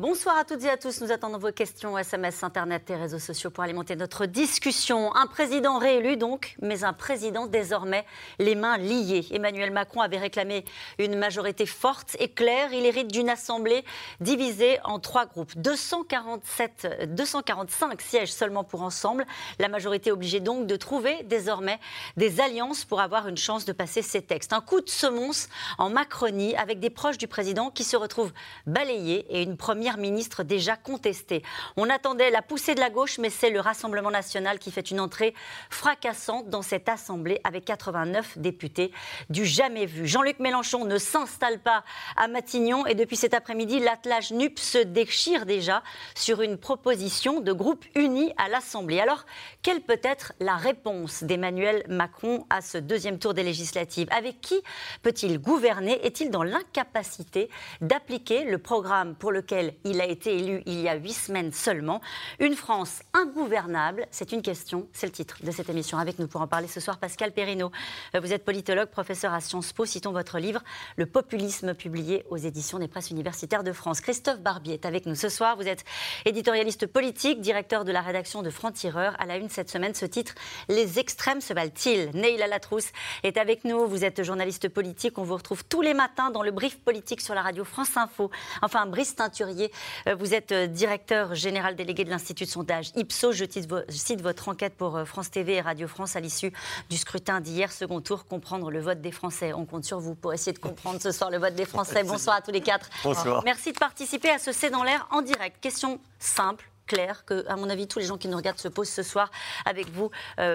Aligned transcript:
Bonsoir 0.00 0.38
à 0.38 0.44
toutes 0.44 0.64
et 0.64 0.70
à 0.70 0.78
tous. 0.78 1.02
Nous 1.02 1.12
attendons 1.12 1.36
vos 1.36 1.52
questions, 1.52 1.98
SMS, 1.98 2.42
Internet 2.42 2.88
et 2.88 2.96
réseaux 2.96 3.18
sociaux 3.18 3.50
pour 3.50 3.64
alimenter 3.64 3.96
notre 3.96 4.24
discussion. 4.24 5.14
Un 5.14 5.26
président 5.26 5.78
réélu 5.78 6.16
donc, 6.16 6.56
mais 6.62 6.84
un 6.84 6.94
président 6.94 7.46
désormais 7.46 8.06
les 8.38 8.54
mains 8.54 8.78
liées. 8.78 9.26
Emmanuel 9.30 9.70
Macron 9.70 10.00
avait 10.00 10.16
réclamé 10.16 10.64
une 10.98 11.18
majorité 11.18 11.66
forte 11.66 12.16
et 12.18 12.28
claire. 12.28 12.72
Il 12.72 12.86
hérite 12.86 13.08
d'une 13.08 13.28
assemblée 13.28 13.84
divisée 14.22 14.78
en 14.84 15.00
trois 15.00 15.26
groupes. 15.26 15.52
247, 15.56 17.10
245 17.14 18.00
sièges 18.00 18.32
seulement 18.32 18.64
pour 18.64 18.80
ensemble. 18.80 19.26
La 19.58 19.68
majorité 19.68 20.12
obligée 20.12 20.40
donc 20.40 20.66
de 20.66 20.76
trouver 20.76 21.24
désormais 21.24 21.78
des 22.16 22.40
alliances 22.40 22.86
pour 22.86 23.02
avoir 23.02 23.28
une 23.28 23.36
chance 23.36 23.66
de 23.66 23.72
passer 23.74 24.00
ces 24.00 24.22
textes. 24.22 24.54
Un 24.54 24.62
coup 24.62 24.80
de 24.80 24.88
semonce 24.88 25.50
en 25.76 25.90
Macronie 25.90 26.56
avec 26.56 26.80
des 26.80 26.88
proches 26.88 27.18
du 27.18 27.28
président 27.28 27.68
qui 27.68 27.84
se 27.84 27.98
retrouvent 27.98 28.32
balayés 28.64 29.26
et 29.28 29.42
une 29.42 29.58
première 29.58 29.89
ministre 29.98 30.42
déjà 30.42 30.76
contestée. 30.76 31.42
On 31.76 31.88
attendait 31.90 32.30
la 32.30 32.42
poussée 32.42 32.74
de 32.74 32.80
la 32.80 32.90
gauche, 32.90 33.18
mais 33.18 33.30
c'est 33.30 33.50
le 33.50 33.60
Rassemblement 33.60 34.10
national 34.10 34.58
qui 34.58 34.70
fait 34.70 34.90
une 34.90 35.00
entrée 35.00 35.34
fracassante 35.70 36.48
dans 36.48 36.62
cette 36.62 36.88
Assemblée 36.88 37.40
avec 37.44 37.64
89 37.64 38.38
députés 38.38 38.92
du 39.28 39.44
jamais 39.44 39.86
vu. 39.86 40.06
Jean-Luc 40.06 40.38
Mélenchon 40.38 40.84
ne 40.84 40.98
s'installe 40.98 41.60
pas 41.60 41.84
à 42.16 42.28
Matignon 42.28 42.86
et 42.86 42.94
depuis 42.94 43.16
cet 43.16 43.34
après-midi, 43.34 43.80
l'attelage 43.80 44.32
NUP 44.32 44.58
se 44.58 44.78
déchire 44.78 45.46
déjà 45.46 45.82
sur 46.14 46.42
une 46.42 46.56
proposition 46.56 47.40
de 47.40 47.52
groupe 47.52 47.84
uni 47.94 48.32
à 48.36 48.48
l'Assemblée. 48.48 49.00
Alors, 49.00 49.24
quelle 49.62 49.80
peut 49.80 50.00
être 50.02 50.32
la 50.40 50.56
réponse 50.56 51.22
d'Emmanuel 51.24 51.84
Macron 51.88 52.46
à 52.50 52.60
ce 52.60 52.78
deuxième 52.78 53.18
tour 53.18 53.34
des 53.34 53.42
législatives? 53.42 54.08
Avec 54.10 54.40
qui 54.40 54.60
peut-il 55.02 55.38
gouverner? 55.38 56.04
Est-il 56.04 56.30
dans 56.30 56.42
l'incapacité 56.42 57.50
d'appliquer 57.80 58.44
le 58.44 58.58
programme 58.58 59.14
pour 59.14 59.32
lequel 59.32 59.74
il 59.84 60.00
a 60.00 60.06
été 60.06 60.36
élu 60.36 60.62
il 60.66 60.80
y 60.80 60.88
a 60.88 60.94
huit 60.94 61.12
semaines 61.12 61.52
seulement. 61.52 62.00
Une 62.38 62.54
France 62.54 63.02
ingouvernable, 63.12 64.06
c'est 64.10 64.32
une 64.32 64.42
question, 64.42 64.88
c'est 64.92 65.06
le 65.06 65.12
titre 65.12 65.38
de 65.42 65.50
cette 65.50 65.68
émission. 65.68 65.98
Avec 65.98 66.18
nous 66.18 66.28
pour 66.28 66.40
en 66.40 66.46
parler 66.46 66.68
ce 66.68 66.80
soir, 66.80 66.98
Pascal 66.98 67.32
Perrineau. 67.32 67.70
Vous 68.14 68.32
êtes 68.32 68.44
politologue, 68.44 68.88
professeur 68.88 69.32
à 69.32 69.40
Sciences 69.40 69.72
Po. 69.72 69.84
Citons 69.84 70.12
votre 70.12 70.38
livre, 70.38 70.62
Le 70.96 71.06
populisme, 71.06 71.74
publié 71.74 72.24
aux 72.30 72.36
éditions 72.36 72.78
des 72.78 72.88
presses 72.88 73.10
universitaires 73.10 73.64
de 73.64 73.72
France. 73.72 74.00
Christophe 74.00 74.40
Barbier 74.40 74.74
est 74.74 74.86
avec 74.86 75.06
nous 75.06 75.14
ce 75.14 75.28
soir. 75.28 75.56
Vous 75.56 75.68
êtes 75.68 75.84
éditorialiste 76.24 76.86
politique, 76.86 77.40
directeur 77.40 77.84
de 77.84 77.92
la 77.92 78.00
rédaction 78.00 78.42
de 78.42 78.50
Franc-Tireur. 78.50 79.14
À 79.18 79.26
la 79.26 79.36
une 79.36 79.48
cette 79.48 79.70
semaine, 79.70 79.94
ce 79.94 80.06
titre, 80.06 80.34
Les 80.68 80.98
extrêmes 80.98 81.40
se 81.40 81.52
valent-ils 81.52 82.10
Neil 82.14 82.36
Latrousse 82.36 82.90
est 83.22 83.36
avec 83.36 83.64
nous. 83.64 83.86
Vous 83.86 84.04
êtes 84.04 84.22
journaliste 84.22 84.68
politique. 84.68 85.18
On 85.18 85.22
vous 85.22 85.36
retrouve 85.36 85.64
tous 85.64 85.82
les 85.82 85.94
matins 85.94 86.30
dans 86.30 86.42
le 86.42 86.50
brief 86.50 86.78
politique 86.78 87.20
sur 87.20 87.34
la 87.34 87.42
radio 87.42 87.64
France 87.64 87.96
Info. 87.96 88.30
Enfin, 88.62 88.86
Brice 88.86 89.14
Teinturier 89.14 89.69
euh, 90.06 90.14
vous 90.14 90.34
êtes 90.34 90.52
euh, 90.52 90.66
directeur 90.66 91.34
général 91.34 91.76
délégué 91.76 92.04
de 92.04 92.10
l'Institut 92.10 92.44
de 92.44 92.48
sondage 92.48 92.90
Ipsos. 92.96 93.32
Je 93.32 93.44
cite 93.88 94.20
votre 94.22 94.48
enquête 94.48 94.74
pour 94.74 94.96
euh, 94.96 95.04
France 95.04 95.30
TV 95.30 95.54
et 95.54 95.60
Radio 95.60 95.88
France 95.88 96.16
à 96.16 96.20
l'issue 96.20 96.52
du 96.88 96.96
scrutin 96.96 97.40
d'hier, 97.40 97.72
second 97.72 98.00
tour, 98.00 98.26
comprendre 98.26 98.70
le 98.70 98.80
vote 98.80 99.00
des 99.00 99.12
Français. 99.12 99.52
On 99.52 99.66
compte 99.66 99.84
sur 99.84 100.00
vous 100.00 100.14
pour 100.14 100.32
essayer 100.32 100.52
de 100.52 100.58
comprendre 100.58 101.00
ce 101.00 101.12
soir 101.12 101.30
le 101.30 101.38
vote 101.38 101.54
des 101.54 101.66
Français. 101.66 102.04
Bonsoir 102.04 102.36
à 102.36 102.40
tous 102.40 102.52
les 102.52 102.60
quatre. 102.60 102.88
Bonsoir. 103.02 103.42
Merci 103.44 103.72
de 103.72 103.78
participer 103.78 104.30
à 104.30 104.38
ce 104.38 104.52
C'est 104.52 104.70
dans 104.70 104.84
l'air 104.84 105.06
en 105.10 105.22
direct. 105.22 105.56
Question 105.60 106.00
simple 106.18 106.68
claire 106.86 107.24
que, 107.24 107.46
à 107.48 107.56
mon 107.56 107.70
avis, 107.70 107.86
tous 107.86 108.00
les 108.00 108.06
gens 108.06 108.18
qui 108.18 108.28
nous 108.28 108.36
regardent 108.36 108.58
se 108.58 108.68
posent 108.68 108.90
ce 108.90 109.02
soir 109.02 109.30
avec 109.64 109.88
vous, 109.90 110.10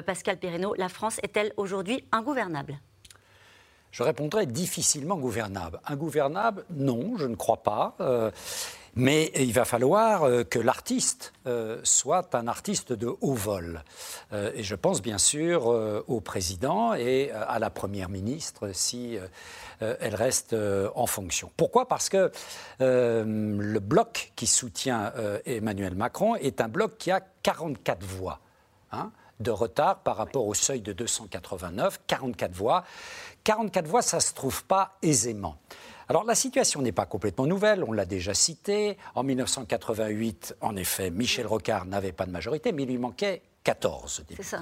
Pascal 0.05 0.37
Perrineau. 0.37 0.73
La 0.77 0.89
France 0.89 1.17
est-elle 1.23 1.53
aujourd'hui 1.55 2.03
ingouvernable? 2.11 2.77
Je 3.95 4.03
répondrai 4.03 4.45
difficilement 4.45 5.15
gouvernable. 5.15 5.79
Ingouvernable, 5.87 6.65
non, 6.69 7.15
je 7.15 7.27
ne 7.27 7.35
crois 7.35 7.63
pas. 7.63 7.95
Mais 8.97 9.31
il 9.35 9.51
va 9.51 9.65
falloir 9.65 10.23
euh, 10.23 10.43
que 10.43 10.57
l'artiste 10.57 11.33
euh, 11.47 11.81
soit 11.83 12.33
un 12.33 12.47
artiste 12.47 12.93
de 12.93 13.13
haut 13.19 13.33
vol. 13.33 13.83
Euh, 14.31 14.51
et 14.53 14.63
je 14.63 14.75
pense 14.75 15.01
bien 15.01 15.17
sûr 15.17 15.67
au 16.07 16.21
président 16.21 16.93
et 16.93 17.31
à 17.31 17.59
la 17.59 17.69
première 17.69 18.09
ministre 18.09 18.71
si 18.73 19.17
elle 19.79 20.15
reste 20.15 20.55
en 20.95 21.05
fonction. 21.05 21.51
Pourquoi? 21.57 21.87
Parce 21.87 22.09
que 22.09 22.31
le 22.79 23.79
bloc 23.79 24.31
qui 24.35 24.47
soutient 24.47 25.11
Emmanuel 25.45 25.95
Macron 25.95 26.35
est 26.35 26.61
un 26.61 26.67
bloc 26.67 26.97
qui 26.97 27.11
a 27.11 27.21
44 27.43 28.03
voix. 28.03 28.39
Hein, 28.91 29.11
de 29.39 29.51
retard 29.51 29.99
par 29.99 30.17
rapport 30.17 30.45
au 30.45 30.53
seuil 30.53 30.81
de 30.81 30.93
289, 30.93 32.01
44 32.07 32.51
voix. 32.53 32.83
44 33.43 33.87
voix, 33.87 34.01
ça 34.01 34.17
ne 34.17 34.21
se 34.21 34.33
trouve 34.33 34.63
pas 34.65 34.97
aisément. 35.01 35.57
Alors 36.07 36.23
la 36.23 36.35
situation 36.35 36.81
n'est 36.81 36.91
pas 36.91 37.05
complètement 37.05 37.47
nouvelle, 37.47 37.83
on 37.83 37.91
l'a 37.91 38.05
déjà 38.05 38.33
cité. 38.33 38.97
En 39.15 39.23
1988, 39.23 40.55
en 40.61 40.75
effet, 40.75 41.09
Michel 41.09 41.47
Rocard 41.47 41.85
n'avait 41.85 42.11
pas 42.11 42.25
de 42.25 42.31
majorité, 42.31 42.71
mais 42.71 42.83
il 42.83 42.89
lui 42.89 42.97
manquait 42.97 43.41
14 43.63 44.23
C'est 44.37 44.43
ça. 44.43 44.59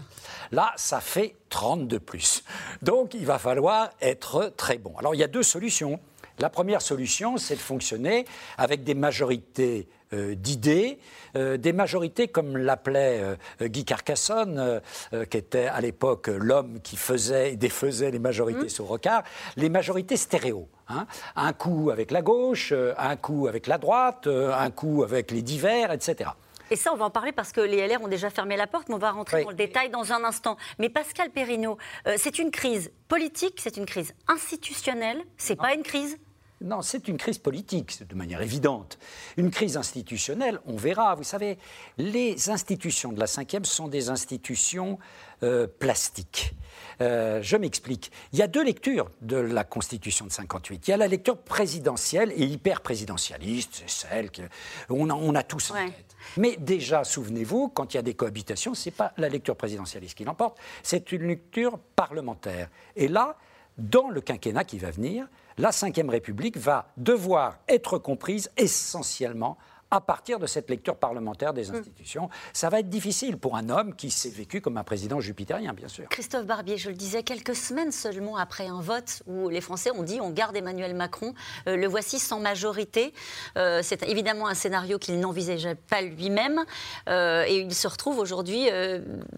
Là, 0.51 0.71
ça 0.77 1.01
fait 1.01 1.35
30 1.49 1.87
de 1.87 1.97
plus. 1.97 2.43
Donc 2.81 3.13
il 3.13 3.25
va 3.25 3.37
falloir 3.37 3.89
être 4.01 4.53
très 4.55 4.77
bon. 4.77 4.95
Alors 4.97 5.13
il 5.13 5.19
y 5.19 5.23
a 5.23 5.27
deux 5.27 5.43
solutions. 5.43 5.99
La 6.39 6.49
première 6.49 6.81
solution, 6.81 7.37
c'est 7.37 7.55
de 7.55 7.61
fonctionner 7.61 8.25
avec 8.57 8.83
des 8.83 8.95
majorités 8.95 9.87
d'idées, 10.35 10.99
euh, 11.35 11.57
des 11.57 11.73
majorités 11.73 12.27
comme 12.27 12.57
l'appelait 12.57 13.21
euh, 13.61 13.67
Guy 13.67 13.85
Carcassonne, 13.85 14.81
qui 15.29 15.37
était 15.37 15.65
à 15.65 15.81
l'époque 15.81 16.27
l'homme 16.27 16.79
qui 16.81 16.97
faisait 16.97 17.53
et 17.53 17.55
défaisait 17.55 18.11
les 18.11 18.19
majorités 18.19 18.65
mmh. 18.65 18.69
sous 18.69 18.85
Rocard, 18.85 19.23
les 19.55 19.69
majorités 19.69 20.17
stéréo. 20.17 20.67
Hein. 20.89 21.07
un 21.37 21.53
coup 21.53 21.91
avec 21.91 22.11
la 22.11 22.21
gauche, 22.21 22.73
un 22.97 23.15
coup 23.15 23.47
avec 23.47 23.67
la 23.67 23.77
droite, 23.77 24.27
un 24.27 24.69
coup 24.69 25.03
avec 25.03 25.31
les 25.31 25.41
divers, 25.41 25.91
etc. 25.91 26.31
Et 26.69 26.75
ça, 26.75 26.91
on 26.93 26.97
va 26.97 27.05
en 27.05 27.09
parler 27.09 27.31
parce 27.31 27.51
que 27.51 27.61
les 27.61 27.87
LR 27.87 28.01
ont 28.01 28.07
déjà 28.07 28.29
fermé 28.29 28.57
la 28.57 28.67
porte, 28.67 28.89
mais 28.89 28.95
on 28.95 28.99
va 28.99 29.11
rentrer 29.11 29.43
dans 29.43 29.49
le 29.49 29.55
détail 29.55 29.89
dans 29.89 30.11
un 30.11 30.23
instant. 30.23 30.57
Mais 30.79 30.89
Pascal 30.89 31.29
Perrineau, 31.29 31.77
c'est 32.17 32.37
une 32.37 32.51
crise 32.51 32.91
politique, 33.07 33.59
c'est 33.61 33.77
une 33.77 33.85
crise 33.85 34.13
institutionnelle, 34.27 35.21
c'est 35.37 35.55
pas 35.55 35.73
une 35.73 35.83
crise 35.83 36.17
non, 36.63 36.81
c'est 36.81 37.09
une 37.09 37.17
crise 37.17 37.37
politique, 37.39 38.07
de 38.07 38.15
manière 38.15 38.41
évidente. 38.41 38.97
Une 39.35 39.51
crise 39.51 39.75
institutionnelle, 39.75 40.59
on 40.65 40.77
verra. 40.77 41.13
Vous 41.15 41.23
savez, 41.23 41.57
les 41.97 42.49
institutions 42.49 43.11
de 43.11 43.19
la 43.19 43.27
cinquième 43.27 43.65
sont 43.65 43.89
des 43.89 44.09
institutions 44.09 44.97
euh, 45.43 45.67
plastiques. 45.67 46.55
Euh, 47.01 47.41
je 47.41 47.57
m'explique. 47.57 48.13
Il 48.31 48.39
y 48.39 48.41
a 48.41 48.47
deux 48.47 48.63
lectures 48.63 49.11
de 49.21 49.35
la 49.35 49.65
Constitution 49.65 50.25
de 50.25 50.31
58. 50.31 50.87
Il 50.87 50.91
y 50.91 50.93
a 50.93 50.97
la 50.97 51.09
lecture 51.09 51.37
présidentielle 51.37 52.31
et 52.33 52.45
hyper 52.45 52.79
présidentialiste, 52.79 53.83
c'est 53.85 54.07
celle 54.07 54.31
qu'on 54.31 55.09
a, 55.09 55.13
on 55.13 55.35
a 55.35 55.43
tous 55.43 55.71
en 55.71 55.73
tête. 55.73 56.15
Mais 56.37 56.55
déjà, 56.57 57.03
souvenez-vous, 57.03 57.69
quand 57.69 57.93
il 57.93 57.97
y 57.97 57.99
a 57.99 58.03
des 58.03 58.13
cohabitations, 58.13 58.73
ce 58.73 58.87
n'est 58.87 58.95
pas 58.95 59.11
la 59.17 59.27
lecture 59.27 59.57
présidentialiste 59.57 60.17
qui 60.17 60.23
l'emporte, 60.23 60.57
c'est 60.81 61.11
une 61.11 61.27
lecture 61.27 61.77
parlementaire. 61.95 62.69
Et 62.95 63.09
là, 63.09 63.35
dans 63.77 64.09
le 64.09 64.21
quinquennat 64.21 64.63
qui 64.63 64.77
va 64.77 64.91
venir, 64.91 65.27
la 65.57 65.69
Ve 65.69 66.09
République 66.09 66.57
va 66.57 66.91
devoir 66.97 67.57
être 67.67 67.97
comprise 67.97 68.51
essentiellement 68.57 69.57
à 69.93 70.01
partir 70.01 70.39
de 70.39 70.47
cette 70.47 70.71
lecture 70.71 70.97
parlementaire 70.97 71.53
des 71.53 71.69
hmm. 71.69 71.75
institutions. 71.75 72.29
Ça 72.51 72.69
va 72.69 72.79
être 72.79 72.89
difficile 72.89 73.37
pour 73.37 73.55
un 73.55 73.69
homme 73.69 73.95
qui 73.95 74.09
s'est 74.09 74.29
vécu 74.29 74.59
comme 74.59 74.77
un 74.77 74.83
président 74.83 75.19
jupitérien, 75.19 75.73
bien 75.73 75.87
sûr. 75.87 76.09
Christophe 76.09 76.47
Barbier, 76.47 76.77
je 76.77 76.89
le 76.89 76.95
disais, 76.95 77.21
quelques 77.21 77.55
semaines 77.55 77.91
seulement 77.91 78.37
après 78.37 78.65
un 78.67 78.81
vote 78.81 79.21
où 79.27 79.49
les 79.49 79.61
Français 79.61 79.91
ont 79.91 80.01
dit 80.01 80.19
on 80.19 80.31
garde 80.31 80.55
Emmanuel 80.55 80.95
Macron, 80.95 81.35
euh, 81.67 81.75
le 81.75 81.85
voici 81.85 82.17
sans 82.17 82.39
majorité. 82.39 83.13
Euh, 83.55 83.81
c'est 83.83 84.01
évidemment 84.09 84.47
un 84.47 84.55
scénario 84.55 84.97
qu'il 84.97 85.19
n'envisageait 85.19 85.75
pas 85.75 86.01
lui-même 86.01 86.65
euh, 87.07 87.45
et 87.47 87.59
il 87.59 87.75
se 87.75 87.87
retrouve 87.87 88.17
aujourd'hui 88.17 88.69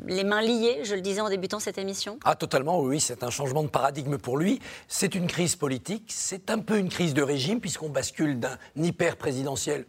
les 0.05 0.23
mains 0.23 0.41
liées, 0.41 0.81
je 0.83 0.95
le 0.95 1.01
disais 1.01 1.19
en 1.19 1.29
débutant 1.29 1.59
cette 1.59 1.77
émission. 1.77 2.17
Ah 2.23 2.35
totalement, 2.35 2.79
oui, 2.79 3.01
c'est 3.01 3.23
un 3.23 3.29
changement 3.29 3.63
de 3.63 3.67
paradigme 3.67 4.17
pour 4.17 4.37
lui. 4.37 4.59
C'est 4.87 5.15
une 5.15 5.27
crise 5.27 5.57
politique, 5.57 6.11
c'est 6.13 6.49
un 6.49 6.59
peu 6.59 6.77
une 6.77 6.89
crise 6.89 7.13
de 7.13 7.21
régime 7.21 7.59
puisqu'on 7.59 7.89
bascule 7.89 8.39
d'un 8.39 8.57
hyper 8.77 9.17
présidentiel 9.17 9.85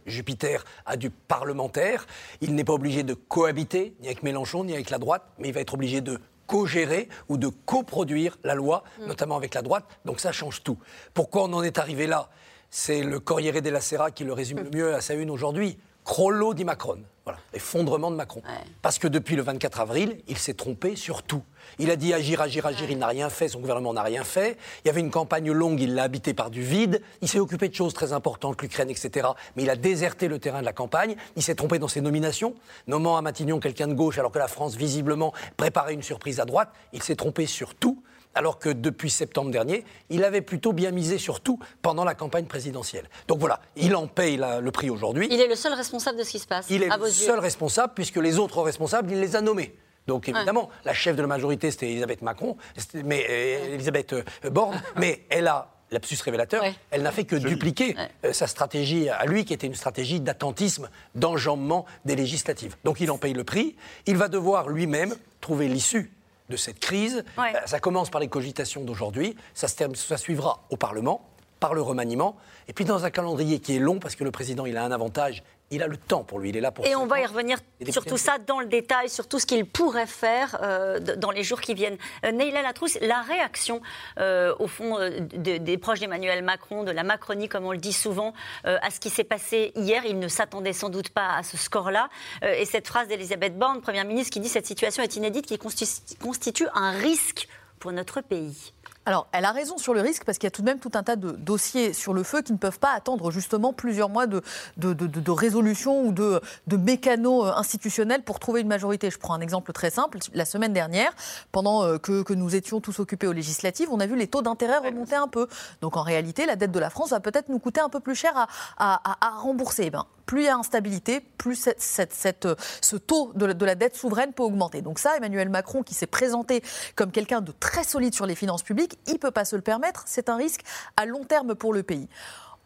À 0.85 0.97
du 0.97 1.11
parlementaire. 1.11 2.07
Il 2.41 2.55
n'est 2.55 2.65
pas 2.65 2.75
obligé 2.75 3.03
de 3.03 3.15
cohabiter, 3.15 3.95
ni 4.01 4.07
avec 4.07 4.23
Mélenchon, 4.23 4.65
ni 4.65 4.75
avec 4.75 4.91
la 4.91 4.99
droite, 4.99 5.23
mais 5.39 5.49
il 5.49 5.55
va 5.55 5.61
être 5.61 5.75
obligé 5.75 6.01
de 6.01 6.19
co-gérer 6.47 7.09
ou 7.29 7.37
de 7.37 7.49
coproduire 7.49 8.39
la 8.45 8.55
loi, 8.55 8.85
mm. 9.01 9.07
notamment 9.07 9.37
avec 9.37 9.55
la 9.55 9.63
droite. 9.63 9.85
Donc 10.05 10.21
ça 10.21 10.33
change 10.33 10.63
tout. 10.63 10.79
Pourquoi 11.15 11.45
on 11.45 11.53
en 11.53 11.63
est 11.63 11.79
arrivé 11.79 12.07
là? 12.07 12.29
C'est 12.71 13.03
le 13.03 13.21
Corriere 13.21 13.63
della 13.63 13.81
Sera 13.81 14.11
qui 14.11 14.25
le 14.25 14.33
résume 14.33 14.59
le 14.59 14.71
mieux 14.71 14.95
à 14.95 15.01
sa 15.01 15.15
une 15.15 15.31
aujourd'hui. 15.31 15.79
Crollo 16.07 16.55
di 16.55 16.65
Macron. 16.65 17.03
Voilà. 17.25 17.41
l'effondrement 17.53 18.13
de 18.13 18.17
Macron. 18.17 18.41
Parce 18.83 19.01
que 19.01 19.09
depuis 19.09 19.35
le 19.35 19.43
24 19.43 19.81
avril, 19.81 20.21
il 20.29 20.39
s'est 20.39 20.55
trompé 20.55 20.95
sur 20.95 21.25
tout. 21.25 21.43
Il 21.81 21.91
a 21.91 21.97
dit 21.97 22.15
agir, 22.15 22.41
agir, 22.41 22.65
agir, 22.67 22.89
il 22.89 22.99
n'a 22.99 23.09
rien 23.09 23.29
fait, 23.29 23.49
son 23.49 23.59
gouvernement 23.59 23.93
n'a 23.93 24.05
rien 24.05 24.23
fait. 24.23 24.57
Il 24.85 24.87
y 24.87 24.91
avait 24.91 25.01
une 25.01 25.11
campagne 25.11 25.51
longue, 25.51 25.81
il 25.81 25.97
l'a 25.97 26.05
habité 26.05 26.35
par 26.35 26.51
du 26.51 26.63
vide. 26.63 27.03
Il 27.23 27.29
s'est 27.29 27.41
occupé 27.41 27.69
de 27.69 27.75
choses 27.75 27.95
très 27.95 28.13
importantes, 28.13 28.63
l'Ukraine, 28.63 28.91
etc. 28.91 29.27
Mais 29.57 29.65
il 29.65 29.71
a 29.71 29.75
déserté 29.75 30.29
le 30.29 30.39
terrain 30.39 30.61
de 30.61 30.65
la 30.65 30.73
campagne. 30.73 31.17
Il 31.35 31.43
s'est 31.43 31.57
trompé 31.57 31.81
dans 31.81 31.89
ses 31.89 32.01
nominations, 32.01 32.55
nommant 32.87 33.17
à 33.17 33.23
Matignon 33.23 33.59
quelqu'un 33.59 33.89
de 33.89 33.95
gauche 33.95 34.19
alors 34.19 34.31
que 34.31 34.39
la 34.39 34.47
France, 34.47 34.77
visiblement, 34.77 35.33
préparait 35.57 35.95
une 35.95 36.05
surprise 36.05 36.39
à 36.39 36.45
droite. 36.45 36.71
Il 36.93 37.03
s'est 37.03 37.17
trompé 37.17 37.47
sur 37.47 37.75
tout 37.75 38.01
alors 38.37 38.59
que 38.59 38.69
depuis 38.69 39.11
septembre 39.11 39.51
dernier, 39.51 39.85
il 40.11 40.23
avait 40.23 40.43
plutôt 40.43 40.73
bien 40.73 40.91
misé 40.91 41.19
sur 41.19 41.41
tout 41.41 41.59
pendant 41.83 42.05
la 42.05 42.15
campagne 42.15 42.45
présidentielle. 42.45 43.09
Donc 43.29 43.41
voilà, 43.41 43.61
il 43.77 43.97
en 43.97 44.07
paye 44.07 44.37
le 44.37 44.71
prix 44.71 44.91
aujourd'hui. 44.91 45.27
Il 45.31 45.41
est 45.41 45.49
le 45.49 45.57
seul 45.57 45.73
responsable 45.73 46.19
de 46.19 46.25
ce 46.25 46.31
qui 46.31 46.39
se 46.39 46.47
passe. 46.47 46.67
Il 46.71 46.83
est 46.83 46.97
le 46.97 47.11
seul 47.11 47.39
responsable 47.39 47.95
puisque 47.95 48.17
les 48.17 48.39
autres 48.39 48.63
responsables, 48.63 49.11
il 49.11 49.21
les 49.21 49.37
a 49.37 49.41
nommés. 49.41 49.75
Donc 50.07 50.29
évidemment, 50.29 50.71
la 50.85 50.95
chef 50.95 51.17
de 51.17 51.23
la 51.23 51.27
majorité, 51.27 51.71
c'était 51.71 51.91
Elisabeth 51.91 52.23
Macron, 52.23 52.57
mais 53.05 53.27
euh, 53.29 53.75
Elisabeth 53.75 54.13
euh, 54.13 54.23
Borne, 54.51 54.81
mais 54.97 55.25
elle 55.31 55.49
a 55.49 55.73
lapsus 55.91 56.19
révélateur, 56.25 56.65
elle 56.91 57.03
n'a 57.03 57.13
fait 57.13 57.25
que 57.25 57.37
dupliquer 57.37 57.97
euh, 58.25 58.33
sa 58.33 58.47
stratégie 58.47 59.09
à 59.09 59.25
lui, 59.25 59.45
qui 59.45 59.53
était 59.53 59.67
une 59.67 59.75
stratégie 59.75 60.21
d'attentisme, 60.21 60.89
d'enjambement 61.15 61.87
des 62.05 62.17
législatives. 62.17 62.77
Donc 62.85 63.01
il 63.01 63.11
en 63.11 63.19
paye 63.19 63.35
le 63.35 63.45
prix. 63.45 63.77
Il 64.07 64.17
va 64.17 64.29
devoir 64.29 64.69
lui-même 64.69 65.15
trouver 65.41 65.69
l'issue 65.69 66.13
de 66.49 66.57
cette 66.57 66.79
crise. 66.79 67.25
Ça 67.67 67.81
commence 67.81 68.11
par 68.11 68.21
les 68.21 68.29
cogitations 68.29 68.85
d'aujourd'hui, 68.85 69.37
ça, 69.55 69.67
ça 69.69 70.17
suivra 70.17 70.65
au 70.71 70.77
Parlement, 70.77 71.29
par 71.61 71.75
le 71.75 71.81
remaniement, 71.81 72.37
et 72.69 72.73
puis 72.73 72.85
dans 72.85 73.05
un 73.05 73.11
calendrier 73.11 73.61
qui 73.61 73.77
est 73.77 73.79
long, 73.79 73.99
parce 73.99 74.15
que 74.15 74.25
le 74.25 74.31
président, 74.31 74.67
il 74.67 74.77
a 74.77 74.85
un 74.85 74.93
avantage, 74.93 75.43
il 75.71 75.83
a 75.83 75.89
le 75.89 75.97
temps 75.97 76.23
pour 76.23 76.39
lui, 76.39 76.51
il 76.51 76.57
est 76.57 76.61
là 76.61 76.71
pour 76.71 76.87
Et 76.87 76.95
on 76.95 77.07
va 77.07 77.21
y 77.21 77.27
revenir 77.27 77.59
sur 77.91 78.05
tout 78.05 78.17
ça 78.17 78.39
dans 78.39 78.61
le 78.61 78.67
détail, 78.67 79.09
sur 79.09 79.29
tout 79.29 79.39
ce 79.39 79.47
qu'il 79.47 79.67
pourrait 79.67 80.07
faire 80.07 80.59
euh, 80.63 81.01
dans 81.01 81.31
les 81.31 81.43
jours 81.43 81.61
qui 81.61 81.75
viennent. 81.75 81.99
Euh, 82.25 82.31
Neila 82.31 82.63
Latrousse, 82.63 82.99
la 83.01 83.23
réaction, 83.23 83.81
euh, 84.19 84.55
au 84.59 84.69
fond, 84.69 84.99
des 85.35 85.79
proches 85.79 86.01
d'Emmanuel 86.01 86.45
Macron, 86.45 86.85
de 86.85 86.93
la 86.93 87.03
Macronie, 87.03 87.49
comme 87.49 87.65
on 87.65 87.73
le 87.73 87.79
dit 87.79 87.93
souvent, 87.93 88.33
à 88.65 88.91
ce 88.91 89.01
qui 89.01 89.11
s'est 89.11 89.25
passé 89.25 89.73
hier, 89.75 90.05
il 90.07 90.19
ne 90.19 90.29
s'attendait 90.29 90.73
sans 90.73 90.89
doute 90.89 91.09
pas 91.09 91.37
à 91.37 91.43
ce 91.43 91.57
score-là. 91.57 92.09
et 92.43 92.65
cette 92.65 92.87
phrase 92.87 93.09
d'Elisabeth 93.09 93.59
Borne, 93.59 93.81
Première 93.81 94.05
ministre, 94.05 94.33
qui 94.33 94.41
dit 94.41 94.49
cette 94.49 94.67
situation 94.67 95.03
est 95.03 95.17
inédite, 95.17 95.47
qui 95.47 95.59
constitue 95.59 96.67
un 96.75 96.91
risque 96.93 97.49
pour 97.79 97.93
notre 97.93 98.21
pays. 98.21 98.73
Alors, 99.09 99.29
elle 99.31 99.45
a 99.45 99.53
raison 99.53 99.79
sur 99.79 99.95
le 99.95 100.01
risque 100.01 100.25
parce 100.25 100.37
qu'il 100.37 100.49
y 100.49 100.49
a 100.49 100.51
tout 100.51 100.63
de 100.63 100.67
même 100.67 100.81
tout 100.81 100.91
un 100.95 101.05
tas 101.05 101.15
de 101.15 101.31
dossiers 101.31 101.93
sur 101.93 102.13
le 102.13 102.25
feu 102.25 102.43
qui 102.43 102.53
ne 102.53 102.59
peuvent 102.59 102.81
pas 102.81 102.93
attendre 102.93 103.31
justement 103.31 103.73
plusieurs 103.73 104.09
mois 104.09 104.27
de, 104.27 104.43
de, 104.79 105.31
résolution 105.31 106.03
ou 106.03 106.11
de, 106.11 106.41
de 106.67 106.77
mécanos 106.77 107.47
euh, 107.47 107.53
institutionnels 107.53 108.25
pour 108.25 108.41
trouver 108.41 108.63
une 108.63 108.67
majorité. 108.67 109.09
Je 109.09 109.19
prends 109.19 109.35
un 109.35 109.41
exemple 109.41 109.73
très 109.73 109.91
simple. 109.91 110.19
La 110.35 110.45
semaine 110.45 110.73
dernière, 110.73 111.13
pendant 111.53 111.85
euh, 111.85 111.99
que, 111.99 112.35
nous 112.35 112.57
étions 112.57 112.81
tous 112.81 112.99
occupés 112.99 113.29
aux 113.29 113.33
législatives, 113.33 113.89
on 113.93 114.01
a 114.01 114.07
vu 114.07 114.17
les 114.17 114.27
taux 114.27 114.43
d'intérêt 114.43 114.79
remonter 114.79 115.15
un 115.15 115.29
peu. 115.29 115.47
Donc 115.83 115.97
en 115.97 116.03
réalité, 116.03 116.45
la 116.45 116.57
dette 116.57 116.73
de 116.73 116.81
la 116.81 116.91
France 116.91 117.11
va 117.11 117.21
peut-être 117.21 117.49
nous 117.49 117.61
coûter 117.61 117.81
un 117.81 117.89
peu 117.89 118.01
plus 118.01 118.17
cher 118.17 118.49
à, 118.77 119.39
rembourser. 119.39 119.85
Eh 119.87 119.91
ben, 119.91 120.05
plus 120.27 120.43
il 120.43 120.45
y 120.47 120.49
a 120.49 120.57
instabilité, 120.57 121.21
plus 121.21 121.69
cette, 121.79 122.49
ce 122.81 122.97
taux 122.97 123.33
de, 123.35 123.53
de, 123.53 123.65
la 123.65 123.75
dette 123.77 123.97
souveraine 123.97 124.33
peut 124.33 124.43
augmenter. 124.43 124.83
Donc 124.83 124.99
ça, 124.99 125.17
Emmanuel 125.17 125.49
Macron, 125.49 125.83
qui 125.83 125.95
s'est 125.95 126.07
présenté 126.07 126.63
comme 126.97 127.13
quelqu'un 127.13 127.41
de 127.41 127.53
très 127.53 127.85
solide 127.85 128.15
sur 128.15 128.27
les 128.27 128.35
finances 128.35 128.63
publiques, 128.63 128.99
il 129.07 129.15
ne 129.15 129.19
peut 129.19 129.31
pas 129.31 129.45
se 129.45 129.57
le 129.57 129.63
permettre. 129.63 130.05
C'est 130.07 130.29
un 130.29 130.37
risque 130.37 130.63
à 130.97 131.07
long 131.07 131.25
terme 131.25 131.55
pour 131.55 131.73
le 131.73 131.83
pays. 131.83 132.09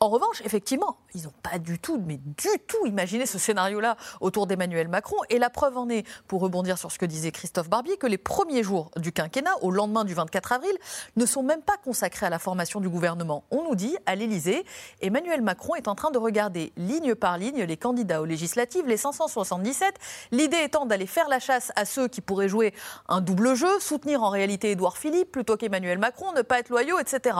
En 0.03 0.09
revanche, 0.09 0.41
effectivement, 0.47 0.97
ils 1.15 1.25
n'ont 1.25 1.35
pas 1.43 1.59
du 1.59 1.79
tout, 1.79 2.03
mais 2.07 2.17
du 2.17 2.49
tout 2.67 2.87
imaginé 2.87 3.27
ce 3.27 3.39
scénario-là 3.39 3.99
autour 4.23 4.47
d'Emmanuel 4.47 4.89
Macron. 4.89 5.19
Et 5.29 5.39
la 5.39 5.51
preuve 5.51 5.77
en 5.77 5.91
est, 5.91 6.07
pour 6.27 6.41
rebondir 6.41 6.79
sur 6.79 6.91
ce 6.91 6.99
que 6.99 7.05
disait 7.05 7.33
Christophe 7.33 7.69
Barbier, 7.69 7.99
que 7.99 8.07
les 8.07 8.17
premiers 8.17 8.63
jours 8.63 8.91
du 8.97 9.13
quinquennat, 9.13 9.53
au 9.61 9.71
lendemain 9.71 10.05
du 10.05 10.15
24 10.15 10.53
avril, 10.53 10.73
ne 11.17 11.27
sont 11.27 11.43
même 11.43 11.61
pas 11.61 11.77
consacrés 11.77 12.25
à 12.25 12.31
la 12.31 12.39
formation 12.39 12.81
du 12.81 12.89
gouvernement. 12.89 13.45
On 13.51 13.63
nous 13.63 13.75
dit, 13.75 13.95
à 14.07 14.15
l'Élysée, 14.15 14.65
Emmanuel 15.03 15.43
Macron 15.43 15.75
est 15.75 15.87
en 15.87 15.95
train 15.95 16.11
de 16.11 16.17
regarder 16.17 16.73
ligne 16.79 17.15
par 17.15 17.37
ligne 17.37 17.65
les 17.65 17.77
candidats 17.77 18.23
aux 18.23 18.25
législatives, 18.25 18.87
les 18.87 18.97
577, 18.97 19.97
l'idée 20.33 20.63
étant 20.65 20.87
d'aller 20.87 21.07
faire 21.07 21.29
la 21.29 21.41
chasse 21.41 21.73
à 21.77 21.85
ceux 21.85 22.09
qui 22.09 22.23
pourraient 22.23 22.49
jouer 22.49 22.73
un 23.11 23.21
double 23.21 23.55
jeu, 23.55 23.79
soutenir 23.81 24.23
en 24.23 24.31
réalité 24.31 24.71
Édouard 24.71 24.97
Philippe 24.97 25.31
plutôt 25.31 25.59
qu'Emmanuel 25.59 25.99
Macron, 25.99 26.33
ne 26.33 26.41
pas 26.41 26.59
être 26.59 26.71
loyaux, 26.71 26.99
etc 26.99 27.37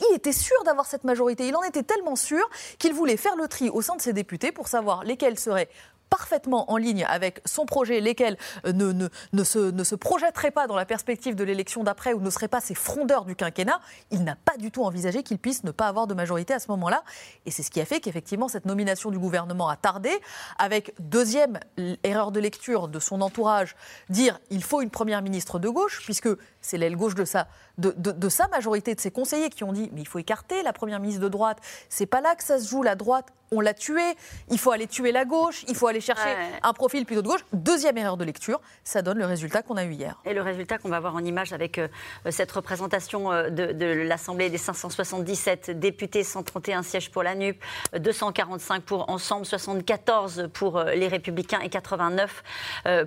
il 0.00 0.14
était 0.14 0.32
sûr 0.32 0.56
d'avoir 0.64 0.86
cette 0.86 1.04
majorité. 1.04 1.46
Il 1.48 1.56
en 1.56 1.62
était 1.62 1.82
tellement 1.82 2.16
sûr 2.16 2.48
qu'il 2.78 2.94
voulait 2.94 3.16
faire 3.16 3.36
le 3.36 3.48
tri 3.48 3.68
au 3.70 3.82
sein 3.82 3.96
de 3.96 4.02
ses 4.02 4.12
députés 4.12 4.52
pour 4.52 4.68
savoir 4.68 5.04
lesquels 5.04 5.38
seraient 5.38 5.68
parfaitement 6.10 6.70
en 6.70 6.76
ligne 6.76 7.04
avec 7.08 7.40
son 7.44 7.66
projet, 7.66 8.00
lesquels 8.00 8.36
euh, 8.66 8.72
ne, 8.72 8.92
ne, 8.92 9.08
ne, 9.32 9.44
se, 9.44 9.58
ne 9.70 9.84
se 9.84 9.94
projetteraient 9.94 10.50
pas 10.50 10.66
dans 10.66 10.76
la 10.76 10.86
perspective 10.86 11.34
de 11.34 11.44
l'élection 11.44 11.84
d'après 11.84 12.12
ou 12.12 12.20
ne 12.20 12.30
seraient 12.30 12.48
pas 12.48 12.60
ces 12.60 12.74
frondeurs 12.74 13.24
du 13.24 13.36
quinquennat, 13.36 13.80
il 14.10 14.24
n'a 14.24 14.36
pas 14.36 14.56
du 14.56 14.70
tout 14.70 14.84
envisagé 14.84 15.22
qu'il 15.22 15.38
puisse 15.38 15.64
ne 15.64 15.70
pas 15.70 15.88
avoir 15.88 16.06
de 16.06 16.14
majorité 16.14 16.54
à 16.54 16.58
ce 16.58 16.70
moment-là. 16.70 17.02
Et 17.44 17.50
c'est 17.50 17.62
ce 17.62 17.70
qui 17.70 17.80
a 17.80 17.84
fait 17.84 18.00
qu'effectivement, 18.00 18.48
cette 18.48 18.66
nomination 18.66 19.10
du 19.10 19.18
gouvernement 19.18 19.68
a 19.68 19.76
tardé, 19.76 20.10
avec 20.58 20.94
deuxième 20.98 21.58
erreur 22.02 22.32
de 22.32 22.40
lecture 22.40 22.88
de 22.88 22.98
son 22.98 23.20
entourage, 23.20 23.76
dire 24.08 24.38
il 24.50 24.62
faut 24.62 24.80
une 24.80 24.90
première 24.90 25.22
ministre 25.22 25.58
de 25.58 25.68
gauche, 25.68 26.02
puisque 26.04 26.28
c'est 26.60 26.78
l'aile 26.78 26.96
gauche 26.96 27.14
de 27.14 27.24
sa, 27.24 27.48
de, 27.78 28.28
sa 28.28 28.48
majorité, 28.48 28.94
de 28.94 29.00
ses 29.00 29.10
conseillers 29.10 29.50
qui 29.50 29.64
ont 29.64 29.72
dit 29.72 29.90
mais 29.92 30.00
il 30.00 30.08
faut 30.08 30.18
écarter 30.18 30.62
la 30.62 30.72
première 30.72 31.00
ministre 31.00 31.22
de 31.22 31.28
droite. 31.28 31.58
C'est 31.88 32.06
pas 32.06 32.20
là 32.20 32.34
que 32.34 32.44
ça 32.44 32.58
se 32.58 32.68
joue, 32.68 32.82
la 32.82 32.94
droite. 32.94 33.26
On 33.52 33.60
l'a 33.60 33.74
tuée. 33.74 34.16
Il 34.50 34.58
faut 34.58 34.72
aller 34.72 34.88
tuer 34.88 35.12
la 35.12 35.24
gauche. 35.24 35.64
Il 35.68 35.76
faut 35.76 35.86
aller 35.86 35.95
chercher 36.00 36.34
un 36.62 36.72
profil 36.72 37.04
plutôt 37.04 37.22
de 37.22 37.28
gauche. 37.28 37.44
Deuxième 37.52 37.98
erreur 37.98 38.16
de 38.16 38.24
lecture, 38.24 38.60
ça 38.84 39.02
donne 39.02 39.18
le 39.18 39.26
résultat 39.26 39.62
qu'on 39.62 39.76
a 39.76 39.84
eu 39.84 39.92
hier. 39.92 40.20
Et 40.24 40.34
le 40.34 40.42
résultat 40.42 40.78
qu'on 40.78 40.88
va 40.88 41.00
voir 41.00 41.14
en 41.14 41.24
image 41.24 41.52
avec 41.52 41.78
euh, 41.78 41.88
cette 42.30 42.52
représentation 42.52 43.32
euh, 43.32 43.50
de, 43.50 43.86
l'Assemblée 43.86 44.50
des 44.50 44.58
577 44.58 45.78
députés, 45.78 46.24
131 46.24 46.82
sièges 46.82 47.10
pour 47.10 47.22
la 47.22 47.34
NUP, 47.34 47.62
245 47.98 48.82
pour 48.82 49.08
Ensemble, 49.10 49.46
74 49.46 50.48
pour 50.52 50.78
euh, 50.78 50.92
les 50.92 51.08
Républicains 51.08 51.60
et 51.60 51.68
89 51.68 52.42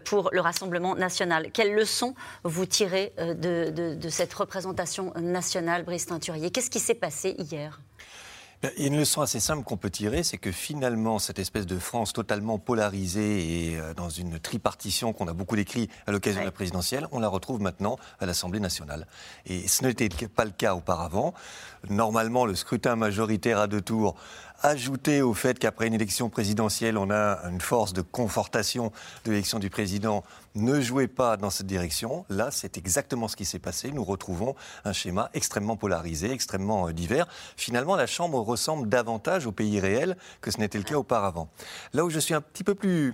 pour 0.05 0.29
le 0.31 0.41
Rassemblement 0.41 0.95
national. 0.95 1.51
Quelles 1.51 1.73
leçons 1.73 2.15
vous 2.43 2.65
tirez 2.65 3.13
de 3.17 3.69
de, 3.95 4.09
cette 4.09 4.33
représentation 4.33 5.13
nationale, 5.15 5.83
Brice 5.83 6.07
Teinturier? 6.07 6.51
Qu'est-ce 6.51 6.69
qui 6.69 6.79
s'est 6.79 6.95
passé 6.95 7.35
hier? 7.37 7.79
Il 8.61 8.81
y 8.81 8.85
a 8.85 8.87
une 8.87 8.97
leçon 8.97 9.21
assez 9.21 9.39
simple 9.39 9.63
qu'on 9.63 9.77
peut 9.77 9.89
tirer, 9.89 10.21
c'est 10.21 10.37
que 10.37 10.51
finalement, 10.51 11.17
cette 11.17 11.39
espèce 11.39 11.65
de 11.65 11.79
France 11.79 12.11
totalement 12.11 12.57
polarisée 12.57 13.69
et 13.69 13.79
euh, 13.79 13.93
dans 13.93 14.09
une 14.09 14.37
tripartition 14.37 15.13
qu'on 15.13 15.29
a 15.29 15.33
beaucoup 15.33 15.55
décrit 15.55 15.89
à 16.07 16.11
l'occasion 16.11 16.41
de 16.41 16.45
la 16.45 16.51
présidentielle, 16.51 17.07
on 17.13 17.19
la 17.19 17.29
retrouve 17.29 17.61
maintenant 17.61 17.97
à 18.19 18.25
l'Assemblée 18.25 18.59
nationale. 18.59 19.07
Et 19.45 19.65
ce 19.69 19.85
n'était 19.85 20.09
pas 20.27 20.43
le 20.43 20.51
cas 20.51 20.75
auparavant. 20.75 21.33
Normalement, 21.89 22.45
le 22.45 22.53
scrutin 22.53 22.97
majoritaire 22.97 23.59
à 23.59 23.67
deux 23.67 23.81
tours 23.81 24.15
ajouté 24.61 25.21
au 25.21 25.33
fait 25.33 25.57
qu'après 25.59 25.87
une 25.87 25.93
élection 25.93 26.29
présidentielle, 26.29 26.97
on 26.97 27.09
a 27.09 27.39
une 27.49 27.61
force 27.61 27.93
de 27.93 28.01
confortation 28.01 28.91
de 29.25 29.31
l'élection 29.31 29.59
du 29.59 29.69
président, 29.69 30.23
ne 30.55 30.81
jouait 30.81 31.07
pas 31.07 31.37
dans 31.37 31.49
cette 31.49 31.67
direction. 31.67 32.25
Là, 32.29 32.49
c'est 32.51 32.77
exactement 32.77 33.27
ce 33.27 33.35
qui 33.35 33.45
s'est 33.45 33.59
passé. 33.59 33.91
Nous 33.91 34.03
retrouvons 34.03 34.55
un 34.85 34.93
schéma 34.93 35.29
extrêmement 35.33 35.77
polarisé, 35.77 36.31
extrêmement 36.31 36.87
euh, 36.87 36.93
divers. 36.93 37.27
Finalement, 37.55 37.95
la 37.95 38.07
Chambre 38.07 38.39
ressemble 38.39 38.89
davantage 38.89 39.45
au 39.45 39.51
pays 39.51 39.79
réel 39.79 40.17
que 40.41 40.51
ce 40.51 40.59
n'était 40.59 40.77
le 40.77 40.83
cas 40.83 40.95
auparavant. 40.95 41.49
Là 41.93 42.03
où 42.03 42.09
je 42.09 42.19
suis 42.19 42.33
un 42.33 42.41
petit 42.41 42.63
peu 42.63 42.75
plus 42.75 43.13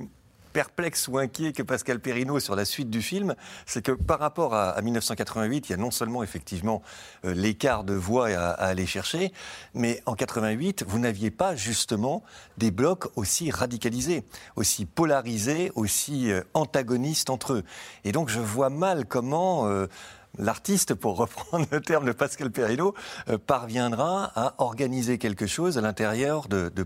perplexe 0.56 1.10
ou 1.10 1.18
inquiet 1.18 1.52
que 1.52 1.64
Pascal 1.64 2.00
Perrineau 2.00 2.40
sur 2.40 2.56
la 2.56 2.64
suite 2.64 2.90
du 2.90 3.02
film, 3.02 3.36
c'est 3.66 3.82
que 3.82 3.92
par 3.92 4.20
rapport 4.20 4.56
à, 4.56 4.82
1988, 4.82 5.68
il 5.68 5.72
y 5.74 5.76
a 5.76 5.78
non 5.78 5.92
seulement 5.92 6.24
effectivement 6.24 6.82
euh, 7.26 7.34
l'écart 7.34 7.84
de 7.84 7.94
voix 7.94 8.30
à, 8.30 8.52
aller 8.52 8.86
chercher, 8.86 9.34
mais 9.74 10.02
en 10.06 10.16
88, 10.16 10.86
vous 10.88 10.98
n'aviez 10.98 11.30
pas 11.30 11.58
justement 11.58 12.24
des 12.58 12.72
blocs 12.72 13.10
aussi 13.18 13.52
radicalisés, 13.52 14.24
aussi 14.56 14.86
polarisés, 14.86 15.74
aussi 15.76 16.32
euh, 16.32 16.42
antagonistes 16.54 17.30
entre 17.30 17.52
eux. 17.52 17.64
Et 18.06 18.14
donc 18.14 18.30
je 18.30 18.40
vois 18.40 18.70
mal 18.70 19.06
comment... 19.06 19.68
Euh, 19.68 19.88
l'artiste, 20.38 20.96
pour 20.96 21.16
reprendre 21.16 21.66
le 21.72 21.80
terme 21.80 22.06
de 22.06 22.12
Pascal 22.12 22.52
Perrineau, 22.52 22.94
parviendra 23.48 24.34
à 24.36 24.56
organiser 24.58 25.18
quelque 25.18 25.48
chose 25.48 25.78
à 25.78 25.82
l'intérieur 25.82 26.50
de, 26.50 26.68
de 26.76 26.86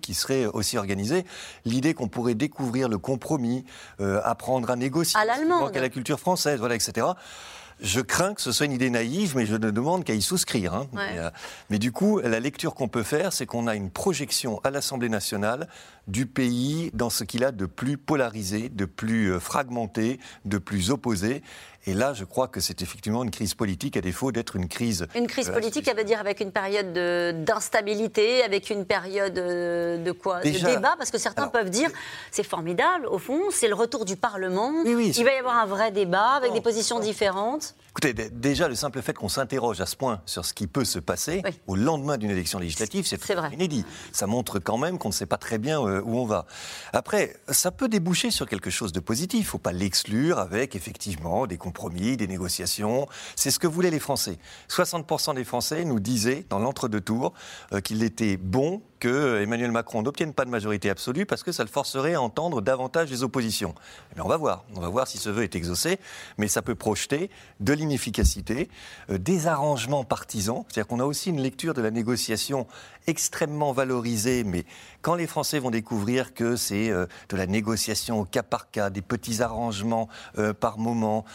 qui 0.00 0.14
serait 0.14 0.46
aussi 0.46 0.78
organisé. 0.78 1.24
L'idée 1.64 1.94
qu'on 1.94 2.08
pourrait 2.08 2.34
découvrir 2.34 2.88
le 2.88 2.98
compromis, 2.98 3.64
euh, 4.00 4.20
apprendre 4.24 4.70
à 4.70 4.76
négocier, 4.76 5.18
à 5.18 5.24
à 5.74 5.80
la 5.80 5.88
culture 5.88 6.20
française, 6.20 6.60
voilà, 6.60 6.76
etc. 6.76 7.06
Je 7.80 8.00
crains 8.00 8.34
que 8.34 8.40
ce 8.40 8.52
soit 8.52 8.66
une 8.66 8.72
idée 8.72 8.90
naïve, 8.90 9.36
mais 9.36 9.46
je 9.46 9.56
ne 9.56 9.70
demande 9.70 10.04
qu'à 10.04 10.14
y 10.14 10.22
souscrire. 10.22 10.74
Hein. 10.74 10.86
Euh, 10.96 11.30
mais, 11.70 11.78
du 11.78 11.90
coup, 11.90 12.20
la 12.20 12.38
lecture 12.38 12.74
qu'on 12.74 12.88
peut 12.88 13.02
faire, 13.02 13.32
c'est 13.32 13.46
qu'on 13.46 13.66
a 13.66 13.74
une 13.74 13.90
projection 13.90 14.60
à 14.62 14.70
l'Assemblée 14.70 15.08
nationale 15.08 15.68
du 16.06 16.26
pays 16.26 16.90
dans 16.92 17.10
ce 17.10 17.24
qu'il 17.24 17.44
a 17.44 17.52
de 17.52 17.66
plus 17.66 17.96
polarisé, 17.96 18.68
de 18.68 18.84
plus 18.84 19.32
euh, 19.32 19.40
fragmenté, 19.40 20.18
de 20.44 20.58
plus 20.58 20.90
opposé. 20.90 21.42
Et 21.86 21.92
là, 21.92 22.14
je 22.14 22.24
crois 22.24 22.48
que 22.48 22.60
c'est 22.60 22.80
effectivement 22.80 23.22
une 23.24 23.30
crise 23.30 23.54
politique 23.54 23.96
à 23.96 24.00
défaut 24.00 24.32
d'être 24.32 24.56
une 24.56 24.68
crise. 24.68 25.06
Une 25.14 25.26
crise 25.26 25.50
politique, 25.50 25.84
ça 25.84 25.92
veut 25.92 26.04
dire 26.04 26.18
avec 26.18 26.40
une 26.40 26.50
période 26.50 26.94
d'instabilité, 27.44 28.42
avec 28.42 28.70
une 28.70 28.86
période 28.86 29.34
de 29.34 30.12
quoi? 30.12 30.40
De 30.40 30.48
débat 30.48 30.94
Parce 30.96 31.10
que 31.10 31.18
certains 31.18 31.48
peuvent 31.48 31.68
dire 31.68 31.90
c'est 32.30 32.42
formidable, 32.42 33.06
au 33.06 33.18
fond, 33.18 33.38
c'est 33.50 33.68
le 33.68 33.74
retour 33.74 34.06
du 34.06 34.16
Parlement. 34.16 34.72
Il 34.84 35.24
va 35.24 35.34
y 35.34 35.36
avoir 35.36 35.58
un 35.58 35.66
vrai 35.66 35.92
débat 35.92 36.30
avec 36.30 36.54
des 36.54 36.62
positions 36.62 37.00
différentes. 37.00 37.74
Écoutez, 37.96 38.28
déjà, 38.32 38.66
le 38.66 38.74
simple 38.74 39.00
fait 39.02 39.12
qu'on 39.12 39.28
s'interroge 39.28 39.80
à 39.80 39.86
ce 39.86 39.94
point 39.94 40.20
sur 40.26 40.44
ce 40.44 40.52
qui 40.52 40.66
peut 40.66 40.84
se 40.84 40.98
passer 40.98 41.42
au 41.68 41.76
lendemain 41.76 42.18
d'une 42.18 42.32
élection 42.32 42.58
législative, 42.58 43.06
c'est 43.06 43.20
inédit. 43.52 43.84
Ça 44.10 44.26
montre 44.26 44.58
quand 44.58 44.78
même 44.78 44.98
qu'on 44.98 45.10
ne 45.10 45.14
sait 45.14 45.26
pas 45.26 45.36
très 45.36 45.58
bien 45.58 45.80
euh, 45.80 46.02
où 46.04 46.18
on 46.18 46.24
va. 46.24 46.46
Après, 46.92 47.36
ça 47.50 47.70
peut 47.70 47.88
déboucher 47.88 48.32
sur 48.32 48.48
quelque 48.48 48.68
chose 48.68 48.90
de 48.90 48.98
positif. 48.98 49.38
Il 49.38 49.42
ne 49.42 49.48
faut 49.48 49.58
pas 49.58 49.70
l'exclure 49.70 50.40
avec, 50.40 50.74
effectivement, 50.74 51.46
des 51.46 51.56
compromis, 51.56 52.16
des 52.16 52.26
négociations. 52.26 53.06
C'est 53.36 53.52
ce 53.52 53.60
que 53.60 53.68
voulaient 53.68 53.92
les 53.92 54.00
Français. 54.00 54.38
60% 54.70 55.36
des 55.36 55.44
Français 55.44 55.84
nous 55.84 56.00
disaient, 56.00 56.44
dans 56.50 56.58
l'entre-deux 56.58 57.00
tours, 57.00 57.32
euh, 57.72 57.80
qu'il 57.80 58.02
était 58.02 58.36
bon 58.36 58.82
que 59.04 59.42
Emmanuel 59.42 59.70
Macron 59.70 60.00
n'obtienne 60.00 60.32
pas 60.32 60.46
de 60.46 60.50
majorité 60.50 60.88
absolue 60.88 61.26
parce 61.26 61.42
que 61.42 61.52
ça 61.52 61.62
le 61.62 61.68
forcerait 61.68 62.14
à 62.14 62.22
entendre 62.22 62.62
davantage 62.62 63.10
les 63.10 63.22
oppositions. 63.22 63.74
Eh 64.16 64.20
on 64.22 64.28
va 64.28 64.38
voir. 64.38 64.64
On 64.74 64.80
va 64.80 64.88
voir 64.88 65.06
si 65.06 65.18
ce 65.18 65.28
vœu 65.28 65.42
est 65.42 65.54
exaucé. 65.54 65.98
Mais 66.38 66.48
ça 66.48 66.62
peut 66.62 66.74
projeter 66.74 67.28
de 67.60 67.74
l'inefficacité, 67.74 68.70
euh, 69.10 69.18
des 69.18 69.46
arrangements 69.46 70.04
partisans. 70.04 70.64
C'est-à-dire 70.68 70.86
qu'on 70.86 71.00
a 71.00 71.04
aussi 71.04 71.28
une 71.28 71.42
lecture 71.42 71.74
de 71.74 71.82
la 71.82 71.90
négociation 71.90 72.66
extrêmement 73.06 73.72
valorisée. 73.72 74.42
Mais 74.42 74.64
quand 75.02 75.16
les 75.16 75.26
Français 75.26 75.58
vont 75.58 75.70
découvrir 75.70 76.32
que 76.32 76.56
c'est 76.56 76.88
euh, 76.88 77.04
de 77.28 77.36
la 77.36 77.46
négociation 77.46 78.20
au 78.20 78.24
cas 78.24 78.42
par 78.42 78.70
cas, 78.70 78.88
des 78.88 79.02
petits 79.02 79.42
arrangements 79.42 80.08
euh, 80.38 80.54
par 80.54 80.78
moment, 80.78 81.26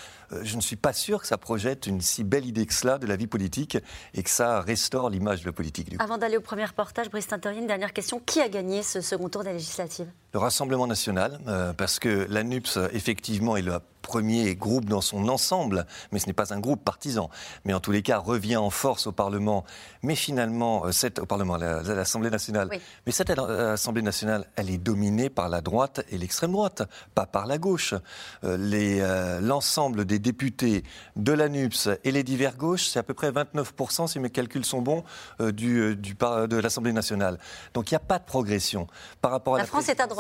je 0.44 0.56
ne 0.56 0.62
suis 0.62 0.76
pas 0.76 0.94
sûr 0.94 1.22
que 1.22 1.28
ça 1.28 1.40
projette 1.40 1.88
une 1.88 2.02
si 2.02 2.24
belle 2.24 2.46
idée 2.46 2.68
que 2.68 2.74
cela 2.74 3.00
de 3.00 3.08
la 3.08 3.16
vie 3.16 3.26
politique 3.26 3.80
et 4.14 4.22
que 4.22 4.30
ça 4.30 4.62
restaure 4.62 5.10
l'image 5.10 5.42
de 5.42 5.48
la 5.48 5.52
politique. 5.52 5.96
Avant 5.98 6.20
d'aller 6.20 6.38
au 6.38 6.42
premier 6.42 6.66
reportage, 6.66 7.10
Brice 7.10 7.28
une 7.58 7.59
dernière 7.68 7.94
question. 7.94 8.20
Qui 8.20 8.42
a 8.42 8.50
gagné 8.50 8.84
ce 8.84 9.02
second 9.02 9.30
tour 9.30 9.44
des 9.44 9.54
législatives? 9.54 10.12
Le 10.32 10.40
Rassemblement 10.40 10.86
national, 10.86 11.40
euh, 11.48 11.74
parce 11.74 11.98
que 11.98 12.28
la 12.30 12.44
NUPS, 12.44 12.78
effectivement, 12.94 13.58
est 13.58 13.64
le 13.64 13.80
premier 14.04 14.56
groupe 14.56 14.86
dans 14.86 15.02
son 15.02 15.28
ensemble, 15.28 15.86
mais 16.12 16.20
ce 16.20 16.28
n'est 16.28 16.34
pas 16.34 16.54
un 16.54 16.60
groupe 16.60 16.84
partisan. 16.84 17.30
Mais 17.66 17.74
en 17.74 17.80
tous 17.80 17.92
les 17.92 18.02
cas, 18.02 18.18
revient 18.20 18.58
en 18.58 18.70
force 18.70 19.08
au 19.08 19.12
Parlement. 19.12 19.66
Mais 20.04 20.16
finalement, 20.16 20.86
euh, 20.86 20.92
cette, 20.92 21.18
au 21.20 21.26
Parlement, 21.26 21.56
à 21.56 21.82
l'Assemblée 21.82 22.30
nationale. 22.30 22.70
Mais 23.06 23.12
cette 23.12 23.32
euh, 23.32 23.74
Assemblée 23.74 24.04
nationale, 24.04 24.46
elle 24.56 24.70
est 24.70 24.78
dominée 24.78 25.30
par 25.30 25.50
la 25.50 25.62
droite 25.62 26.02
et 26.10 26.18
l'extrême 26.18 26.52
droite, 26.52 26.84
pas 27.16 27.26
par 27.26 27.48
la 27.48 27.58
gauche. 27.58 27.96
L'ensemble 28.44 30.06
des 30.06 30.20
députés 30.20 30.84
de 31.16 31.34
la 31.34 31.50
NUPS 31.50 31.90
et 32.04 32.12
les 32.12 32.24
divers 32.24 32.56
gauches, 32.56 32.88
c'est 32.88 33.00
à 33.00 33.04
peu 33.04 33.14
près 33.14 33.32
29%, 33.32 34.08
si 34.08 34.20
mes 34.20 34.30
calculs 34.30 34.66
sont 34.66 34.82
bons, 34.82 35.04
du, 35.40 35.96
du, 35.96 36.14
de 36.14 36.58
l'Assemblée 36.58 36.94
nationale. 36.94 37.40
Donc 37.74 37.92
il 37.92 37.94
n'y 37.94 37.98
a 37.98 38.02
pas 38.02 38.20
de 38.20 38.26
progression 38.26 38.88
par 39.22 39.32
rapport 39.32 39.56
à 39.56 39.60
la, 39.60 39.66
France 39.66 39.90
est 39.90 40.00
à 40.00 40.08
droite 40.08 40.19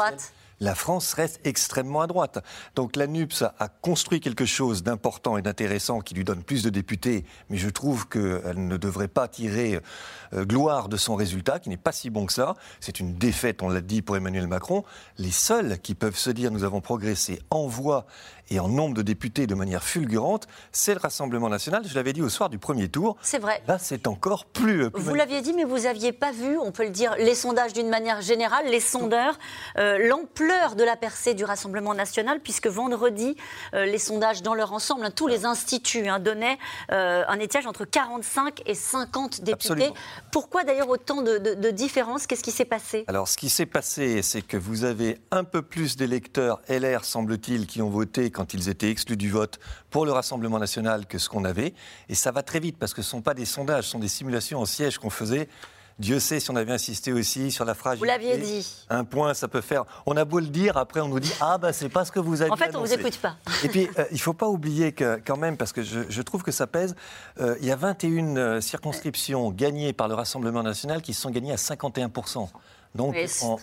la 0.59 0.75
France 0.75 1.13
reste 1.13 1.39
extrêmement 1.45 2.01
à 2.01 2.07
droite. 2.07 2.43
Donc 2.75 2.95
la 2.95 3.07
NUPS 3.07 3.43
a 3.43 3.67
construit 3.69 4.19
quelque 4.19 4.45
chose 4.45 4.83
d'important 4.83 5.37
et 5.37 5.41
d'intéressant 5.41 6.01
qui 6.01 6.15
lui 6.15 6.23
donne 6.23 6.43
plus 6.43 6.63
de 6.63 6.69
députés, 6.69 7.25
mais 7.49 7.57
je 7.57 7.69
trouve 7.69 8.07
qu'elle 8.07 8.67
ne 8.67 8.77
devrait 8.77 9.07
pas 9.07 9.27
tirer 9.27 9.79
euh, 10.33 10.45
gloire 10.45 10.89
de 10.89 10.97
son 10.97 11.15
résultat, 11.15 11.59
qui 11.59 11.69
n'est 11.69 11.77
pas 11.77 11.91
si 11.91 12.09
bon 12.09 12.25
que 12.25 12.33
ça. 12.33 12.55
C'est 12.79 12.99
une 12.99 13.15
défaite, 13.15 13.63
on 13.63 13.69
l'a 13.69 13.81
dit, 13.81 14.01
pour 14.01 14.17
Emmanuel 14.17 14.47
Macron. 14.47 14.83
Les 15.17 15.31
seuls 15.31 15.79
qui 15.79 15.95
peuvent 15.95 16.17
se 16.17 16.29
dire 16.29 16.51
nous 16.51 16.63
avons 16.63 16.81
progressé 16.81 17.41
en 17.49 17.67
voix 17.67 18.05
et 18.51 18.59
en 18.59 18.67
nombre 18.67 18.95
de 18.95 19.01
députés 19.01 19.47
de 19.47 19.55
manière 19.55 19.83
fulgurante, 19.83 20.47
c'est 20.71 20.93
le 20.93 20.99
Rassemblement 20.99 21.49
national. 21.49 21.83
Je 21.87 21.93
l'avais 21.95 22.13
dit 22.13 22.21
au 22.21 22.29
soir 22.29 22.49
du 22.49 22.57
premier 22.57 22.89
tour. 22.89 23.15
C'est 23.21 23.39
vrai. 23.39 23.61
Là, 23.67 23.77
c'est 23.79 24.07
encore 24.07 24.45
plus. 24.45 24.85
Euh, 24.85 24.89
vous 24.93 25.15
l'aviez 25.15 25.41
dit, 25.41 25.53
mais 25.53 25.63
vous 25.63 25.79
n'aviez 25.79 26.11
pas 26.11 26.31
vu, 26.31 26.57
on 26.57 26.71
peut 26.71 26.83
le 26.83 26.89
dire, 26.89 27.15
les 27.17 27.35
sondages 27.35 27.73
d'une 27.73 27.89
manière 27.89 28.21
générale, 28.21 28.65
les 28.67 28.79
sondeurs, 28.79 29.37
euh, 29.77 30.07
l'ampleur 30.07 30.75
de 30.75 30.83
la 30.83 30.95
percée 30.95 31.33
du 31.33 31.43
Rassemblement 31.43 31.93
national, 31.93 32.39
puisque 32.41 32.67
vendredi, 32.67 33.35
euh, 33.73 33.85
les 33.85 33.97
sondages 33.97 34.41
dans 34.41 34.53
leur 34.53 34.73
ensemble, 34.73 35.05
hein, 35.05 35.11
tous 35.11 35.27
les 35.27 35.45
instituts 35.45 36.07
hein, 36.07 36.19
donnaient 36.19 36.57
un 36.89 37.39
étiage 37.39 37.67
entre 37.67 37.85
45 37.85 38.61
et 38.65 38.73
50 38.73 39.41
députés. 39.41 39.91
Pourquoi 40.31 40.63
d'ailleurs 40.63 40.89
autant 40.89 41.21
de, 41.21 41.37
de 41.37 41.69
différences? 41.71 42.27
Qu'est-ce 42.27 42.43
qui 42.43 42.51
s'est 42.51 42.65
passé? 42.65 43.05
Alors, 43.07 43.27
ce 43.27 43.37
qui 43.37 43.49
s'est 43.49 43.65
passé, 43.65 44.21
c'est 44.21 44.41
que 44.41 44.57
vous 44.57 44.83
avez 44.83 45.17
un 45.31 45.43
peu 45.43 45.61
plus 45.61 45.95
d'électeurs 45.95 46.61
LR, 46.69 47.05
semble-t-il, 47.05 47.67
qui 47.67 47.81
ont 47.81 47.89
voté 47.89 48.31
quand 48.39 48.53
ils 48.53 48.69
étaient 48.69 48.89
exclus 48.89 49.17
du 49.17 49.29
vote 49.29 49.59
pour 49.89 50.05
le 50.05 50.13
Rassemblement 50.13 50.59
national 50.59 51.07
que 51.07 51.17
ce 51.17 51.27
qu'on 51.27 51.43
avait. 51.43 51.73
Et 52.07 52.15
ça 52.15 52.31
va 52.31 52.41
très 52.41 52.61
vite 52.61 52.77
parce 52.79 52.93
que 52.93 53.01
ce 53.01 53.07
ne 53.07 53.11
sont 53.11 53.21
pas 53.21 53.33
des 53.33 53.43
sondages, 53.43 53.83
ce 53.83 53.91
sont 53.91 53.99
des 53.99 54.07
simulations 54.07 54.61
en 54.61 54.65
siège 54.65 54.97
qu'on 54.97 55.09
faisait. 55.09 55.49
Dieu 55.99 56.21
sait 56.21 56.39
si 56.39 56.49
on 56.49 56.55
avait 56.55 56.71
insisté 56.71 57.11
aussi 57.11 57.51
sur 57.51 57.65
la 57.65 57.73
fragilité. 57.73 58.05
Vous 58.05 58.09
l'aviez 58.09 58.37
dit. 58.37 58.85
Un 58.89 59.03
point, 59.03 59.33
ça 59.33 59.49
peut 59.49 59.59
faire. 59.59 59.83
On 60.05 60.15
a 60.15 60.23
beau 60.23 60.39
le 60.39 60.47
dire, 60.47 60.77
après 60.77 61.01
on 61.01 61.09
nous 61.09 61.19
dit 61.19 61.33
ah 61.41 61.57
bah 61.57 61.73
c'est 61.73 61.89
pas 61.89 62.05
ce 62.05 62.13
que 62.13 62.21
vous 62.21 62.41
avez. 62.41 62.49
En 62.49 62.55
fait, 62.55 62.73
on 62.73 62.79
vous 62.79 62.93
écoute 62.93 63.17
pas. 63.17 63.35
Et 63.65 63.67
puis 63.67 63.89
euh, 63.99 64.05
il 64.13 64.21
faut 64.21 64.31
pas 64.31 64.47
oublier 64.47 64.93
que 64.93 65.19
quand 65.25 65.35
même 65.35 65.57
parce 65.57 65.73
que 65.73 65.83
je, 65.83 66.21
trouve 66.21 66.41
que 66.41 66.53
ça 66.53 66.65
pèse. 66.65 66.95
Euh, 67.41 67.57
il 67.59 67.67
y 67.67 67.71
a 67.71 67.75
21 67.75 68.37
euh, 68.37 68.61
circonscriptions 68.61 69.51
gagnées 69.51 69.91
par 69.91 70.07
le 70.07 70.13
Rassemblement 70.13 70.63
national 70.63 71.01
qui 71.01 71.13
sont 71.13 71.29
gagnées 71.29 71.51
à 71.51 71.57
51 71.57 72.09
donc 72.95 73.15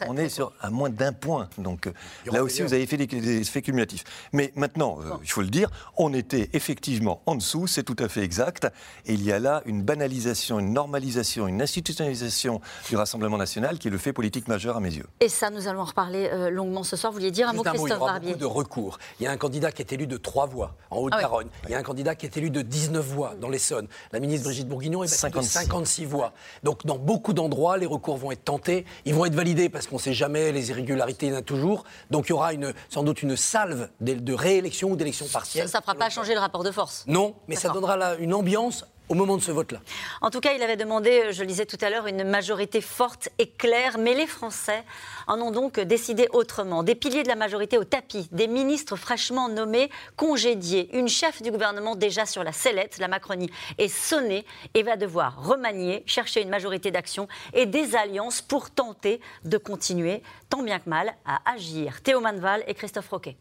on, 0.06 0.16
est 0.16 0.28
sur 0.28 0.52
à 0.60 0.70
moins 0.70 0.88
d'un 0.88 1.12
point. 1.12 1.48
Donc 1.58 1.88
là 2.30 2.44
aussi, 2.44 2.62
vous 2.62 2.74
avez 2.74 2.86
fait 2.86 2.96
des, 2.96 3.40
effets 3.40 3.62
cumulatifs. 3.62 4.04
Mais 4.32 4.52
maintenant, 4.54 4.98
euh, 5.00 5.14
il 5.22 5.30
faut 5.30 5.42
le 5.42 5.48
dire, 5.48 5.68
on 5.96 6.14
était 6.14 6.48
effectivement 6.52 7.22
en 7.26 7.34
dessous, 7.34 7.66
c'est 7.66 7.82
tout 7.82 7.96
à 7.98 8.08
fait 8.08 8.22
exact. 8.22 8.68
Et 9.04 9.14
il 9.14 9.24
y 9.24 9.32
a 9.32 9.38
là 9.38 9.62
une 9.66 9.82
banalisation, 9.82 10.60
une 10.60 10.72
normalisation, 10.72 11.48
une 11.48 11.60
institutionnalisation 11.60 12.60
du 12.88 12.96
Rassemblement 12.96 13.36
national 13.36 13.78
qui 13.78 13.88
est 13.88 13.90
le 13.90 13.98
fait 13.98 14.12
politique 14.12 14.46
majeur 14.46 14.76
à 14.76 14.80
mes 14.80 14.94
yeux. 14.94 15.06
Et 15.20 15.28
ça, 15.28 15.50
nous 15.50 15.66
allons 15.66 15.80
en 15.80 15.86
reparler 15.86 16.28
euh, 16.32 16.50
longuement 16.50 16.84
ce 16.84 16.96
soir. 16.96 17.12
Vous 17.12 17.18
vouliez 17.18 17.32
dire 17.32 17.48
un 17.48 17.52
mot, 17.52 17.62
Christophe 17.62 17.98
Barbier 17.98 18.30
Il 18.30 18.30
y 18.30 18.34
a 18.34 18.36
beaucoup 18.36 18.40
de 18.40 18.58
recours. 18.58 18.98
Il 19.18 19.24
y 19.24 19.26
a 19.26 19.32
un 19.32 19.36
candidat 19.36 19.72
qui 19.72 19.82
est 19.82 19.92
élu 19.92 20.06
de 20.06 20.16
trois 20.16 20.46
voix 20.46 20.76
en 20.90 20.98
Haute-Garonne. 20.98 21.48
Ah 21.52 21.58
il 21.64 21.70
y 21.72 21.74
a 21.74 21.78
un 21.78 21.82
candidat 21.82 22.14
qui 22.14 22.26
est 22.26 22.36
élu 22.36 22.50
de 22.50 22.62
19 22.62 23.04
voix 23.04 23.34
dans 23.40 23.48
l'Essonne. 23.48 23.88
La 24.12 24.20
ministre 24.20 24.46
Brigitte 24.46 24.68
Bourguignon 24.68 25.02
est 25.02 25.22
battue 25.22 25.38
de 25.38 25.42
56 25.42 26.04
voix. 26.04 26.32
Donc 26.62 26.86
dans 26.86 26.98
beaucoup 26.98 27.32
d'endroits, 27.32 27.76
les 27.76 27.86
recours 27.86 28.16
vont 28.16 28.30
être 28.30 28.44
tentés 28.44 28.84
vont 29.16 29.24
être 29.24 29.34
validés 29.34 29.68
parce 29.68 29.86
qu'on 29.86 29.96
ne 29.96 30.00
sait 30.00 30.12
jamais, 30.12 30.52
les 30.52 30.70
irrégularités, 30.70 31.26
il 31.26 31.32
y 31.32 31.34
en 31.34 31.38
a 31.38 31.42
toujours. 31.42 31.84
Donc 32.10 32.26
il 32.26 32.30
y 32.30 32.32
aura 32.32 32.52
une, 32.52 32.72
sans 32.88 33.02
doute 33.02 33.22
une 33.22 33.36
salve 33.36 33.88
de, 34.00 34.34
réélection 34.34 34.90
ou 34.90 34.96
d'élection 34.96 35.26
partielle. 35.26 35.68
Ça 35.68 35.78
ne 35.78 35.82
fera 35.82 35.94
pas 35.94 36.10
changer 36.10 36.34
le 36.34 36.40
rapport 36.40 36.62
de 36.62 36.70
force 36.70 37.04
Non, 37.06 37.34
mais 37.48 37.56
ça 37.56 37.70
donnera 37.70 37.96
là 37.96 38.16
une 38.16 38.34
ambiance 38.34 38.84
au 39.08 39.14
moment 39.14 39.36
de 39.36 39.42
ce 39.42 39.52
vote-là. 39.52 39.80
En 40.20 40.30
tout 40.30 40.40
cas, 40.40 40.54
il 40.54 40.62
avait 40.62 40.76
demandé, 40.76 41.32
je 41.32 41.40
le 41.40 41.46
disais 41.46 41.66
tout 41.66 41.78
à 41.80 41.90
l'heure, 41.90 42.06
une 42.06 42.24
majorité 42.24 42.80
forte 42.80 43.28
et 43.38 43.48
claire, 43.48 43.98
mais 43.98 44.14
les 44.14 44.26
Français 44.26 44.84
en 45.26 45.40
ont 45.40 45.50
donc 45.50 45.78
décidé 45.80 46.28
autrement. 46.32 46.82
Des 46.82 46.94
piliers 46.94 47.22
de 47.22 47.28
la 47.28 47.36
majorité 47.36 47.78
au 47.78 47.84
tapis, 47.84 48.28
des 48.32 48.48
ministres 48.48 48.96
fraîchement 48.96 49.48
nommés, 49.48 49.90
congédiés, 50.16 50.90
une 50.96 51.08
chef 51.08 51.42
du 51.42 51.50
gouvernement 51.50 51.96
déjà 51.96 52.26
sur 52.26 52.42
la 52.44 52.52
sellette, 52.52 52.98
la 52.98 53.08
Macronie, 53.08 53.50
est 53.78 53.88
sonnée 53.88 54.44
et 54.74 54.82
va 54.82 54.96
devoir 54.96 55.44
remanier, 55.44 56.02
chercher 56.06 56.42
une 56.42 56.50
majorité 56.50 56.90
d'action 56.90 57.28
et 57.54 57.66
des 57.66 57.96
alliances 57.96 58.42
pour 58.42 58.70
tenter 58.70 59.20
de 59.44 59.58
continuer, 59.58 60.22
tant 60.50 60.62
bien 60.62 60.78
que 60.78 60.88
mal, 60.88 61.14
à 61.24 61.40
agir. 61.50 62.02
Théo 62.02 62.20
Manval 62.20 62.64
et 62.66 62.74
Christophe 62.74 63.08
Roquet. 63.08 63.36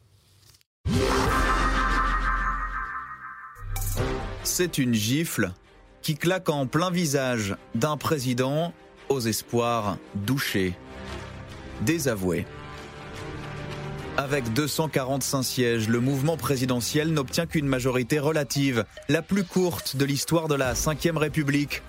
C'est 4.45 4.77
une 4.77 4.93
gifle 4.93 5.51
qui 6.03 6.15
claque 6.15 6.49
en 6.49 6.67
plein 6.67 6.91
visage 6.91 7.55
d'un 7.73 7.97
président 7.97 8.73
aux 9.09 9.19
espoirs 9.19 9.97
douchés, 10.13 10.75
désavoués. 11.81 12.45
Avec 14.17 14.53
245 14.53 15.41
sièges, 15.41 15.89
le 15.89 15.99
mouvement 15.99 16.37
présidentiel 16.37 17.11
n'obtient 17.11 17.47
qu'une 17.47 17.65
majorité 17.65 18.19
relative, 18.19 18.85
la 19.09 19.23
plus 19.23 19.43
courte 19.43 19.97
de 19.97 20.05
l'histoire 20.05 20.47
de 20.47 20.55
la 20.55 20.73
Ve 20.73 21.17
République. 21.17 21.81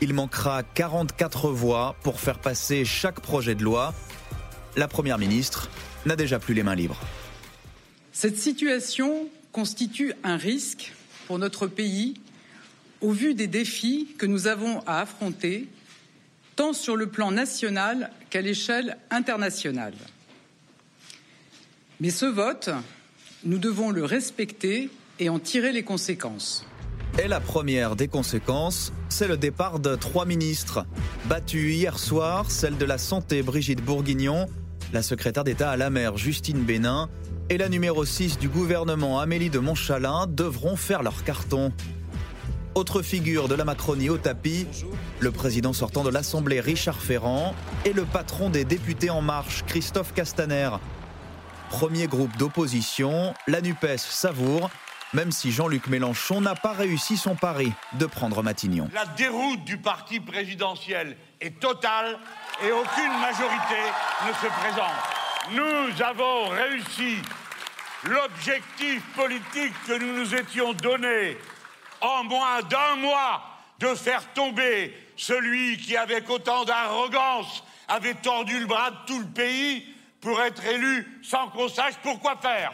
Il 0.00 0.14
manquera 0.14 0.62
44 0.62 1.50
voix 1.50 1.94
pour 2.02 2.20
faire 2.20 2.38
passer 2.38 2.86
chaque 2.86 3.20
projet 3.20 3.54
de 3.54 3.62
loi. 3.62 3.92
La 4.76 4.88
Première 4.88 5.18
ministre 5.18 5.70
n'a 6.06 6.16
déjà 6.16 6.38
plus 6.38 6.54
les 6.54 6.62
mains 6.62 6.74
libres. 6.74 6.98
Cette 8.12 8.38
situation 8.38 9.28
constitue 9.52 10.14
un 10.24 10.38
risque 10.38 10.94
pour 11.28 11.38
notre 11.38 11.66
pays 11.66 12.14
au 13.02 13.12
vu 13.12 13.34
des 13.34 13.46
défis 13.46 14.08
que 14.18 14.24
nous 14.24 14.46
avons 14.46 14.80
à 14.86 15.00
affronter, 15.00 15.68
tant 16.56 16.72
sur 16.72 16.96
le 16.96 17.06
plan 17.06 17.30
national 17.30 18.10
qu'à 18.30 18.40
l'échelle 18.40 18.96
internationale. 19.10 19.92
Mais 22.00 22.08
ce 22.08 22.24
vote, 22.24 22.70
nous 23.44 23.58
devons 23.58 23.90
le 23.90 24.04
respecter 24.04 24.88
et 25.18 25.28
en 25.28 25.38
tirer 25.38 25.72
les 25.72 25.84
conséquences. 25.84 26.64
Et 27.22 27.28
la 27.28 27.40
première 27.40 27.94
des 27.94 28.08
conséquences, 28.08 28.92
c'est 29.10 29.28
le 29.28 29.36
départ 29.36 29.80
de 29.80 29.96
trois 29.96 30.24
ministres. 30.24 30.86
Battue 31.26 31.72
hier 31.72 31.98
soir, 31.98 32.50
celle 32.50 32.78
de 32.78 32.84
la 32.86 32.96
Santé 32.96 33.42
Brigitte 33.42 33.84
Bourguignon 33.84 34.46
la 34.92 35.02
secrétaire 35.02 35.44
d'État 35.44 35.70
à 35.70 35.76
la 35.76 35.90
mer 35.90 36.16
Justine 36.16 36.62
Bénin 36.62 37.08
et 37.50 37.58
la 37.58 37.68
numéro 37.68 38.04
6 38.04 38.38
du 38.38 38.48
gouvernement 38.48 39.20
Amélie 39.20 39.50
de 39.50 39.58
Montchalin 39.58 40.26
devront 40.28 40.76
faire 40.76 41.02
leur 41.02 41.24
carton. 41.24 41.72
Autre 42.74 43.02
figure 43.02 43.48
de 43.48 43.54
la 43.54 43.64
Macronie 43.64 44.08
au 44.08 44.18
tapis, 44.18 44.66
le 45.20 45.30
président 45.30 45.72
sortant 45.72 46.04
de 46.04 46.10
l'Assemblée 46.10 46.60
Richard 46.60 47.00
Ferrand 47.00 47.54
et 47.84 47.92
le 47.92 48.04
patron 48.04 48.50
des 48.50 48.64
députés 48.64 49.10
En 49.10 49.20
Marche 49.20 49.64
Christophe 49.66 50.14
Castaner. 50.14 50.70
Premier 51.70 52.06
groupe 52.06 52.36
d'opposition, 52.36 53.34
la 53.46 53.60
NUPES 53.60 53.98
savoure, 53.98 54.70
même 55.12 55.32
si 55.32 55.50
Jean-Luc 55.50 55.88
Mélenchon 55.88 56.40
n'a 56.40 56.54
pas 56.54 56.72
réussi 56.72 57.16
son 57.16 57.34
pari 57.34 57.72
de 57.98 58.06
prendre 58.06 58.42
Matignon. 58.42 58.88
La 58.94 59.06
déroute 59.06 59.64
du 59.64 59.78
parti 59.78 60.20
présidentiel 60.20 61.16
est 61.40 61.58
totale 61.60 62.18
et 62.62 62.72
aucune 62.72 63.20
majorité 63.20 63.82
ne 64.26 64.32
se 64.32 64.46
présente. 64.46 65.08
Nous 65.52 66.02
avons 66.02 66.48
réussi 66.48 67.16
l'objectif 68.04 69.02
politique 69.14 69.74
que 69.86 69.98
nous 69.98 70.18
nous 70.18 70.34
étions 70.34 70.72
donné 70.74 71.36
en 72.00 72.24
moins 72.24 72.62
d'un 72.62 72.96
mois 72.96 73.42
de 73.78 73.94
faire 73.94 74.22
tomber 74.34 74.92
celui 75.16 75.76
qui, 75.78 75.96
avec 75.96 76.28
autant 76.30 76.64
d'arrogance, 76.64 77.62
avait 77.88 78.14
tordu 78.14 78.58
le 78.58 78.66
bras 78.66 78.90
de 78.90 78.96
tout 79.06 79.20
le 79.20 79.26
pays 79.26 79.84
pour 80.20 80.40
être 80.40 80.64
élu 80.66 81.06
sans 81.22 81.48
qu'on 81.48 81.68
sache 81.68 81.94
pourquoi 82.02 82.36
faire. 82.36 82.72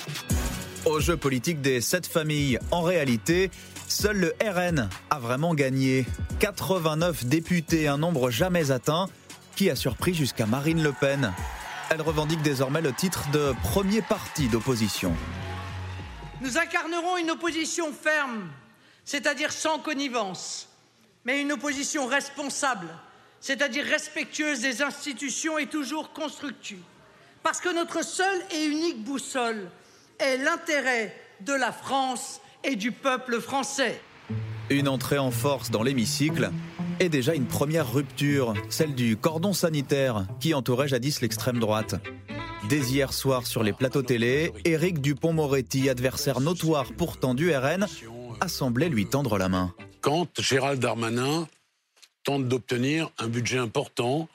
Au 0.87 1.01
jeu 1.01 1.17
politique 1.17 1.61
des 1.61 1.81
sept 1.81 2.07
familles, 2.07 2.59
en 2.71 2.83
réalité, 2.83 3.51
seul 3.89 4.17
le 4.17 4.35
RN 4.43 4.89
a 5.11 5.19
vraiment 5.19 5.55
gagné. 5.55 6.05
89 6.41 7.25
députés, 7.27 7.89
un 7.89 7.97
nombre 7.97 8.31
jamais 8.31 8.71
atteint, 8.71 9.09
qui 9.55 9.71
a 9.71 9.77
surpris 9.77 10.15
jusqu'à 10.15 10.47
Marine 10.47 10.83
Le 10.83 10.93
Pen. 10.93 11.33
Elle 11.91 12.03
revendique 12.03 12.43
désormais 12.43 12.81
le 12.81 12.93
titre 12.93 13.31
de 13.31 13.55
premier 13.63 14.03
parti 14.03 14.49
d'opposition. 14.49 15.13
Nous 16.41 16.59
incarnerons 16.59 17.17
une 17.17 17.31
opposition 17.31 17.93
ferme, 17.93 18.49
c'est-à-dire 19.05 19.53
sans 19.53 19.79
connivence, 19.79 20.69
mais 21.25 21.41
une 21.41 21.53
opposition 21.53 22.07
responsable, 22.07 22.89
c'est-à-dire 23.41 23.85
respectueuse 23.85 24.61
des 24.61 24.83
institutions 24.83 25.59
et 25.59 25.67
toujours 25.67 26.13
constructive. 26.13 26.83
Parce 27.43 27.61
que 27.61 27.73
notre 27.73 28.05
seule 28.05 28.43
et 28.51 28.65
unique 28.65 29.05
boussole 29.05 29.71
est 30.19 30.39
l'intérêt 30.39 31.15
de 31.41 31.53
la 31.53 31.73
France 31.73 32.41
et 32.63 32.77
du 32.77 32.91
peuple 32.93 33.41
français. 33.41 34.01
Une 34.71 34.89
entrée 34.89 35.19
en 35.19 35.31
force 35.31 35.71
dans 35.71 35.83
l'hémicycle 35.83 36.51
et 36.99 37.09
déjà 37.09 37.35
une 37.35 37.47
première 37.47 37.93
rupture, 37.93 38.55
celle 38.71 38.95
du 38.95 39.17
cordon 39.17 39.53
sanitaire 39.53 40.27
qui 40.41 40.55
entourait 40.55 40.89
jadis 40.89 41.21
l'extrême 41.21 41.59
droite. 41.59 41.97
Dès 42.69 42.81
hier 42.81 43.13
soir 43.13 43.47
sur 43.47 43.63
les 43.63 43.75
plateaux 43.75 44.03
télé, 44.03 44.53
Éric 44.65 45.03
Dupont-Moretti, 45.03 45.91
adversaire 45.91 46.41
notoire 46.41 46.87
pourtant 46.97 47.35
du 47.35 47.55
RN, 47.55 47.87
a 48.41 48.49
semblé 48.49 48.89
lui 48.89 49.07
tendre 49.07 49.37
la 49.37 49.51
main. 49.51 49.75
Quand 50.01 50.41
Gérald 50.41 50.81
Darmanin 50.81 51.47
tente 52.23 52.49
d'obtenir 52.49 53.11
un 53.19 53.29
budget 53.29 53.59
important 53.59 54.29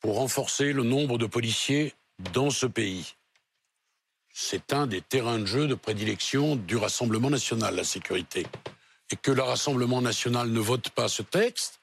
pour 0.00 0.16
renforcer 0.16 0.72
le 0.72 0.82
nombre 0.82 1.18
de 1.18 1.26
policiers 1.26 1.92
dans 2.32 2.48
ce 2.48 2.64
pays. 2.64 3.14
C'est 4.32 4.72
un 4.72 4.86
des 4.86 5.02
terrains 5.02 5.38
de 5.38 5.46
jeu 5.46 5.66
de 5.66 5.74
prédilection 5.74 6.56
du 6.56 6.76
Rassemblement 6.76 7.30
national, 7.30 7.76
la 7.76 7.84
sécurité. 7.84 8.46
Et 9.10 9.16
que 9.16 9.30
le 9.30 9.42
Rassemblement 9.42 10.00
national 10.00 10.48
ne 10.50 10.60
vote 10.60 10.90
pas 10.90 11.08
ce 11.08 11.22
texte, 11.22 11.80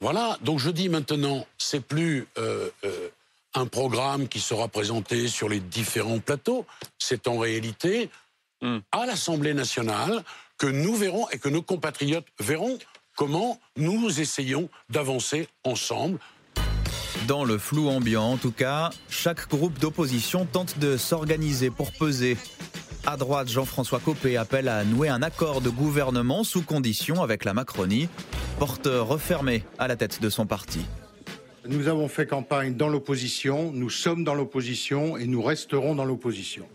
voilà, 0.00 0.38
donc 0.42 0.58
je 0.58 0.70
dis 0.70 0.88
maintenant, 0.88 1.46
c'est 1.58 1.80
plus 1.80 2.28
euh, 2.38 2.70
euh, 2.84 3.08
un 3.54 3.66
programme 3.66 4.28
qui 4.28 4.40
sera 4.40 4.68
présenté 4.68 5.26
sur 5.28 5.48
les 5.48 5.60
différents 5.60 6.20
plateaux, 6.20 6.66
c'est 6.98 7.26
en 7.26 7.38
réalité 7.38 8.10
Hmm. 8.60 8.78
à 8.90 9.06
l'Assemblée 9.06 9.54
nationale 9.54 10.24
que 10.56 10.66
nous 10.66 10.96
verrons 10.96 11.28
et 11.30 11.38
que 11.38 11.48
nos 11.48 11.62
compatriotes 11.62 12.26
verront 12.40 12.76
comment 13.14 13.60
nous 13.76 14.20
essayons 14.20 14.68
d'avancer 14.90 15.46
ensemble 15.62 16.18
Dans 17.28 17.44
le 17.44 17.56
flou 17.56 17.88
ambiant, 17.88 18.32
en 18.32 18.36
tout 18.36 18.50
cas, 18.50 18.90
chaque 19.08 19.48
groupe 19.48 19.78
d'opposition 19.78 20.44
tente 20.44 20.76
de 20.80 20.96
s'organiser 20.96 21.70
pour 21.70 21.92
peser. 21.92 22.36
À 23.06 23.16
droite, 23.16 23.48
Jean-François 23.48 24.00
Copé 24.00 24.36
appelle 24.36 24.68
à 24.68 24.84
nouer 24.84 25.08
un 25.08 25.22
accord 25.22 25.60
de 25.60 25.70
gouvernement 25.70 26.44
sous 26.44 26.62
condition 26.62 27.22
avec 27.22 27.44
la 27.44 27.54
Macronie, 27.54 28.08
porte 28.58 28.86
refermée 28.86 29.64
à 29.78 29.88
la 29.88 29.96
tête 29.96 30.20
de 30.20 30.28
son 30.28 30.46
parti. 30.46 30.80
Nous 31.66 31.88
avons 31.88 32.08
fait 32.08 32.26
campagne 32.26 32.74
dans 32.74 32.88
l'opposition, 32.88 33.72
nous 33.72 33.90
sommes 33.90 34.24
dans 34.24 34.34
l'opposition 34.34 35.16
et 35.16 35.26
nous 35.26 35.42
resterons 35.42 35.94
dans 35.94 36.04
l'opposition. 36.04 36.66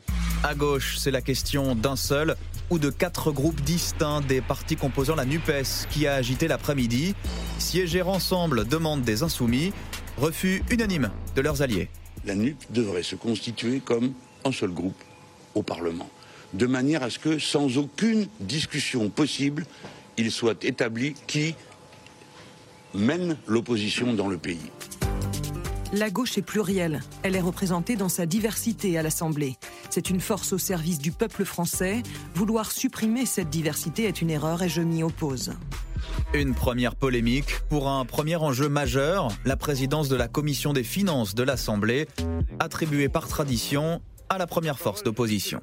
À 0.44 0.56
gauche, 0.56 0.98
c'est 0.98 1.12
la 1.12 1.22
question 1.22 1.76
d'un 1.76 1.96
seul 1.96 2.36
ou 2.70 2.80
de 2.80 2.90
quatre 2.90 3.32
groupes 3.32 3.62
distincts 3.62 4.22
des 4.22 4.42
partis 4.42 4.76
composant 4.76 5.16
la 5.16 5.26
NUPES 5.26 5.88
qui 5.90 6.08
a 6.08 6.16
agité 6.16 6.48
l'après-midi. 6.48 7.16
Siéger 7.60 8.02
ensemble 8.02 8.68
demande 8.68 9.04
des 9.04 9.24
insoumis, 9.24 9.72
refus 10.18 10.64
unanime 10.70 11.12
de 11.36 11.42
leurs 11.42 11.62
alliés. 11.62 11.90
La 12.26 12.36
NUP 12.36 12.58
devrait 12.72 13.04
se 13.04 13.16
constituer 13.16 13.80
comme 13.80 14.14
un 14.46 14.52
seul 14.52 14.72
groupe 14.72 15.02
au 15.56 15.64
Parlement, 15.64 16.10
de 16.54 16.66
manière 16.66 17.04
à 17.04 17.10
ce 17.10 17.20
que, 17.20 17.40
sans 17.40 17.78
aucune 17.78 18.28
discussion 18.40 19.10
possible, 19.10 19.66
il 20.18 20.32
soit 20.32 20.64
établi 20.64 21.14
qui 21.28 21.56
mène 22.94 23.38
l'opposition 23.48 24.14
dans 24.14 24.28
le 24.28 24.38
pays. 24.38 24.72
La 25.94 26.10
gauche 26.10 26.40
est 26.40 26.44
plurielle. 26.44 27.02
Elle 27.22 27.36
est 27.36 27.42
représentée 27.42 27.96
dans 27.96 28.10
sa 28.10 28.26
diversité 28.26 28.98
à 28.98 29.04
l'Assemblée. 29.04 29.58
C'est 29.92 30.10
une 30.10 30.22
force 30.22 30.52
au 30.52 30.58
service 30.58 30.98
du 30.98 31.12
peuple 31.12 31.46
français. 31.46 32.02
Vouloir 32.34 32.72
supprimer 32.72 33.28
cette 33.28 33.52
diversité 33.52 34.06
est 34.06 34.20
une 34.20 34.32
erreur 34.32 34.64
et 34.64 34.70
je 34.70 34.82
m'y 34.82 35.04
oppose. 35.04 35.54
Une 36.34 36.56
première 36.56 36.96
polémique 36.96 37.60
pour 37.70 37.90
un 37.90 38.06
premier 38.06 38.36
enjeu 38.38 38.70
majeur, 38.70 39.28
la 39.46 39.56
présidence 39.56 40.10
de 40.10 40.16
la 40.16 40.28
commission 40.28 40.74
des 40.74 40.84
finances 40.84 41.36
de 41.36 41.44
l'Assemblée, 41.44 42.08
attribuée 42.60 43.08
par 43.08 43.28
tradition 43.28 44.02
à 44.34 44.38
la 44.38 44.48
première 44.48 44.80
force 44.80 45.04
d'opposition. 45.04 45.62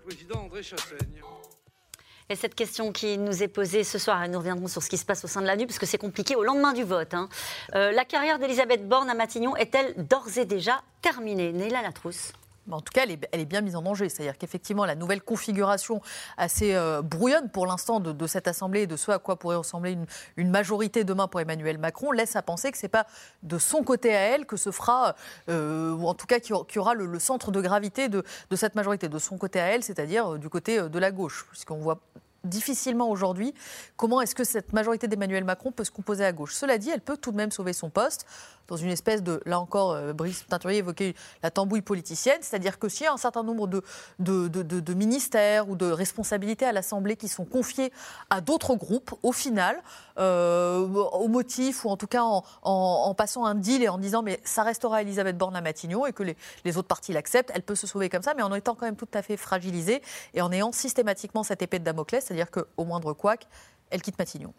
Et 2.29 2.37
cette 2.37 2.55
question 2.55 2.93
qui 2.93 3.19
nous 3.19 3.43
est 3.43 3.49
posée 3.49 3.83
ce 3.83 3.99
soir, 3.99 4.27
nous 4.29 4.39
reviendrons 4.39 4.69
sur 4.69 4.83
ce 4.83 4.89
qui 4.89 4.97
se 4.99 5.05
passe 5.05 5.25
au 5.25 5.27
sein 5.27 5.43
de 5.43 5.47
la 5.47 5.57
NUP, 5.57 5.67
parce 5.67 5.81
que 5.81 5.87
c'est 5.87 5.99
compliqué 5.99 6.37
au 6.37 6.45
lendemain 6.45 6.73
du 6.73 6.85
vote. 6.85 7.13
hein. 7.13 7.29
Euh, 7.75 7.91
la 7.91 8.05
carrière 8.05 8.39
d'Elisabeth 8.39 8.89
Borne 8.89 9.11
à 9.11 9.15
Matignon 9.15 9.57
est-elle 9.57 10.07
d'ores 10.07 10.39
et 10.39 10.45
déjà 10.45 10.81
terminée? 11.03 11.53
Néla 11.53 11.83
Latrousse 11.83 12.33
En 12.71 12.81
tout 12.81 12.93
cas, 12.93 13.03
elle 13.05 13.41
est, 13.41 13.45
bien 13.45 13.61
mise 13.61 13.77
en 13.77 13.83
danger. 13.83 14.09
C'est-à-dire 14.09 14.39
qu'effectivement, 14.39 14.85
la 14.85 14.95
nouvelle 14.95 15.23
configuration 15.23 16.01
assez 16.37 16.75
euh, 16.75 17.03
brouillonne 17.03 17.51
pour 17.51 17.67
l'instant 17.67 18.01
de, 18.01 18.27
cette 18.27 18.49
Assemblée 18.49 18.83
et 18.83 18.87
de 18.87 18.97
ce 18.97 19.11
à 19.11 19.19
quoi 19.19 19.37
pourrait 19.37 19.57
ressembler 19.57 19.97
une, 20.37 20.51
majorité 20.51 21.05
demain 21.05 21.29
pour 21.29 21.41
Emmanuel 21.41 21.79
Macron 21.79 22.13
laisse 22.13 22.37
à 22.37 22.43
penser 22.43 22.71
que 22.71 22.79
ce 22.79 22.87
n'est 22.87 22.91
pas 22.91 23.07
de 23.43 23.59
son 23.59 23.83
côté 23.83 24.15
à 24.15 24.21
elle 24.21 24.47
que 24.47 24.57
se 24.57 24.71
fera, 24.71 25.15
euh, 25.49 25.93
ou 25.95 26.07
en 26.07 26.15
tout 26.15 26.27
cas 26.27 26.41
qui 26.41 26.53
aura, 26.53 26.95
le, 26.95 27.19
centre 27.19 27.51
de 27.51 27.61
gravité 27.61 28.09
de, 28.09 28.25
de 28.51 28.57
cette 28.57 28.75
majorité, 28.75 29.09
de 29.09 29.19
son 29.19 29.39
côté 29.39 29.61
à 29.61 29.67
elle, 29.67 29.83
c'est-à-dire 29.83 30.35
euh, 30.35 30.39
du 30.39 30.49
côté 30.49 30.81
de 30.81 30.99
la 30.99 31.11
gauche. 31.11 31.47
Puisqu'on 31.51 31.79
voit 31.79 32.01
difficilement 32.45 33.11
aujourd'hui 33.11 33.55
comment 33.97 34.21
est-ce 34.21 34.35
que 34.35 34.45
cette 34.45 34.73
majorité 34.73 35.09
d'Emmanuel 35.09 35.45
Macron 35.45 35.73
peut 35.73 35.85
se 35.85 35.91
composer 35.91 36.25
à 36.25 36.33
gauche? 36.33 36.55
Cela 36.55 36.79
dit, 36.79 36.91
elle 36.91 37.01
peut 37.01 37.17
tout 37.17 37.33
de 37.33 37.37
même 37.37 37.51
sauver 37.51 37.73
son 37.73 37.91
poste 37.91 38.27
dans 38.71 38.77
une 38.77 38.91
espèce 38.91 39.23
de, 39.23 39.43
là 39.45 39.59
encore, 39.61 39.93
euh, 39.93 40.13
Brice 40.13 40.47
Teinturier 40.49 40.79
évoquait 40.79 41.15
la 41.43 41.51
tambouille 41.51 41.83
politicienne, 41.83 42.39
c'est-à-dire 42.41 42.79
que 42.79 42.89
s'il 42.89 43.05
y 43.05 43.09
a 43.09 43.13
un 43.13 43.17
certain 43.17 43.43
nombre 43.43 43.67
de, 43.69 44.95
ministères 44.95 45.69
ou 45.69 45.75
de 45.75 45.91
responsabilités 45.91 46.65
à 46.65 46.73
l'Assemblée 46.73 47.17
qui 47.17 47.27
sont 47.27 47.45
confiés 47.45 47.93
à 48.31 48.41
d'autres 48.41 48.77
groupes, 48.77 49.13
au 49.25 49.33
final, 49.33 49.83
euh, 50.19 50.87
au 50.87 51.27
motif 51.27 51.85
ou 51.85 51.89
en 51.89 51.97
tout 51.97 52.07
cas 52.07 52.23
en 52.23 53.15
passant 53.15 53.45
un 53.45 53.55
deal 53.57 53.83
et 53.83 53.89
en 53.89 53.99
disant 53.99 54.23
mais 54.23 54.41
ça 54.45 54.63
restera 54.63 55.03
Elisabeth 55.03 55.37
Borne 55.37 55.57
à 55.57 55.61
Matignon 55.61 56.07
et 56.07 56.13
que 56.13 56.23
les, 56.23 56.37
les 56.65 56.79
autres 56.79 56.89
partis 56.89 57.13
l'acceptent, 57.13 57.51
elle 57.55 57.63
peut 57.63 57.75
se 57.75 57.87
sauver 57.87 58.09
comme 58.09 58.23
ça, 58.23 58.35
mais 58.35 58.43
en 58.43 58.55
étant 58.55 58.75
quand 58.77 58.87
même 58.87 58.97
tout 58.97 59.09
à 59.15 59.23
fait 59.23 59.37
fragilisée 59.37 60.01
et 60.35 60.43
en 60.43 60.53
ayant 60.53 60.71
systématiquement 60.71 61.43
cette 61.43 61.63
épée 61.63 61.81
de 61.81 61.85
Damoclès, 61.85 62.30
c'est-à-dire 62.31 62.51
qu'au 62.53 62.85
moindre 62.85 63.13
couac, 63.13 63.49
elle 63.91 64.03
quitte 64.03 64.17
Matignon. 64.17 64.55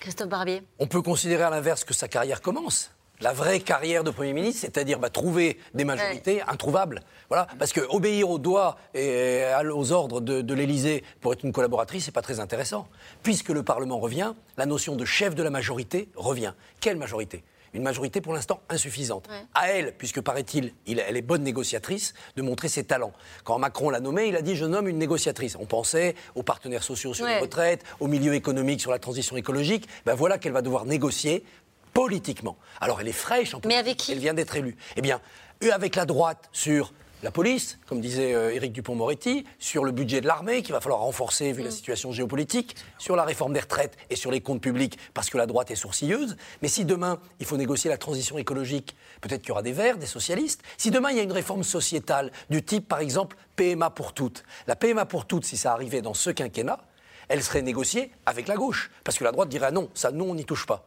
Christophe 0.00 0.30
Barbier 0.30 0.62
On 0.78 0.86
peut 0.86 1.02
considérer 1.02 1.42
à 1.42 1.50
l'inverse 1.50 1.84
que 1.84 1.92
sa 1.92 2.08
carrière 2.08 2.40
commence. 2.40 2.90
La 3.20 3.34
vraie 3.34 3.60
carrière 3.60 4.02
de 4.02 4.10
Premier 4.10 4.32
ministre, 4.32 4.62
c'est-à-dire 4.62 4.98
bah, 4.98 5.10
trouver 5.10 5.58
des 5.74 5.84
majorités 5.84 6.40
introuvables. 6.42 7.02
Voilà. 7.28 7.48
Parce 7.58 7.74
que 7.74 7.80
obéir 7.90 8.30
aux 8.30 8.38
doigts 8.38 8.78
et 8.94 9.44
aux 9.74 9.92
ordres 9.92 10.22
de, 10.22 10.40
de 10.40 10.54
l'Élysée 10.54 11.04
pour 11.20 11.34
être 11.34 11.44
une 11.44 11.52
collaboratrice, 11.52 12.06
c'est 12.06 12.12
pas 12.12 12.22
très 12.22 12.40
intéressant. 12.40 12.88
Puisque 13.22 13.50
le 13.50 13.62
Parlement 13.62 13.98
revient, 13.98 14.32
la 14.56 14.64
notion 14.64 14.96
de 14.96 15.04
chef 15.04 15.34
de 15.34 15.42
la 15.42 15.50
majorité 15.50 16.08
revient. 16.14 16.54
Quelle 16.80 16.96
majorité? 16.96 17.44
Une 17.76 17.82
majorité 17.82 18.20
pour 18.20 18.32
l'instant 18.32 18.60
insuffisante. 18.68 19.28
À 19.54 19.68
elle, 19.68 19.92
puisque 19.96 20.20
paraît-il, 20.20 20.72
il- 20.86 20.98
elle 20.98 21.16
est 21.16 21.22
bonne 21.22 21.42
négociatrice, 21.42 22.14
de 22.34 22.42
montrer 22.42 22.68
ses 22.68 22.84
talents. 22.84 23.12
Quand 23.44 23.58
Macron 23.58 23.90
l'a 23.90 24.00
nommée, 24.00 24.26
il 24.28 24.36
a 24.36 24.42
dit 24.42 24.56
je 24.56 24.64
nomme 24.64 24.88
une 24.88 24.98
négociatrice. 24.98 25.56
On 25.60 25.66
pensait 25.66 26.14
aux 26.34 26.42
partenaires 26.42 26.82
sociaux 26.82 27.12
sur 27.14 27.26
les 27.26 27.38
retraites, 27.38 27.84
au 28.00 28.08
milieu 28.08 28.34
économique 28.34 28.80
sur 28.80 28.90
la 28.90 28.98
transition 28.98 29.36
écologique. 29.36 29.86
Ben 30.06 30.14
voilà 30.14 30.38
qu'elle 30.38 30.52
va 30.52 30.62
devoir 30.62 30.86
négocier 30.86 31.44
politiquement. 31.92 32.56
Alors 32.80 33.00
elle 33.00 33.08
est 33.08 33.12
fraîche 33.12 33.54
en 33.54 33.58
Mais 33.58 33.62
politique, 33.62 33.78
avec 33.86 33.96
qui 33.98 34.12
Elle 34.12 34.18
vient 34.18 34.34
d'être 34.34 34.56
élue. 34.56 34.76
Eh 34.96 35.00
bien, 35.02 35.20
eux 35.62 35.72
avec 35.72 35.96
la 35.96 36.04
droite 36.06 36.48
sur 36.52 36.92
la 37.22 37.30
police, 37.30 37.78
comme 37.86 38.00
disait 38.00 38.34
euh, 38.34 38.54
Éric 38.54 38.72
Dupont-Moretti, 38.72 39.44
sur 39.58 39.84
le 39.84 39.92
budget 39.92 40.20
de 40.20 40.26
l'armée 40.26 40.62
qu'il 40.62 40.72
va 40.72 40.80
falloir 40.80 41.00
renforcer 41.00 41.52
vu 41.52 41.62
la 41.62 41.70
situation 41.70 42.12
géopolitique, 42.12 42.76
sur 42.98 43.16
la 43.16 43.24
réforme 43.24 43.54
des 43.54 43.60
retraites 43.60 43.96
et 44.10 44.16
sur 44.16 44.30
les 44.30 44.40
comptes 44.40 44.60
publics 44.60 44.98
parce 45.14 45.30
que 45.30 45.38
la 45.38 45.46
droite 45.46 45.70
est 45.70 45.76
sourcilleuse. 45.76 46.36
Mais 46.60 46.68
si 46.68 46.84
demain 46.84 47.18
il 47.40 47.46
faut 47.46 47.56
négocier 47.56 47.88
la 47.88 47.96
transition 47.96 48.36
écologique, 48.36 48.94
peut-être 49.22 49.40
qu'il 49.40 49.48
y 49.48 49.52
aura 49.52 49.62
des 49.62 49.72
Verts, 49.72 49.96
des 49.96 50.06
socialistes. 50.06 50.62
Si 50.76 50.90
demain 50.90 51.10
il 51.10 51.16
y 51.16 51.20
a 51.20 51.22
une 51.22 51.32
réforme 51.32 51.64
sociétale 51.64 52.32
du 52.50 52.62
type 52.62 52.86
par 52.86 53.00
exemple 53.00 53.36
PMA 53.56 53.90
pour 53.90 54.12
toutes, 54.12 54.44
la 54.66 54.76
PMA 54.76 55.06
pour 55.06 55.26
toutes, 55.26 55.46
si 55.46 55.56
ça 55.56 55.72
arrivait 55.72 56.02
dans 56.02 56.14
ce 56.14 56.28
quinquennat, 56.28 56.80
elle 57.28 57.42
serait 57.42 57.62
négociée 57.62 58.12
avec 58.26 58.46
la 58.46 58.56
gauche 58.56 58.90
parce 59.04 59.18
que 59.18 59.24
la 59.24 59.32
droite 59.32 59.48
dirait 59.48 59.66
ah 59.68 59.72
non, 59.72 59.88
ça 59.94 60.10
non 60.10 60.30
on 60.30 60.34
n'y 60.34 60.44
touche 60.44 60.66
pas. 60.66 60.86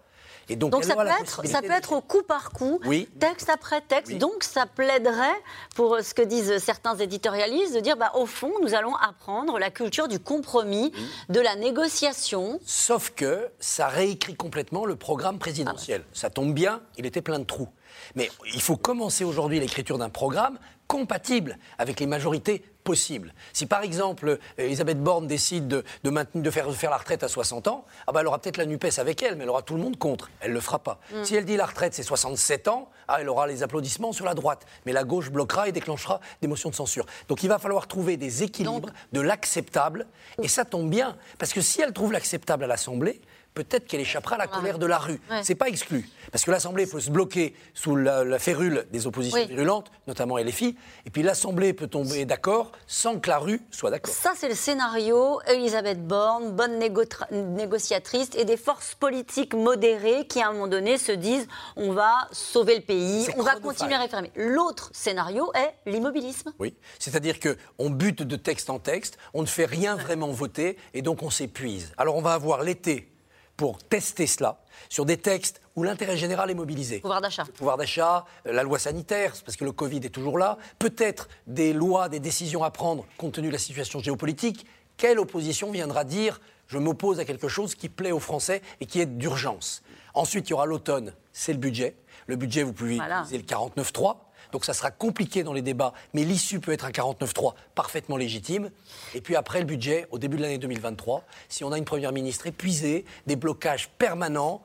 Et 0.50 0.56
donc, 0.56 0.84
ça 0.84 0.96
peut, 0.96 1.02
être, 1.08 1.26
ça 1.28 1.36
possibilité 1.36 1.68
peut 1.68 1.74
être 1.74 1.94
au 1.94 2.02
coup 2.02 2.24
par 2.24 2.52
coup, 2.52 2.80
Oui. 2.86 3.08
texte 3.20 3.50
après 3.50 3.82
texte. 3.82 4.14
Oui. 4.14 4.18
Donc 4.18 4.44
ça 4.44 4.66
plaiderait 4.66 5.28
pour 5.76 6.00
ce 6.02 6.14
que 6.14 6.22
disent 6.22 6.58
certains 6.58 6.96
éditorialistes 6.98 7.74
de 7.76 7.80
dire 7.80 7.98
bah, 7.98 8.12
au 8.16 8.26
fond, 8.26 8.52
nous 8.62 8.74
allons 8.74 8.96
apprendre 8.96 9.60
la 9.60 9.70
culture 9.70 10.08
du 10.08 10.20
compromis, 10.20 10.92
de 11.30 11.40
la 11.40 11.56
négociation. 11.56 12.60
Sauf 12.66 13.12
que 13.12 13.50
ça 13.60 13.88
réécrit 13.88 14.36
complètement 14.36 14.86
le 14.86 14.96
programme 14.96 15.40
présidentiel. 15.40 16.04
Ça 16.14 16.30
tombe 16.30 16.54
bien, 16.54 16.82
il 16.98 17.06
était 17.06 17.22
plein 17.22 17.40
de 17.40 17.44
trous. 17.46 17.70
Mais 18.16 18.30
il 18.54 18.62
faut 18.62 18.78
commencer 18.78 19.24
aujourd'hui 19.24 19.60
l'écriture 19.60 19.98
d'un 19.98 20.10
programme 20.10 20.58
compatible 20.90 21.60
avec 21.78 22.00
les 22.00 22.08
majorités 22.08 22.64
possibles. 22.84 23.36
Si 23.54 23.68
par 23.68 23.84
exemple 23.84 24.28
euh, 24.30 24.38
Elisabeth 24.58 25.00
Borne 25.00 25.28
décide 25.28 25.68
de, 25.68 25.84
de 26.04 26.10
maintenir- 26.10 26.42
de 26.42 26.50
faire, 26.50 26.68
de 26.68 26.74
faire 26.74 26.90
la 26.90 26.98
retraite 26.98 27.22
à 27.24 27.28
60 27.28 27.68
ans, 27.68 27.86
ah 28.08 28.12
bah, 28.12 28.22
elle 28.22 28.28
aura 28.28 28.40
peut-être 28.40 28.58
la 28.58 28.66
NUPES 28.66 28.98
avec 28.98 29.22
elle, 29.22 29.36
mais 29.36 29.44
elle 29.44 29.52
aura 29.52 29.62
tout 29.62 29.76
le 29.76 29.82
monde 29.82 30.00
contre. 30.00 30.32
Elle 30.40 30.50
ne 30.50 30.56
le 30.56 30.62
fera 30.62 30.80
pas. 30.80 31.00
Mm. 31.14 31.24
Si 31.24 31.36
elle 31.36 31.46
dit 31.46 31.58
la 31.58 31.68
retraite 31.68 31.94
c'est 31.94 32.02
67 32.02 32.68
ans, 32.70 32.90
ah, 33.08 33.18
elle 33.22 33.30
aura 33.30 33.46
les 33.46 33.62
applaudissements 33.62 34.14
sur 34.14 34.26
la 34.26 34.34
droite. 34.34 34.66
Mais 34.88 34.92
la 34.92 35.04
gauche 35.04 35.30
bloquera 35.30 35.70
et 35.70 35.72
déclenchera 35.72 36.22
des 36.42 36.48
motions 36.48 36.72
de 36.72 36.76
censure. 36.76 37.06
Donc 37.28 37.44
il 37.44 37.50
va 37.50 37.60
falloir 37.60 37.88
trouver 37.88 38.18
des 38.18 38.42
équilibres, 38.42 38.90
de 39.14 39.22
l'acceptable. 39.22 40.08
Et 40.42 40.48
ça 40.48 40.66
tombe 40.66 40.90
bien, 40.90 41.18
parce 41.38 41.54
que 41.54 41.62
si 41.62 41.82
elle 41.82 41.94
trouve 41.94 42.14
l'acceptable 42.14 42.64
à 42.64 42.68
l'Assemblée, 42.68 43.22
peut-être 43.54 43.88
qu'elle 43.88 44.00
échappera 44.02 44.36
à 44.36 44.38
la 44.38 44.48
colère 44.48 44.80
de 44.80 44.86
la 44.86 44.98
rue. 44.98 45.20
Ouais. 45.30 45.42
C'est 45.44 45.56
pas 45.56 45.68
exclu. 45.68 46.08
Parce 46.32 46.46
que 46.46 46.52
l'Assemblée 46.52 46.86
peut 46.86 47.00
se 47.00 47.10
bloquer 47.10 47.56
sous 47.74 47.96
la, 47.96 48.24
la 48.24 48.40
férule 48.40 48.86
des 48.92 49.08
oppositions 49.08 49.40
Oui. 49.40 49.48
virulentes, 49.48 49.92
notamment 50.08 50.38
LFI, 50.38 50.78
et 51.06 51.10
puis 51.10 51.24
l'Assemblée 51.24 51.74
peut 51.74 51.88
tomber 51.88 52.26
d'accord 52.26 52.72
sans 52.88 53.20
que 53.20 53.30
la 53.30 53.40
rue 53.40 53.62
soit 53.72 53.90
d'accord. 53.92 54.14
Ça, 54.14 54.32
c'est 54.36 54.48
le 54.50 54.56
scénario. 54.56 55.42
Elisabeth 55.48 56.06
Borne, 56.06 56.52
bonne 56.52 56.80
négo- 56.80 57.04
négociatrice, 57.32 58.30
et 58.38 58.46
des 58.46 58.58
forces 58.58 58.96
politiques 58.96 59.54
modérées 59.54 60.28
qui, 60.28 60.42
à 60.42 60.50
un 60.50 60.54
moment 60.54 60.68
donné, 60.68 60.98
se 60.98 61.12
disent 61.12 61.48
on 61.76 61.92
va 61.92 62.28
sauver 62.32 62.76
le 62.76 62.82
pays, 62.82 63.28
on 63.38 63.44
va 63.44 63.56
continuer 63.56 63.96
à 63.96 64.00
réformer. 64.00 64.32
L'autre 64.36 64.90
scénario 64.94 65.52
est 65.56 65.90
l'immobilisme. 65.90 66.54
Oui, 66.60 66.76
c'est-à-dire 67.00 67.38
qu'on 67.40 67.90
bute 67.90 68.24
de 68.24 68.36
texte 68.36 68.70
en 68.70 68.80
texte, 68.80 69.18
on 69.34 69.42
ne 69.42 69.48
fait 69.48 69.66
rien 69.66 69.96
vraiment 69.96 70.28
voter, 70.30 70.78
et 70.94 71.02
donc 71.02 71.24
on 71.24 71.30
s'épuise. 71.30 71.92
Alors 71.98 72.16
on 72.16 72.22
va 72.22 72.34
avoir 72.34 72.64
l'été 72.64 73.12
pour 73.60 73.78
tester 73.84 74.26
cela 74.26 74.62
sur 74.88 75.04
des 75.06 75.18
textes 75.18 75.60
où 75.76 75.84
l'intérêt 75.84 76.16
général 76.16 76.50
est 76.50 76.54
mobilisé. 76.54 77.00
Pouvoir 77.02 77.20
d'achat. 77.20 77.44
Pouvoir 77.58 77.76
d'achat, 77.76 78.26
euh, 78.48 78.54
la 78.54 78.64
loi 78.64 78.80
sanitaire, 78.80 79.34
parce 79.46 79.58
que 79.58 79.66
le 79.66 79.74
Covid 79.74 79.98
est 79.98 80.12
toujours 80.14 80.38
là, 80.38 80.58
peut-être 80.80 81.28
des 81.46 81.74
lois, 81.74 82.08
des 82.08 82.22
décisions 82.22 82.64
à 82.64 82.72
prendre 82.72 83.06
compte 83.18 83.34
tenu 83.34 83.48
de 83.50 83.52
la 83.52 83.60
situation 83.60 84.00
géopolitique. 84.00 84.66
Quelle 84.96 85.20
opposition 85.20 85.72
viendra 85.74 86.06
dire 86.06 86.40
je 86.68 86.78
m'oppose 86.78 87.20
à 87.20 87.26
quelque 87.26 87.50
chose 87.50 87.76
qui 87.76 87.90
plaît 87.90 88.14
aux 88.14 88.22
Français 88.22 88.62
et 88.80 88.86
qui 88.86 89.02
est 89.02 89.06
d'urgence? 89.06 89.82
Ensuite, 90.14 90.48
il 90.48 90.52
y 90.52 90.54
aura 90.54 90.66
l'automne, 90.66 91.14
c'est 91.34 91.52
le 91.52 91.60
budget. 91.60 91.98
Le 92.28 92.38
budget, 92.38 92.64
vous 92.64 92.72
pouvez 92.72 92.96
Voilà. 92.96 93.24
utiliser 93.24 93.40
le 93.40 93.44
49.3. 93.44 94.16
Donc 94.52 94.66
ça 94.66 94.74
sera 94.74 94.92
compliqué 94.92 95.44
dans 95.44 95.54
les 95.54 95.62
débats, 95.62 95.94
mais 96.14 96.24
l'issue 96.24 96.60
peut 96.60 96.72
être 96.72 96.86
un 96.86 96.92
49.3 96.92 97.54
parfaitement 97.76 98.18
légitime. 98.18 98.72
Et 99.14 99.22
puis 99.22 99.36
après 99.36 99.60
le 99.60 99.66
budget, 99.66 100.08
au 100.12 100.20
début 100.20 100.38
de 100.38 100.42
l'année 100.42 100.58
2023, 100.58 101.24
si 101.48 101.64
on 101.64 101.72
a 101.72 101.78
une 101.78 101.86
première 101.86 102.12
ministre 102.12 102.48
épuisée, 102.48 103.06
des 103.28 103.36
blocages 103.36 103.90
permanents, 103.98 104.64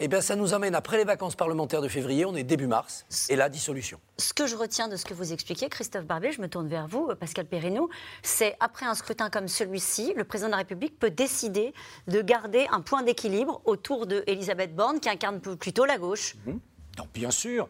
eh 0.00 0.08
bien 0.08 0.20
ça 0.20 0.34
nous 0.36 0.54
amène 0.54 0.74
après 0.74 0.96
les 0.96 1.04
vacances 1.04 1.36
parlementaires 1.36 1.80
de 1.80 1.88
février, 1.88 2.24
on 2.24 2.34
est 2.34 2.42
début 2.42 2.66
mars, 2.66 3.04
et 3.28 3.36
là, 3.36 3.48
dissolution. 3.48 4.00
Ce 4.18 4.32
que 4.32 4.46
je 4.46 4.56
retiens 4.56 4.88
de 4.88 4.96
ce 4.96 5.04
que 5.04 5.14
vous 5.14 5.32
expliquez, 5.32 5.68
Christophe 5.68 6.04
Barbier, 6.04 6.32
je 6.32 6.40
me 6.40 6.48
tourne 6.48 6.68
vers 6.68 6.88
vous, 6.88 7.08
euh, 7.10 7.14
Pascal 7.14 7.46
Perrineau, 7.46 7.88
c'est 8.22 8.56
après 8.60 8.86
un 8.86 8.94
scrutin 8.94 9.30
comme 9.30 9.48
celui-ci, 9.48 10.12
le 10.16 10.24
président 10.24 10.48
de 10.48 10.52
la 10.52 10.58
République 10.58 10.98
peut 10.98 11.10
décider 11.10 11.72
de 12.08 12.20
garder 12.22 12.66
un 12.72 12.80
point 12.80 13.02
d'équilibre 13.02 13.62
autour 13.64 14.06
de 14.06 14.24
Elisabeth 14.26 14.74
Borne, 14.74 15.00
qui 15.00 15.08
incarne 15.08 15.40
plutôt 15.40 15.84
la 15.84 15.98
gauche. 15.98 16.36
Donc, 16.96 17.08
bien 17.12 17.30
sûr, 17.30 17.68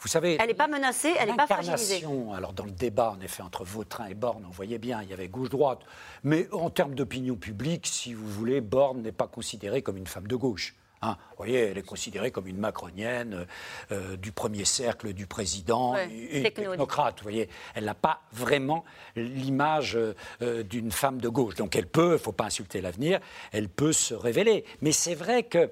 vous 0.00 0.08
savez. 0.08 0.36
Elle 0.40 0.48
n'est 0.48 0.54
pas 0.54 0.68
menacée, 0.68 1.14
elle 1.18 1.30
n'est 1.30 1.36
pas 1.36 1.46
fragilisée. 1.46 2.04
Alors 2.34 2.52
dans 2.52 2.64
le 2.64 2.70
débat, 2.70 3.10
en 3.16 3.20
effet, 3.20 3.42
entre 3.42 3.64
Vautrin 3.64 4.06
et 4.06 4.14
Borne, 4.14 4.44
on 4.46 4.50
voyait 4.52 4.78
bien, 4.78 5.02
il 5.02 5.08
y 5.08 5.12
avait 5.12 5.28
gauche-droite. 5.28 5.80
Mais 6.24 6.48
en 6.52 6.68
termes 6.70 6.94
d'opinion 6.94 7.36
publique, 7.36 7.86
si 7.86 8.12
vous 8.14 8.28
voulez, 8.28 8.60
Borne 8.60 9.02
n'est 9.02 9.12
pas 9.12 9.26
considérée 9.28 9.82
comme 9.82 9.96
une 9.96 10.06
femme 10.06 10.26
de 10.26 10.36
gauche. 10.36 10.74
hein. 11.02 11.16
vous 11.30 11.36
voyez, 11.36 11.58
elle 11.58 11.78
est 11.78 11.82
considérée 11.82 12.30
comme 12.30 12.46
une 12.46 12.58
macronienne 12.58 13.46
euh, 13.92 14.16
du 14.16 14.32
premier 14.32 14.64
cercle 14.64 15.12
du 15.12 15.26
président, 15.26 15.92
Ouais, 15.94 16.08
et- 16.10 16.40
et 16.40 16.42
techno. 16.42 16.70
technocrate. 16.72 17.18
Vous 17.18 17.22
voyez, 17.22 17.48
elle 17.74 17.84
n'a 17.84 17.94
pas 17.94 18.22
vraiment 18.32 18.84
l'image 19.14 19.96
euh, 19.96 20.14
euh, 20.42 20.62
d'une 20.62 20.90
femme 20.92 21.20
de 21.20 21.28
gauche. 21.28 21.54
Donc 21.54 21.76
elle 21.76 21.86
peut, 21.86 22.08
il 22.10 22.12
ne 22.12 22.16
faut 22.18 22.32
pas 22.32 22.44
insulter 22.46 22.80
l'avenir, 22.80 23.20
elle 23.52 23.68
peut 23.68 23.92
se 23.92 24.14
révéler. 24.14 24.64
Mais 24.80 24.92
c'est 24.92 25.14
vrai 25.14 25.42
que 25.44 25.70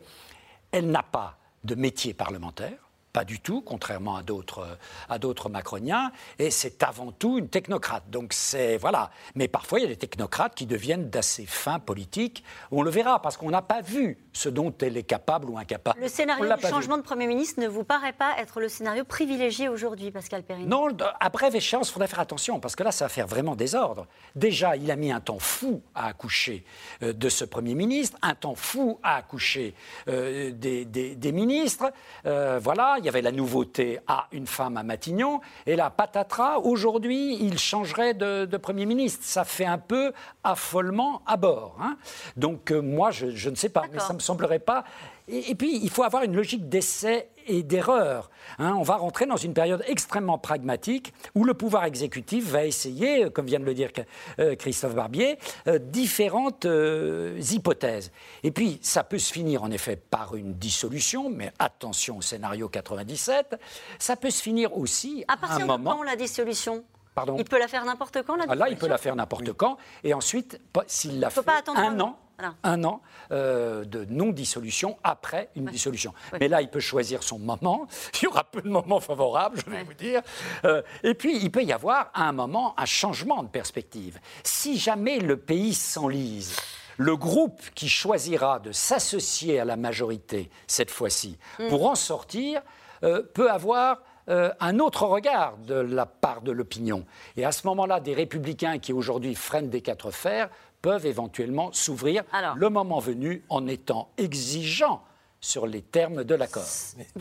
elle 0.73 0.91
n'a 0.91 1.03
pas 1.03 1.39
de 1.65 1.75
métier 1.75 2.13
parlementaire. 2.15 2.79
Pas 3.15 3.25
du 3.25 3.39
tout, 3.39 3.63
contrairement 3.63 4.17
à 4.17 4.23
d'autres, 4.25 4.59
euh, 4.59 4.75
à 5.09 5.19
d'autres 5.21 5.49
macroniens, 5.49 6.11
et 6.41 6.51
c'est 6.51 6.83
avant 6.83 7.13
tout 7.13 7.39
une 7.39 7.49
technocrate. 7.49 8.03
Donc 8.11 8.33
c'est 8.33 8.77
voilà. 8.77 9.11
Mais 9.37 9.47
parfois 9.47 9.79
il 9.79 9.83
y 9.83 9.85
a 9.87 9.89
des 9.89 9.97
technocrates 9.97 10.57
qui 10.57 10.67
deviennent 10.67 11.09
d'assez 11.11 11.47
fins 11.47 11.79
politiques. 11.79 12.43
On 12.73 12.83
le 12.83 12.91
verra 12.91 13.23
parce 13.23 13.37
qu'on 13.37 13.51
n'a 13.51 13.63
pas 13.63 13.83
vu 13.83 14.19
ce 14.33 14.49
dont 14.49 14.75
elle 14.83 14.97
est 14.97 15.05
capable 15.05 15.49
ou 15.49 15.57
incapable. 15.57 16.01
Le 16.01 16.09
scénario 16.09 16.45
du 16.45 16.61
vu. 16.61 16.69
changement 16.69 16.99
de 16.99 17.03
Premier 17.03 17.29
ministre 17.29 17.61
ne 17.63 17.69
vous 17.69 17.85
paraît 17.85 18.13
pas 18.13 18.35
être 18.39 18.59
le 18.61 18.69
scénario 18.69 19.05
privilégié 19.05 19.69
aujourd'hui, 19.69 20.11
Pascal 20.11 20.43
Perrineau 20.43 20.67
Non, 20.69 20.97
à 21.21 21.29
brève 21.29 21.55
échéance, 21.55 21.91
il 21.91 21.93
faudrait 21.93 22.09
faire 22.09 22.19
attention, 22.19 22.59
parce 22.59 22.75
que 22.75 22.83
là, 22.83 22.91
ça 22.91 23.05
va 23.05 23.09
faire 23.09 23.29
vraiment 23.29 23.55
désordre. 23.55 24.09
Déjà, 24.35 24.75
il 24.77 24.91
a 24.91 24.97
mis 24.97 25.13
un 25.13 25.21
temps 25.21 25.39
fou 25.39 25.83
à 25.95 26.09
accoucher 26.09 26.65
euh, 27.05 27.13
de 27.13 27.29
ce 27.29 27.45
Premier 27.45 27.77
ministre, 27.77 28.19
un 28.23 28.35
temps 28.35 28.57
fou 28.57 28.99
à 29.05 29.15
accoucher 29.15 29.73
euh, 30.09 30.51
des, 30.51 30.85
des- 30.85 31.15
des 31.15 31.31
ministres. 31.33 31.93
Euh, 32.27 32.59
voilà, 32.61 32.97
il 33.05 33.07
y 33.07 33.11
avait 33.11 33.21
la 33.21 33.33
nouveauté 33.33 33.99
à 34.07 34.29
une 34.33 34.47
femme 34.47 34.79
à 34.79 34.83
Matignon, 34.83 35.43
et 35.67 35.77
là, 35.77 35.91
patatras, 35.91 36.57
aujourd'hui, 36.61 37.37
il 37.39 37.59
changerait 37.59 38.15
de, 38.15 38.47
de 38.47 38.57
Premier 38.57 38.87
ministre. 38.87 39.21
Ça 39.25 39.45
fait 39.45 39.67
un 39.67 39.77
peu 39.77 40.15
affolement 40.43 41.21
à 41.27 41.37
bord. 41.37 41.77
hein. 41.83 41.99
Donc, 42.39 42.71
euh, 42.73 42.81
moi, 42.81 43.11
je, 43.11 43.29
je 43.31 43.51
ne 43.51 43.57
sais 43.57 43.69
pas, 43.69 43.83
mais 43.93 43.99
ça 43.99 44.15
me 44.15 44.21
semblerait 44.21 44.59
pas. 44.59 44.85
Et, 45.29 45.51
et 45.51 45.55
puis, 45.55 45.79
il 45.83 45.91
faut 45.91 46.03
avoir 46.03 46.23
une 46.23 46.37
logique 46.37 46.69
d'essai 46.69 47.29
et 47.47 47.63
d'erreur. 47.63 48.31
hein. 48.59 48.75
on 48.79 48.83
va 48.83 48.97
rentrer 48.97 49.27
dans 49.27 49.37
une 49.37 49.53
période 49.55 49.83
extrêmement 49.87 50.39
pragmatique 50.39 51.13
où 51.35 51.45
le 51.45 51.53
pouvoir 51.55 51.85
exécutif 51.85 52.49
va 52.51 52.65
essayer, 52.65 53.31
comme 53.31 53.47
vient 53.47 53.61
de 53.61 53.65
le 53.65 53.75
dire 53.75 53.91
euh, 54.39 54.55
Christophe 54.57 54.95
Barbier, 54.95 55.39
euh, 55.67 55.79
différentes 55.79 56.65
euh, 56.65 57.39
hypothèses. 57.53 58.13
Et 58.43 58.51
puis, 58.51 58.79
ça 58.83 59.05
peut 59.05 59.19
se 59.19 59.33
finir 59.33 59.63
en 59.63 59.71
effet 59.71 59.97
par 59.97 60.37
une 60.37 60.55
dissolution, 60.55 61.29
mais 61.31 61.53
attention 61.59 62.19
au 62.19 62.23
scénario 62.23 62.69
97. 62.69 63.57
Ça 63.99 64.17
peut 64.17 64.31
se 64.31 64.43
finir 64.43 64.77
aussi 64.77 65.25
À 65.29 65.35
à 65.35 65.37
partir 65.37 65.57
un 65.57 65.61
de 65.61 65.67
moment. 65.67 65.97
quand 65.97 66.03
la 66.03 66.17
dissolution? 66.17 66.85
Pardon? 67.15 67.37
Il 67.39 67.45
peut 67.45 67.59
la 67.59 67.69
faire 67.69 67.85
n'importe 67.85 68.23
quand, 68.27 68.37
la 68.37 68.45
Ah, 68.49 68.55
là, 68.55 68.67
il 68.69 68.73
peut 68.77 68.87
dissolution? 68.87 68.89
la 68.89 68.99
faire 68.99 69.17
n'importe 69.17 69.53
quand. 69.53 69.77
Et 70.03 70.15
ensuite, 70.15 70.61
s'il 70.87 71.21
l'a 71.21 71.31
fait 71.31 71.43
pas 71.43 71.59
attendre 71.59 71.79
un 71.79 71.93
un 71.95 72.01
an, 72.01 72.19
un 72.63 72.85
an 72.85 73.01
euh, 73.31 73.85
de 73.85 74.05
non-dissolution 74.09 74.99
après 75.05 75.51
une 75.57 75.67
dissolution. 75.67 76.13
Mais 76.41 76.49
là, 76.49 76.63
il 76.63 76.69
peut 76.69 76.81
choisir 76.81 77.23
son 77.23 77.39
moment. 77.39 77.87
Il 78.21 78.25
y 78.25 78.27
aura 78.27 78.45
peu 78.45 78.63
de 78.63 78.69
moments 78.69 79.01
favorables, 79.01 79.59
je 79.65 79.71
vais 79.71 79.83
vous 79.83 79.95
dire. 79.95 80.23
Euh, 80.65 80.83
et 81.03 81.15
puis, 81.15 81.39
il 81.39 81.51
peut 81.51 81.63
y 81.63 81.73
avoir 81.73 82.11
à 82.15 82.29
un 82.29 82.33
moment 82.33 82.75
un 82.79 82.85
changement 82.87 83.43
de 83.43 83.49
perspective. 83.49 84.19
Si 84.43 84.79
jamais 84.79 85.19
le 85.19 85.37
pays 85.37 85.75
s'enlise, 85.75 86.57
le 86.97 87.17
groupe 87.17 87.61
qui 87.75 87.89
choisira 87.89 88.61
de 88.61 88.73
s'associer 88.73 89.61
à 89.61 89.65
la 89.65 89.77
majorité 89.77 90.51
cette 90.67 90.91
fois-ci 90.91 91.39
pour 91.69 91.89
en 91.89 91.95
sortir 91.95 92.63
euh, 93.03 93.23
peut 93.23 93.51
avoir 93.51 94.01
euh, 94.31 94.51
un 94.61 94.79
autre 94.79 95.05
regard 95.07 95.59
de 95.59 95.75
la 95.75 96.07
part 96.07 96.41
de 96.41 96.51
l'opinion. 96.51 97.05
Et 97.37 97.45
à 97.45 97.53
ce 97.53 97.67
moment-là, 97.67 98.01
des 98.01 98.15
républicains 98.15 98.79
qui 98.79 98.93
aujourd'hui 98.93 99.35
freinent 99.35 99.69
des 99.69 99.83
quatre 99.83 100.11
fers 100.11 100.49
peuvent 100.85 101.07
éventuellement 101.07 101.73
s'ouvrir 101.73 102.25
le 102.57 102.69
moment 102.69 102.99
venu 102.99 103.43
en 103.49 103.67
étant 103.67 104.11
exigeants 104.19 105.03
sur 105.45 105.67
les 105.67 105.83
termes 105.83 106.25
de 106.25 106.35
l'accord. 106.35 106.65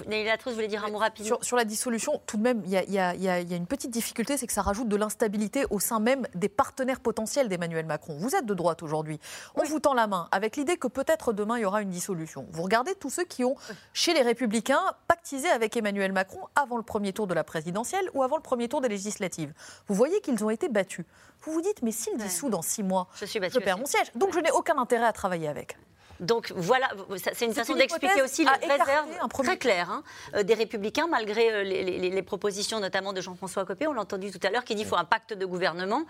Nelly 0.08 0.24
Latrous, 0.24 0.52
vous 0.52 0.56
voulez 0.56 0.70
dire 0.70 0.86
un 0.86 0.90
mot 0.90 0.98
rapide 0.98 1.26
Sur, 1.26 1.44
sur 1.44 1.58
la 1.58 1.66
dissolution, 1.66 2.22
tout 2.26 2.38
de 2.38 2.42
même, 2.42 2.62
il 2.66 2.72
y, 2.72 2.78
a- 2.78 3.14
y 3.16 3.18
y 3.22 3.52
y 3.52 3.56
une 3.56 3.68
petite 3.68 3.92
difficulté, 3.92 4.38
c'est 4.38 4.48
que 4.48 4.54
ça 4.54 4.62
rajoute 4.62 4.88
de 4.88 4.96
l'instabilité 4.96 5.66
au 5.70 5.80
sein 5.80 6.00
même 6.00 6.26
des 6.34 6.48
partenaires 6.48 7.02
potentiels 7.02 7.50
d'Emmanuel 7.50 7.86
Macron. 7.86 8.16
Vous 8.18 8.34
êtes 8.34 8.46
de 8.46 8.54
droite 8.54 8.82
aujourd'hui. 8.82 9.20
On 9.56 9.64
vous 9.64 9.80
tend 9.82 9.94
la 9.94 10.08
main 10.08 10.30
avec 10.32 10.56
l'idée 10.56 10.78
que 10.78 10.88
peut-être 10.88 11.34
demain 11.34 11.58
il 11.58 11.62
y 11.62 11.66
aura 11.66 11.82
une 11.82 11.90
dissolution. 11.90 12.48
Vous 12.52 12.64
regardez 12.64 12.96
tous 12.96 13.10
ceux 13.10 13.26
qui 13.26 13.44
ont, 13.44 13.56
chez 13.92 14.14
les 14.14 14.22
Républicains, 14.22 14.82
pactisé 15.10 15.50
avec 15.50 15.76
Emmanuel 15.76 16.14
Macron 16.14 16.40
avant 16.56 16.78
le 16.78 16.84
premier 16.84 17.12
tour 17.12 17.28
de 17.28 17.34
la 17.34 17.44
présidentielle 17.44 18.10
ou 18.14 18.24
avant 18.24 18.38
le 18.38 18.42
premier 18.44 18.70
tour 18.70 18.80
des 18.80 18.90
législatives. 18.90 19.54
Vous 19.88 19.96
voyez 19.96 20.22
qu'ils 20.22 20.42
ont 20.46 20.50
été 20.50 20.70
battus. 20.70 21.06
Vous 21.42 21.52
vous 21.52 21.62
dites, 21.62 21.82
mais 21.82 21.92
s'il 21.92 22.16
dissout 22.18 22.50
dans 22.50 22.62
six 22.62 22.84
mois, 22.84 23.10
Je 23.20 23.26
suis 23.26 23.40
perds 23.40 23.78
mon 23.78 23.86
siège. 23.86 24.12
Donc 24.16 24.34
je 24.34 24.40
n'ai 24.40 24.52
aucun 24.52 24.78
intérêt 24.78 25.06
à 25.08 25.12
travailler 25.12 25.50
avec. 25.50 25.78
Donc 26.20 26.54
voilà, 26.56 26.90
c'est 27.34 27.46
une 27.46 27.54
façon 27.54 27.76
d'expliquer 27.76 28.22
aussi 28.22 28.44
les 28.46 28.68
réserves 28.68 29.08
très 29.44 29.58
claires 29.58 29.90
hein, 29.90 30.04
euh, 30.36 30.44
des 30.44 30.54
Républicains, 30.54 31.08
malgré 31.08 31.52
euh, 31.52 31.64
les, 31.64 31.84
les- 31.84 32.10
les 32.10 32.22
propositions 32.22 32.80
notamment 32.80 33.14
de 33.14 33.20
Jean-François 33.22 33.66
Copé, 33.66 33.88
on 33.88 33.94
l'a 33.94 34.02
entendu 34.02 34.32
tout 34.32 34.40
à 34.46 34.50
l'heure, 34.50 34.64
qui 34.64 34.76
dit 34.76 34.82
qu'il 34.84 34.90
faut 34.90 34.96
un 34.96 35.04
pacte 35.06 35.34
de 35.34 35.46
gouvernement. 35.46 36.04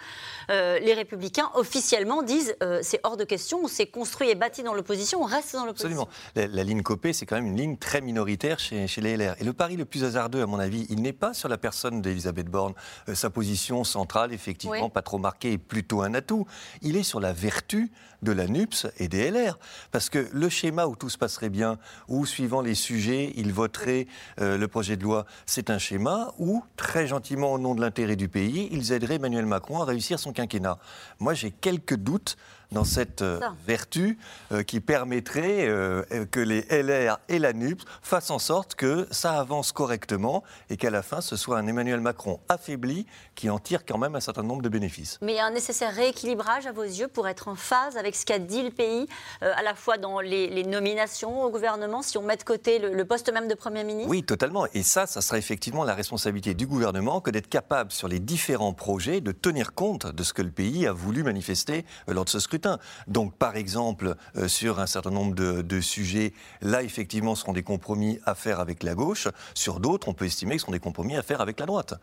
Euh, 0.52 0.80
les 0.80 0.94
Républicains 0.94 1.50
officiellement 1.56 2.22
disent 2.22 2.56
euh, 2.62 2.80
c'est 2.84 3.00
hors 3.04 3.18
de 3.18 3.24
question, 3.24 3.62
on 3.64 3.68
s'est 3.68 3.88
construit 3.88 4.30
et 4.30 4.36
bâti 4.36 4.62
dans 4.64 4.74
l'opposition, 4.74 5.22
on 5.22 5.26
reste 5.26 5.54
dans 5.54 5.66
l'opposition. 5.66 6.04
Absolument. 6.04 6.10
La, 6.36 6.48
la 6.48 6.64
ligne 6.64 6.82
Copé, 6.84 7.14
c'est 7.14 7.26
quand 7.26 7.36
même 7.36 7.48
une 7.48 7.58
ligne 7.58 7.78
très 7.78 8.02
minoritaire 8.02 8.60
chez, 8.60 8.88
chez 8.88 9.02
les 9.02 9.16
LR. 9.18 9.36
Et 9.40 9.44
le 9.44 9.54
pari 9.54 9.78
le 9.78 9.86
plus 9.86 10.04
hasardeux, 10.04 10.42
à 10.42 10.46
mon 10.46 10.60
avis, 10.60 10.86
il 10.90 11.02
n'est 11.02 11.14
pas 11.14 11.34
sur 11.34 11.50
la 11.50 11.58
personne 11.58 12.02
d'Elisabeth 12.02 12.48
Borne. 12.48 12.74
Euh, 13.10 13.16
sa 13.16 13.30
position 13.30 13.84
centrale, 13.84 14.34
effectivement, 14.34 14.76
Oui. 14.86 14.90
pas 14.92 15.02
trop 15.02 15.18
marquée, 15.18 15.54
est 15.54 15.58
plutôt 15.58 16.02
un 16.02 16.14
atout. 16.14 16.46
Il 16.82 16.98
est 16.98 17.04
sur 17.04 17.20
la 17.20 17.34
vertu 17.34 17.92
de 18.22 18.32
la 18.32 18.48
NUPS 18.48 18.88
et 19.00 19.08
des 19.08 19.30
LR. 19.32 19.58
Parce 19.92 20.03
que 20.10 20.28
le 20.32 20.50
schéma 20.50 20.88
où 20.88 20.96
tout 20.96 21.10
se 21.10 21.18
passerait 21.18 21.50
bien, 21.50 21.78
où 22.08 22.26
suivant 22.26 22.62
les 22.62 22.76
sujets, 22.76 23.34
ils 23.36 23.54
voteraient 23.54 24.08
euh, 24.40 24.58
le 24.58 24.68
projet 24.68 24.98
de 24.98 25.04
loi, 25.04 25.26
c'est 25.46 25.70
un 25.70 25.78
schéma 25.78 26.34
où, 26.40 26.64
très 26.78 27.08
gentiment, 27.08 27.54
au 27.54 27.60
nom 27.60 27.76
de 27.76 27.82
l'intérêt 27.82 28.16
du 28.16 28.30
pays, 28.30 28.70
ils 28.72 28.92
aideraient 28.92 29.16
Emmanuel 29.16 29.46
Macron 29.46 29.82
à 29.82 29.86
réussir 29.86 30.20
son 30.20 30.34
quinquennat. 30.34 30.78
Moi, 31.20 31.34
j'ai 31.34 31.52
quelques 31.52 31.96
doutes 31.96 32.38
dans 32.74 32.84
cette 32.84 33.22
euh, 33.22 33.40
vertu 33.66 34.18
euh, 34.52 34.64
qui 34.64 34.82
permettrait 34.82 35.68
euh, 35.68 36.04
que 36.30 36.40
les 36.40 36.62
LR 36.70 37.20
et 37.30 37.40
la 37.40 37.54
NUPS 37.54 37.86
fassent 38.02 38.32
en 38.32 38.40
sorte 38.40 38.76
que 38.76 39.08
ça 39.12 39.40
avance 39.40 39.72
correctement 39.72 40.44
et 40.70 40.76
qu'à 40.76 40.90
la 40.90 41.02
fin, 41.02 41.22
ce 41.22 41.38
soit 41.38 41.58
un 41.58 41.68
Emmanuel 41.68 42.02
Macron 42.02 42.40
affaibli 42.50 43.06
qui 43.36 43.50
en 43.50 43.60
tire 43.60 43.86
quand 43.86 43.98
même 43.98 44.16
un 44.16 44.20
certain 44.20 44.44
nombre 44.44 44.62
de 44.62 44.70
bénéfices. 44.70 45.20
Mais 45.22 45.34
il 45.34 45.36
y 45.38 45.40
a 45.40 45.46
un 45.46 45.52
nécessaire 45.52 45.94
rééquilibrage 45.94 46.66
à 46.68 46.72
vos 46.72 46.84
yeux 46.84 47.08
pour 47.08 47.28
être 47.28 47.48
en 47.48 47.56
phase 47.56 47.96
avec 47.96 48.16
ce 48.16 48.26
qu'a 48.26 48.40
dit 48.40 48.64
le 48.64 48.72
pays, 48.72 49.08
à 49.42 49.62
la 49.62 49.76
fois 49.76 49.98
dans 49.98 50.20
les, 50.20 50.50
les 50.50 50.64
nominations 50.64 51.44
au 51.44 51.50
gouvernement, 51.50 52.02
si 52.02 52.18
on 52.18 52.24
met 52.24 52.38
de 52.38 52.44
côté 52.44 52.80
le, 52.80 52.94
le 52.94 53.06
poste 53.06 53.32
même 53.32 53.48
de 53.48 53.54
Premier 53.54 53.84
ministre? 53.84 54.10
Oui, 54.10 54.24
totalement. 54.24 54.66
Et 54.74 54.84
ça, 54.84 55.06
ça 55.06 55.22
sera 55.22 55.38
effectivement 55.38 55.84
la 55.84 55.94
responsabilité 55.94 56.54
du 56.54 56.68
gouvernement 56.68 57.22
que 57.22 57.32
d'être 57.32 57.50
capable, 57.50 57.92
sur 57.92 58.08
les 58.08 58.20
différents 58.20 58.74
projets, 58.74 59.22
de 59.22 59.32
tenir 59.32 59.74
compte 59.74 60.08
de 60.08 60.24
ce 60.24 60.34
que 60.34 60.42
le 60.42 60.52
pays 60.52 60.88
a 60.88 60.94
voulu 60.94 61.24
manifester 61.24 61.86
lors 62.08 62.26
de 62.26 62.30
ce 62.30 62.40
scrutin. 62.40 62.63
Donc, 63.08 63.36
par 63.36 63.56
exemple, 63.56 64.16
euh, 64.38 64.48
sur 64.48 64.80
un 64.80 64.88
certain 64.88 65.12
nombre 65.12 65.36
de, 65.36 65.62
de 65.62 65.82
sujets, 65.82 66.34
là, 66.62 66.82
effectivement, 66.84 67.36
ce 67.36 67.42
seront 67.42 67.54
des 67.54 67.64
compromis 67.64 68.20
à 68.26 68.36
faire 68.36 68.60
avec 68.60 68.84
la 68.84 68.96
gauche. 68.96 69.28
Sur 69.54 69.80
d'autres, 69.80 70.08
on 70.08 70.14
peut 70.14 70.26
estimer 70.26 70.56
que 70.56 70.60
ce 70.60 70.64
seront 70.64 70.72
des 70.72 70.80
compromis 70.80 71.16
à 71.18 71.22
faire 71.24 71.42
avec 71.42 71.60
la 71.60 71.66
droite. 71.66 71.94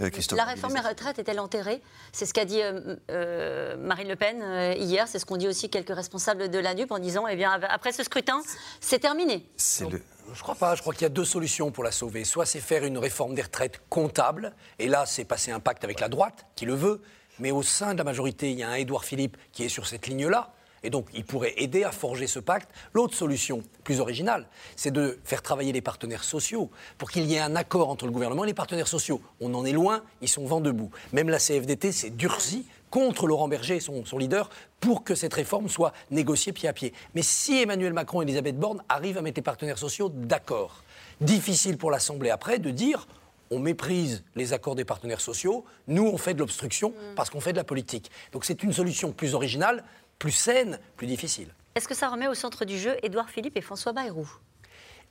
Euh, 0.00 0.10
Christophe 0.10 0.38
La 0.38 0.44
réforme 0.44 0.74
des 0.74 0.80
retraites 0.80 1.18
est-elle 1.18 1.40
enterrée? 1.40 1.82
C'est 2.12 2.26
ce 2.26 2.34
qu'a 2.34 2.44
dit 2.44 2.62
euh, 2.62 2.96
euh, 3.10 3.76
Marine 3.76 4.08
Le 4.08 4.16
Pen 4.16 4.40
euh, 4.42 4.74
hier. 4.76 5.06
C'est 5.08 5.18
ce 5.18 5.26
qu'ont 5.26 5.36
dit 5.36 5.48
aussi 5.48 5.68
quelques 5.70 5.94
responsables 5.94 6.48
de 6.48 6.58
la 6.58 6.74
NUP 6.74 6.90
en 6.90 6.98
disant 6.98 7.26
eh 7.28 7.36
bien, 7.36 7.52
après 7.68 7.92
ce 7.92 8.02
scrutin, 8.02 8.40
c'est 8.80 8.98
terminé. 9.00 9.48
C'est 9.56 9.88
le- 9.90 10.02
Je 10.34 10.42
crois 10.42 10.54
pas. 10.56 10.74
Je 10.74 10.80
crois 10.80 10.92
qu'il 10.92 11.02
y 11.02 11.06
a 11.06 11.10
deux 11.10 11.24
solutions 11.24 11.70
pour 11.70 11.84
la 11.84 11.92
sauver. 11.92 12.24
Soit 12.24 12.46
c'est 12.46 12.60
faire 12.60 12.84
une 12.84 12.98
réforme 12.98 13.34
des 13.34 13.42
retraites 13.42 13.80
comptable, 13.88 14.52
et 14.78 14.88
là 14.88 15.06
c'est 15.06 15.24
passer 15.24 15.50
un 15.52 15.60
pacte 15.60 15.84
avec 15.84 16.00
la 16.00 16.08
droite 16.08 16.46
qui 16.56 16.64
le 16.66 16.74
veut. 16.74 17.00
Mais 17.38 17.50
au 17.50 17.62
sein 17.62 17.92
de 17.92 17.98
la 17.98 18.04
majorité, 18.04 18.50
il 18.50 18.58
y 18.58 18.62
a 18.62 18.70
un 18.70 18.74
Édouard 18.74 19.04
Philippe 19.04 19.36
qui 19.52 19.64
est 19.64 19.68
sur 19.68 19.86
cette 19.86 20.06
ligne-là. 20.06 20.52
Et 20.82 20.90
donc, 20.90 21.06
il 21.14 21.24
pourrait 21.24 21.54
aider 21.56 21.84
à 21.84 21.90
forger 21.90 22.26
ce 22.26 22.38
pacte. 22.38 22.70
L'autre 22.94 23.14
solution, 23.14 23.62
plus 23.82 24.00
originale, 24.00 24.46
c'est 24.76 24.92
de 24.92 25.18
faire 25.24 25.42
travailler 25.42 25.72
les 25.72 25.80
partenaires 25.80 26.22
sociaux 26.22 26.70
pour 26.96 27.10
qu'il 27.10 27.24
y 27.24 27.34
ait 27.34 27.40
un 27.40 27.56
accord 27.56 27.88
entre 27.88 28.06
le 28.06 28.12
gouvernement 28.12 28.44
et 28.44 28.48
les 28.48 28.54
partenaires 28.54 28.86
sociaux. 28.86 29.20
On 29.40 29.52
en 29.54 29.64
est 29.64 29.72
loin, 29.72 30.02
ils 30.20 30.28
sont 30.28 30.46
vent 30.46 30.60
debout. 30.60 30.90
Même 31.12 31.28
la 31.28 31.38
CFDT 31.38 31.92
s'est 31.92 32.10
durcie 32.10 32.66
contre 32.90 33.26
Laurent 33.26 33.48
Berger, 33.48 33.80
son, 33.80 34.04
son 34.04 34.16
leader, 34.16 34.48
pour 34.78 35.02
que 35.02 35.14
cette 35.14 35.34
réforme 35.34 35.68
soit 35.68 35.92
négociée 36.10 36.52
pied 36.52 36.68
à 36.68 36.72
pied. 36.72 36.92
Mais 37.14 37.22
si 37.22 37.60
Emmanuel 37.60 37.92
Macron 37.92 38.22
et 38.22 38.24
Elisabeth 38.24 38.58
Borne 38.58 38.82
arrivent 38.88 39.18
à 39.18 39.22
mettre 39.22 39.38
les 39.38 39.42
partenaires 39.42 39.78
sociaux 39.78 40.08
d'accord, 40.08 40.84
difficile 41.20 41.78
pour 41.78 41.90
l'Assemblée 41.90 42.30
après 42.30 42.58
de 42.58 42.70
dire 42.70 43.08
on 43.50 43.58
méprise 43.58 44.24
les 44.34 44.52
accords 44.52 44.74
des 44.74 44.84
partenaires 44.84 45.20
sociaux, 45.20 45.64
nous 45.86 46.06
on 46.06 46.18
fait 46.18 46.34
de 46.34 46.40
l'obstruction 46.40 46.92
parce 47.14 47.30
qu'on 47.30 47.40
fait 47.40 47.52
de 47.52 47.58
la 47.58 47.64
politique. 47.64 48.10
Donc 48.32 48.44
c'est 48.44 48.62
une 48.62 48.72
solution 48.72 49.12
plus 49.12 49.34
originale, 49.34 49.84
plus 50.18 50.32
saine, 50.32 50.78
plus 50.96 51.06
difficile. 51.06 51.48
Est-ce 51.74 51.88
que 51.88 51.94
ça 51.94 52.08
remet 52.08 52.28
au 52.28 52.34
centre 52.34 52.64
du 52.64 52.78
jeu 52.78 52.96
Édouard 53.02 53.28
Philippe 53.28 53.56
et 53.56 53.60
François 53.60 53.92
Bayrou? 53.92 54.28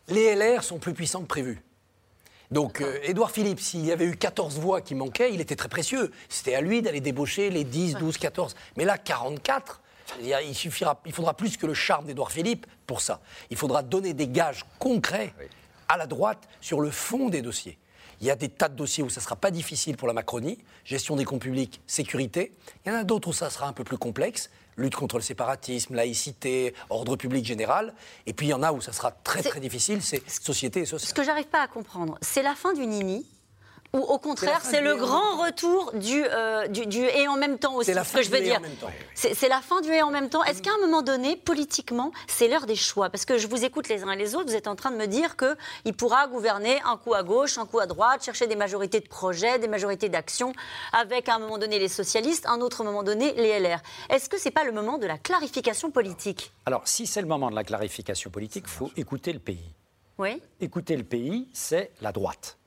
Les 0.08 0.36
LR 0.36 0.64
sont 0.64 0.80
plus 0.80 0.94
puissants 0.94 1.22
que 1.22 1.28
prévu. 1.28 1.62
Donc, 2.52 2.82
euh, 2.82 3.00
Édouard 3.04 3.32
Philippe, 3.32 3.60
s'il 3.60 3.86
y 3.86 3.92
avait 3.92 4.06
eu 4.06 4.16
14 4.16 4.60
voix 4.60 4.82
qui 4.82 4.94
manquaient, 4.94 5.34
il 5.34 5.42
était 5.42 5.56
très 5.56 5.68
précieux. 5.68 6.12
C'était 6.30 6.54
à 6.54 6.62
lui 6.62 6.82
d'aller 6.82 7.02
débaucher 7.02 7.50
les 7.50 7.64
10, 7.64 7.96
12, 7.96 8.18
14. 8.18 8.56
Mais 8.78 8.86
là, 8.86 8.98
44, 8.98 9.82
il, 10.22 10.56
suffira, 10.56 11.02
il 11.06 11.14
faudra 11.14 11.34
plus 11.34 11.58
que 11.58 11.66
le 11.66 11.74
charme 11.74 12.06
d'Édouard 12.06 12.32
Philippe 12.32 12.68
pour 12.86 13.02
ça. 13.02 13.20
Il 13.50 13.58
faudra 13.58 13.82
donner 13.82 14.14
des 14.14 14.28
gages 14.28 14.64
concrets 14.80 15.34
à 15.88 15.98
la 15.98 16.06
droite 16.06 16.48
sur 16.62 16.82
le 16.82 16.92
fond 16.92 17.30
des 17.30 17.42
dossiers. 17.42 17.78
Il 18.22 18.28
y 18.28 18.32
a 18.32 18.36
des 18.36 18.50
tas 18.50 18.70
de 18.70 18.76
dossiers 18.76 19.04
où 19.04 19.10
ça 19.10 19.20
ne 19.20 19.24
sera 19.24 19.36
pas 19.36 19.52
difficile 19.52 19.98
pour 19.98 20.08
la 20.08 20.14
Macronie, 20.14 20.58
gestion 20.84 21.16
des 21.16 21.26
comptes 21.26 21.42
publics, 21.42 21.82
sécurité. 21.88 22.54
Il 22.86 22.92
y 22.92 22.96
en 22.96 23.00
a 23.00 23.04
d'autres 23.04 23.30
où 23.30 23.34
ça 23.34 23.50
sera 23.50 23.68
un 23.68 23.74
peu 23.74 23.84
plus 23.84 23.98
complexe, 23.98 24.50
lutte 24.78 24.96
contre 24.96 25.18
le 25.18 25.22
séparatisme, 25.24 25.96
laïcité, 25.96 26.74
ordre 26.90 27.16
public 27.16 27.46
général. 27.46 27.94
Et 28.26 28.34
puis 28.34 28.48
il 28.48 28.50
y 28.50 28.54
en 28.54 28.64
a 28.64 28.72
où 28.72 28.82
ça 28.82 28.94
sera 28.94 29.12
très 29.12 29.42
très 29.44 29.60
difficile, 29.60 30.02
c'est 30.02 30.22
société 30.30 30.82
et 30.82 30.86
Ce 30.86 30.98
sociale. 30.98 31.14
que 31.16 31.24
j'arrive 31.24 31.48
pas 31.48 31.62
à 31.62 31.68
comprendre, 31.68 32.18
c'est 32.22 32.44
la 32.44 32.56
fin 32.56 32.74
du 32.74 32.86
nini 32.86 33.26
ou 33.96 34.00
au 34.00 34.20
contraire, 34.20 34.60
c'est 34.64 34.82
le 34.82 34.96
grand 34.96 35.38
retour 35.44 35.94
du, 35.94 36.24
euh, 36.26 36.68
du, 36.68 36.86
du 36.86 37.00
et 37.00 37.28
en 37.28 37.38
même 37.38 37.58
temps 37.58 37.76
aussi, 37.76 37.94
ce 37.94 38.14
que 38.14 38.22
je 38.22 38.30
veux 38.30 38.42
dire. 38.42 38.58
en 38.58 38.62
même 38.62 38.76
temps. 38.76 38.90
C'est 39.14 39.48
la 39.48 39.62
fin 39.62 39.80
du 39.82 39.92
et 39.92 40.02
en 40.02 40.12
même 40.12 40.30
temps. 40.30 40.44
Est-ce 40.44 40.62
qu'à 40.62 40.72
un 40.74 40.86
moment 40.86 41.02
donné, 41.02 41.38
politiquement, 41.38 42.12
c'est 42.28 42.48
l'heure 42.50 42.66
des 42.66 42.76
choix? 42.76 43.10
Parce 43.10 43.24
que 43.26 43.38
je 43.38 43.48
vous 43.48 43.64
écoute 43.64 43.88
les 43.88 44.04
uns 44.04 44.12
et 44.12 44.18
les 44.18 44.36
autres, 44.36 44.50
vous 44.50 44.56
êtes 44.56 44.68
en 44.68 44.76
train 44.76 44.92
de 44.92 44.98
me 44.98 45.08
dire 45.08 45.36
qu'il 45.38 45.94
pourra 45.94 46.28
gouverner 46.28 46.80
un 46.86 46.98
coup 46.98 47.14
à 47.14 47.24
gauche, 47.24 47.58
un 47.58 47.66
coup 47.66 47.80
à 47.80 47.86
droite, 47.86 48.24
chercher 48.24 48.48
des 48.48 48.58
majorités 48.58 49.00
de 49.00 49.08
projets, 49.08 49.60
des 49.60 49.70
majorités 49.70 50.10
d'actions, 50.10 50.52
avec 50.92 51.30
à 51.30 51.36
un 51.36 51.40
moment 51.40 51.58
donné 51.58 51.80
les 51.80 51.88
socialistes, 51.88 52.46
un 52.48 52.60
autre 52.60 52.84
moment 52.84 53.04
donné 53.04 53.34
les 53.34 53.60
LR. 53.60 53.80
Est-ce 54.10 54.28
que 54.30 54.38
c'est 54.38 54.52
pas 54.52 54.66
le 54.66 54.74
moment 54.74 54.98
de 54.98 55.08
la 55.08 55.18
clarification 55.18 55.90
politique? 55.92 56.52
Alors, 56.66 56.86
si 56.86 57.08
c'est 57.08 57.22
le 57.22 57.28
moment 57.28 57.50
de 57.50 57.56
la 57.56 57.64
clarification 57.64 58.30
politique, 58.30 58.66
il 58.68 58.72
faut 58.72 58.92
écouter 58.98 59.32
le 59.32 59.40
pays. 59.40 59.72
Oui 60.18 60.42
Écouter 60.60 60.96
le 60.98 61.04
pays, 61.04 61.48
c'est 61.54 61.92
la 62.02 62.12
droite. 62.12 62.58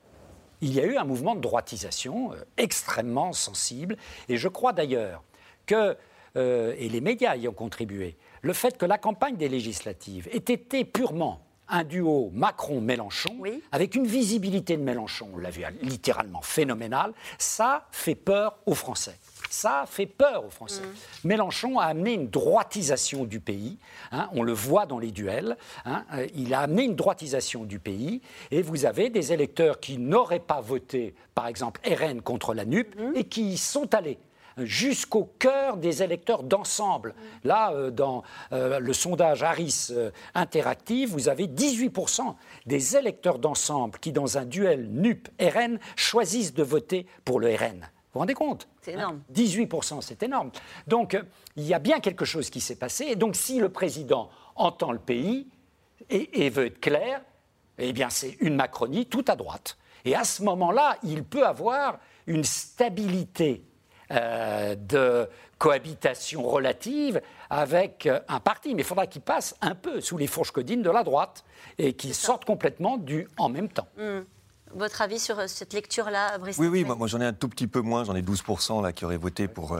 Il 0.61 0.73
y 0.73 0.79
a 0.79 0.85
eu 0.85 0.97
un 0.97 1.05
mouvement 1.05 1.35
de 1.35 1.41
droitisation 1.41 2.33
euh, 2.33 2.43
extrêmement 2.57 3.33
sensible, 3.33 3.97
et 4.27 4.37
je 4.37 4.47
crois 4.47 4.73
d'ailleurs 4.73 5.23
que, 5.65 5.95
euh, 6.35 6.75
et 6.77 6.89
les 6.89 7.01
médias 7.01 7.35
y 7.35 7.47
ont 7.47 7.53
contribué, 7.53 8.17
le 8.41 8.53
fait 8.53 8.77
que 8.77 8.85
la 8.85 8.97
campagne 8.97 9.35
des 9.37 9.49
législatives 9.49 10.27
ait 10.31 10.37
été 10.37 10.85
purement 10.85 11.41
un 11.71 11.83
duo 11.83 12.31
Macron-Mélenchon, 12.33 13.35
Oui. 13.39 13.61
avec 13.71 13.93
une 13.95 14.07
visibilité 14.07 14.75
de 14.75 14.81
Mélenchon, 14.81 15.29
on 15.33 15.37
l'a 15.37 15.51
vu 15.51 15.63
littéralement 15.81 16.41
phénoménale, 16.41 17.13
ça 17.37 17.87
fait 17.91 18.15
peur 18.15 18.57
aux 18.65 18.73
Français. 18.73 19.17
Ça 19.49 19.85
fait 19.87 20.05
peur 20.05 20.45
aux 20.45 20.49
Français. 20.49 20.83
Mélenchon 21.23 21.79
a 21.79 21.85
amené 21.85 22.13
une 22.13 22.29
droitisation 22.29 23.25
du 23.25 23.39
pays. 23.39 23.77
hein, 24.11 24.29
on 24.33 24.43
le 24.43 24.53
voit 24.53 24.85
dans 24.85 24.99
les 24.99 25.11
duels. 25.11 25.57
hein, 25.85 26.05
euh, 26.13 26.27
il 26.35 26.53
a 26.53 26.61
amené 26.61 26.83
une 26.83 26.95
droitisation 26.95 27.63
du 27.63 27.79
pays. 27.79 28.21
Et 28.51 28.61
vous 28.61 28.85
avez 28.85 29.09
des 29.09 29.33
électeurs 29.33 29.79
qui 29.79 29.97
n'auraient 29.97 30.39
pas 30.39 30.61
voté, 30.61 31.15
par 31.33 31.47
exemple, 31.47 31.81
RN 31.85 32.21
contre 32.21 32.53
la 32.53 32.65
NUP, 32.65 32.95
et 33.15 33.23
qui 33.23 33.53
y 33.53 33.57
sont 33.57 33.93
allés 33.95 34.19
jusqu'au 34.65 35.25
cœur 35.39 35.77
des 35.77 36.03
électeurs 36.03 36.43
d'ensemble. 36.43 37.15
Là, 37.43 37.71
euh, 37.71 37.91
dans 37.91 38.23
euh, 38.51 38.79
le 38.79 38.93
sondage 38.93 39.43
Harris 39.43 39.87
euh, 39.91 40.11
Interactive, 40.35 41.09
vous 41.09 41.29
avez 41.29 41.47
18% 41.47 42.35
des 42.65 42.95
électeurs 42.97 43.39
d'ensemble 43.39 43.99
qui, 43.99 44.11
dans 44.11 44.37
un 44.37 44.45
duel 44.45 44.89
NUP-RN, 44.91 45.79
choisissent 45.95 46.53
de 46.53 46.63
voter 46.63 47.05
pour 47.25 47.39
le 47.39 47.53
RN. 47.53 47.87
Vous 48.11 48.13
vous 48.13 48.19
rendez 48.19 48.33
compte 48.33 48.67
C'est 48.81 48.93
énorme. 48.93 49.21
18%, 49.33 50.01
c'est 50.01 50.23
énorme. 50.23 50.51
Donc, 50.87 51.13
euh, 51.13 51.21
il 51.55 51.63
y 51.63 51.75
a 51.75 51.79
bien 51.79 51.99
quelque 51.99 52.25
chose 52.25 52.49
qui 52.49 52.59
s'est 52.59 52.75
passé. 52.77 53.05
Et 53.05 53.15
donc, 53.15 53.35
si 53.35 53.59
le 53.59 53.69
président 53.69 54.29
entend 54.55 54.91
le 54.91 54.99
pays 54.99 55.47
et, 56.09 56.45
et 56.45 56.49
veut 56.49 56.65
être 56.65 56.79
clair, 56.79 57.21
eh 57.77 57.93
bien, 57.93 58.09
c'est 58.09 58.35
une 58.39 58.55
Macronie 58.55 59.05
tout 59.05 59.25
à 59.27 59.35
droite. 59.35 59.77
Et 60.05 60.15
à 60.15 60.23
ce 60.23 60.41
moment-là, 60.43 60.97
il 61.03 61.23
peut 61.23 61.45
avoir 61.45 61.99
une 62.25 62.43
stabilité 62.43 63.63
euh, 64.11 64.75
de 64.75 65.29
cohabitation 65.59 66.41
relative 66.41 67.21
avec 67.51 68.07
euh, 68.07 68.19
un 68.27 68.39
parti. 68.39 68.73
Mais 68.73 68.81
il 68.81 68.85
faudra 68.85 69.05
qu'il 69.05 69.21
passe 69.21 69.55
un 69.61 69.75
peu 69.75 70.01
sous 70.01 70.17
les 70.17 70.25
fourches 70.25 70.51
codines 70.51 70.81
de 70.81 70.89
la 70.89 71.03
droite 71.03 71.43
et 71.77 71.93
qu'il 71.93 72.15
sorte 72.15 72.43
complètement 72.43 72.97
du 72.97 73.27
en 73.37 73.49
même 73.49 73.69
temps. 73.69 73.87
Hmm. 73.97 74.21
Votre 74.75 75.01
avis 75.01 75.19
sur 75.19 75.39
euh, 75.39 75.47
cette 75.47 75.73
lecture-là, 75.73 76.37
Brice 76.37 76.57
Oui, 76.59 76.67
oui, 76.67 76.83
moi, 76.83 76.95
moi, 76.95 77.07
j'en 77.07 77.19
ai 77.21 77.25
un 77.25 77.33
tout 77.33 77.49
petit 77.49 77.67
peu 77.67 77.81
moins, 77.81 78.03
j'en 78.03 78.15
ai 78.15 78.21
12% 78.21 78.83
là, 78.83 78.91
qui 78.93 79.03
auraient 79.05 79.17
voté 79.17 79.47
pour, 79.47 79.73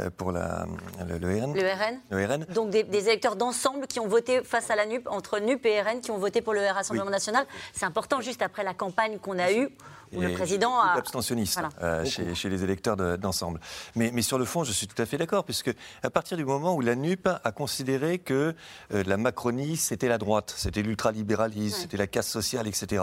euh, 0.00 0.10
pour 0.16 0.32
la, 0.32 0.66
le, 1.08 1.18
le 1.18 1.42
RN. 1.42 1.54
Le 1.54 1.60
RN 1.62 2.00
Le 2.10 2.26
RN. 2.26 2.44
Donc 2.54 2.70
des, 2.70 2.82
des 2.82 3.06
électeurs 3.08 3.36
d'ensemble 3.36 3.86
qui 3.86 4.00
ont 4.00 4.08
voté 4.08 4.42
face 4.44 4.70
à 4.70 4.76
la 4.76 4.84
NUP, 4.86 5.06
entre 5.08 5.38
NUP 5.38 5.64
et 5.66 5.80
RN, 5.80 6.00
qui 6.00 6.10
ont 6.10 6.18
voté 6.18 6.42
pour 6.42 6.52
le 6.52 6.60
Rassemblement 6.66 7.10
national. 7.10 7.46
C'est 7.72 7.86
important, 7.86 8.20
juste 8.20 8.42
après 8.42 8.64
la 8.64 8.74
campagne 8.74 9.18
qu'on 9.18 9.38
a 9.38 9.50
eue, 9.52 9.68
où 10.12 10.20
le 10.20 10.32
président 10.34 10.78
a... 10.78 10.94
d'abstentionnistes 10.94 11.54
Voilà. 11.58 11.70
euh, 11.82 12.04
chez, 12.04 12.34
chez 12.34 12.48
les 12.48 12.62
électeurs 12.62 12.96
de- 12.96 13.16
d'ensemble. 13.16 13.58
Mais, 13.96 14.10
mais 14.12 14.22
sur 14.22 14.38
le 14.38 14.44
fond, 14.44 14.62
je 14.62 14.70
suis 14.72 14.86
tout 14.86 15.00
à 15.02 15.06
fait 15.06 15.16
d'accord, 15.16 15.44
puisque 15.44 15.74
à 16.02 16.10
partir 16.10 16.36
du 16.36 16.44
moment 16.44 16.74
où 16.74 16.80
la 16.82 16.94
NUP 16.94 17.26
a 17.42 17.50
considéré 17.52 18.18
que 18.18 18.54
euh, 18.92 19.02
la 19.06 19.16
Macronie, 19.16 19.76
c'était 19.76 20.08
la 20.08 20.18
droite, 20.18 20.52
c'était 20.56 20.82
l'ultralibéralisme, 20.82 21.78
c'était 21.80 21.96
la 21.96 22.06
casse 22.06 22.28
sociale, 22.28 22.66
etc. 22.68 23.02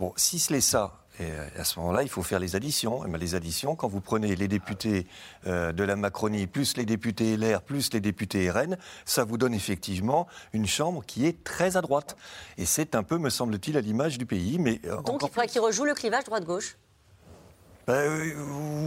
Bon, 0.00 0.12
si 0.16 0.38
ce 0.38 0.52
n'est 0.52 0.60
ça, 0.60 0.79
et 1.20 1.32
euh, 1.32 1.46
à 1.60 1.64
ce 1.64 1.78
moment-là, 1.78 2.02
il 2.02 2.08
faut 2.08 2.22
faire 2.22 2.38
les 2.38 2.56
additions. 2.56 3.04
Et 3.04 3.08
ben, 3.08 3.18
les 3.18 3.34
additions, 3.34 3.76
quand 3.76 3.88
vous 3.88 4.00
prenez 4.00 4.34
les 4.34 4.48
députés 4.48 5.06
euh, 5.46 5.72
de 5.72 5.84
la 5.84 5.94
Macronie, 5.94 6.46
plus 6.46 6.76
les 6.76 6.86
députés 6.86 7.36
LR, 7.36 7.60
plus 7.60 7.92
les 7.92 8.00
députés 8.00 8.50
RN, 8.50 8.78
ça 9.04 9.24
vous 9.24 9.36
donne 9.36 9.52
effectivement 9.52 10.26
une 10.52 10.66
chambre 10.66 11.04
qui 11.06 11.26
est 11.26 11.44
très 11.44 11.76
à 11.76 11.82
droite. 11.82 12.16
Et 12.56 12.64
c'est 12.64 12.94
un 12.94 13.02
peu, 13.02 13.18
me 13.18 13.28
semble-t-il, 13.30 13.76
à 13.76 13.82
l'image 13.82 14.16
du 14.16 14.24
pays. 14.24 14.58
Mais 14.58 14.80
euh, 14.86 15.02
Donc 15.02 15.20
il 15.22 15.28
faudrait 15.28 15.48
qu'il 15.48 15.60
rejoue 15.60 15.84
le 15.84 15.94
clivage 15.94 16.24
droite-gauche. 16.24 16.76
Bah, 17.86 17.94
euh, 17.94 18.34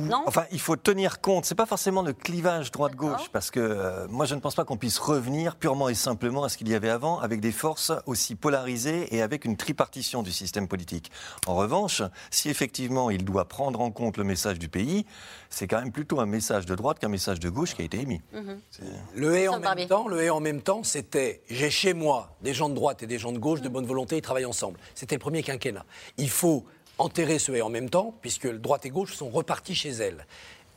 Non 0.10 0.24
Enfin, 0.26 0.46
il 0.52 0.60
faut 0.60 0.76
tenir 0.76 1.22
compte. 1.22 1.46
C'est 1.46 1.56
pas 1.56 1.66
forcément 1.66 2.02
le 2.02 2.14
clivage 2.14 2.72
droite-gauche, 2.72 3.30
parce 3.32 3.52
que 3.52 3.60
euh, 3.60 4.08
moi, 4.10 4.26
je 4.26 4.36
ne 4.36 4.40
pense 4.40 4.56
pas 4.56 4.66
qu'on 4.66 4.78
puisse 4.78 5.00
revenir 5.00 5.56
purement 5.56 5.90
et 5.90 5.96
simplement 5.96 6.44
à 6.44 6.50
ce 6.50 6.58
qu'il 6.58 6.70
y 6.70 6.76
avait 6.76 6.90
avant, 6.90 7.20
avec 7.20 7.40
des 7.40 7.52
forces 7.52 7.92
aussi 8.06 8.36
polarisées 8.36 9.14
et 9.16 9.22
avec 9.22 9.46
une 9.46 9.58
tripartition 9.58 10.24
du 10.24 10.32
système 10.32 10.68
politique. 10.68 11.12
En 11.48 11.56
revanche, 11.56 12.02
si 12.32 12.50
effectivement 12.50 13.10
il 13.10 13.24
doit 13.26 13.46
prendre 13.46 13.82
en 13.82 13.92
compte 13.92 14.18
le 14.18 14.24
message 14.24 14.60
du 14.60 14.70
pays, 14.70 15.06
c'est 15.50 15.68
quand 15.68 15.80
même 15.80 15.92
plutôt 15.92 16.20
un 16.20 16.26
message 16.26 16.66
de 16.66 16.76
droite 16.76 17.00
qu'un 17.00 17.10
message 17.10 17.40
de 17.40 17.50
gauche 17.50 17.76
qui 17.76 17.82
a 17.82 17.86
été 17.86 18.00
émis. 18.00 18.22
Le 19.16 19.38
et 19.38 19.48
en 19.48 19.60
Barbier. 19.60 19.84
même 19.84 19.90
temps, 19.90 20.08
le 20.08 20.22
et 20.22 20.30
en 20.30 20.40
même 20.40 20.62
temps, 20.62 20.84
c'était 20.84 21.42
j'ai 21.50 21.70
chez 21.70 21.94
moi 21.94 22.36
des 22.42 22.54
gens 22.54 22.70
de 22.70 22.76
droite 22.76 23.04
et 23.04 23.08
des 23.08 23.20
gens 23.20 23.32
de 23.32 23.38
gauche 23.38 23.62
de 23.62 23.70
bonne 23.70 23.86
volonté, 23.86 24.18
ils 24.18 24.22
travaillent 24.22 24.46
ensemble. 24.46 24.80
C'était 24.96 25.16
le 25.16 25.20
premier 25.20 25.44
quinquennat. 25.44 25.86
Il 26.18 26.30
faut 26.30 26.66
enterrer 26.98 27.40
ce 27.40 27.52
et 27.52 27.62
en 27.62 27.70
même 27.70 27.90
temps, 27.90 28.14
puisque 28.22 28.48
droite 28.48 28.86
et 28.86 28.90
gauche 28.90 29.14
sont 29.14 29.30
repartis 29.30 29.76
chez 29.76 29.90
elles. 29.90 30.26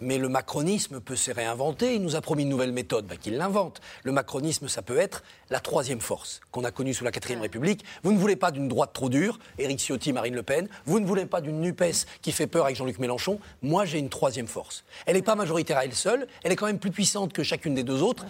Mais 0.00 0.18
le 0.18 0.28
macronisme 0.28 1.00
peut 1.00 1.16
se 1.16 1.30
réinventer. 1.30 1.94
Il 1.94 2.02
nous 2.02 2.16
a 2.16 2.20
promis 2.20 2.42
une 2.42 2.50
nouvelle 2.50 2.72
méthode, 2.72 3.06
bah, 3.06 3.16
qu'il 3.16 3.38
l'invente. 3.38 3.80
Le 4.04 4.12
macronisme, 4.12 4.68
ça 4.68 4.82
peut 4.82 4.98
être 4.98 5.22
la 5.48 5.58
troisième 5.58 6.02
force 6.02 6.40
qu'on 6.50 6.64
a 6.64 6.70
connue 6.70 6.92
sous 6.92 7.04
la 7.04 7.10
quatrième 7.10 7.40
République. 7.40 7.82
Vous 8.02 8.12
ne 8.12 8.18
voulez 8.18 8.36
pas 8.36 8.50
d'une 8.50 8.68
droite 8.68 8.90
trop 8.92 9.08
dure, 9.08 9.38
Éric 9.58 9.80
Ciotti, 9.80 10.12
Marine 10.12 10.34
Le 10.34 10.42
Pen. 10.42 10.68
Vous 10.84 11.00
ne 11.00 11.06
voulez 11.06 11.24
pas 11.24 11.40
d'une 11.40 11.60
NUPES 11.62 12.04
qui 12.20 12.32
fait 12.32 12.46
peur 12.46 12.66
avec 12.66 12.76
Jean-Luc 12.76 12.98
Mélenchon. 12.98 13.40
Moi, 13.62 13.86
j'ai 13.86 13.98
une 13.98 14.10
troisième 14.10 14.48
force. 14.48 14.84
Elle 15.06 15.16
n'est 15.16 15.22
pas 15.22 15.34
majoritaire 15.34 15.78
à 15.78 15.86
elle 15.86 15.94
seule. 15.94 16.26
Elle 16.44 16.52
est 16.52 16.56
quand 16.56 16.66
même 16.66 16.78
plus 16.78 16.90
puissante 16.90 17.32
que 17.32 17.42
chacune 17.42 17.74
des 17.74 17.84
deux 17.84 18.02
autres. 18.02 18.26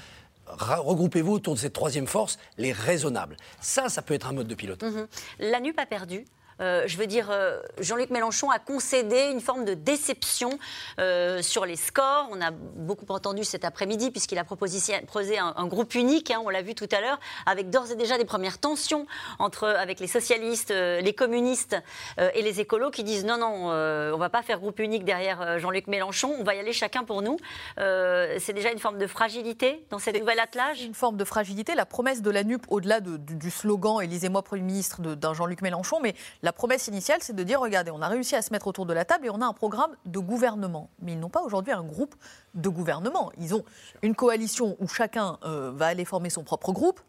Regroupez-vous 0.46 1.32
autour 1.32 1.54
de 1.54 1.58
cette 1.58 1.72
troisième 1.72 2.06
force, 2.06 2.38
les 2.56 2.70
raisonnables. 2.70 3.36
Ça, 3.60 3.88
ça 3.88 4.02
peut 4.02 4.14
être 4.14 4.28
un 4.28 4.32
mode 4.32 4.46
de 4.46 4.54
pilotage. 4.54 4.92
Mhm. 4.92 5.06
La 5.40 5.58
NUP 5.58 5.76
a 5.80 5.86
perdu. 5.86 6.24
Euh, 6.60 6.84
je 6.86 6.96
veux 6.96 7.06
dire, 7.06 7.28
euh, 7.30 7.60
Jean-Luc 7.80 8.10
Mélenchon 8.10 8.50
a 8.50 8.58
concédé 8.58 9.30
une 9.30 9.40
forme 9.40 9.64
de 9.64 9.74
déception 9.74 10.58
euh, 10.98 11.42
sur 11.42 11.66
les 11.66 11.76
scores. 11.76 12.28
On 12.30 12.40
a 12.40 12.50
beaucoup 12.50 13.06
entendu 13.12 13.44
cet 13.44 13.64
après-midi, 13.64 14.10
puisqu'il 14.10 14.38
a 14.38 14.44
proposé, 14.44 14.94
un, 15.38 15.52
un 15.56 15.66
groupe 15.66 15.94
unique, 15.94 16.30
hein, 16.30 16.40
on 16.44 16.48
l'a 16.48 16.62
vu 16.62 16.74
tout 16.74 16.88
à 16.92 17.00
l'heure, 17.00 17.18
avec 17.46 17.70
d'ores 17.70 17.90
et 17.90 17.96
déjà 17.96 18.16
des 18.18 18.24
premières 18.24 18.58
tensions 18.58 19.06
entre, 19.38 19.68
avec 19.68 20.00
les 20.00 20.06
socialistes, 20.06 20.70
les 20.72 21.12
communistes 21.14 21.76
et 22.18 22.42
les 22.42 22.60
écolos 22.60 22.90
qui 22.90 23.04
disent 23.04 23.24
non, 23.24 23.36
non, 23.38 23.66
on 24.14 24.16
va 24.18 24.28
pas 24.30 24.42
faire 24.42 24.58
groupe 24.60 24.78
unique 24.80 25.04
derrière 25.04 25.58
Jean-Luc 25.58 25.86
Mélenchon, 25.86 26.34
on 26.38 26.44
va 26.44 26.54
y 26.54 26.58
aller 26.58 26.72
chacun 26.72 27.04
pour 27.04 27.22
nous. 27.22 27.36
C'est 27.76 28.52
déjà 28.54 28.70
une 28.72 28.78
forme 28.78 28.98
de 28.98 29.06
fragilité 29.06 29.84
dans 29.90 29.98
cette 29.98 30.18
nouvel 30.18 30.38
attelage? 30.40 30.82
Une 30.82 30.94
forme 30.94 31.16
de 31.16 31.24
fragilité. 31.24 31.74
La 31.74 31.86
promesse 31.86 32.22
de 32.22 32.30
la 32.30 32.44
NUP, 32.44 32.64
au-delà 32.68 33.00
de- 33.00 33.16
du, 33.16 33.34
du 33.34 33.50
slogan 33.50 34.00
Élisez-moi 34.02 34.42
Premier 34.42 34.62
ministre 34.62 35.00
de- 35.00 35.14
d'un 35.14 35.34
Jean-Luc 35.34 35.62
Mélenchon, 35.62 36.00
mais 36.02 36.14
la 36.46 36.52
promesse 36.52 36.86
initiale, 36.86 37.18
c'est 37.22 37.34
de 37.34 37.42
dire 37.42 37.60
regardez, 37.60 37.90
on 37.90 38.00
a 38.00 38.06
réussi 38.06 38.36
à 38.36 38.40
se 38.40 38.52
mettre 38.52 38.68
autour 38.68 38.86
de 38.86 38.92
la 38.92 39.04
table 39.04 39.26
et 39.26 39.30
on 39.30 39.42
a 39.42 39.46
un 39.46 39.52
programme 39.52 39.96
de 40.04 40.20
gouvernement. 40.20 40.90
Mais 41.00 41.14
ils 41.14 41.18
n'ont 41.18 41.28
pas 41.28 41.42
aujourd'hui 41.42 41.72
un 41.72 41.82
groupe 41.82 42.14
de 42.54 42.68
gouvernement. 42.68 43.32
Ils 43.36 43.52
ont 43.52 43.64
une 44.02 44.14
coalition 44.14 44.76
où 44.78 44.86
chacun 44.86 45.38
euh, 45.44 45.72
va 45.74 45.86
aller 45.86 46.04
former 46.04 46.30
son 46.30 46.44
propre 46.44 46.70
groupe. 46.70 47.00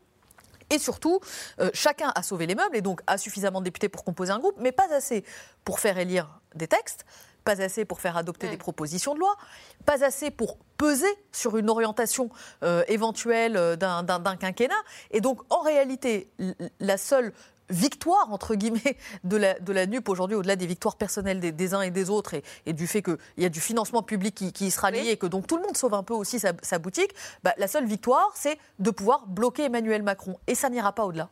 Et 0.72 0.80
surtout, 0.80 1.20
euh, 1.60 1.70
chacun 1.72 2.12
a 2.16 2.24
sauvé 2.24 2.48
les 2.48 2.56
meubles 2.56 2.76
et 2.76 2.82
donc 2.82 3.02
a 3.06 3.20
suffisamment 3.20 3.60
de 3.60 3.66
députés 3.66 3.90
pour 3.90 4.04
composer 4.04 4.32
un 4.32 4.40
groupe, 4.40 4.56
mais 4.58 4.72
pas 4.72 4.92
assez 4.92 5.24
pour 5.64 5.80
faire 5.80 6.00
élire 6.00 6.40
des 6.56 6.68
textes, 6.68 7.06
pas 7.44 7.62
assez 7.62 7.86
pour 7.86 8.02
faire 8.02 8.18
adopter 8.18 8.50
des 8.50 8.58
propositions 8.58 9.14
de 9.14 9.20
loi, 9.20 9.36
pas 9.86 10.04
assez 10.04 10.32
pour 10.32 10.58
peser 10.78 11.14
sur 11.32 11.58
une 11.58 11.70
orientation 11.70 12.32
euh, 12.64 12.84
éventuelle 12.88 13.78
d'un 13.78 14.36
quinquennat. 14.36 14.74
Et 15.12 15.22
donc, 15.22 15.42
en 15.52 15.62
réalité, 15.62 16.32
la 16.80 16.98
seule 16.98 17.34
victoire, 17.70 18.32
entre 18.32 18.56
guillemets, 18.56 18.98
de 19.24 19.38
la, 19.38 19.60
de 19.60 19.74
la 19.74 19.86
NUP 19.86 20.08
aujourd'hui, 20.10 20.36
au-delà 20.36 20.56
des 20.56 20.68
victoires 20.68 20.96
personnelles 20.96 21.40
des, 21.40 21.52
des 21.52 21.74
uns 21.74 21.82
et 21.82 21.92
des 21.92 22.10
autres, 22.10 22.34
et, 22.34 22.44
et 22.66 22.74
du 22.74 22.88
fait 22.88 23.02
qu'il 23.02 23.18
y 23.38 23.46
a 23.46 23.50
du 23.50 23.60
financement 23.62 24.04
public 24.04 24.36
qui, 24.36 24.54
qui 24.54 24.68
y 24.68 24.72
sera 24.72 24.92
lié, 24.92 25.08
et 25.10 25.18
que 25.18 25.28
donc 25.28 25.48
tout 25.48 25.58
le 25.58 25.64
monde 25.64 25.78
sauve 25.78 25.94
un 25.94 26.04
peu 26.04 26.14
aussi 26.14 26.40
sa, 26.40 26.54
sa 26.62 26.80
boutique, 26.80 27.12
bah, 27.44 27.54
la 27.58 27.68
seule 27.68 27.86
victoire, 27.86 28.32
c'est 28.36 28.58
de 28.80 28.92
pouvoir 28.92 29.28
bloquer 29.28 29.64
Emmanuel 29.64 30.04
Macron. 30.04 30.38
Et 30.48 30.56
ça 30.56 30.70
n'ira 30.70 30.94
pas 30.94 31.06
au-delà. 31.06 31.30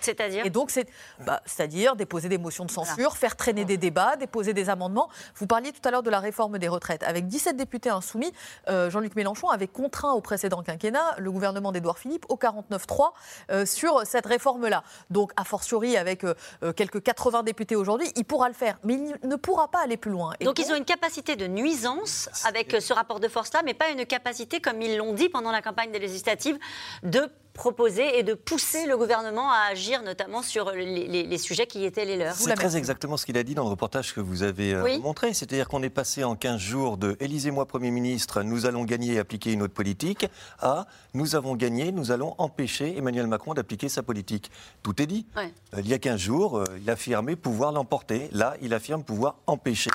C'est-à-dire 0.00 0.44
Et 0.46 0.50
donc, 0.50 0.70
c'est, 0.70 0.88
bah, 1.20 1.42
c'est-à-dire 1.46 1.96
déposer 1.96 2.28
des 2.28 2.38
motions 2.38 2.64
de 2.64 2.70
censure, 2.70 3.16
faire 3.16 3.36
traîner 3.36 3.64
des 3.64 3.76
débats, 3.76 4.16
déposer 4.16 4.54
des 4.54 4.70
amendements. 4.70 5.08
Vous 5.36 5.46
parliez 5.46 5.72
tout 5.72 5.86
à 5.86 5.90
l'heure 5.90 6.02
de 6.02 6.10
la 6.10 6.20
réforme 6.20 6.58
des 6.58 6.68
retraites. 6.68 7.02
Avec 7.02 7.26
17 7.26 7.56
députés 7.56 7.90
insoumis, 7.90 8.32
euh, 8.68 8.90
Jean-Luc 8.90 9.16
Mélenchon 9.16 9.48
avait 9.48 9.68
contraint 9.68 10.12
au 10.12 10.20
précédent 10.20 10.62
quinquennat 10.62 11.14
le 11.18 11.30
gouvernement 11.30 11.72
d'Édouard 11.72 11.98
Philippe 11.98 12.26
au 12.28 12.36
49-3 12.36 13.12
euh, 13.50 13.66
sur 13.66 14.06
cette 14.06 14.26
réforme-là. 14.26 14.82
Donc, 15.10 15.32
a 15.36 15.44
fortiori, 15.44 15.96
avec 15.96 16.24
euh, 16.24 16.34
quelques 16.74 17.02
80 17.02 17.42
députés 17.42 17.76
aujourd'hui, 17.76 18.08
il 18.16 18.24
pourra 18.24 18.48
le 18.48 18.54
faire. 18.54 18.78
Mais 18.84 18.94
il 18.94 19.28
ne 19.28 19.36
pourra 19.36 19.68
pas 19.68 19.82
aller 19.82 19.96
plus 19.96 20.10
loin. 20.10 20.32
Et 20.40 20.44
Donc 20.44 20.58
ils 20.58 20.70
ont 20.72 20.76
une 20.76 20.84
capacité 20.84 21.36
de 21.36 21.46
nuisance 21.46 22.28
avec 22.44 22.76
ce 22.80 22.92
rapport 22.92 23.20
de 23.20 23.28
force-là, 23.28 23.62
mais 23.64 23.74
pas 23.74 23.88
une 23.90 24.06
capacité, 24.06 24.60
comme 24.60 24.80
ils 24.82 24.96
l'ont 24.96 25.12
dit 25.12 25.28
pendant 25.28 25.50
la 25.50 25.62
campagne 25.62 25.90
des 25.90 25.98
législatives, 25.98 26.58
de 27.02 27.30
proposer 27.56 28.18
et 28.18 28.22
de 28.22 28.34
pousser 28.34 28.86
le 28.86 28.96
gouvernement 28.96 29.50
à 29.50 29.70
agir, 29.72 30.02
notamment 30.02 30.42
sur 30.42 30.70
les, 30.70 31.06
les- 31.08 31.22
les 31.24 31.38
sujets 31.38 31.66
qui 31.66 31.84
étaient 31.84 32.04
les 32.04 32.16
leurs. 32.16 32.34
C'est 32.34 32.54
très 32.54 32.76
exactement 32.76 33.16
ce 33.16 33.26
qu'il 33.26 33.36
a 33.36 33.42
dit 33.42 33.54
dans 33.54 33.64
le 33.64 33.70
reportage 33.70 34.14
que 34.14 34.20
vous 34.20 34.42
avez 34.42 34.74
euh, 34.74 34.84
Oui. 34.84 34.98
montré. 35.00 35.34
C'est-à-dire 35.34 35.68
qu'on 35.68 35.82
est 35.82 35.90
passé 35.90 36.22
en 36.24 36.36
15 36.36 36.60
jours 36.60 36.96
de 36.96 37.16
Élisez-moi 37.20 37.66
Premier 37.66 37.90
ministre, 37.90 38.42
nous 38.42 38.66
allons 38.66 38.84
gagner 38.84 39.14
et 39.14 39.18
appliquer 39.18 39.52
une 39.52 39.62
autre 39.62 39.74
politique, 39.74 40.26
à 40.60 40.86
nous 41.14 41.34
avons 41.34 41.56
gagné, 41.56 41.92
nous 41.92 42.12
allons 42.12 42.34
empêcher 42.38 42.96
Emmanuel 42.96 43.26
Macron 43.26 43.54
d'appliquer 43.54 43.88
sa 43.88 44.02
politique. 44.02 44.50
Tout 44.82 45.00
est 45.02 45.06
dit. 45.06 45.26
Ouais. 45.36 45.52
Euh, 45.74 45.80
il 45.80 45.88
y 45.88 45.94
a 45.94 45.98
15 45.98 46.20
jours, 46.20 46.58
euh, 46.58 46.64
il 46.80 46.88
affirmait 46.90 47.36
pouvoir 47.36 47.72
l'emporter. 47.72 48.28
Là, 48.32 48.54
il 48.62 48.74
affirme 48.74 49.02
pouvoir 49.02 49.36
empêcher 49.46 49.90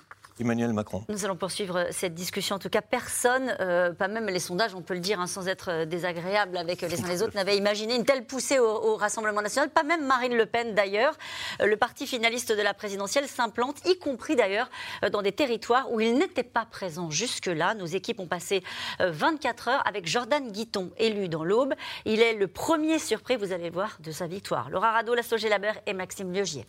Nous 1.10 1.26
allons 1.26 1.36
poursuivre 1.36 1.88
cette 1.92 2.14
discussion. 2.14 2.56
En 2.56 2.60
tout 2.60 2.70
cas, 2.70 2.82
personne, 2.82 3.56
euh, 3.60 3.94
pas 3.94 4.08
même 4.08 4.28
les 4.28 4.40
sondages, 4.40 4.76
on 4.76 4.82
peut 4.82 4.94
le 4.94 5.00
dire 5.00 5.20
hein, 5.20 5.28
sans 5.28 5.48
être 5.48 5.70
euh, 5.70 5.86
désagréable 5.86 6.58
avec 6.58 6.82
les 6.82 7.04
uns 7.04 7.08
les 7.08 7.22
autres, 7.22 7.36
n'avait 7.36 7.58
imaginé 7.58 7.96
une 7.96 8.06
telle 8.06 8.26
poussée 8.26 8.60
au, 8.60 8.96
Rassemblement 8.96 9.42
national. 9.42 9.70
Pas 9.70 9.84
même 9.84 10.06
Marine 10.06 10.36
Le 10.36 10.46
Pen 10.46 10.74
d'ailleurs. 10.76 11.18
Euh, 11.62 11.66
le 11.66 11.78
parti 11.78 12.08
finaliste 12.08 12.52
de 12.52 12.62
la 12.62 12.74
présidentielle 12.74 13.28
s'implante, 13.28 13.78
y 13.86 13.98
compris 13.98 14.36
d'ailleurs 14.36 14.70
euh, 15.04 15.10
dans 15.10 15.22
des 15.22 15.32
territoires 15.32 15.92
où 15.92 16.00
il 16.00 16.18
n'était 16.18 16.44
pas 16.44 16.66
présent 16.66 17.10
jusque-là. 17.10 17.74
Nos 17.76 17.86
équipes 17.86 18.20
ont 18.20 18.28
passé 18.28 18.64
euh, 19.00 19.12
24 19.12 19.68
heures 19.68 19.88
avec 19.88 20.08
Jordan 20.08 20.52
Guiton, 20.52 20.92
élu 20.98 21.30
dans 21.30 21.44
l'Aube. 21.44 21.74
Il 22.06 22.22
est 22.22 22.34
le 22.34 22.48
premier 22.48 23.00
surpris, 23.00 23.36
vous 23.36 23.52
allez 23.52 23.66
le 23.66 23.74
voir, 23.74 23.98
de 24.00 24.12
sa 24.12 24.28
victoire. 24.28 24.70
Laura 24.70 24.92
Rado, 24.92 25.16
Laszlo 25.16 25.38
Labert 25.50 25.80
et 25.86 25.94
Maxime 25.94 26.32
Liogier. 26.32 26.66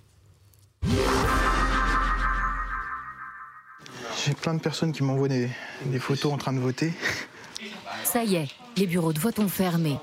J'ai 4.25 4.35
plein 4.35 4.55
de 4.55 4.61
personnes 4.61 4.93
qui 4.93 5.03
m'envoient 5.03 5.29
des, 5.29 5.49
des 5.87 5.99
photos 5.99 6.33
en 6.33 6.37
train 6.39 6.53
de 6.53 6.61
voter. 6.61 6.93
Ça 8.05 8.23
y 8.23 8.37
est, 8.37 8.49
les 8.77 8.87
bureaux 8.87 9.13
de 9.13 9.19
vote 9.19 9.39
ont 9.39 9.49
fermé. 9.49 9.97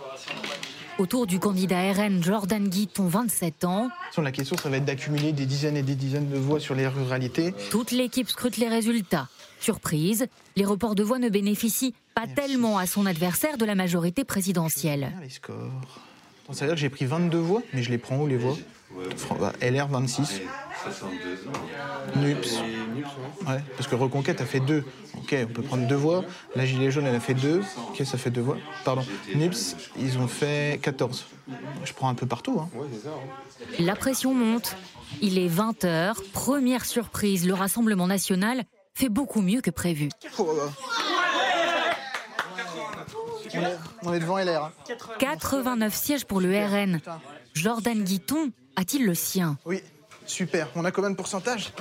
Autour 0.97 1.27
du 1.27 1.39
candidat 1.39 1.93
RN 1.93 2.21
Jordan 2.21 2.67
Guiton, 2.67 3.07
27 3.07 3.63
ans, 3.63 3.89
La 4.17 4.31
question, 4.33 4.57
ça 4.57 4.69
va 4.69 4.77
être 4.77 4.85
d'accumuler 4.85 5.31
des 5.31 5.45
dizaines 5.45 5.77
et 5.77 5.83
des 5.83 5.95
dizaines 5.95 6.29
de 6.29 6.37
voix 6.37 6.59
sur 6.59 6.75
les 6.75 6.87
ruralités. 6.87 7.53
toute 7.71 7.91
l'équipe 7.91 8.27
scrute 8.27 8.57
les 8.57 8.67
résultats. 8.67 9.29
Surprise, 9.61 10.27
les 10.57 10.65
reports 10.65 10.95
de 10.95 11.03
voix 11.03 11.19
ne 11.19 11.29
bénéficient 11.29 11.93
pas 12.15 12.27
tellement 12.27 12.77
à 12.77 12.85
son 12.85 13.05
adversaire 13.05 13.57
de 13.57 13.63
la 13.63 13.75
majorité 13.75 14.25
présidentielle. 14.25 15.13
Les 15.21 15.29
scores. 15.29 15.55
Ça 16.51 16.65
veut 16.65 16.71
dire 16.71 16.75
que 16.75 16.81
j'ai 16.81 16.89
pris 16.89 17.05
22 17.05 17.37
voix, 17.37 17.61
mais 17.73 17.83
je 17.83 17.89
les 17.91 17.97
prends 17.97 18.17
où 18.17 18.27
les 18.27 18.37
voix? 18.37 18.57
Fran- 19.17 19.37
LR 19.61 19.87
26. 19.87 20.41
62 20.83 21.47
ans. 21.47 22.19
NUPS. 22.19 22.59
Ouais, 23.47 23.61
parce 23.77 23.87
que 23.87 23.95
Reconquête 23.95 24.41
a 24.41 24.45
fait 24.45 24.59
deux. 24.59 24.83
Ok, 25.17 25.35
on 25.43 25.45
peut 25.53 25.61
prendre 25.61 25.87
deux 25.87 25.95
voix. 25.95 26.23
La 26.55 26.65
Gilet 26.65 26.89
jaune, 26.91 27.05
elle 27.05 27.15
a 27.15 27.19
fait 27.19 27.33
deux. 27.33 27.61
Ok, 27.89 28.05
ça 28.05 28.17
fait 28.17 28.29
deux 28.31 28.41
voix. 28.41 28.57
Pardon. 28.85 29.05
NUPS, 29.35 29.75
ils 29.97 30.17
ont 30.17 30.27
fait 30.27 30.79
14. 30.81 31.25
Je 31.85 31.93
prends 31.93 32.09
un 32.09 32.15
peu 32.15 32.25
partout. 32.25 32.59
Hein. 32.61 32.69
La 33.79 33.95
pression 33.95 34.33
monte. 34.33 34.75
Il 35.21 35.37
est 35.37 35.47
20h. 35.49 36.13
Première 36.33 36.85
surprise, 36.85 37.45
le 37.47 37.53
Rassemblement 37.53 38.07
national 38.07 38.63
fait 38.93 39.09
beaucoup 39.09 39.41
mieux 39.41 39.61
que 39.61 39.71
prévu. 39.71 40.09
On 43.55 43.61
est, 43.61 43.75
on 44.03 44.13
est 44.13 44.19
devant 44.19 44.37
LR. 44.37 44.65
hein. 44.65 44.71
89 45.19 45.93
sièges 45.95 46.25
pour 46.25 46.39
le 46.39 46.49
RN. 46.65 46.99
Jordan 47.55 48.03
Guiton 48.03 48.51
a-t-il 48.79 49.05
le 49.05 49.13
sien? 49.13 49.57
Oui, 49.65 49.81
super. 50.25 50.69
On 50.75 50.85
a 50.85 50.91
combien 50.91 51.11
de 51.11 51.15
pourcentage? 51.17 51.73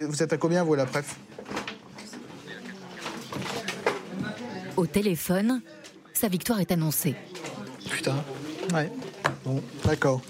Vous 0.00 0.22
êtes 0.22 0.32
à 0.32 0.38
combien, 0.38 0.64
vous, 0.64 0.74
la 0.74 0.86
préf 0.86 1.16
Au 4.78 4.86
téléphone, 4.86 5.60
sa 6.14 6.28
victoire 6.28 6.60
est 6.60 6.72
annoncée. 6.72 7.14
Putain. 7.90 8.16
Ouais. 8.72 8.90
Bon, 9.44 9.62
d'accord. 9.84 10.22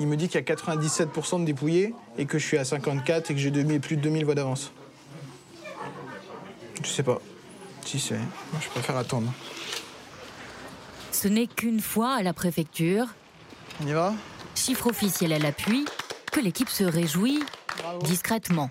Il 0.00 0.08
me 0.08 0.16
dit 0.16 0.28
qu'il 0.28 0.40
y 0.40 0.52
a 0.52 0.54
97% 0.54 1.40
de 1.40 1.44
dépouillés 1.44 1.94
et 2.18 2.26
que 2.26 2.38
je 2.40 2.44
suis 2.44 2.58
à 2.58 2.64
54 2.64 3.30
et 3.30 3.34
que 3.34 3.40
j'ai 3.40 3.52
2000 3.52 3.80
plus 3.80 3.96
de 3.96 4.02
2000 4.02 4.24
voix 4.24 4.34
d'avance. 4.34 4.72
Je 6.82 6.88
sais 6.88 7.04
pas. 7.04 7.20
Si 7.84 8.00
c'est. 8.00 8.18
Moi, 8.18 8.60
je 8.60 8.68
préfère 8.68 8.96
attendre. 8.96 9.32
Ce 11.12 11.28
n'est 11.28 11.46
qu'une 11.46 11.80
fois 11.80 12.14
à 12.14 12.22
la 12.22 12.32
préfecture, 12.32 13.06
On 13.82 13.86
y 13.86 13.92
va? 13.92 14.14
Chiffre 14.54 14.86
officiel 14.88 15.32
à 15.32 15.38
l'appui, 15.38 15.84
que 16.32 16.40
l'équipe 16.40 16.68
se 16.68 16.84
réjouit 16.84 17.40
discrètement. 18.04 18.70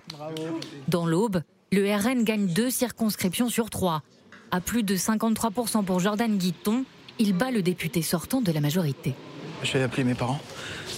Dans 0.88 1.06
l'Aube, 1.06 1.42
le 1.72 1.94
RN 1.94 2.24
gagne 2.24 2.46
deux 2.46 2.70
circonscriptions 2.70 3.48
sur 3.48 3.70
trois. 3.70 4.02
À 4.50 4.60
plus 4.60 4.82
de 4.82 4.96
53% 4.96 5.84
pour 5.84 6.00
Jordan 6.00 6.36
Guiton, 6.36 6.84
il 7.18 7.32
bat 7.36 7.50
le 7.50 7.62
député 7.62 8.02
sortant 8.02 8.40
de 8.40 8.50
la 8.52 8.60
majorité. 8.60 9.14
Je 9.62 9.72
vais 9.72 9.82
appeler 9.82 10.04
mes 10.04 10.14
parents. 10.14 10.40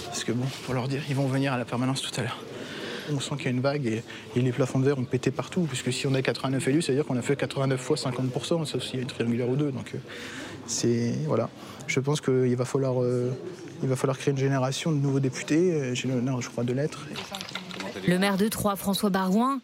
Parce 0.05 0.23
que 0.23 0.31
bon, 0.31 0.45
faut 0.45 0.73
leur 0.73 0.87
dire, 0.87 1.01
ils 1.09 1.15
vont 1.15 1.27
venir 1.27 1.53
à 1.53 1.57
la 1.57 1.65
permanence 1.65 2.01
tout 2.01 2.11
à 2.19 2.23
l'heure. 2.23 2.37
On 3.13 3.19
sent 3.19 3.35
qu'il 3.37 3.45
y 3.45 3.47
a 3.47 3.51
une 3.51 3.61
vague 3.61 3.85
et, 3.85 4.03
et 4.35 4.41
les 4.41 4.51
plafonds 4.51 4.79
de 4.79 4.85
verre 4.85 4.97
ont 4.99 5.05
pété 5.05 5.31
partout. 5.31 5.61
Puisque 5.61 5.93
si 5.93 6.07
on 6.07 6.13
a 6.13 6.21
89 6.21 6.67
élus, 6.67 6.81
ça 6.81 6.91
veut 6.91 6.97
dire 6.97 7.05
qu'on 7.05 7.17
a 7.17 7.21
fait 7.21 7.35
89 7.37 7.79
fois 7.79 7.95
50%, 7.95 8.65
sauf 8.65 8.83
s'il 8.83 8.95
y 8.95 8.99
a 8.99 9.01
une 9.01 9.07
triangulaire 9.07 9.47
ou 9.49 9.55
deux. 9.55 9.71
Donc 9.71 9.91
euh, 9.95 9.97
c'est. 10.65 11.13
Voilà. 11.25 11.49
Je 11.87 11.99
pense 11.99 12.19
qu'il 12.19 12.55
va 12.55 12.65
falloir. 12.65 13.01
euh, 13.01 13.31
il 13.83 13.89
va 13.89 13.95
falloir 13.95 14.17
créer 14.17 14.31
une 14.31 14.37
génération 14.39 14.91
de 14.91 14.97
nouveaux 14.97 15.19
députés. 15.19 15.71
Euh, 15.73 15.93
J'ai 15.95 16.07
l'honneur, 16.07 16.41
je 16.41 16.49
crois, 16.49 16.63
de 16.63 16.73
l'être. 16.73 17.05
Le 18.07 18.17
maire 18.19 18.37
de 18.37 18.47
Troyes, 18.47 18.75
François 18.75 19.09
Barouin, 19.09 19.59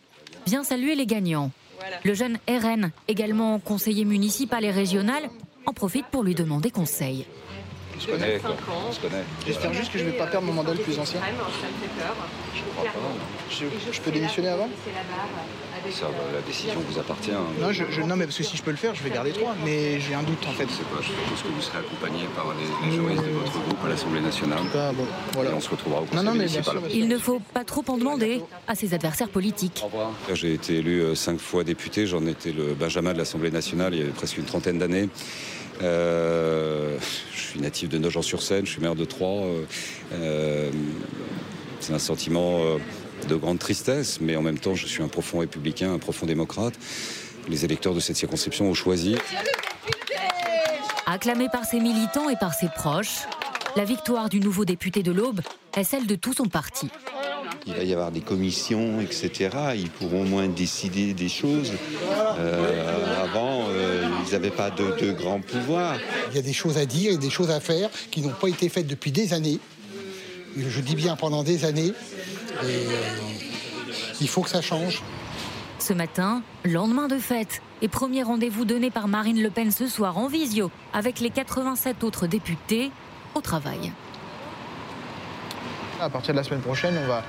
vient 0.45 0.64
saluer 0.64 0.95
les 0.95 1.05
gagnants. 1.05 1.51
Le 2.03 2.14
jeune 2.14 2.38
RN, 2.47 2.91
également 3.07 3.59
conseiller 3.59 4.05
municipal 4.05 4.64
et 4.64 4.72
régional, 4.72 5.24
en 5.66 5.74
profite 5.74 6.05
pour 6.07 6.24
lui 6.24 6.36
demander 6.36 6.72
conseil. 6.72 7.26
Quoi. 8.05 8.18
J'espère 9.45 9.74
juste 9.74 9.91
que 9.91 9.99
je 9.99 10.05
vais 10.05 10.18
pas 10.18 10.28
perdre 10.28 10.47
mon 10.47 10.53
mandat 10.53 10.74
le 10.74 10.80
plus 10.80 10.97
ancien. 10.99 11.20
Je, 13.49 13.66
je 13.91 14.01
peux 14.01 14.11
démissionner 14.11 14.49
avant? 14.49 14.68
Ça, 15.91 16.05
bah, 16.07 16.13
la 16.34 16.41
décision 16.41 16.79
vous 16.89 16.99
appartient. 16.99 17.31
hein. 17.31 17.43
non, 17.61 17.71
je, 17.71 17.84
je- 17.91 18.01
non, 18.01 18.15
mais 18.15 18.25
parce 18.25 18.38
que 18.38 18.43
si 18.43 18.57
je 18.57 18.63
peux 18.63 18.71
le 18.71 18.77
faire, 18.77 18.95
je 18.95 19.03
vais 19.03 19.09
garder 19.09 19.31
trois. 19.31 19.55
Mais 19.65 19.99
j'ai 19.99 20.13
un 20.13 20.23
doute 20.23 20.45
en 20.47 20.51
fait. 20.51 20.65
C'est 20.69 20.86
pas, 20.88 21.01
je 21.01 21.07
suppose 21.07 21.41
que 21.43 21.47
vous 21.55 21.61
serez 21.61 21.77
accompagné 21.79 22.23
par 22.36 22.45
les, 22.57 22.89
les 22.89 22.95
juristes 22.95 23.23
de 23.23 23.29
votre 23.31 23.51
groupe 23.51 23.86
à 23.86 23.89
l'Assemblée 23.89 24.21
nationale. 24.21 24.59
bon, 24.73 25.05
voilà. 25.34 25.51
Et 25.51 25.53
on 25.53 25.59
se 25.61 25.69
retrouvera 25.69 26.01
au 26.01 26.05
Conseil 26.05 26.25
non, 26.25 26.31
mais 26.34 26.45
bien 26.45 26.61
municipal. 26.61 26.79
sûr, 26.79 26.89
Il 26.95 27.07
ne 27.07 27.17
faut 27.17 27.39
pas 27.53 27.63
trop 27.63 27.84
en 27.88 27.97
demander 27.97 28.41
à 28.67 28.75
ses 28.75 28.93
adversaires 28.93 29.29
politiques. 29.29 29.84
J'ai 30.34 30.53
été 30.53 30.77
élu 30.77 31.01
euh, 31.01 31.15
cinq 31.15 31.39
fois 31.39 31.63
député, 31.63 32.07
j'en 32.07 32.25
étais 32.25 32.51
le 32.51 32.73
Benjamin 32.73 33.13
de 33.13 33.17
l'Assemblée 33.17 33.51
nationale 33.51 33.93
il 33.93 34.05
y 34.05 34.09
a 34.09 34.11
presque 34.11 34.38
une 34.38 34.45
trentaine 34.45 34.79
d'années. 34.79 35.09
Euh, 35.81 36.97
je 37.34 37.41
suis 37.41 37.59
natif 37.59 37.89
de 37.89 37.97
Nogent-sur-Seine, 37.97 38.65
je 38.65 38.71
suis 38.71 38.81
maire 38.81 38.95
de 38.95 39.05
Troyes. 39.05 39.43
euh, 39.45 39.63
euh, 40.13 40.71
c'est 41.79 41.93
un 41.93 41.99
sentiment 41.99 42.61
euh, 42.63 42.77
de 43.28 43.36
grande 43.36 43.59
tristesse, 43.59 44.19
mais 44.21 44.36
en 44.36 44.41
même 44.41 44.59
temps, 44.59 44.76
je 44.76 44.88
suis 44.88 45.03
un 45.03 45.07
profond 45.07 45.39
républicain, 45.39 45.93
un 45.93 45.99
profond 45.99 46.26
démocrate. 46.26 46.74
Les 47.49 47.65
électeurs 47.65 47.93
de 47.93 47.99
cette 47.99 48.15
circonscription 48.15 48.69
ont 48.69 48.74
choisi. 48.74 49.15
Acclamé 51.05 51.49
par 51.51 51.65
ses 51.65 51.80
militants 51.80 52.30
et 52.30 52.36
par 52.36 52.53
ses 52.53 52.69
proches, 52.69 53.28
la 53.76 53.86
victoire 53.86 54.30
du 54.30 54.39
nouveau 54.39 54.65
député 54.65 55.03
de 55.03 55.11
l'Aube 55.11 55.41
est 55.76 55.84
celle 55.84 56.07
de 56.07 56.15
tout 56.15 56.34
son 56.34 56.45
parti. 56.45 56.88
Il 57.65 57.74
va 57.74 57.84
y 57.84 57.93
avoir 57.93 58.11
des 58.11 58.21
commissions, 58.21 58.99
etc. 58.99 59.49
Ils 59.76 59.89
pourront 59.89 60.21
au 60.21 60.26
moins 60.26 60.47
décider 60.47 61.13
des 61.13 61.30
choses. 61.30 61.71
Euh, 62.38 63.24
avant, 63.24 63.67
euh, 63.69 64.03
ils 64.26 64.34
n'avaient 64.34 64.51
pas 64.51 64.69
de, 64.69 64.99
de 64.99 65.11
grands 65.11 65.39
pouvoirs. 65.39 65.97
Il 66.32 66.36
y 66.36 66.39
a 66.39 66.41
des 66.41 66.53
choses 66.53 66.78
à 66.78 66.86
dire 66.86 67.13
et 67.13 67.17
des 67.17 67.30
choses 67.30 67.51
à 67.51 67.59
faire 67.59 67.89
qui 68.11 68.21
n'ont 68.21 68.30
pas 68.30 68.49
été 68.49 68.69
faites 68.69 68.88
depuis 68.88 69.11
des 69.11 69.34
années. 69.34 69.59
Je 70.57 70.82
dis 70.82 70.95
bien 70.95 71.15
pendant 71.15 71.43
des 71.43 71.65
années. 71.65 71.93
Et 72.62 72.66
euh, 72.66 72.99
il 74.22 74.28
faut 74.28 74.41
que 74.41 74.49
ça 74.49 74.62
change. 74.62 75.01
Ce 75.80 75.93
matin, 75.93 76.41
lendemain 76.64 77.08
de 77.08 77.18
fête, 77.18 77.62
et 77.82 77.88
premier 77.88 78.24
rendez-vous 78.24 78.64
donné 78.64 78.89
par 78.89 79.08
Marine 79.08 79.41
Le 79.41 79.49
Pen 79.49 79.72
ce 79.72 79.88
soir 79.88 80.18
en 80.18 80.28
visio 80.28 80.72
avec 80.93 81.20
les 81.20 81.30
87 81.30 82.04
autres 82.04 82.28
députés 82.28 82.91
au 83.36 83.41
travail. 83.41 83.91
À 85.99 86.10
partir 86.10 86.34
de 86.34 86.39
la 86.39 86.43
semaine 86.43 86.62
prochaine, 86.62 86.97
on 87.04 87.08
va, 87.08 87.24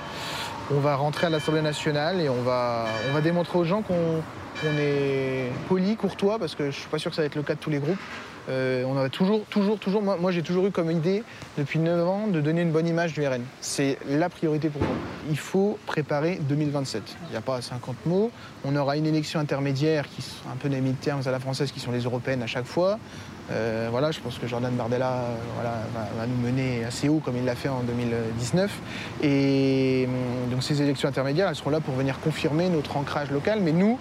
on 0.71 0.79
va 0.79 0.95
rentrer 0.95 1.27
à 1.27 1.29
l'Assemblée 1.29 1.61
nationale 1.61 2.21
et 2.21 2.29
on 2.29 2.41
va, 2.43 2.85
on 3.09 3.13
va 3.13 3.21
démontrer 3.21 3.57
aux 3.57 3.65
gens 3.65 3.81
qu'on 3.81 4.21
est 4.79 5.51
poli, 5.67 5.97
courtois, 5.97 6.39
parce 6.39 6.55
que 6.55 6.71
je 6.71 6.79
suis 6.79 6.89
pas 6.89 6.99
sûr 6.99 7.11
que 7.11 7.15
ça 7.15 7.23
va 7.23 7.25
être 7.25 7.35
le 7.35 7.43
cas 7.43 7.55
de 7.55 7.59
tous 7.59 7.69
les 7.69 7.79
groupes. 7.79 7.99
Euh, 8.49 8.83
on 8.85 8.97
a 8.97 9.09
toujours, 9.09 9.43
toujours, 9.45 9.79
toujours. 9.79 10.01
Moi, 10.01 10.31
j'ai 10.31 10.41
toujours 10.41 10.67
eu 10.67 10.71
comme 10.71 10.91
idée, 10.91 11.23
depuis 11.57 11.79
9 11.79 12.07
ans, 12.07 12.27
de 12.27 12.41
donner 12.41 12.61
une 12.61 12.71
bonne 12.71 12.87
image 12.87 13.13
du 13.13 13.25
RN. 13.25 13.41
C'est 13.61 13.97
la 14.07 14.29
priorité 14.29 14.69
pour 14.69 14.81
moi. 14.81 14.95
Il 15.29 15.37
faut 15.37 15.79
préparer 15.85 16.39
2027. 16.41 17.03
Il 17.27 17.31
n'y 17.31 17.37
a 17.37 17.41
pas 17.41 17.61
50 17.61 18.05
mots. 18.05 18.31
On 18.63 18.75
aura 18.75 18.97
une 18.97 19.07
élection 19.07 19.39
intermédiaire 19.39 20.07
qui 20.07 20.21
sont 20.21 20.49
un 20.51 20.57
peu 20.57 20.69
des 20.69 20.81
midterms 20.81 21.21
à 21.25 21.31
la 21.31 21.39
française, 21.39 21.71
qui 21.71 21.79
sont 21.79 21.91
les 21.91 22.01
européennes 22.01 22.43
à 22.43 22.47
chaque 22.47 22.65
fois. 22.65 22.99
Euh, 23.51 23.89
voilà, 23.91 24.11
je 24.11 24.19
pense 24.19 24.39
que 24.39 24.47
Jordan 24.47 24.73
Bardella 24.73 25.11
euh, 25.11 25.63
va, 26.17 26.25
nous 26.25 26.37
mener 26.37 26.83
assez 26.83 27.09
haut 27.09 27.19
comme 27.23 27.37
il 27.37 27.45
l'a 27.45 27.55
fait 27.55 27.69
en 27.69 27.81
2019. 27.81 28.71
Et 29.21 30.07
hum, 30.07 30.51
donc 30.51 30.63
ces 30.63 30.81
élections 30.81 31.07
intermédiaires, 31.07 31.49
elles 31.49 31.55
seront 31.55 31.69
là 31.69 31.79
pour 31.79 31.93
venir 31.93 32.19
confirmer 32.19 32.69
notre 32.69 32.97
ancrage 32.97 33.29
local. 33.31 33.59
Mais 33.61 33.71
nous, 33.71 33.99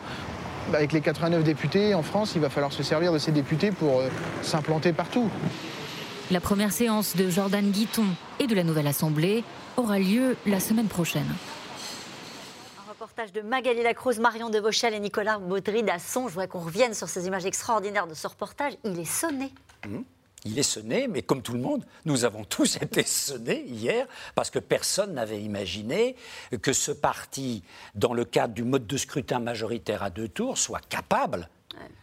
avec 0.73 0.93
les 0.93 1.01
89 1.01 1.45
députés 1.45 1.95
en 1.95 2.03
France, 2.03 2.33
il 2.35 2.41
va 2.41 2.49
falloir 2.49 2.73
se 2.73 2.83
servir 2.83 3.13
de 3.13 3.19
ces 3.19 3.33
députés 3.33 3.71
pour 3.71 4.01
euh, 4.01 4.09
s'implanter 4.43 4.93
partout. 4.93 5.29
La 6.31 6.41
première 6.41 6.73
séance 6.73 7.17
de 7.17 7.29
Jordan 7.29 7.71
Guiton 7.71 8.07
et 8.39 8.47
de 8.47 8.55
la 8.55 8.65
nouvelle 8.65 8.87
Assemblée 8.87 9.45
aura 9.77 9.99
lieu 9.99 10.37
la 10.47 10.61
semaine 10.61 10.87
prochaine. 10.87 11.27
Un 12.79 12.91
reportage 12.91 13.33
de 13.33 13.43
Magali 13.43 13.83
Lacruz, 13.83 14.19
Marion 14.19 14.49
Devauchel 14.49 14.95
et 14.95 15.01
Nicolas 15.01 15.39
Baudry 15.39 15.83
d'Asson. 15.83 16.29
Je 16.29 16.33
voudrais 16.33 16.49
qu'on 16.49 16.61
revienne 16.61 16.95
sur 16.95 17.09
ces 17.09 17.27
images 17.27 17.45
extraordinaires 17.45 18.07
de 18.07 18.15
ce 18.15 18.27
reportage. 18.27 18.73
Il 18.85 18.99
est 18.99 19.05
sonné. 19.05 19.53
Mmh. 19.87 19.99
Il 20.45 20.59
est 20.59 20.63
sonné, 20.63 21.09
mais 21.09 21.23
comme 21.23 21.41
tout 21.41 21.55
le 21.55 21.61
monde, 21.61 21.85
nous 22.05 22.25
avons 22.25 22.45
tous 22.45 22.77
été 22.83 23.03
sonnés 23.03 23.65
hier 23.67 24.07
parce 24.35 24.51
que 24.51 24.59
personne 24.59 25.15
n'avait 25.15 25.41
imaginé 25.41 26.17
que 26.63 26.73
ce 26.73 26.93
parti, 26.93 27.63
dans 27.95 28.13
le 28.13 28.25
cadre 28.25 28.55
du 28.55 28.65
mode 28.65 28.87
de 28.87 28.97
scrutin 28.97 29.41
majoritaire 29.41 30.03
à 30.03 30.11
deux 30.11 30.29
tours, 30.29 30.59
soit 30.59 30.87
capable 30.89 31.49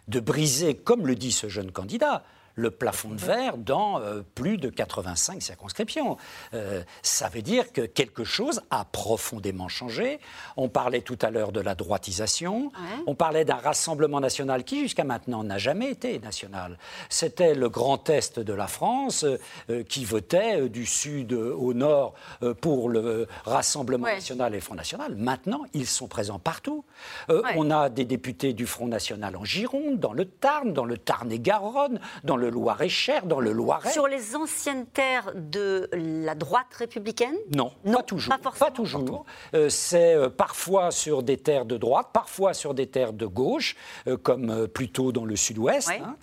de 0.07 0.19
briser, 0.19 0.75
comme 0.75 1.07
le 1.07 1.15
dit 1.15 1.31
ce 1.31 1.47
jeune 1.47 1.71
candidat, 1.71 2.23
le 2.61 2.71
plafond 2.71 3.09
de 3.09 3.19
verre 3.19 3.57
dans 3.57 3.99
euh, 3.99 4.21
plus 4.35 4.57
de 4.57 4.69
85 4.69 5.41
circonscriptions. 5.41 6.17
Euh, 6.53 6.83
ça 7.01 7.27
veut 7.27 7.41
dire 7.41 7.71
que 7.73 7.81
quelque 7.81 8.23
chose 8.23 8.61
a 8.69 8.85
profondément 8.85 9.67
changé. 9.67 10.19
On 10.57 10.69
parlait 10.69 11.01
tout 11.01 11.17
à 11.21 11.31
l'heure 11.31 11.51
de 11.51 11.59
la 11.59 11.75
droitisation. 11.75 12.71
On 13.07 13.15
parlait 13.15 13.45
d'un 13.45 13.55
rassemblement 13.55 14.19
national 14.19 14.63
qui, 14.63 14.81
jusqu'à 14.81 15.03
maintenant, 15.03 15.43
n'a 15.43 15.57
jamais 15.57 15.89
été 15.89 16.19
national. 16.19 16.77
C'était 17.09 17.55
le 17.55 17.69
grand 17.69 18.09
est 18.09 18.39
de 18.39 18.53
la 18.53 18.67
France 18.67 19.25
euh, 19.69 19.83
qui 19.83 20.05
votait 20.05 20.69
du 20.69 20.85
sud 20.85 21.33
au 21.33 21.73
nord 21.73 22.13
pour 22.61 22.89
le 22.89 23.27
Rassemblement 23.45 24.05
Ouais. 24.05 24.15
national 24.15 24.53
et 24.53 24.57
le 24.57 24.61
Front 24.61 24.75
national. 24.75 25.15
Maintenant, 25.15 25.63
ils 25.73 25.87
sont 25.87 26.07
présents 26.07 26.39
partout. 26.39 26.85
Ouais. 27.29 27.41
On 27.55 27.71
a 27.71 27.89
des 27.89 28.05
députés 28.05 28.53
du 28.53 28.67
Front 28.67 28.87
national 28.87 29.35
en 29.35 29.43
Gironde, 29.45 29.99
dans 29.99 30.13
le 30.13 30.25
Tarn, 30.25 30.73
dans 30.73 30.85
le 30.85 30.97
Tarn-et-Garonne, 30.97 31.99
dans 32.23 32.37
le 32.37 32.49
Loir-et-Cher, 32.51 33.25
dans 33.25 33.39
le 33.39 33.51
Loiret. 33.51 33.91
Sur 33.91 34.07
les 34.07 34.35
anciennes 34.35 34.85
terres 34.85 35.31
de 35.35 35.89
la 35.93 36.35
droite 36.35 36.67
républicaine 36.77 37.35
Non, 37.55 37.71
pas 37.83 38.03
toujours. 38.03 38.35
Pas, 38.59 38.71
toujours. 38.71 39.25
Euh, 39.55 39.69
c'est 39.69 40.13
euh, 40.13 40.29
parfois 40.29 40.91
sur 40.91 41.23
des 41.23 41.37
terres 41.37 41.65
de 41.65 41.77
droite, 41.77 42.09
parfois 42.13 42.53
sur 42.53 42.73
des 42.73 42.87
terres 42.87 43.13
de 43.13 43.25
gauche, 43.25 43.75
euh, 44.07 44.17
comme 44.17 44.67
plutôt 44.67 45.11
dans 45.11 45.25
le 45.25 45.35
sud-ouest. 45.35 45.89
hein. 45.89 46.15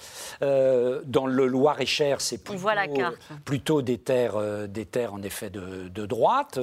Dans 1.05 1.27
le 1.27 1.47
Loir-et-Cher, 1.47 2.21
c'est 2.21 2.39
plutôt, 3.45 3.83
des, 3.83 3.99
terres, 3.99 4.69
des 4.69 4.87
terres 4.87 5.15
en 5.15 5.23
effet 5.23 5.51
de, 5.51 5.89
de 5.89 6.07
droite. 6.07 6.59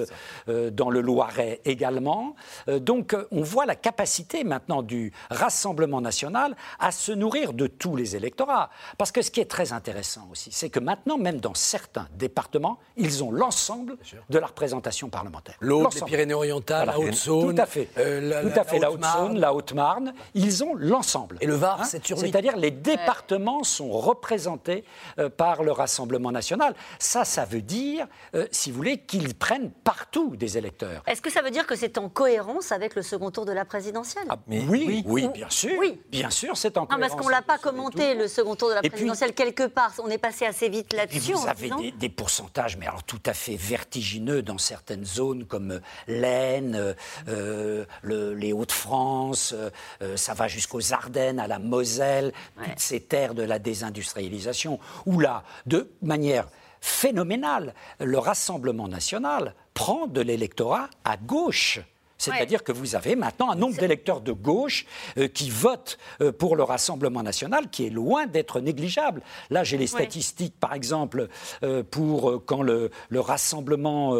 Dans 0.47 0.89
le 0.89 1.01
Loiret 1.01 1.61
également. 1.65 2.35
Donc 2.67 3.15
on 3.31 3.41
voit 3.41 3.65
la 3.65 3.75
capacité 3.75 4.43
maintenant 4.43 4.81
du 4.83 5.11
Rassemblement 5.29 6.01
national 6.01 6.55
à 6.79 6.91
se 6.91 7.11
nourrir 7.11 7.53
de 7.53 7.67
tous 7.67 7.95
les 7.95 8.15
électorats. 8.15 8.69
Parce 8.97 9.11
que 9.11 9.21
ce 9.21 9.31
qui 9.31 9.39
est 9.39 9.44
très 9.45 9.73
intéressant 9.73 10.27
aussi, 10.31 10.49
c'est 10.51 10.69
que 10.69 10.79
maintenant, 10.79 11.17
même 11.17 11.39
dans 11.39 11.53
certains 11.53 12.07
départements, 12.17 12.79
ils 12.97 13.23
ont 13.23 13.31
l'ensemble 13.31 13.97
de 14.29 14.37
la 14.39 14.47
représentation 14.47 15.09
parlementaire. 15.09 15.55
L'Aude, 15.61 15.83
les. 15.83 16.05
Pyrénées-Orientales, 16.05 16.85
Voilà. 16.85 16.99
la 16.99 17.05
Haute-Saône. 17.09 17.55
Tout 17.55 17.61
à 17.61 17.65
fait. 17.65 17.89
euh, 17.97 18.21
la, 18.21 18.41
Tout 18.41 18.47
la- 18.49 18.61
à 18.61 18.63
fait. 18.63 18.79
la 18.79 18.87
La 18.87 18.91
Haute-Saône, 18.91 19.39
la 19.39 19.53
Haute-Marne, 19.53 20.13
ils 20.33 20.63
ont 20.63 20.73
l'ensemble. 20.75 21.37
Et 21.41 21.45
le 21.47 21.55
Var, 21.55 21.81
Hein 21.81 21.83
7 21.85 22.05
sur 22.05 22.17
8. 22.19 22.27
C'est-à-dire 22.31 22.55
les 22.57 22.71
départements 22.71 23.63
sont 23.63 23.89
représentés 23.91 24.83
euh, 25.19 25.29
par 25.29 25.63
le 25.63 25.71
Rassemblement 25.71 26.31
national. 26.31 26.73
Ça, 26.99 27.25
ça 27.25 27.45
veut 27.45 27.61
dire, 27.61 28.07
euh, 28.33 28.47
si 28.51 28.71
vous 28.71 28.77
voulez, 28.77 28.97
qu'ils 28.99 29.35
prennent 29.35 29.71
partout 29.83 30.35
des 30.35 30.57
électeurs. 30.57 31.03
Est-ce 31.07 31.21
que 31.21 31.31
ça 31.31 31.41
veut 31.41 31.51
dire 31.51 31.67
que 31.67 31.75
c'est 31.75 31.97
en 31.97 32.09
cohérence 32.09 32.71
avec 32.71 32.95
le 32.95 33.01
second 33.01 33.31
tour 33.31 33.45
de 33.45 33.51
la 33.51 33.65
présidentielle? 33.65 34.27
Oui, 34.47 35.03
oui, 35.05 35.25
Ou- 35.25 35.29
bien 35.31 35.49
sûr. 35.49 35.71
Oui. 35.79 35.99
Bien 36.09 36.29
sûr, 36.29 36.57
c'est 36.57 36.77
en 36.77 36.81
Non, 36.81 36.87
parce 36.87 36.99
cohérence 37.01 37.21
qu'on 37.21 37.29
l'a 37.29 37.37
avec 37.37 37.47
pas 37.47 37.57
commenté, 37.57 38.13
le 38.15 38.27
second 38.27 38.55
tour 38.55 38.69
de 38.69 38.73
la 38.75 38.81
présidentielle, 38.81 39.33
quelque 39.35 39.67
part. 39.67 39.93
On 40.03 40.09
est 40.09 40.17
passé 40.17 40.45
assez 40.45 40.69
vite 40.69 40.93
là-dessus. 40.93 41.33
vous 41.33 41.47
avez 41.47 41.69
des, 41.69 41.91
des 41.91 42.09
pourcentages, 42.09 42.77
mais 42.77 42.87
alors 42.87 43.03
tout 43.03 43.21
à 43.25 43.33
fait 43.33 43.55
vertigineux 43.55 44.41
dans 44.41 44.57
certaines 44.57 45.05
zones 45.05 45.45
comme 45.45 45.79
l'Aisne, 46.07 46.75
euh, 46.75 46.93
euh, 47.27 47.85
le- 48.01 48.33
les 48.33 48.53
Hauts-de-France, 48.53 49.53
euh, 49.55 49.69
euh, 50.01 50.17
ça 50.17 50.33
va 50.33 50.47
jusqu'aux 50.47 50.93
Ardennes, 50.93 51.39
à 51.39 51.47
la 51.47 51.59
Moselle, 51.59 52.31
toutes 52.55 52.79
ces 52.79 52.99
terres 53.01 53.35
de 53.35 53.43
la 53.43 53.59
désindustrialisation, 53.59 54.79
où 55.05 55.19
là, 55.19 55.43
de 55.65 55.91
manière 56.01 56.47
phénoménale, 56.81 57.73
le 57.99 58.17
Rassemblement 58.19 58.87
national 58.87 59.53
prend 59.73 60.07
de 60.07 60.21
l'électorat 60.21 60.89
à 61.03 61.17
gauche. 61.17 61.79
C'est-à-dire 62.17 62.63
que 62.63 62.71
vous 62.71 62.95
avez 62.95 63.15
maintenant 63.15 63.51
un 63.51 63.55
nombre 63.55 63.77
d'électeurs 63.77 64.21
de 64.21 64.31
gauche 64.31 64.85
euh, 65.17 65.27
qui 65.27 65.49
votent 65.49 65.97
euh, 66.21 66.31
pour 66.31 66.55
le 66.55 66.63
Rassemblement 66.63 67.23
national 67.23 67.69
qui 67.69 67.85
est 67.85 67.89
loin 67.89 68.25
d'être 68.25 68.59
négligeable. 68.59 69.21
Là, 69.49 69.63
j'ai 69.63 69.77
les 69.77 69.87
statistiques, 69.87 70.59
par 70.59 70.73
exemple, 70.73 71.27
euh, 71.63 71.83
pour 71.83 72.45
quand 72.45 72.61
le, 72.61 72.91
le 73.09 73.19
Rassemblement 73.19 74.15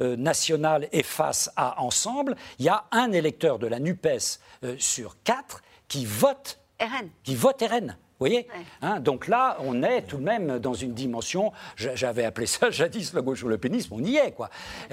national 0.00 0.88
est 0.92 1.02
face 1.02 1.50
à 1.56 1.80
Ensemble, 1.82 2.36
il 2.58 2.64
y 2.64 2.68
a 2.68 2.84
un 2.90 3.12
électeur 3.12 3.58
de 3.58 3.66
la 3.66 3.78
NUPES 3.78 4.40
sur 4.78 5.16
quatre 5.22 5.62
qui 5.88 6.04
vote, 6.04 6.58
RN. 6.80 7.08
qui 7.22 7.34
vote 7.34 7.62
RN. 7.62 7.96
Vous 8.20 8.26
voyez 8.26 8.46
Hein, 8.80 9.00
Donc 9.00 9.26
là, 9.28 9.56
on 9.60 9.82
est 9.82 10.02
tout 10.02 10.18
de 10.18 10.22
même 10.22 10.58
dans 10.60 10.74
une 10.74 10.94
dimension, 10.94 11.52
j'a- 11.76 11.94
j'avais 11.96 12.24
appelé 12.24 12.46
ça 12.46 12.70
jadis 12.72 13.12
le 13.12 13.22
gauche 13.22 13.42
ou 13.42 13.48
le 13.48 13.58
pénisme, 13.58 13.94
on 13.94 14.04
y 14.04 14.16
est. 14.16 14.32
quoi. 14.32 14.50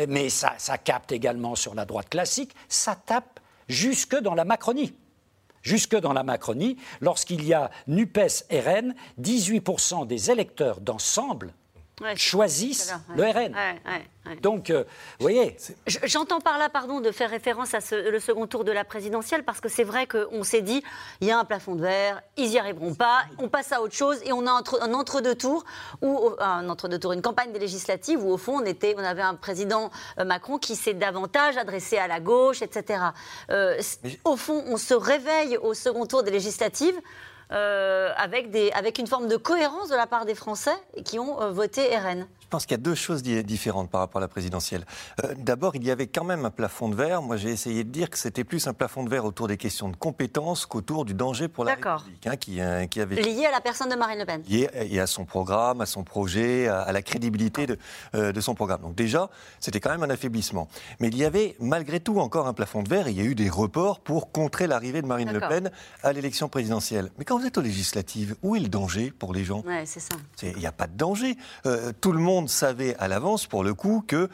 Mais 0.07 0.29
ça, 0.29 0.53
ça 0.57 0.77
capte 0.77 1.11
également 1.11 1.55
sur 1.55 1.75
la 1.75 1.85
droite 1.85 2.09
classique, 2.09 2.53
ça 2.67 2.95
tape 2.95 3.39
jusque 3.67 4.15
dans 4.19 4.33
la 4.35 4.43
Macronie. 4.45 4.93
Jusque 5.61 5.95
dans 5.95 6.13
la 6.13 6.23
Macronie, 6.23 6.77
lorsqu'il 7.01 7.43
y 7.45 7.53
a 7.53 7.69
NUPES-RN, 7.87 8.95
18% 9.21 10.07
des 10.07 10.31
électeurs 10.31 10.81
d'ensemble 10.81 11.53
Ouais, 12.01 12.15
choisissent 12.15 12.93
le. 13.15 13.23
RN. 13.23 13.53
Ouais, 13.53 13.81
ouais, 13.85 14.07
ouais. 14.25 14.35
Donc, 14.41 14.69
euh, 14.69 14.83
vous 15.19 15.23
voyez, 15.23 15.55
Je- 15.87 15.99
J'entends 16.03 16.39
par 16.39 16.57
là, 16.57 16.69
pardon, 16.69 16.99
de 16.99 17.11
faire 17.11 17.29
référence 17.29 17.73
à 17.73 17.81
ce- 17.81 18.09
le 18.09 18.19
second 18.19 18.47
tour 18.47 18.63
de 18.63 18.71
la 18.71 18.83
présidentielle, 18.83 19.43
parce 19.43 19.59
que 19.61 19.69
c'est 19.69 19.83
vrai 19.83 20.07
qu'on 20.07 20.43
s'est 20.43 20.61
dit, 20.61 20.83
il 21.21 21.27
y 21.27 21.31
a 21.31 21.37
un 21.39 21.45
plafond 21.45 21.75
de 21.75 21.81
verre, 21.81 22.21
ils 22.37 22.49
n'y 22.49 22.59
arriveront 22.59 22.93
pas, 22.95 23.23
on 23.39 23.49
passe 23.49 23.71
à 23.71 23.81
autre 23.81 23.93
chose, 23.95 24.19
et 24.23 24.31
on 24.33 24.45
a 24.47 24.51
entre- 24.51 24.81
un 24.81 24.93
entre-deux-tours, 24.93 25.63
ou 26.01 26.31
un 26.39 26.69
entre-deux-tours, 26.69 27.13
une 27.13 27.21
campagne 27.21 27.51
des 27.51 27.59
législatives, 27.59 28.23
où 28.23 28.31
au 28.31 28.37
fond, 28.37 28.59
on, 28.61 28.65
était, 28.65 28.95
on 28.97 29.03
avait 29.03 29.21
un 29.21 29.35
président 29.35 29.89
euh, 30.19 30.25
Macron 30.25 30.57
qui 30.57 30.75
s'est 30.75 30.93
davantage 30.93 31.57
adressé 31.57 31.97
à 31.97 32.07
la 32.07 32.19
gauche, 32.19 32.61
etc. 32.61 32.99
Euh, 33.49 33.79
au 34.25 34.37
fond, 34.37 34.63
on 34.67 34.77
se 34.77 34.93
réveille 34.93 35.57
au 35.57 35.73
second 35.73 36.05
tour 36.05 36.23
des 36.23 36.31
législatives. 36.31 36.99
Euh, 37.51 38.11
avec, 38.15 38.47
avec 38.73 38.97
une 38.97 39.07
forme 39.07 39.27
de 39.27 39.37
cohérence 39.37 39.89
de 39.89 39.95
la 39.95 40.07
part 40.07 40.25
des 40.25 40.35
Français 40.35 40.75
qui 41.03 41.19
ont 41.19 41.41
euh, 41.41 41.51
voté 41.51 41.95
RN. 41.97 42.25
Je 42.51 42.57
pense 42.57 42.65
qu'il 42.65 42.73
y 42.75 42.81
a 42.81 42.83
deux 42.83 42.95
choses 42.95 43.23
di- 43.23 43.45
différentes 43.45 43.89
par 43.89 44.01
rapport 44.01 44.17
à 44.19 44.23
la 44.23 44.27
présidentielle. 44.27 44.83
Euh, 45.23 45.33
D'abord, 45.37 45.73
il 45.77 45.85
y 45.85 45.89
avait 45.89 46.07
quand 46.07 46.25
même 46.25 46.43
un 46.43 46.49
plafond 46.49 46.89
de 46.89 46.95
verre. 46.95 47.21
Moi, 47.21 47.37
j'ai 47.37 47.47
essayé 47.49 47.85
de 47.85 47.89
dire 47.89 48.09
que 48.09 48.17
c'était 48.17 48.43
plus 48.43 48.67
un 48.67 48.73
plafond 48.73 49.05
de 49.05 49.09
verre 49.09 49.23
autour 49.23 49.47
des 49.47 49.55
questions 49.55 49.87
de 49.87 49.95
compétences 49.95 50.65
qu'autour 50.65 51.05
du 51.05 51.13
danger 51.13 51.47
pour 51.47 51.63
la. 51.63 51.75
République, 51.75 52.27
hein, 52.27 52.35
qui, 52.35 52.59
euh, 52.59 52.87
qui 52.87 52.99
avait 52.99 53.15
Lié 53.21 53.45
à 53.45 53.51
la 53.51 53.61
personne 53.61 53.87
de 53.87 53.95
Marine 53.95 54.19
Le 54.19 54.25
Pen. 54.25 54.41
lié 54.49 54.69
et 54.73 54.99
à 54.99 55.07
son 55.07 55.23
programme, 55.23 55.79
à 55.79 55.85
son 55.85 56.03
projet, 56.03 56.67
à, 56.67 56.81
à 56.81 56.91
la 56.91 57.01
crédibilité 57.01 57.67
de, 57.67 57.77
euh, 58.15 58.33
de 58.33 58.41
son 58.41 58.53
programme. 58.53 58.81
Donc 58.81 58.95
déjà, 58.95 59.29
c'était 59.61 59.79
quand 59.79 59.91
même 59.91 60.03
un 60.03 60.09
affaiblissement. 60.09 60.67
Mais 60.99 61.07
il 61.07 61.15
y 61.15 61.23
avait 61.23 61.55
malgré 61.61 62.01
tout 62.01 62.19
encore 62.19 62.47
un 62.47 62.53
plafond 62.53 62.83
de 62.83 62.89
verre. 62.89 63.07
Il 63.07 63.15
y 63.15 63.21
a 63.21 63.23
eu 63.23 63.33
des 63.33 63.47
reports 63.49 64.01
pour 64.01 64.33
contrer 64.33 64.67
l'arrivée 64.67 65.01
de 65.01 65.07
Marine 65.07 65.31
Le. 65.31 65.39
Pen 65.39 65.71
à 66.03 66.11
l'élection 66.11 66.49
présidentielle. 66.49 67.11
Mais 67.17 67.23
quand 67.23 67.39
vous 67.39 67.45
êtes 67.45 67.57
aux 67.57 67.61
législatives, 67.61 68.35
où 68.43 68.57
est 68.57 68.59
le 68.59 68.67
danger 68.67 69.09
pour 69.17 69.33
les 69.33 69.45
gens? 69.45 69.61
Ouais, 69.65 69.85
c'est 69.85 70.01
ça. 70.01 70.17
Il 70.43 70.57
n'y 70.57 70.65
a 70.67 70.73
pas 70.73 70.87
de 70.87 70.97
danger. 70.97 71.37
Euh, 71.65 71.93
tout 72.01 72.11
le 72.11 72.19
monde 72.19 72.40
savait 72.47 72.95
à 72.97 73.07
l'avance, 73.07 73.47
pour 73.47 73.63
le 73.63 73.73
coup, 73.73 74.03
qu'il 74.07 74.27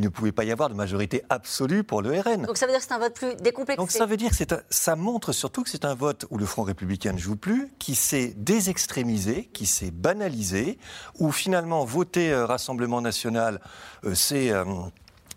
ne 0.00 0.08
pouvait 0.08 0.32
pas 0.32 0.44
y 0.44 0.52
avoir 0.52 0.68
de 0.68 0.74
majorité 0.74 1.22
absolue 1.28 1.84
pour 1.84 2.02
le 2.02 2.18
RN. 2.20 2.42
Donc 2.46 2.56
ça 2.56 2.66
veut 2.66 2.72
dire 2.72 2.80
que 2.80 2.86
c'est 2.86 2.94
un 2.94 2.98
vote 2.98 3.14
plus 3.14 3.34
décomplexé. 3.36 3.76
Donc 3.76 3.90
ça 3.90 4.06
veut 4.06 4.16
dire 4.16 4.30
que 4.30 4.54
un- 4.54 4.60
ça 4.70 4.96
montre 4.96 5.32
surtout 5.32 5.62
que 5.62 5.70
c'est 5.70 5.84
un 5.84 5.94
vote 5.94 6.26
où 6.30 6.38
le 6.38 6.46
Front 6.46 6.62
républicain 6.62 7.12
ne 7.12 7.18
joue 7.18 7.36
plus, 7.36 7.68
qui 7.78 7.94
s'est 7.94 8.34
désextrémisé, 8.36 9.48
qui 9.52 9.66
s'est 9.66 9.90
banalisé, 9.90 10.78
où 11.18 11.30
finalement 11.32 11.84
voter 11.84 12.30
euh, 12.32 12.46
Rassemblement 12.46 13.00
national, 13.00 13.60
euh, 14.04 14.14
c'est 14.14 14.50
euh, 14.50 14.64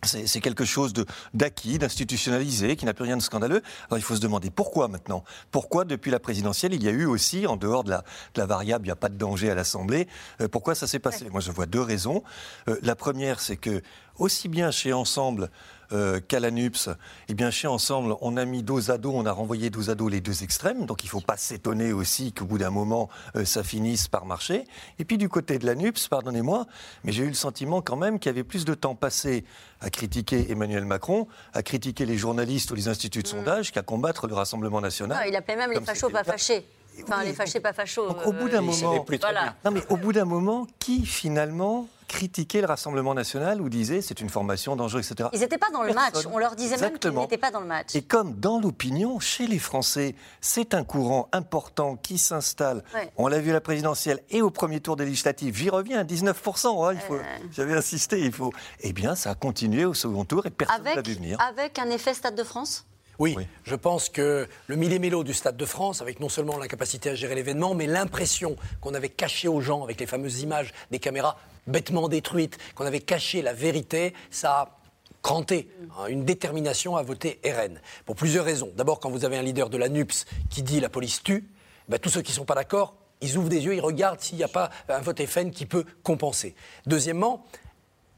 c'est 0.04 0.41
quelque 0.41 0.66
chose 0.66 0.93
de- 0.93 1.06
d'acquis, 1.34 1.78
d'institutionnalisé, 1.78 2.76
qui 2.76 2.86
n'a 2.86 2.93
plus 2.93 3.04
rien 3.04 3.18
de 3.18 3.22
scandaleux. 3.22 3.62
Alors 3.89 3.97
il 3.97 4.02
faut 4.02 4.16
se 4.16 4.22
demander 4.22 4.49
pourquoi 4.49 4.88
maintenant? 4.88 5.24
Pourquoi 5.52 5.86
depuis 5.86 6.12
la 6.12 6.20
présidentielle, 6.20 6.74
il 6.74 6.84
y 6.84 6.88
a 6.88 6.91
eu 6.91 7.06
aussi, 7.06 7.47
en 7.47 7.56
dehors 7.58 7.84
de 7.84 7.91
la, 7.91 8.04
de 8.34 8.41
la 8.41 8.45
variable, 8.45 8.86
il 8.86 8.89
n'y 8.89 8.93
a 8.93 8.95
pas 8.95 9.10
de 9.10 9.18
danger 9.18 9.49
à 9.49 9.56
l'Assemblée, 9.56 10.08
euh, 10.41 10.47
pourquoi 10.47 10.76
ça 10.76 10.88
s'est 10.88 10.99
passé? 10.99 11.30
Moi 11.30 11.41
je 11.41 11.52
vois 11.52 11.66
deux 11.66 11.82
raisons. 11.82 12.24
Euh, 12.68 12.78
la 12.82 12.95
première, 12.95 13.39
c'est 13.39 13.58
que 13.58 13.82
aussi 14.18 14.49
bien 14.49 14.72
chez 14.72 14.93
Ensemble 14.93 15.49
euh, 15.94 16.20
qu'à 16.20 16.39
la 16.39 16.52
NUPS, 16.52 16.89
eh 17.28 17.34
bien 17.34 17.52
chez 17.52 17.68
Ensemble, 17.68 18.16
on 18.22 18.38
a 18.38 18.46
mis 18.46 18.64
dos 18.64 18.92
à 18.92 18.98
dos, 18.98 19.12
on 19.14 19.26
a 19.26 19.32
renvoyé 19.32 19.70
dos 19.70 19.89
à 19.89 19.96
dos 19.96 20.10
les 20.10 20.22
deux 20.22 20.44
extrêmes, 20.44 20.86
donc 20.86 21.04
il 21.04 21.08
ne 21.08 21.12
faut 21.12 21.22
pas 21.22 21.38
s'étonner 21.38 21.94
aussi 21.94 22.34
qu'au 22.34 22.46
bout 22.46 22.58
d'un 22.58 22.70
moment, 22.70 23.10
euh, 23.36 23.46
ça 23.46 23.64
finisse 23.64 24.08
par 24.08 24.26
marcher. 24.26 24.66
Et 25.00 25.06
puis 25.06 25.18
du 25.18 25.30
côté 25.30 25.60
de 25.60 25.66
la 25.66 25.76
NUPS, 25.76 26.08
pardonnez-moi, 26.08 26.66
mais 27.04 27.12
j'ai 27.12 27.24
eu 27.24 27.28
le 27.28 27.34
sentiment 27.34 27.82
quand 27.82 27.98
même 27.98 28.20
qu'il 28.20 28.30
y 28.30 28.34
avait 28.34 28.44
plus 28.44 28.66
de 28.66 28.74
temps 28.74 28.96
passé 28.96 29.44
à 29.82 29.89
critiquer 29.89 30.52
Emmanuel 30.52 30.86
Macron, 30.86 31.28
à 31.54 31.64
critiquer 31.64 32.06
les 32.06 32.18
journalistes 32.18 32.72
ou 32.72 32.76
les 32.76 32.88
instituts 32.88 33.24
de 33.24 33.28
sondage, 33.28 33.72
qu'à 33.72 33.82
combattre 33.82 34.28
le 34.28 34.34
Rassemblement 34.34 34.82
national. 34.82 35.18
Non, 35.18 35.24
il 35.28 35.36
appelait 35.36 35.56
même 35.56 35.72
les 35.72 35.82
fachos 35.82 36.10
pas 36.10 36.24
fâchés. 36.24 36.66
Enfin, 37.04 37.24
les 37.24 37.34
fâchés 37.34 37.60
pas 37.60 37.74
fachos. 37.74 38.08
Donc, 38.08 38.28
au 38.28 38.34
bout 38.34 38.50
d'un 38.50 38.60
euh, 38.60 38.62
moment, 38.62 39.06
voilà. 39.22 39.56
non 39.64 39.72
mais 39.72 39.82
au 39.89 39.98
bout 39.98 40.14
d'un 40.14 40.26
moment, 40.26 40.68
qui 40.80 41.06
finalement 41.06 41.88
critiquait 42.12 42.59
le 42.59 42.68
Rassemblement 42.68 43.14
national 43.14 43.62
ou 43.62 43.70
disait 43.70 44.01
c'est 44.01 44.20
une 44.20 44.30
formation 44.30 44.76
dangereuse, 44.76 45.09
etc. 45.09 45.30
Ils 45.32 45.39
n'étaient 45.39 45.57
pas 45.57 45.70
dans 45.72 45.82
le 45.82 45.93
match. 45.93 46.16
On 46.32 46.38
leur 46.38 46.57
disait 46.57 46.76
même 46.78 46.99
qu'ils 46.99 47.12
n'étaient 47.12 47.38
pas 47.38 47.51
dans 47.51 47.62
le 47.62 47.66
match. 47.66 47.95
Et 47.95 48.01
comme 48.01 48.34
dans 48.36 48.59
l'opinion, 48.59 49.20
chez 49.22 49.47
les 49.47 49.59
Français, 49.59 50.16
c'est 50.41 50.74
un 50.74 50.84
courant 50.84 51.30
important 51.32 51.95
qui 51.95 52.18
s'installe. 52.18 52.84
Ouais. 52.93 53.09
On 53.16 53.28
l'a 53.28 53.39
vu 53.39 53.51
à 53.51 53.53
la 53.53 53.62
présidentielle 53.62 54.20
et 54.30 54.41
au 54.41 54.51
premier 54.51 54.82
tour 54.82 54.97
des 54.97 55.05
législatives. 55.05 55.55
J'y 55.55 55.70
reviens, 55.70 56.03
19%. 56.03 56.86
hein, 56.86 56.93
il 56.93 56.99
faut, 56.99 57.18
J'avais 57.53 57.74
insisté, 57.74 58.20
il 58.20 58.34
faut. 58.34 58.51
Eh 58.82 58.91
bien, 58.91 59.16
ça 59.16 59.32
a 59.32 59.36
continué 59.36 59.86
au 59.86 59.93
second 59.93 60.26
tour 60.26 60.45
et 60.45 60.49
personne 60.49 60.86
Avec, 60.86 61.07
vu 61.07 61.14
venir. 61.14 61.39
avec 61.39 61.80
un 61.80 61.89
effet 61.89 62.14
Stade 62.14 62.36
de 62.36 62.43
France? 62.43 62.86
Oui, 63.20 63.38
je 63.64 63.76
pense 63.76 64.09
que 64.09 64.47
le 64.66 64.76
millémélo 64.76 65.24
du 65.24 65.34
Stade 65.34 65.55
de 65.55 65.66
France, 65.66 66.01
avec 66.01 66.20
non 66.20 66.28
seulement 66.28 66.57
la 66.57 66.68
capacité 66.68 67.12
à 67.12 67.16
gérer 67.16 67.36
l'événement, 67.36 67.76
mais 67.76 67.86
l'impression 67.86 68.55
qu'on 68.82 68.95
avait 68.95 69.09
caché 69.09 69.47
aux 69.47 69.62
gens 69.62 69.84
avec 69.84 69.99
les 69.99 70.07
fameuses 70.07 70.41
images 70.41 70.74
des 70.89 70.97
caméras 70.97 71.38
bêtement 71.68 72.07
détruites, 72.07 72.57
qu'on 72.76 72.86
avait 72.86 72.99
caché 72.99 73.41
la 73.41 73.53
vérité, 73.53 74.14
ça 74.30 74.51
a 74.51 74.78
cranté 75.22 75.70
hein, 75.99 76.07
une 76.07 76.26
détermination 76.26 76.95
à 76.95 77.03
voter 77.03 77.39
RN. 77.45 77.80
Pour 78.05 78.16
plusieurs 78.16 78.45
raisons. 78.45 78.72
D'abord, 78.76 78.99
quand 78.99 79.09
vous 79.09 79.26
avez 79.26 79.38
un 79.38 79.43
leader 79.43 79.70
de 79.70 79.78
la 79.78 79.89
NUPS 79.89 80.26
qui 80.49 80.64
dit 80.64 80.80
la 80.80 80.89
police 80.89 81.22
tue, 81.22 81.47
ben, 81.89 81.99
tous 81.99 82.09
ceux 82.09 82.22
qui 82.22 82.32
ne 82.32 82.36
sont 82.36 82.45
pas 82.45 82.55
d'accord, 82.55 82.95
ils 83.22 83.38
ouvrent 83.38 83.49
des 83.49 83.64
yeux, 83.64 83.76
ils 83.76 83.82
regardent 83.82 84.20
s'il 84.20 84.38
n'y 84.38 84.43
a 84.43 84.47
pas 84.47 84.72
un 84.89 84.99
vote 84.99 85.24
FN 85.26 85.51
qui 85.51 85.68
peut 85.68 85.86
compenser. 86.03 86.55
Deuxièmement, 86.88 87.45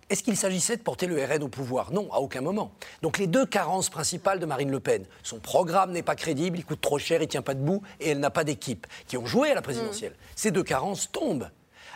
Est-ce 0.10 0.22
qu'il 0.22 0.38
s'agissait 0.38 0.78
de 0.78 0.82
porter 0.82 1.08
le 1.08 1.24
RN 1.24 1.44
au 1.44 1.48
pouvoir? 1.48 1.92
Non, 1.92 2.12
à 2.12 2.18
aucun 2.18 2.42
moment. 2.42 2.74
Donc 3.02 3.18
les 3.18 3.28
deux 3.28 3.46
carences 3.46 3.90
principales 3.90 4.40
de 4.40 4.46
Marine 4.46 4.70
Le 4.70 4.80
Pen, 4.80 5.06
son 5.24 5.40
programme 5.40 5.92
n'est 5.92 6.04
pas 6.04 6.16
crédible, 6.16 6.60
il 6.60 6.66
coûte 6.66 6.82
trop 6.82 7.00
cher, 7.00 7.22
il 7.22 7.28
tient 7.28 7.42
pas 7.42 7.54
debout 7.54 7.82
et 8.00 8.10
elle 8.10 8.20
n'a 8.20 8.30
pas 8.30 8.44
d'équipe, 8.44 8.86
qui 9.08 9.18
ont 9.18 9.26
joué 9.26 9.52
à 9.52 9.56
la 9.56 9.62
présidentielle. 9.62 10.16
Ces 10.36 10.52
deux 10.52 10.64
carences 10.64 11.12
tombent. 11.12 11.50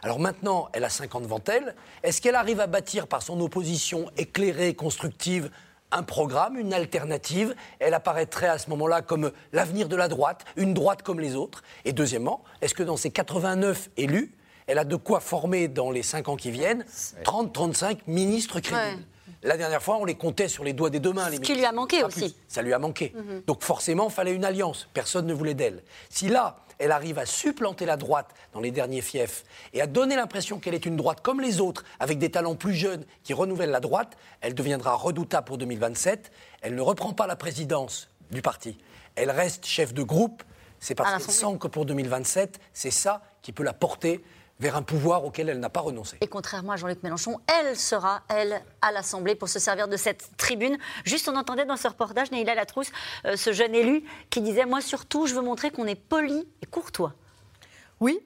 Alors 0.03 0.19
maintenant, 0.19 0.69
elle 0.73 0.83
a 0.83 0.89
5 0.89 1.15
ans 1.15 1.21
devant 1.21 1.41
elle. 1.47 1.75
Est-ce 2.03 2.21
qu'elle 2.21 2.35
arrive 2.35 2.59
à 2.59 2.67
bâtir 2.67 3.07
par 3.07 3.21
son 3.21 3.39
opposition 3.41 4.09
éclairée, 4.17 4.73
constructive, 4.75 5.49
un 5.91 6.03
programme, 6.03 6.57
une 6.57 6.73
alternative? 6.73 7.55
Elle 7.79 7.93
apparaîtrait 7.93 8.47
à 8.47 8.57
ce 8.57 8.69
moment-là 8.69 9.01
comme 9.01 9.31
l'avenir 9.53 9.87
de 9.89 9.95
la 9.95 10.07
droite, 10.07 10.45
une 10.55 10.73
droite 10.73 11.01
comme 11.01 11.19
les 11.19 11.35
autres. 11.35 11.63
Et 11.85 11.93
deuxièmement, 11.93 12.43
est-ce 12.61 12.73
que 12.75 12.83
dans 12.83 12.97
ces 12.97 13.09
89 13.09 13.89
élus, 13.97 14.33
elle 14.67 14.77
a 14.79 14.83
de 14.83 14.95
quoi 14.95 15.19
former 15.19 15.67
dans 15.67 15.91
les 15.91 16.03
5 16.03 16.27
ans 16.29 16.35
qui 16.35 16.51
viennent 16.51 16.85
30-35 17.23 17.99
ministres 18.07 18.59
crédibles? 18.59 19.03
La 19.43 19.55
dernière 19.55 19.81
fois, 19.83 19.97
on 19.97 20.05
les 20.05 20.15
comptait 20.15 20.47
sur 20.47 20.63
les 20.63 20.73
doigts 20.73 20.89
des 20.89 20.99
deux 20.99 21.13
mains. 21.13 21.29
Les 21.29 21.37
Ce 21.37 21.41
qui 21.41 21.53
lui 21.55 21.63
a 21.65 21.71
manqué 21.71 22.01
Pas 22.01 22.07
aussi. 22.07 22.19
plus. 22.21 22.33
Ça 22.47 22.61
lui 22.61 22.73
a 22.73 22.79
manqué. 22.79 23.13
Mhm. 23.15 23.43
Donc 23.45 23.61
forcément, 23.63 24.07
il 24.09 24.13
fallait 24.13 24.33
une 24.33 24.43
alliance. 24.43 24.87
Personne 24.93 25.25
ne 25.27 25.33
voulait 25.33 25.53
d'elle. 25.53 25.83
Si 26.09 26.27
là, 26.27 26.57
elle 26.79 26.91
arrive 26.91 27.19
à 27.19 27.25
supplanter 27.25 27.85
la 27.85 27.97
droite 27.97 28.33
dans 28.53 28.59
les 28.59 28.71
derniers 28.71 29.01
fiefs 29.01 29.43
et 29.73 29.81
à 29.81 29.87
donner 29.87 30.15
l'impression 30.15 30.59
qu'elle 30.59 30.73
est 30.73 30.85
une 30.85 30.95
droite 30.95 31.21
comme 31.21 31.41
les 31.41 31.59
autres, 31.59 31.83
avec 31.99 32.19
des 32.19 32.29
talents 32.29 32.55
plus 32.55 32.73
jeunes 32.73 33.05
qui 33.23 33.33
renouvellent 33.33 33.71
la 33.71 33.79
droite, 33.79 34.17
elle 34.41 34.53
deviendra 34.53 34.93
redoutable 34.95 35.45
pour 35.45 35.57
2027. 35.57 36.31
Elle 36.61 36.75
ne 36.75 36.81
reprend 36.81 37.13
pas 37.13 37.27
la 37.27 37.35
présidence 37.35 38.09
du 38.31 38.41
parti. 38.41 38.77
Elle 39.15 39.31
reste 39.31 39.65
chef 39.65 39.93
de 39.93 40.03
groupe. 40.03 40.43
C'est 40.79 40.93
parce 40.93 41.25
qu'elle 41.25 41.33
sent 41.33 41.57
que 41.59 41.67
pour 41.67 41.85
2027, 41.85 42.59
c'est 42.73 42.91
ça 42.91 43.23
qui 43.41 43.51
peut 43.51 43.63
la 43.63 43.73
porter 43.73 44.23
vers 44.59 44.75
un 44.75 44.81
pouvoir 44.81 45.23
auquel 45.23 45.49
elle 45.49 45.59
n'a 45.59 45.69
pas 45.69 45.81
renoncé. 45.81 46.17
Et 46.21 46.27
contrairement 46.27 46.73
à 46.73 46.77
Jean-Luc 46.77 47.03
Mélenchon, 47.03 47.39
elle 47.59 47.75
sera, 47.75 48.23
elle, 48.29 48.61
à 48.81 48.91
l'Assemblée 48.91 49.35
pour 49.35 49.49
se 49.49 49.59
servir 49.59 49.87
de 49.87 49.97
cette 49.97 50.31
tribune. 50.37 50.77
Juste, 51.03 51.29
on 51.29 51.35
entendait 51.35 51.65
dans 51.65 51.77
ce 51.77 51.87
reportage, 51.87 52.31
Neila 52.31 52.55
Latrousse, 52.55 52.91
euh, 53.25 53.35
ce 53.35 53.53
jeune 53.53 53.75
élu, 53.75 54.03
qui 54.29 54.41
disait 54.41 54.65
Moi, 54.65 54.81
surtout, 54.81 55.27
je 55.27 55.35
veux 55.35 55.41
montrer 55.41 55.71
qu'on 55.71 55.85
est 55.85 55.95
poli 55.95 56.47
et 56.61 56.65
courtois. 56.65 57.13
Oui. 57.99 58.19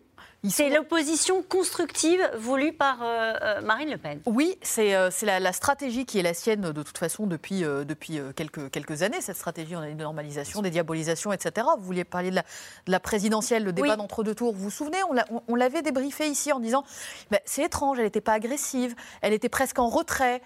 C'est 0.50 0.70
l'opposition 0.72 1.44
constructive 1.44 2.20
voulue 2.36 2.74
par 2.74 3.04
euh, 3.04 3.34
euh, 3.44 3.62
Marine 3.62 3.92
Le 3.92 3.98
Pen. 3.98 4.22
Oui, 4.26 4.58
c'est 4.64 4.96
euh, 4.96 5.12
la, 5.22 5.40
la 5.40 5.54
stratégie 5.54 6.08
qui 6.08 6.18
est 6.18 6.24
la 6.24 6.34
sienne 6.34 6.62
de 6.62 6.82
toute 6.82 6.98
façon 6.98 7.28
depuis, 7.28 7.64
euh, 7.64 7.84
depuis 7.84 8.20
quelques, 8.36 8.72
quelques 8.72 9.04
années, 9.04 9.22
cette 9.22 9.36
stratégie 9.36 9.76
de 9.76 9.94
normalisation, 10.02 10.64
des 10.64 10.72
diabolisations, 10.72 11.32
etc. 11.32 11.68
Vous 11.78 11.84
vouliez 11.86 12.06
parler 12.06 12.32
de 12.32 12.36
la, 12.38 12.42
de 12.88 12.92
la 12.92 13.00
présidentielle, 13.00 13.64
le 13.64 13.72
débat 13.72 13.90
Oui. 13.92 13.98
d'entre-deux 13.98 14.34
tours. 14.34 14.52
Vous 14.56 14.64
vous 14.64 14.72
souvenez, 14.72 14.98
on 15.08 15.14
l'a- 15.14 15.28
on- 15.30 15.44
on 15.48 15.54
l'avait 15.54 15.84
débriefé 15.84 16.28
ici 16.28 16.52
en 16.52 16.60
disant 16.60 16.84
bah, 17.30 17.38
c'est 17.46 17.62
étrange, 17.62 18.00
elle 18.00 18.06
n'était 18.06 18.20
pas 18.20 18.34
agressive, 18.34 18.96
elle 19.22 19.34
était 19.34 19.48
presque 19.50 19.78
en 19.78 19.90
retrait, 19.90 20.42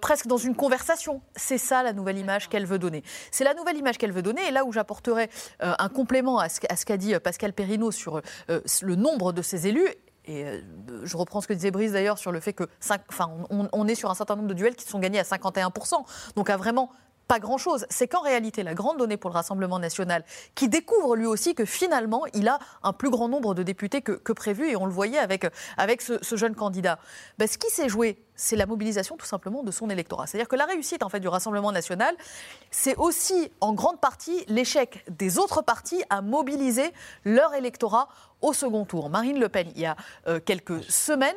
presque 0.00 0.26
dans 0.26 0.36
une 0.36 0.56
conversation. 0.56 1.20
C'est 1.36 1.58
ça 1.58 1.84
la 1.84 1.92
nouvelle 1.92 2.18
image 2.18 2.48
qu'elle 2.48 2.66
veut 2.66 2.80
donner. 2.80 3.04
C'est 3.30 3.44
la 3.44 3.54
nouvelle 3.54 3.76
image 3.76 3.98
qu'elle 3.98 4.10
veut 4.12 4.22
donner. 4.22 4.48
Et 4.48 4.50
là 4.50 4.64
où 4.64 4.72
j'apporterai 4.72 5.30
un 5.60 5.88
complément 5.88 6.40
à 6.40 6.48
ce, 6.48 6.58
à 6.68 6.74
ce 6.74 6.84
qu'a 6.84 6.96
dit 6.96 7.14
Pascal 7.20 7.52
Perrineau 7.52 7.92
sur 7.92 8.20
le 8.48 8.94
nombre 8.96 9.27
de 9.32 9.42
ses 9.42 9.66
élus, 9.66 9.88
et 10.28 10.44
euh, 10.44 10.60
je 11.04 11.16
reprends 11.16 11.40
ce 11.40 11.48
que 11.48 11.54
disait 11.54 11.70
Brice 11.70 11.92
d'ailleurs 11.92 12.18
sur 12.18 12.32
le 12.32 12.40
fait 12.40 12.52
que 12.52 12.64
enfin, 13.10 13.30
on, 13.50 13.68
on 13.72 13.88
est 13.88 13.94
sur 13.94 14.10
un 14.10 14.14
certain 14.14 14.36
nombre 14.36 14.48
de 14.48 14.54
duels 14.54 14.76
qui 14.76 14.86
sont 14.86 14.98
gagnés 14.98 15.18
à 15.18 15.22
51%. 15.22 16.04
Donc 16.36 16.50
à 16.50 16.56
vraiment 16.56 16.90
pas 17.28 17.38
grand-chose. 17.38 17.86
C'est 17.90 18.08
qu'en 18.08 18.22
réalité, 18.22 18.62
la 18.62 18.74
grande 18.74 18.98
donnée 18.98 19.18
pour 19.18 19.30
le 19.30 19.34
Rassemblement 19.34 19.78
national, 19.78 20.24
qui 20.54 20.68
découvre 20.68 21.14
lui 21.14 21.26
aussi 21.26 21.54
que 21.54 21.64
finalement, 21.64 22.22
il 22.34 22.48
a 22.48 22.58
un 22.82 22.92
plus 22.92 23.10
grand 23.10 23.28
nombre 23.28 23.54
de 23.54 23.62
députés 23.62 24.00
que, 24.02 24.32
prévu, 24.32 24.70
et 24.70 24.76
on 24.76 24.86
le 24.86 24.92
voyait 24.92 25.18
avec, 25.18 25.44
ce, 26.02 26.36
jeune 26.36 26.54
candidat. 26.54 26.98
Ben, 27.38 27.46
ce 27.46 27.58
qui 27.58 27.70
s'est 27.70 27.88
joué, 27.88 28.18
c'est 28.34 28.56
la 28.56 28.66
mobilisation 28.66 29.16
tout 29.16 29.26
simplement 29.26 29.62
de 29.62 29.70
son 29.70 29.90
électorat. 29.90 30.26
C'est-à-dire 30.26 30.48
que 30.48 30.56
la 30.56 30.64
réussite 30.64 31.02
du 31.20 31.28
Rassemblement 31.28 31.72
national, 31.72 32.14
c'est 32.70 32.96
aussi 32.96 33.50
en 33.60 33.72
grande 33.72 34.00
partie 34.00 34.44
l'échec 34.48 35.04
des 35.10 35.38
autres 35.38 35.62
partis 35.62 36.02
à 36.10 36.22
mobiliser 36.22 36.92
leur 37.24 37.54
électorat 37.54 38.08
au 38.40 38.52
second 38.52 38.84
tour. 38.84 39.10
Marine 39.10 39.38
Le 39.38 39.48
Pen, 39.48 39.68
il 39.74 39.82
y 39.82 39.86
a 39.86 39.96
euh, 40.28 40.40
quelques 40.40 40.82
semaines, 40.84 41.36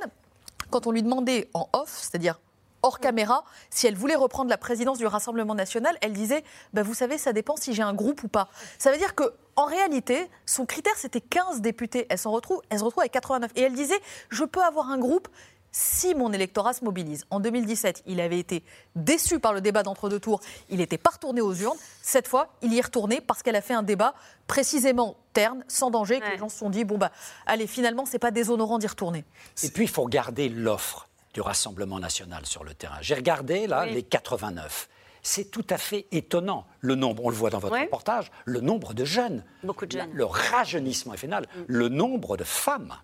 quand 0.70 0.88
on 0.88 0.92
lui 0.92 1.04
demandait 1.04 1.50
en 1.54 1.68
off, 1.74 1.90
c'est-à-dire 1.90 2.40
hors 2.84 3.00
caméra, 3.00 3.44
si 3.70 3.88
elle 3.88 3.96
voulait 3.96 4.16
reprendre 4.16 4.50
la 4.50 4.58
présidence 4.58 4.98
du 4.98 5.06
Rassemblement 5.06 5.56
national, 5.56 5.98
elle 6.02 6.14
disait 6.14 6.44
bah, 6.74 6.84
Vous 6.84 6.94
savez, 6.94 7.18
ça 7.18 7.34
dépend 7.34 7.56
si 7.56 7.74
j'ai 7.74 7.84
un 7.84 7.94
groupe 7.94 8.24
ou 8.24 8.28
pas. 8.28 8.50
Ça 8.78 8.92
veut 8.92 8.98
dire 8.98 9.16
que. 9.16 9.24
En 9.58 9.66
réalité, 9.66 10.30
son 10.46 10.66
critère, 10.66 10.96
c'était 10.96 11.20
15 11.20 11.60
députés. 11.60 12.08
Elle, 12.10 12.18
s'en 12.18 12.32
retrouve, 12.32 12.62
elle 12.70 12.80
se 12.80 12.84
retrouve 12.86 13.02
avec 13.02 13.12
89. 13.12 13.52
Et 13.58 13.64
elle 13.64 13.74
disait, 13.74 14.00
je 14.30 14.46
peux 14.46 14.62
avoir 14.62 14.90
un 14.90 14.98
groupe 14.98 15.28
si 15.72 16.14
mon 16.16 16.32
électorat 16.34 16.74
se 16.74 16.84
mobilise. 16.84 17.26
En 17.30 17.40
2017, 17.40 18.04
il 18.06 18.20
avait 18.20 18.40
été 18.40 18.64
déçu 18.96 19.40
par 19.40 19.54
le 19.54 19.62
débat 19.62 19.84
d'entre-deux 19.84 20.20
tours. 20.20 20.42
Il 20.70 20.78
n'était 20.78 20.98
pas 20.98 21.12
retourné 21.12 21.42
aux 21.42 21.54
urnes. 21.54 21.78
Cette 22.02 22.28
fois, 22.28 22.50
il 22.62 22.74
y 22.74 22.78
est 22.78 22.86
retourné 22.86 23.22
parce 23.22 23.42
qu'elle 23.42 23.56
a 23.56 23.62
fait 23.62 23.74
un 23.74 23.84
débat 23.84 24.14
précisément 24.48 25.16
terne, 25.34 25.64
sans 25.68 25.92
danger, 25.92 26.20
que 26.20 26.30
les 26.30 26.38
gens 26.38 26.50
se 26.50 26.58
sont 26.58 26.70
dit, 26.70 26.84
bon, 26.84 26.98
bah, 26.98 27.12
allez, 27.46 27.68
finalement, 27.68 28.06
c'est 28.06 28.20
pas 28.20 28.32
déshonorant 28.32 28.80
d'y 28.80 28.88
retourner. 28.88 29.24
Et 29.64 29.70
puis, 29.70 29.86
il 29.86 29.90
faut 29.90 30.04
regarder 30.04 30.50
l'offre 30.50 31.08
du 31.34 31.42
Rassemblement 31.42 32.00
national 32.00 32.46
sur 32.46 32.64
le 32.64 32.74
terrain. 32.74 32.98
J'ai 33.02 33.16
regardé, 33.16 33.68
là, 33.68 33.84
Oui. 33.88 33.94
les 33.94 34.04
89. 34.04 34.90
C'est 35.24 35.52
tout 35.52 35.66
à 35.70 35.78
fait 35.78 36.08
étonnant, 36.12 36.66
le 36.80 36.96
nombre, 36.96 37.26
on 37.26 37.30
le 37.30 37.36
voit 37.36 37.52
dans 37.52 37.60
votre 37.60 37.76
Oui. 37.76 37.82
reportage, 37.84 38.32
le 38.46 38.60
nombre 38.60 38.94
de 38.94 39.06
jeunes. 39.06 39.44
Beaucoup 39.64 39.86
de 39.86 39.92
jeunes. 39.92 40.10
Le 40.14 40.26
rajeunissement 40.26 41.14
est 41.14 41.18
phénoménal. 41.18 41.48
Le 41.68 41.90
nombre 41.90 42.38
de 42.38 42.44
femmes, 42.44 42.96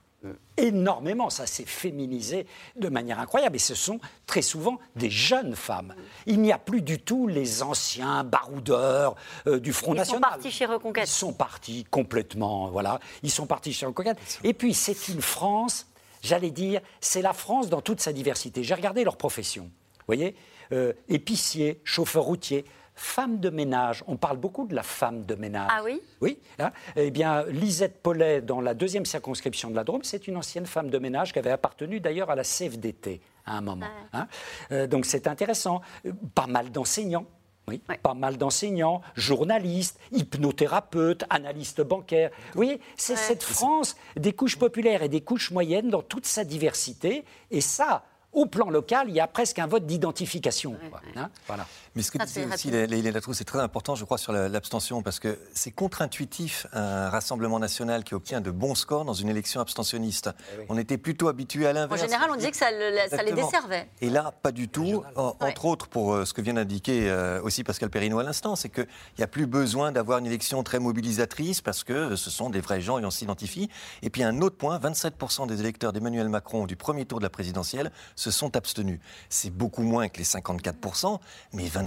énormément. 0.57 1.29
Ça 1.29 1.45
s'est 1.45 1.65
féminisé 1.65 2.47
de 2.75 2.89
manière 2.89 3.19
incroyable. 3.19 3.55
Et 3.55 3.59
ce 3.59 3.75
sont 3.75 3.99
très 4.25 4.41
souvent 4.41 4.79
des 4.95 5.11
jeunes 5.11 5.55
femmes. 5.55 5.93
Il 6.25 6.41
n'y 6.41 6.51
a 6.51 6.57
plus 6.57 6.81
du 6.81 6.99
tout 6.99 7.27
les 7.27 7.61
anciens 7.61 8.23
baroudeurs 8.23 9.15
euh, 9.45 9.59
du 9.59 9.71
Front 9.71 9.93
Ils 9.93 9.97
sont 10.05 10.13
National. 10.19 10.29
partis 10.31 10.51
chez 10.51 10.65
Reconquête. 10.65 11.07
Ils 11.07 11.11
sont 11.11 11.33
partis 11.33 11.83
complètement, 11.85 12.69
voilà. 12.69 12.99
Ils 13.21 13.29
sont 13.31 13.45
partis 13.45 13.73
chez 13.73 13.85
Reconquête. 13.85 14.17
Et 14.43 14.55
puis, 14.55 14.73
c'est 14.73 15.07
une 15.09 15.21
France, 15.21 15.85
j'allais 16.27 16.51
dire, 16.51 16.81
c'est 17.01 17.21
la 17.21 17.33
France 17.33 17.69
dans 17.69 17.81
toute 17.81 18.01
sa 18.01 18.13
diversité. 18.13 18.63
J'ai 18.63 18.73
regardé 18.75 19.03
leurs 19.03 19.17
professions. 19.17 19.63
Vous 19.99 20.05
voyez 20.07 20.35
Euh, 20.73 20.91
Épicier, 21.07 21.79
chauffeur 21.85 22.23
routier, 22.23 22.65
femme 22.93 23.39
de 23.39 23.49
ménage. 23.49 24.03
On 24.07 24.17
parle 24.17 24.35
beaucoup 24.37 24.67
de 24.67 24.75
la 24.75 24.83
femme 24.83 25.25
de 25.25 25.35
ménage. 25.35 25.69
Ah 25.71 25.81
oui 25.85 26.01
Oui. 26.19 26.39
hein. 26.59 26.71
Eh 26.97 27.09
bien, 27.09 27.45
Lisette 27.45 28.01
Paulet, 28.01 28.41
dans 28.41 28.59
la 28.59 28.73
deuxième 28.73 29.05
circonscription 29.05 29.69
de 29.69 29.75
la 29.75 29.83
Drôme, 29.85 30.03
c'est 30.03 30.27
une 30.27 30.35
ancienne 30.35 30.65
femme 30.65 30.89
de 30.89 30.97
ménage 30.97 31.31
qui 31.31 31.39
avait 31.39 31.51
appartenu 31.51 31.99
d'ailleurs 32.01 32.29
à 32.29 32.35
la 32.35 32.43
CFDT 32.43 33.21
à 33.45 33.57
un 33.57 33.61
moment. 33.61 33.85
hein. 34.13 34.27
Euh, 34.73 34.87
donc 34.87 35.05
c'est 35.05 35.25
intéressant. 35.27 35.79
Euh, 36.05 36.11
Pas 36.35 36.47
mal 36.47 36.69
d'enseignants. 36.69 37.25
Oui, 37.69 37.81
pas 38.01 38.13
mal 38.13 38.37
d'enseignants, 38.37 39.01
journalistes, 39.15 39.99
hypnothérapeutes, 40.13 41.25
analystes 41.29 41.81
bancaires. 41.81 42.29
Vous 42.53 42.55
voyez, 42.55 42.79
c'est 42.95 43.17
cette 43.17 43.43
France 43.43 43.97
des 44.15 44.31
couches 44.31 44.57
populaires 44.57 45.03
et 45.03 45.09
des 45.09 45.19
couches 45.19 45.51
moyennes 45.51 45.89
dans 45.89 46.01
toute 46.01 46.25
sa 46.25 46.45
diversité. 46.45 47.25
Et 47.51 47.59
ça, 47.59 48.05
au 48.31 48.45
plan 48.45 48.69
local, 48.69 49.07
il 49.09 49.15
y 49.15 49.19
a 49.19 49.27
presque 49.27 49.59
un 49.59 49.67
vote 49.67 49.85
d'identification. 49.85 50.77
hein. 51.17 51.29
voilà. 51.45 51.65
Mais 51.97 52.03
ce 52.03 52.11
que 52.11 52.19
disait 52.19 52.45
c'est 52.47 52.53
aussi. 52.53 52.69
Léla 52.71 53.11
Latrousse, 53.11 53.37
c'est 53.37 53.43
très 53.43 53.59
important, 53.59 53.95
je 53.95 54.05
crois, 54.05 54.19
sur 54.19 54.31
la- 54.31 54.47
l'abstention, 54.49 55.01
parce 55.01 55.19
que 55.19 55.39
c'est 55.53 55.71
contre-intuitif 55.71 56.67
un 56.71 57.09
Rassemblement 57.09 57.57
national 57.59 58.03
qui 58.03 58.13
obtient 58.13 58.39
de 58.39 58.51
bons 58.51 58.75
scores 58.75 59.03
dans 59.03 59.13
une 59.15 59.29
élection 59.29 59.59
abstentionniste. 59.61 60.29
On 60.69 60.77
était 60.77 60.97
plutôt 60.99 61.27
habitué 61.27 61.65
à 61.65 61.71
En 61.71 61.73
l'inverse. 61.73 62.01
général, 62.01 62.29
on 62.31 62.35
disait 62.35 62.51
que 62.51 62.57
ça, 62.57 62.69
le- 62.71 63.09
ça 63.09 63.23
les 63.23 63.31
desservait. 63.33 63.89
Et 64.01 64.09
là, 64.11 64.31
pas 64.43 64.51
du 64.51 64.67
tout. 64.69 65.03
En- 65.15 65.35
Entre 65.39 65.65
autres, 65.65 65.87
pour 65.87 66.13
euh, 66.13 66.25
ce 66.25 66.33
que 66.33 66.41
vient 66.41 66.53
d'indiquer 66.53 67.09
euh, 67.09 67.41
aussi 67.41 67.63
Pascal 67.63 67.89
Perrineau 67.89 68.19
à 68.19 68.23
l'instant, 68.23 68.55
c'est 68.55 68.69
qu'il 68.69 68.87
n'y 69.17 69.23
a 69.23 69.27
plus 69.27 69.47
besoin 69.47 69.91
d'avoir 69.91 70.19
une 70.19 70.27
élection 70.27 70.61
très 70.63 70.77
mobilisatrice 70.79 71.61
parce 71.61 71.83
que 71.83 72.15
ce 72.15 72.29
sont 72.29 72.51
des 72.51 72.61
vrais 72.61 72.79
gens 72.81 72.99
et 72.99 73.05
on 73.05 73.09
s'identifie. 73.11 73.69
Et 74.03 74.11
puis 74.11 74.21
un 74.23 74.39
autre 74.41 74.55
point, 74.57 74.77
27% 74.77 75.47
des 75.47 75.59
électeurs 75.61 75.93
d'Emmanuel 75.93 76.29
Macron 76.29 76.65
du 76.67 76.75
premier 76.75 77.05
tour 77.05 77.17
de 77.19 77.23
la 77.23 77.29
présidentielle 77.31 77.91
se 78.15 78.29
sont 78.29 78.55
abstenus. 78.55 78.99
C'est 79.29 79.49
beaucoup 79.49 79.81
moins 79.83 80.09
que 80.09 80.17
les 80.19 80.23
54%, 80.25 81.19
mais 81.53 81.67
27%, 81.67 81.86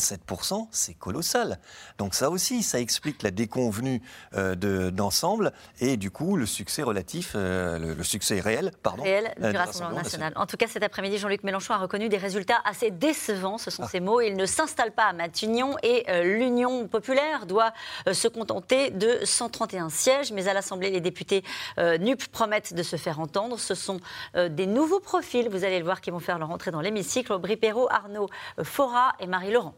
c'est 0.72 0.94
colossal. 0.94 1.59
Donc 1.98 2.14
ça 2.14 2.30
aussi, 2.30 2.62
ça 2.62 2.80
explique 2.80 3.22
la 3.22 3.30
déconvenue 3.30 4.03
euh, 4.34 4.55
de- 4.55 4.90
d'ensemble 4.90 5.53
et 5.80 5.96
du 5.96 6.11
coup 6.11 6.36
le 6.36 6.46
succès 6.46 6.82
relatif, 6.82 7.32
euh, 7.34 7.78
le, 7.78 7.94
le 7.94 8.03
succès 8.03 8.40
réel, 8.40 8.72
pardon, 8.82 9.03
réel 9.03 9.32
euh, 9.42 9.51
du 9.51 9.57
Rassemblement 9.57 10.03
national. 10.03 10.32
En 10.36 10.46
tout 10.46 10.57
cas, 10.57 10.66
cet 10.66 10.82
après-midi, 10.82 11.18
Jean-Luc 11.18 11.44
Mélenchon 11.44 11.74
a 11.74 11.78
reconnu 11.78 12.09
des 12.09 12.16
résultats 12.16 12.61
assez 12.64 12.90
décevants. 12.90 13.59
Ce 13.59 13.70
Ah. 13.70 13.72
sont 13.72 13.86
ses 13.86 14.01
mots. 14.01 14.20
Il 14.20 14.36
ne 14.36 14.46
s'installe 14.46 14.92
pas 14.92 15.05
à 15.05 15.12
Matignon 15.12 15.76
et 15.82 16.05
euh, 16.09 16.22
l'Union 16.24 16.88
populaire 16.88 17.46
doit 17.46 17.72
se 18.12 18.26
contenter 18.28 18.90
de 18.90 19.18
131 19.24 19.90
sièges. 19.90 20.32
Mais 20.32 20.48
à 20.48 20.55
l'Assemblée, 20.55 20.90
les 20.90 21.01
députés 21.01 21.44
NUP 21.78 22.26
promettent 22.28 22.74
de 22.74 22.82
se 22.82 22.96
faire 22.96 23.20
entendre. 23.20 23.59
Ce 23.59 23.74
sont 23.74 24.01
des 24.34 24.66
nouveaux 24.66 25.01
profils, 25.01 25.48
vous 25.48 25.64
allez 25.64 25.78
le 25.78 25.84
voir, 25.84 26.01
qui 26.01 26.11
vont 26.11 26.18
faire 26.20 26.38
leur 26.38 26.51
entrée 26.51 26.70
dans 26.70 26.80
l'hémicycle. 26.80 27.32
Aubry 27.32 27.57
Perrault, 27.57 27.88
Arnaud 27.90 28.28
Fora 28.62 29.12
et 29.20 29.26
Marie 29.26 29.51
Laurent. 29.53 29.74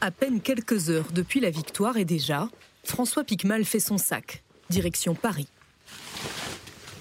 À 0.00 0.10
peine 0.10 0.40
quelques 0.40 0.88
heures 0.88 1.12
depuis 1.12 1.40
la 1.40 1.50
victoire 1.50 1.98
et 1.98 2.04
déjà, 2.04 2.48
François 2.84 3.22
Picmal 3.24 3.64
fait 3.64 3.80
son 3.80 3.98
sac, 3.98 4.42
direction 4.70 5.14
Paris. 5.14 5.48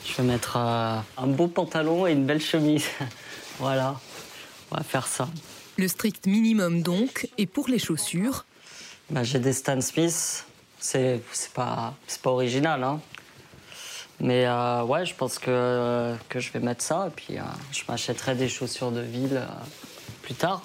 Je 0.06 0.16
vais 0.18 0.24
mettre 0.24 0.58
euh, 0.58 1.00
un 1.18 1.28
beau 1.28 1.48
pantalon 1.48 2.06
et 2.08 2.12
une 2.12 2.26
belle 2.26 2.42
chemise. 2.42 2.86
voilà, 3.60 4.00
on 4.72 4.76
va 4.76 4.84
faire 4.84 5.08
ça. 5.08 5.30
Le 5.78 5.88
strict 5.88 6.26
minimum 6.26 6.82
donc, 6.82 7.30
et 7.38 7.46
pour 7.46 7.70
les 7.70 7.80
chaussures 7.80 8.46
bah, 9.10 9.24
J'ai 9.24 9.40
des 9.40 9.54
Stan 9.54 9.80
Smith, 9.80 10.46
c'est 10.80 11.22
pas, 11.54 11.96
pas 12.22 12.30
original, 12.30 12.84
hein. 12.84 13.00
Mais 14.22 14.46
euh, 14.46 14.84
ouais, 14.84 15.06
je 15.06 15.16
pense 15.16 15.40
que, 15.40 16.14
que 16.28 16.40
je 16.40 16.52
vais 16.52 16.60
mettre 16.60 16.84
ça 16.84 17.08
et 17.08 17.12
puis 17.16 17.38
euh, 17.38 17.42
je 17.72 17.84
m'achèterai 17.88 18.36
des 18.36 18.50
chaussures 18.50 18.92
de 18.92 19.02
ville 19.02 19.38
euh, 19.38 19.46
plus 20.22 20.34
tard. 20.34 20.62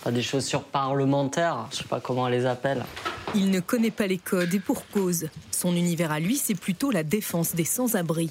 Enfin, 0.00 0.12
des 0.12 0.22
chaussures 0.22 0.62
parlementaires, 0.62 1.66
je 1.70 1.78
sais 1.78 1.84
pas 1.84 2.00
comment 2.00 2.22
on 2.22 2.28
les 2.28 2.46
appelle. 2.46 2.84
Il 3.34 3.50
ne 3.50 3.60
connaît 3.60 3.90
pas 3.90 4.06
les 4.06 4.18
codes 4.18 4.54
et 4.54 4.60
pour 4.60 4.88
cause. 4.88 5.28
Son 5.50 5.74
univers 5.74 6.10
à 6.10 6.20
lui, 6.20 6.36
c'est 6.36 6.54
plutôt 6.54 6.90
la 6.90 7.02
défense 7.02 7.54
des 7.54 7.64
sans-abri. 7.64 8.30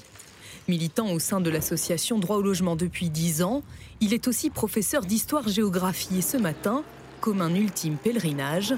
Militant 0.68 1.11
au 1.11 1.20
sein 1.20 1.41
de 1.41 1.49
l'association 1.51 2.18
Droit 2.18 2.38
au 2.38 2.41
logement 2.41 2.76
depuis 2.76 3.11
10 3.11 3.43
ans, 3.43 3.61
il 4.01 4.13
est 4.13 4.28
aussi 4.28 4.49
professeur 4.49 5.03
d'histoire-géographie 5.03 6.18
et 6.18 6.22
ce 6.24 6.38
matin, 6.38 6.84
comme 7.22 7.41
un 7.41 7.53
ultime 7.53 7.97
pèlerinage, 7.97 8.74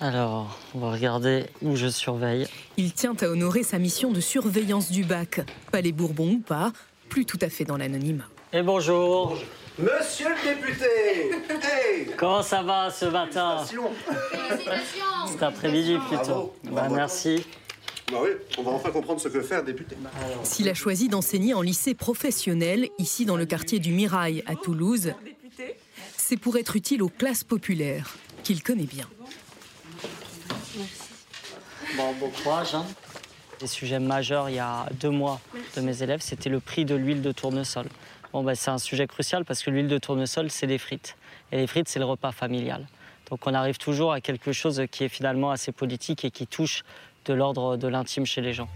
alors, 0.00 0.58
on 0.74 0.80
va 0.80 0.92
regarder 0.92 1.46
où 1.62 1.74
je 1.74 1.86
surveille. 1.88 2.46
Il 2.76 2.92
tient 2.92 3.14
à 3.18 3.28
honorer 3.28 3.62
sa 3.62 3.78
mission 3.78 4.12
de 4.12 4.20
surveillance 4.20 4.90
du 4.90 5.04
bac. 5.04 5.40
Pas 5.72 5.80
les 5.80 5.92
Bourbons 5.92 6.34
ou 6.34 6.40
pas, 6.40 6.72
plus 7.08 7.24
tout 7.24 7.38
à 7.40 7.48
fait 7.48 7.64
dans 7.64 7.78
l'anonymat. 7.78 8.28
Et 8.52 8.62
bonjour. 8.62 9.38
Monsieur 9.78 10.28
le 10.28 10.54
député 10.54 10.84
hey 11.50 12.06
Comment 12.16 12.42
ça 12.42 12.62
va 12.62 12.90
ce 12.90 13.06
matin 13.06 13.64
Cet 15.28 15.42
après-midi 15.42 15.98
plutôt. 16.08 16.54
Bah, 16.64 16.88
merci. 16.90 17.46
Bah 18.10 18.18
oui, 18.22 18.30
on 18.58 18.62
va 18.62 18.72
enfin 18.72 18.90
comprendre 18.90 19.20
ce 19.20 19.28
que 19.28 19.40
fait 19.40 19.56
un 19.56 19.62
député. 19.62 19.96
S'il 20.44 20.68
a 20.68 20.74
choisi 20.74 21.08
d'enseigner 21.08 21.54
en 21.54 21.62
lycée 21.62 21.94
professionnel, 21.94 22.88
ici 22.98 23.24
dans 23.24 23.36
le 23.36 23.46
quartier 23.46 23.78
du 23.78 23.92
Mirail 23.92 24.44
à 24.46 24.54
Toulouse, 24.54 25.12
c'est 26.16 26.36
pour 26.36 26.56
être 26.56 26.76
utile 26.76 27.02
aux 27.02 27.08
classes 27.08 27.44
populaires, 27.44 28.16
qu'il 28.44 28.62
connaît 28.62 28.84
bien. 28.84 29.06
Bon, 31.96 32.12
bon 32.20 32.30
courage. 32.30 32.74
Hein. 32.74 32.84
Les 33.60 33.66
sujets 33.66 33.98
majeurs 33.98 34.50
il 34.50 34.56
y 34.56 34.58
a 34.58 34.86
deux 35.00 35.10
mois 35.10 35.40
de 35.76 35.80
mes 35.80 36.02
élèves, 36.02 36.20
c'était 36.20 36.50
le 36.50 36.60
prix 36.60 36.84
de 36.84 36.94
l'huile 36.94 37.22
de 37.22 37.32
tournesol. 37.32 37.86
Bon, 38.32 38.44
bah, 38.44 38.54
c'est 38.54 38.70
un 38.70 38.78
sujet 38.78 39.06
crucial 39.06 39.44
parce 39.44 39.62
que 39.62 39.70
l'huile 39.70 39.88
de 39.88 39.98
tournesol, 39.98 40.50
c'est 40.50 40.66
des 40.66 40.78
frites. 40.78 41.16
Et 41.52 41.56
les 41.56 41.66
frites, 41.66 41.88
c'est 41.88 41.98
le 41.98 42.04
repas 42.04 42.32
familial. 42.32 42.86
Donc 43.30 43.46
on 43.46 43.54
arrive 43.54 43.78
toujours 43.78 44.12
à 44.12 44.20
quelque 44.20 44.52
chose 44.52 44.82
qui 44.90 45.04
est 45.04 45.08
finalement 45.08 45.50
assez 45.50 45.72
politique 45.72 46.24
et 46.24 46.30
qui 46.30 46.46
touche 46.46 46.84
de 47.24 47.34
l'ordre 47.34 47.76
de 47.76 47.88
l'intime 47.88 48.26
chez 48.26 48.40
les 48.40 48.52
gens. 48.52 48.68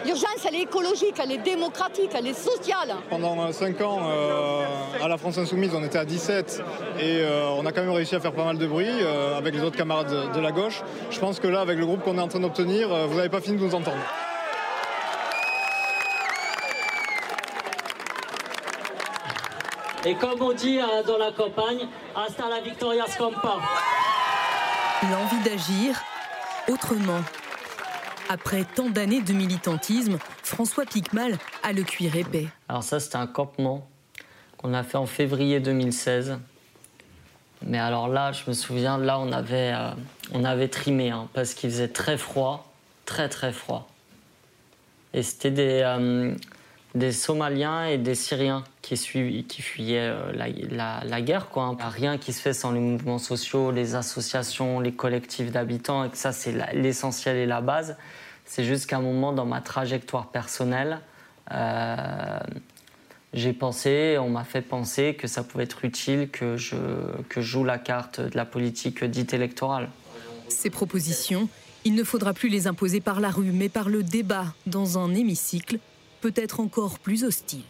L'urgence, 0.04 0.46
elle 0.48 0.54
est 0.54 0.62
écologique, 0.62 1.14
elle 1.22 1.32
est 1.32 1.38
démocratique, 1.38 2.10
elle 2.14 2.26
est 2.26 2.34
sociale. 2.34 2.94
Pendant 3.08 3.52
5 3.52 3.80
ans, 3.82 4.00
euh, 4.04 4.64
à 5.02 5.08
la 5.08 5.18
France 5.18 5.38
Insoumise, 5.38 5.72
on 5.74 5.84
était 5.84 5.98
à 5.98 6.04
17 6.04 6.62
et 6.98 7.22
on 7.56 7.66
a 7.66 7.72
quand 7.72 7.82
même 7.82 7.90
réussi 7.90 8.14
à 8.14 8.20
faire 8.20 8.32
pas 8.32 8.44
mal 8.44 8.58
de 8.58 8.66
bruit 8.66 8.88
avec 9.36 9.54
les 9.54 9.62
autres 9.62 9.76
camarades 9.76 10.32
de 10.32 10.40
la 10.40 10.52
gauche. 10.52 10.82
Je 11.10 11.18
pense 11.18 11.38
que 11.38 11.48
là, 11.48 11.60
avec 11.60 11.78
le 11.78 11.86
groupe 11.86 12.02
qu'on 12.02 12.16
est 12.18 12.22
en 12.22 12.28
train 12.28 12.40
d'obtenir, 12.40 12.88
vous 13.08 13.16
n'avez 13.16 13.28
pas 13.28 13.40
fini 13.40 13.56
de 13.56 13.62
nous 13.62 13.74
entendre. 13.74 13.98
Et 20.06 20.14
comme 20.14 20.40
on 20.40 20.52
dit 20.52 20.80
hein, 20.80 21.02
dans 21.06 21.18
la 21.18 21.30
campagne, 21.30 21.86
hasta 22.16 22.48
la 22.48 22.60
victoria 22.60 23.06
scampa. 23.06 23.58
L'envie 25.02 25.42
d'agir 25.44 26.02
autrement. 26.68 27.20
Après 28.32 28.62
tant 28.62 28.88
d'années 28.88 29.22
de 29.22 29.32
militantisme, 29.32 30.16
François 30.44 30.84
Picmal 30.84 31.36
a 31.64 31.72
le 31.72 31.82
cuir 31.82 32.14
épais. 32.14 32.46
Alors 32.68 32.84
ça, 32.84 33.00
c'était 33.00 33.16
un 33.16 33.26
campement 33.26 33.88
qu'on 34.56 34.72
a 34.72 34.84
fait 34.84 34.98
en 34.98 35.06
février 35.06 35.58
2016. 35.58 36.38
Mais 37.66 37.80
alors 37.80 38.06
là, 38.06 38.30
je 38.30 38.44
me 38.46 38.52
souviens, 38.52 38.98
là, 38.98 39.18
on 39.18 39.32
avait, 39.32 39.72
euh, 39.74 39.90
on 40.32 40.44
avait 40.44 40.68
trimé, 40.68 41.10
hein, 41.10 41.26
parce 41.34 41.54
qu'il 41.54 41.70
faisait 41.70 41.88
très 41.88 42.16
froid, 42.16 42.72
très 43.04 43.28
très 43.28 43.52
froid. 43.52 43.88
Et 45.12 45.24
c'était 45.24 45.50
des, 45.50 45.80
euh, 45.84 46.32
des 46.94 47.12
Somaliens 47.12 47.86
et 47.86 47.98
des 47.98 48.14
Syriens 48.14 48.64
qui, 48.82 48.96
qui 49.44 49.62
fuyaient 49.62 50.10
euh, 50.10 50.32
la, 50.32 51.20
guerre. 51.20 51.48
Quoi. 51.48 51.76
A 51.80 51.88
rien 51.88 52.18
qui 52.18 52.32
se 52.32 52.40
fait 52.40 52.52
sans 52.52 52.72
les 52.72 52.80
mouvements 52.80 53.18
sociaux, 53.18 53.70
les 53.70 53.94
associations, 53.94 54.80
les 54.80 54.92
collectifs 54.92 55.52
d'habitants, 55.52 56.04
et 56.04 56.10
que 56.10 56.16
ça, 56.16 56.32
c'est 56.32 56.54
l'essentiel 56.74 57.36
et 57.36 57.46
la 57.46 57.60
base. 57.60 57.96
C'est 58.44 58.64
juste 58.64 58.86
qu'à 58.86 58.96
un 58.96 59.02
moment, 59.02 59.32
dans 59.32 59.46
ma 59.46 59.60
trajectoire 59.60 60.28
personnelle, 60.28 61.00
euh, 61.52 62.40
j'ai 63.32 63.52
pensé, 63.52 64.18
on 64.18 64.28
m'a 64.28 64.44
fait 64.44 64.62
penser 64.62 65.14
que 65.14 65.28
ça 65.28 65.44
pouvait 65.44 65.64
être 65.64 65.84
utile 65.84 66.28
que 66.30 66.56
je, 66.56 66.76
que 67.28 67.40
je 67.40 67.46
joue 67.46 67.64
la 67.64 67.78
carte 67.78 68.20
de 68.20 68.36
la 68.36 68.44
politique 68.44 69.04
dite 69.04 69.32
électorale. 69.32 69.88
Ces 70.48 70.70
propositions, 70.70 71.48
il 71.84 71.94
ne 71.94 72.02
faudra 72.02 72.34
plus 72.34 72.48
les 72.48 72.66
imposer 72.66 73.00
par 73.00 73.20
la 73.20 73.30
rue, 73.30 73.52
mais 73.52 73.68
par 73.68 73.88
le 73.88 74.02
débat 74.02 74.46
dans 74.66 74.98
un 74.98 75.14
hémicycle 75.14 75.78
peut-être 76.20 76.60
encore 76.60 76.98
plus 76.98 77.24
hostile. 77.24 77.64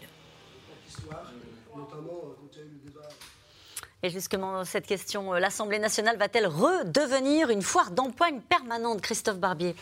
Et 4.03 4.09
justement, 4.09 4.64
cette 4.64 4.86
question, 4.86 5.34
euh, 5.34 5.38
l'Assemblée 5.38 5.78
nationale 5.78 6.16
va-t-elle 6.16 6.46
redevenir 6.46 7.51
une 7.51 7.61
foire 7.61 7.90
d'empoigne 7.90 8.40
permanente, 8.40 9.03
Christophe 9.03 9.38
Barbier? 9.38 9.74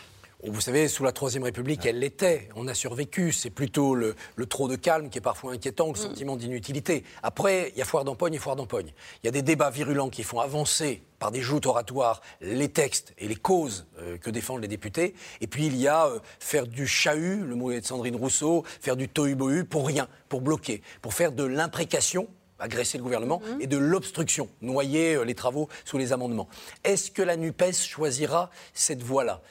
Vous 0.47 0.61
savez, 0.61 0.87
sous 0.87 1.03
la 1.03 1.11
Troisième 1.11 1.43
République, 1.43 1.85
elle 1.85 1.99
l'était. 1.99 2.47
On 2.55 2.67
a 2.69 2.73
survécu. 2.73 3.33
C'est 3.33 3.49
plutôt 3.49 3.93
le, 3.93 4.15
trop 4.47 4.69
de 4.69 4.77
calme 4.77 5.09
qui 5.09 5.17
est 5.17 5.21
parfois 5.21 5.51
inquiétant, 5.51 5.87
le 5.87 5.91
mm. 5.93 5.95
sentiment 5.95 6.37
d'inutilité. 6.37 7.03
Après, 7.23 7.71
il 7.75 7.79
y 7.79 7.81
a 7.81 7.85
foire 7.85 8.05
d'empoigne 8.05 8.35
et 8.35 8.37
foire 8.37 8.55
d'empoigne. 8.55 8.93
Il 9.21 9.27
y 9.27 9.29
a 9.29 9.31
des 9.31 9.41
débats 9.41 9.69
virulents 9.69 10.09
qui 10.09 10.23
font 10.23 10.39
avancer 10.39 11.03
par 11.19 11.31
des 11.31 11.41
joutes 11.41 11.65
oratoires 11.65 12.21
les 12.39 12.69
textes 12.69 13.13
et 13.17 13.27
les 13.27 13.35
causes 13.35 13.85
euh, 13.99 14.17
que 14.17 14.29
défendent 14.29 14.61
les 14.61 14.69
députés. 14.69 15.13
Et 15.41 15.47
puis 15.47 15.65
il 15.65 15.75
y 15.75 15.89
a 15.89 16.07
euh, 16.07 16.19
faire 16.39 16.65
du 16.65 16.87
chahut, 16.87 17.43
le 17.43 17.55
mot 17.55 17.71
est 17.71 17.81
de 17.81 17.85
Sandrine 17.85 18.15
Rousseau, 18.15 18.63
faire 18.79 18.95
du 18.95 19.09
tohu-bohu 19.09 19.65
pour 19.65 19.85
rien, 19.85 20.07
pour 20.29 20.39
bloquer, 20.39 20.81
pour 21.01 21.13
faire 21.13 21.33
de 21.33 21.43
l'imprécation 21.43 22.29
agresser 22.59 22.97
le 22.97 23.03
gouvernement, 23.05 23.39
mm. 23.39 23.61
et 23.61 23.67
de 23.67 23.77
l'obstruction, 23.77 24.49
noyer 24.61 25.15
euh, 25.15 25.23
les 25.23 25.35
travaux 25.35 25.69
sous 25.85 25.97
les 25.97 26.11
amendements. 26.11 26.49
Est-ce 26.83 27.09
que 27.09 27.21
la 27.21 27.37
NUPES 27.37 27.73
choisira 27.73 28.49
cette 28.73 29.01
voie-là? 29.01 29.41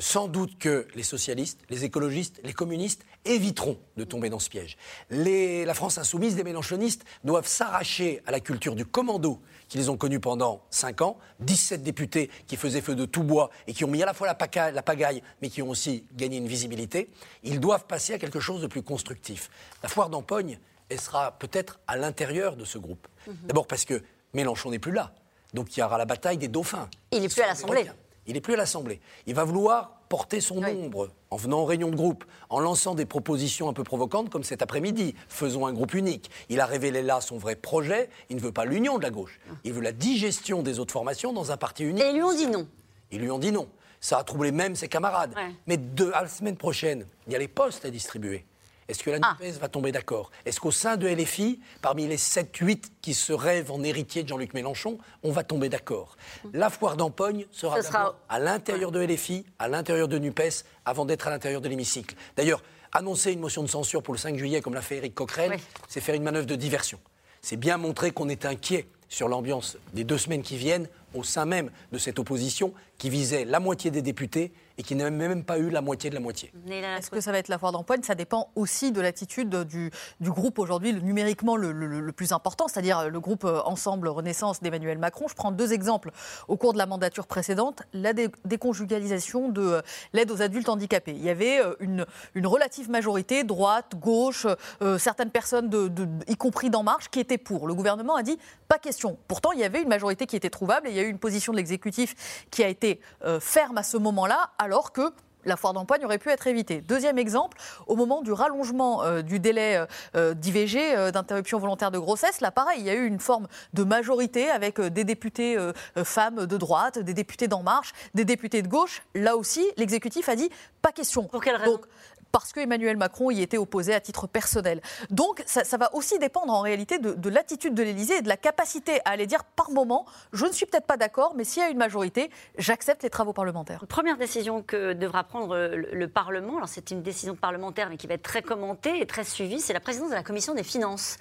Sans 0.00 0.28
doute 0.28 0.58
que 0.58 0.86
les 0.94 1.02
socialistes, 1.02 1.60
les 1.70 1.84
écologistes, 1.84 2.40
les 2.44 2.52
communistes 2.52 3.04
éviteront 3.24 3.78
de 3.96 4.04
tomber 4.04 4.30
dans 4.30 4.38
ce 4.38 4.48
piège. 4.48 4.76
la 5.10 5.74
France 5.74 5.98
insoumise, 5.98 6.36
les 6.36 6.44
mélanchonistes, 6.44 7.04
doivent 7.24 7.46
s'arracher 7.46 8.20
à 8.26 8.30
la 8.30 8.40
culture 8.40 8.74
du 8.74 8.84
commando 8.84 9.40
qu'ils 9.68 9.90
ont 9.90 9.96
connu 9.96 10.20
pendant 10.20 10.62
5 10.70 11.00
ans, 11.02 11.18
17 11.40 11.82
députés 11.82 12.30
qui 12.46 12.56
faisaient 12.56 12.80
feu 12.80 12.94
de 12.94 13.04
tout 13.06 13.22
bois 13.22 13.50
et 13.66 13.72
qui 13.72 13.84
ont 13.84 13.88
mis 13.88 14.02
à 14.02 14.06
la 14.06 14.14
fois 14.14 14.26
la, 14.26 14.34
pagaille, 14.82 15.22
mais 15.40 15.48
qui 15.48 15.62
ont 15.62 15.70
aussi 15.70 16.04
gagné 16.14 16.36
une 16.36 16.48
visibilité. 16.48 17.10
Ils 17.42 17.60
doivent 17.60 17.86
passer 17.86 18.14
à 18.14 18.18
quelque 18.18 18.40
chose 18.40 18.60
de 18.60 18.66
plus 18.66 18.82
constructif. 18.82 19.50
La 19.82 19.88
foire 19.88 20.10
d'empogne, 20.10 20.58
elle 20.88 21.00
sera 21.00 21.38
peut-être 21.38 21.80
à 21.86 21.96
l'intérieur 21.96 22.56
de 22.56 22.64
ce 22.64 22.78
groupe. 22.78 23.08
Mhm. 23.26 23.34
D'abord 23.44 23.66
parce 23.66 23.84
que 23.84 24.02
Mélenchon 24.34 24.70
n'est 24.70 24.78
plus 24.78 24.92
là. 24.92 25.14
Donc 25.54 25.76
il 25.76 25.80
y 25.80 25.82
aura 25.82 25.98
la 25.98 26.04
bataille 26.04 26.38
des 26.38 26.48
dauphins. 26.48 26.88
Il 27.10 27.20
n'est 27.20 27.28
plus 27.28 27.42
à 27.42 27.48
l'Assemblée. 27.48 27.86
Il 28.26 28.34
n'est 28.34 28.40
plus 28.40 28.54
à 28.54 28.56
l'Assemblée. 28.56 29.00
Il 29.26 29.34
va 29.34 29.44
vouloir 29.44 30.00
porter 30.08 30.40
son 30.40 30.62
ombre 30.62 31.10
en 31.30 31.36
venant 31.36 31.60
en 31.60 31.64
réunion 31.64 31.88
de 31.88 31.96
groupe, 31.96 32.24
en 32.50 32.60
lançant 32.60 32.94
des 32.94 33.06
propositions 33.06 33.68
un 33.68 33.72
peu 33.72 33.82
provocantes 33.82 34.30
comme 34.30 34.44
cet 34.44 34.62
après-midi. 34.62 35.14
Faisons 35.28 35.66
un 35.66 35.72
groupe 35.72 35.94
unique. 35.94 36.30
Il 36.48 36.60
a 36.60 36.66
révélé 36.66 37.02
là 37.02 37.20
son 37.20 37.38
vrai 37.38 37.56
projet. 37.56 38.10
Il 38.28 38.36
ne 38.36 38.40
veut 38.40 38.52
pas 38.52 38.64
l'union 38.64 38.98
de 38.98 39.02
la 39.02 39.10
gauche. 39.10 39.40
Il 39.64 39.72
veut 39.72 39.80
la 39.80 39.92
digestion 39.92 40.62
des 40.62 40.78
autres 40.78 40.92
formations 40.92 41.32
dans 41.32 41.50
un 41.50 41.56
parti 41.56 41.84
unique. 41.84 42.04
Et 42.04 42.10
ils 42.10 42.14
lui 42.14 42.22
ont 42.22 42.34
dit 42.34 42.46
non. 42.46 42.68
Ils 43.10 43.20
lui 43.20 43.30
ont 43.30 43.38
dit 43.38 43.52
non. 43.52 43.68
Ça 44.00 44.18
a 44.18 44.24
troublé 44.24 44.52
même 44.52 44.76
ses 44.76 44.88
camarades. 44.88 45.34
Ouais. 45.34 45.54
Mais 45.66 45.76
de, 45.76 46.10
à 46.12 46.22
la 46.22 46.28
semaine 46.28 46.56
prochaine, 46.56 47.06
il 47.26 47.32
y 47.32 47.36
a 47.36 47.38
les 47.38 47.48
postes 47.48 47.84
à 47.84 47.90
distribuer. 47.90 48.44
Est-ce 48.88 49.02
que 49.02 49.10
la 49.10 49.18
Ah. 49.22 49.36
NUPES 49.40 49.58
va 49.60 49.68
tomber 49.68 49.92
d'accord? 49.92 50.30
Est-ce 50.44 50.60
qu'au 50.60 50.70
sein 50.70 50.96
de 50.96 51.06
LFI, 51.08 51.60
parmi 51.80 52.06
les 52.06 52.16
7-8 52.16 52.92
qui 53.00 53.14
se 53.14 53.32
rêvent 53.32 53.70
en 53.70 53.82
héritier 53.82 54.22
de 54.22 54.28
Jean-Luc 54.28 54.54
Mélenchon, 54.54 54.98
on 55.22 55.30
va 55.32 55.44
tomber 55.44 55.68
d'accord? 55.68 56.16
La 56.52 56.68
foire 56.70 56.96
d'empogne 56.96 57.46
sera, 57.52 57.80
sera- 57.82 58.16
à 58.28 58.38
l'intérieur 58.38 58.90
de 58.92 59.00
LFI, 59.00 59.44
à 59.58 59.68
l'intérieur 59.68 60.08
de 60.08 60.18
NUPES, 60.18 60.64
avant 60.84 61.04
d'être 61.04 61.26
à 61.28 61.30
l'intérieur 61.30 61.60
de 61.60 61.68
l'hémicycle. 61.68 62.14
D'ailleurs, 62.36 62.62
annoncer 62.92 63.32
une 63.32 63.40
motion 63.40 63.62
de 63.62 63.68
censure 63.68 64.02
pour 64.02 64.14
le 64.14 64.18
5 64.18 64.36
juillet, 64.36 64.60
comme 64.60 64.74
l'a 64.74 64.82
fait 64.82 64.96
Éric 64.98 65.14
Coquerel, 65.14 65.58
c'est 65.88 66.00
faire 66.00 66.14
une 66.14 66.22
manœuvre 66.24 66.46
de 66.46 66.56
diversion. 66.56 66.98
C'est 67.40 67.56
bien 67.56 67.76
montrer 67.78 68.10
qu'on 68.10 68.28
est 68.28 68.44
inquiet 68.44 68.86
sur 69.08 69.28
l'ambiance 69.28 69.76
des 69.94 70.04
deux 70.04 70.18
semaines 70.18 70.42
qui 70.42 70.56
viennent 70.56 70.88
au 71.14 71.22
sein 71.22 71.44
même 71.44 71.70
de 71.92 71.98
cette 71.98 72.18
opposition 72.18 72.72
qui 72.98 73.10
visait 73.10 73.44
la 73.44 73.60
moitié 73.60 73.90
des 73.90 74.02
députés 74.02 74.52
et 74.78 74.82
qui 74.82 74.94
n'a 74.94 75.10
même 75.10 75.44
pas 75.44 75.58
eu 75.58 75.68
la 75.68 75.82
moitié 75.82 76.08
de 76.08 76.14
la 76.14 76.20
moitié. 76.20 76.50
Est-ce 76.98 77.10
que 77.10 77.20
ça 77.20 77.30
va 77.30 77.38
être 77.38 77.48
la 77.48 77.58
foire 77.58 77.72
d'empoigne 77.72 78.02
Ça 78.02 78.14
dépend 78.14 78.48
aussi 78.54 78.90
de 78.90 79.00
l'attitude 79.02 79.50
du, 79.64 79.90
du 80.20 80.30
groupe 80.30 80.58
aujourd'hui, 80.58 80.92
le- 80.92 81.00
numériquement 81.00 81.56
le, 81.56 81.72
le- 81.72 82.00
le 82.00 82.12
plus 82.12 82.32
important, 82.32 82.68
c'est-à-dire 82.68 83.10
le 83.10 83.20
groupe 83.20 83.44
euh, 83.44 83.60
Ensemble 83.66 84.08
Renaissance 84.08 84.60
d'Emmanuel 84.62 84.96
Macron. 84.98 85.26
Je 85.28 85.34
prends 85.34 85.52
deux 85.52 85.72
exemples 85.74 86.10
au 86.48 86.56
cours 86.56 86.72
de 86.72 86.78
la 86.78 86.86
mandature 86.86 87.26
précédente. 87.26 87.82
La 87.92 88.14
dé- 88.14 88.30
déconjugalisation 88.72 89.48
de 89.50 89.60
euh, 89.62 89.80
l'aide 90.14 90.30
aux 90.30 90.40
adultes 90.40 90.68
handicapés. 90.68 91.12
Il 91.12 91.22
y 91.22 91.28
avait 91.30 91.60
euh, 91.60 91.74
une, 91.80 92.06
une 92.34 92.46
relative 92.46 92.88
majorité, 92.90 93.44
droite, 93.44 93.92
gauche, 93.96 94.46
euh, 94.80 94.96
certaines 94.98 95.30
personnes, 95.30 95.68
de, 95.68 95.88
de- 95.88 96.08
y 96.28 96.36
compris 96.36 96.70
d'En 96.70 96.82
Marche, 96.82 97.10
qui 97.10 97.20
étaient 97.20 97.38
pour. 97.38 97.66
Le 97.66 97.74
gouvernement 97.74 98.16
a 98.16 98.22
dit 98.22 98.38
pas 98.68 98.78
question. 98.78 99.18
Pourtant, 99.28 99.52
il 99.52 99.60
y 99.60 99.64
avait 99.64 99.82
une 99.82 99.88
majorité 99.88 100.26
qui 100.26 100.36
était 100.36 100.50
trouvable 100.50 100.88
et 100.88 100.90
il 100.90 100.96
y 100.96 101.00
a 101.00 101.01
eu 101.02 101.08
une 101.08 101.18
position 101.18 101.52
de 101.52 101.58
l'exécutif 101.58 102.46
qui 102.50 102.62
a 102.62 102.68
été 102.68 103.00
euh, 103.24 103.40
ferme 103.40 103.78
à 103.78 103.82
ce 103.82 103.96
moment-là, 103.96 104.50
alors 104.58 104.92
que 104.92 105.12
la 105.44 105.56
foire 105.56 105.72
d'empoigne 105.72 106.04
aurait 106.04 106.18
pu 106.18 106.30
être 106.30 106.46
évitée. 106.46 106.80
Deuxième 106.80 107.18
exemple, 107.18 107.58
au 107.86 107.96
moment 107.96 108.22
du 108.22 108.32
rallongement 108.32 109.02
euh, 109.02 109.22
du 109.22 109.40
délai 109.40 109.84
euh, 110.14 110.34
d'IVG, 110.34 110.96
euh, 110.96 111.10
d'interruption 111.10 111.58
volontaire 111.58 111.90
de 111.90 111.98
grossesse, 111.98 112.40
là 112.40 112.50
pareil, 112.50 112.80
il 112.80 112.86
y 112.86 112.90
a 112.90 112.94
eu 112.94 113.06
une 113.06 113.20
forme 113.20 113.48
de 113.72 113.84
majorité 113.84 114.50
avec 114.50 114.80
des 114.80 115.04
députés 115.04 115.56
femmes 116.04 116.46
de 116.46 116.56
droite, 116.56 116.98
des 116.98 117.14
députés 117.14 117.48
d'En 117.48 117.62
Marche, 117.62 117.92
des 118.14 118.24
députés 118.24 118.62
de 118.62 118.68
gauche. 118.68 119.02
Là 119.14 119.36
aussi, 119.36 119.64
l'exécutif 119.76 120.28
a 120.28 120.36
dit 120.36 120.50
pas 120.80 120.92
question. 120.92 121.24
Pour 121.24 121.42
quelle 121.42 121.56
raison? 121.56 121.72
Donc, 121.72 121.86
parce 122.32 122.52
que 122.52 122.60
Emmanuel 122.60 122.96
Macron 122.96 123.30
y 123.30 123.42
était 123.42 123.58
opposé 123.58 123.94
à 123.94 124.00
titre 124.00 124.26
personnel. 124.26 124.80
Donc 125.10 125.42
ça, 125.46 125.64
ça 125.64 125.76
va 125.76 125.94
aussi 125.94 126.18
dépendre 126.18 126.52
en 126.52 126.60
réalité 126.60 126.98
de, 126.98 127.12
de 127.12 127.28
l'attitude 127.30 127.74
de 127.74 127.82
l'Élysée 127.82 128.16
et 128.16 128.22
de 128.22 128.28
la 128.28 128.36
capacité 128.36 129.00
à 129.04 129.10
aller 129.10 129.26
dire 129.26 129.44
par 129.44 129.70
moment, 129.70 130.06
je 130.32 130.46
ne 130.46 130.52
suis 130.52 130.66
peut-être 130.66 130.86
pas 130.86 130.96
d'accord, 130.96 131.34
mais 131.36 131.44
s'il 131.44 131.62
y 131.62 131.66
a 131.66 131.68
une 131.68 131.78
majorité, 131.78 132.30
j'accepte 132.58 133.02
les 133.02 133.10
travaux 133.10 133.32
parlementaires. 133.32 133.84
Première 133.88 134.16
décision 134.16 134.62
que 134.62 134.94
devra 134.94 135.24
prendre 135.24 135.56
le, 135.56 135.76
le 135.92 136.08
Parlement, 136.08 136.56
alors 136.56 136.68
c'est 136.68 136.90
une 136.90 137.02
décision 137.02 137.36
parlementaire 137.36 137.90
mais 137.90 137.96
qui 137.96 138.06
va 138.06 138.14
être 138.14 138.22
très 138.22 138.42
commentée 138.42 139.00
et 139.00 139.06
très 139.06 139.24
suivie, 139.24 139.60
c'est 139.60 139.72
la 139.72 139.80
présidence 139.80 140.10
de 140.10 140.14
la 140.14 140.22
Commission 140.22 140.54
des 140.54 140.62
Finances. 140.62 141.18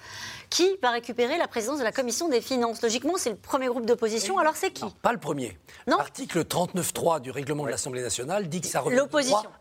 Qui 0.49 0.77
va 0.81 0.91
récupérer 0.91 1.37
la 1.37 1.47
présidence 1.47 1.79
de 1.79 1.83
la 1.83 1.91
Commission 1.91 2.29
des 2.29 2.41
Finances? 2.41 2.81
Logiquement, 2.81 3.13
c'est 3.17 3.31
le 3.31 3.35
premier 3.35 3.67
groupe 3.67 3.85
d'opposition, 3.85 4.37
alors 4.37 4.55
c'est 4.55 4.71
qui? 4.71 4.85
Pas 5.01 5.11
le 5.11 5.19
premier. 5.19 5.57
L'article 5.87 6.41
39.3 6.41 7.19
du 7.19 7.31
règlement 7.31 7.65
de 7.65 7.69
l'Assemblée 7.69 8.01
nationale 8.01 8.47
dit 8.47 8.61
que 8.61 8.67
ça 8.67 8.79
revient 8.79 9.05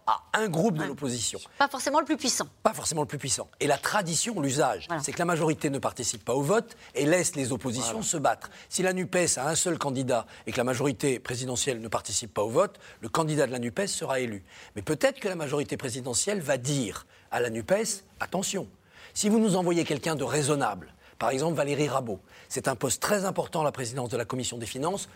à 0.07 0.23
un 0.35 0.49
groupe 0.49 0.79
de 0.79 0.85
l'opposition. 0.85 1.40
Pas 1.59 1.69
forcément 1.69 2.01
le 2.01 2.05
plus 2.05 2.17
puissant. 2.17 2.47
Pas 2.63 2.73
forcément 2.73 3.03
le 3.03 3.07
plus 3.07 3.19
puissant. 3.19 3.49
Et 3.61 3.67
la 3.67 3.79
tradition, 3.79 4.41
l'usage, 4.41 4.89
c'est 5.03 5.13
que 5.13 5.19
la 5.19 5.25
majorité 5.25 5.71
ne 5.71 5.79
participe 5.79 6.25
pas 6.25 6.35
au 6.35 6.43
vote 6.43 6.77
et 6.95 7.07
laisse 7.07 7.37
les 7.37 7.53
oppositions 7.53 8.03
se 8.03 8.17
battre. 8.17 8.51
Si 8.69 8.83
la 8.83 8.93
NUPES 8.93 9.39
a 9.39 9.49
un 9.49 9.55
seul 9.55 9.79
candidat 9.79 10.27
et 10.47 10.53
que 10.53 10.57
la 10.57 10.65
majorité 10.65 11.19
présidentielle 11.19 11.81
ne 11.81 11.89
participe 11.89 12.35
pas 12.35 12.43
au 12.43 12.51
vote, 12.51 12.79
le 13.01 13.09
candidat 13.09 13.47
de 13.47 13.53
la 13.53 13.59
NUPES 13.59 13.87
sera 13.87 14.21
élu. 14.21 14.45
Mais 14.77 14.83
peut-être 14.83 15.21
que 15.21 15.29
la 15.29 15.37
majorité 15.37 15.77
présidentielle 15.77 16.41
va 16.41 16.57
dire 16.57 17.07
à 17.31 17.41
la 17.41 17.51
NUPES, 17.51 18.05
attention, 18.21 18.69
si 19.15 19.29
vous 19.29 19.39
nous 19.39 19.57
envoyez 19.57 19.85
quelqu'un 19.85 20.17
de 20.17 20.25
raisonnable, 20.25 20.95
par 21.19 21.31
exemple 21.31 21.57
Valérie 21.57 21.89
Rabault, 21.89 22.21
c'est 22.49 22.69
un 22.69 22.77
poste 22.77 23.03
très 23.03 23.25
important 23.25 23.61
à 23.61 23.65
la 23.65 23.73
présidence 23.73 24.09
de 24.09 24.17
la 24.17 24.25
Commission 24.25 24.59
des 24.59 24.67
Finances, 24.67 25.09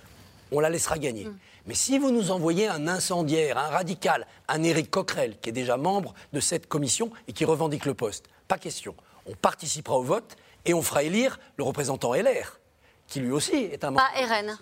on 0.54 0.60
la 0.60 0.70
laissera 0.70 0.98
gagner. 0.98 1.28
Mais 1.66 1.74
si 1.74 1.98
vous 1.98 2.10
nous 2.10 2.30
envoyez 2.30 2.68
un 2.68 2.86
incendiaire, 2.88 3.58
un 3.58 3.68
radical, 3.68 4.26
un 4.48 4.62
Éric 4.62 4.90
Coquerel, 4.90 5.38
qui 5.40 5.48
est 5.48 5.52
déjà 5.52 5.76
membre 5.76 6.14
de 6.32 6.40
cette 6.40 6.68
commission 6.68 7.10
et 7.28 7.32
qui 7.32 7.44
revendique 7.44 7.86
le 7.86 7.94
poste, 7.94 8.26
pas 8.48 8.58
question. 8.58 8.94
On 9.26 9.34
participera 9.34 9.96
au 9.96 10.02
vote 10.02 10.36
et 10.64 10.74
on 10.74 10.82
fera 10.82 11.02
élire 11.02 11.38
le 11.56 11.64
représentant 11.64 12.14
LR, 12.14 12.60
qui 13.06 13.20
lui 13.20 13.32
aussi 13.32 13.56
est 13.56 13.84
un 13.84 13.90
membre. 13.90 14.06
Pas 14.14 14.40
RN. 14.40 14.58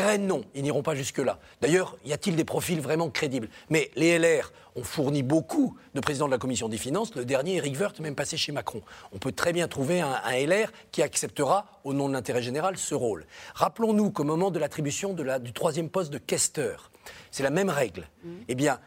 RN, 0.00 0.26
non, 0.26 0.42
ils 0.54 0.62
n'iront 0.62 0.82
pas 0.82 0.94
jusque-là. 0.94 1.38
D'ailleurs, 1.60 1.96
y 2.04 2.12
a-t-il 2.12 2.34
des 2.36 2.44
profils 2.44 2.80
vraiment 2.80 3.10
crédibles? 3.10 3.48
Mais 3.70 3.90
les 3.96 4.18
LR 4.18 4.52
ont 4.74 4.82
fourni 4.84 5.22
beaucoup 5.22 5.76
de 5.94 6.00
présidents 6.00 6.26
de 6.26 6.30
la 6.32 6.38
Commission 6.38 6.68
des 6.68 6.78
Finances. 6.78 7.14
Le 7.14 7.24
dernier, 7.24 7.56
Éric 7.56 7.78
Woerth, 7.78 8.00
même 8.00 8.14
passé 8.14 8.36
chez 8.36 8.52
Macron. 8.52 8.80
On 9.12 9.18
peut 9.18 9.32
très 9.32 9.52
bien 9.52 9.68
trouver 9.68 10.00
un, 10.00 10.18
un 10.24 10.32
LR 10.46 10.72
qui 10.92 11.02
acceptera, 11.02 11.66
au 11.84 11.92
nom 11.92 12.08
de 12.08 12.14
l'intérêt 12.14 12.42
général, 12.42 12.78
ce 12.78 12.94
rôle. 12.94 13.26
Rappelons-nous 13.54 14.10
qu'au 14.10 14.24
moment 14.24 14.50
de 14.50 14.58
l'attribution 14.58 15.12
de 15.12 15.22
la- 15.22 15.38
du 15.38 15.52
troisième 15.52 15.90
poste 15.90 16.12
de 16.12 16.18
questeur, 16.18 16.90
c'est 17.30 17.42
la 17.42 17.50
même 17.50 17.68
règle. 17.68 18.08
Eh 18.48 18.54
bien, 18.54 18.78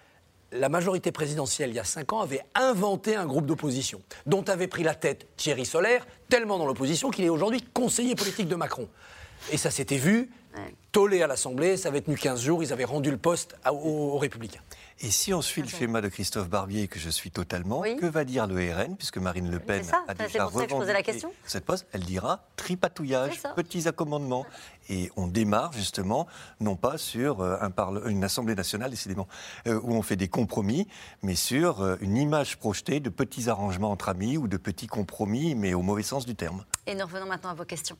la 0.51 0.69
majorité 0.69 1.11
présidentielle, 1.11 1.69
il 1.69 1.75
y 1.75 1.79
a 1.79 1.83
cinq 1.83 2.13
ans, 2.13 2.21
avait 2.21 2.41
inventé 2.55 3.15
un 3.15 3.25
groupe 3.25 3.45
d'opposition, 3.45 4.01
dont 4.25 4.43
avait 4.43 4.67
pris 4.67 4.83
la 4.83 4.95
tête 4.95 5.27
Thierry 5.37 5.65
Solaire, 5.65 6.07
tellement 6.29 6.57
dans 6.57 6.65
l'opposition 6.65 7.11
qu'il 7.11 7.25
est 7.25 7.29
aujourd'hui 7.29 7.61
conseiller 7.73 8.15
politique 8.15 8.47
de 8.47 8.55
Macron. 8.55 8.87
Et 9.51 9.57
ça 9.57 9.69
s'était 9.69 9.97
vu, 9.97 10.31
tollé 10.91 11.21
à 11.21 11.27
l'Assemblée, 11.27 11.77
ça 11.77 11.89
avait 11.89 12.01
tenu 12.01 12.17
15 12.17 12.41
jours, 12.41 12.63
ils 12.63 12.71
avaient 12.73 12.85
rendu 12.85 13.11
le 13.11 13.17
poste 13.17 13.55
à- 13.63 13.73
aux, 13.73 14.13
aux 14.13 14.17
Républicains. 14.17 14.61
Et 15.01 15.11
si 15.11 15.33
on 15.33 15.41
suit 15.41 15.61
le 15.61 15.67
schéma 15.67 15.99
de 15.99 16.07
Christophe 16.07 16.47
Barbier, 16.47 16.87
que 16.87 16.99
je 16.99 17.09
suis 17.09 17.29
totalement, 17.29 17.81
que 17.81 18.05
va 18.05 18.23
dire 18.23 18.47
le 18.47 18.55
RN, 18.55 18.95
puisque 18.95 19.17
Marine 19.17 19.51
Le 19.51 19.59
Pen 19.59 19.83
c'est 19.83 19.89
ça, 19.91 20.03
a 20.07 20.13
c'est 20.15 20.27
déjà 20.27 20.43
pour 20.47 20.53
ça 20.61 20.65
que 20.65 20.71
je 20.71 20.75
posais 20.75 20.85
la 20.93 20.99
revendiqué 20.99 21.11
question. 21.11 21.33
cette 21.45 21.65
poste 21.65 21.85
Elle 21.91 22.05
dira 22.05 22.45
tripatouillage, 22.55 23.41
petits 23.57 23.89
accommodements. 23.89 24.45
Et 24.87 25.11
on 25.17 25.27
démarre 25.27 25.73
justement, 25.73 26.27
non 26.61 26.77
pas 26.77 26.97
sur 26.97 27.41
euh, 27.41 27.57
un 27.59 27.71
parle- 27.71 28.03
une 28.09 28.23
Assemblée 28.23 28.55
nationale, 28.55 28.89
décidément, 28.91 29.27
euh, 29.67 29.79
où 29.83 29.93
on 29.95 30.01
fait 30.01 30.15
des 30.15 30.29
compromis, 30.29 30.87
mais 31.23 31.35
sur 31.35 31.81
euh, 31.81 31.97
une 31.99 32.15
image 32.15 32.57
projetée 32.57 33.01
de 33.01 33.09
petits 33.09 33.49
arrangements 33.49 33.91
entre 33.91 34.07
amis 34.07 34.37
ou 34.37 34.47
de 34.47 34.55
petits 34.57 34.87
compromis, 34.87 35.55
mais 35.55 35.73
au 35.73 35.81
mauvais 35.81 36.03
sens 36.03 36.25
du 36.25 36.35
terme. 36.35 36.63
Et 36.87 36.95
nous 36.95 37.03
revenons 37.05 37.25
maintenant 37.25 37.49
à 37.49 37.55
vos 37.55 37.65
questions. 37.65 37.97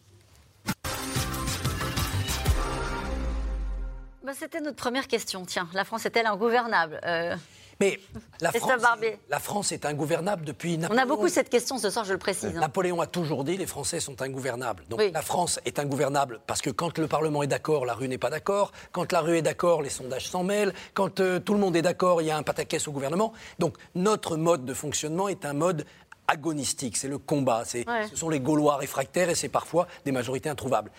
Bah, 4.26 4.32
C'était 4.38 4.62
notre 4.62 4.78
première 4.78 5.08
question. 5.08 5.46
Tiens, 5.46 5.68
la 5.74 5.84
France 5.86 6.06
est-elle 6.06 6.26
ingouvernable 6.26 7.00
Euh, 7.06 7.36
Mais 7.80 8.00
la 8.42 8.52
France, 8.52 8.82
Barbier. 8.82 9.20
la 9.30 9.40
France 9.40 9.72
est 9.72 9.86
ingouvernable 9.86 10.46
depuis 10.46 10.76
On 10.76 10.80
Napoléon. 10.80 11.04
a 11.04 11.06
beaucoup 11.06 11.28
cette 11.28 11.50
question 11.50 11.78
ce 11.78 11.90
soir, 11.90 12.06
je 12.06 12.14
le 12.14 12.18
précise. 12.18 12.56
hein. 12.56 12.60
Napoléon 12.60 13.02
a 13.02 13.06
toujours 13.08 13.44
dit 13.44 13.56
les 13.58 13.66
Français 13.68 14.00
sont 14.00 14.20
ingouvernables. 14.22 14.84
Donc 14.90 15.00
Oui. 15.00 15.12
la 15.14 15.22
France 15.22 15.60
est 15.66 15.78
ingouvernable 15.78 16.40
parce 16.48 16.62
que 16.62 16.70
quand 16.72 16.98
le 16.98 17.08
Parlement 17.08 17.44
est 17.44 17.48
d'accord, 17.48 17.86
la 17.86 17.94
rue 17.94 18.08
n'est 18.08 18.18
pas 18.18 18.30
d'accord. 18.32 18.72
Quand 18.94 19.12
la 19.12 19.22
rue 19.22 19.38
est 19.38 19.42
d'accord, 19.44 19.82
les 19.84 19.90
sondages 19.90 20.28
s'en 20.30 20.44
mêlent. 20.44 20.74
Quand 20.96 21.20
euh, 21.20 21.40
tout 21.40 21.54
le 21.54 21.60
monde 21.60 21.76
est 21.76 21.82
d'accord, 21.84 22.22
il 22.22 22.28
y 22.28 22.32
a 22.32 22.38
un 22.38 22.44
pataquès 22.44 22.88
au 22.88 22.92
gouvernement. 22.92 23.32
Donc 23.60 23.76
notre 23.94 24.38
mode 24.38 24.66
de 24.66 24.74
fonctionnement 24.74 25.28
est 25.28 25.46
un 25.46 25.54
mode 25.54 25.86
agonistique. 26.28 26.98
C'est 26.98 27.08
le 27.10 27.20
combat. 27.20 27.64
Ouais. 27.76 27.86
Ce 28.10 28.16
sont 28.16 28.30
les 28.30 28.40
Gaulois 28.40 28.78
réfractaires 28.78 29.30
et 29.30 29.36
c'est 29.36 29.50
parfois 29.50 29.86
des 30.06 30.12
majorités 30.12 30.50
introuvables. 30.50 30.90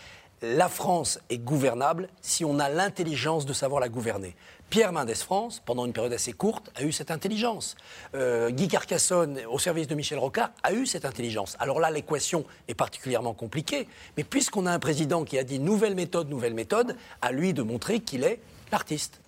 La 0.42 0.68
France 0.68 1.18
est 1.30 1.38
gouvernable 1.38 2.10
si 2.20 2.44
on 2.44 2.58
a 2.58 2.68
l'intelligence 2.68 3.46
de 3.46 3.54
savoir 3.54 3.80
la 3.80 3.88
gouverner. 3.88 4.36
Pierre 4.68 4.92
Mendès 4.92 5.14
France, 5.14 5.62
pendant 5.64 5.86
une 5.86 5.94
période 5.94 6.12
assez 6.12 6.34
courte, 6.34 6.70
a 6.74 6.82
eu 6.82 6.92
cette 6.92 7.10
intelligence. 7.10 7.74
Euh, 8.14 8.50
Guy 8.50 8.68
Carcassonne, 8.68 9.40
au 9.48 9.58
service 9.58 9.86
de 9.86 9.94
Michel 9.94 10.18
Rocard, 10.18 10.50
a 10.62 10.72
eu 10.74 10.84
cette 10.84 11.06
intelligence. 11.06 11.56
Alors 11.58 11.80
là, 11.80 11.90
l'équation 11.90 12.44
est 12.68 12.74
particulièrement 12.74 13.32
compliquée, 13.32 13.88
mais 14.18 14.24
puisqu'on 14.24 14.66
a 14.66 14.72
un 14.72 14.78
président 14.78 15.24
qui 15.24 15.38
a 15.38 15.44
dit 15.44 15.58
nouvelle 15.58 15.94
méthode, 15.94 16.28
nouvelle 16.28 16.54
méthode, 16.54 16.96
à 17.22 17.32
lui 17.32 17.54
de 17.54 17.62
montrer 17.62 18.00
qu'il 18.00 18.22
est 18.22 18.40
l'artiste. 18.70 19.20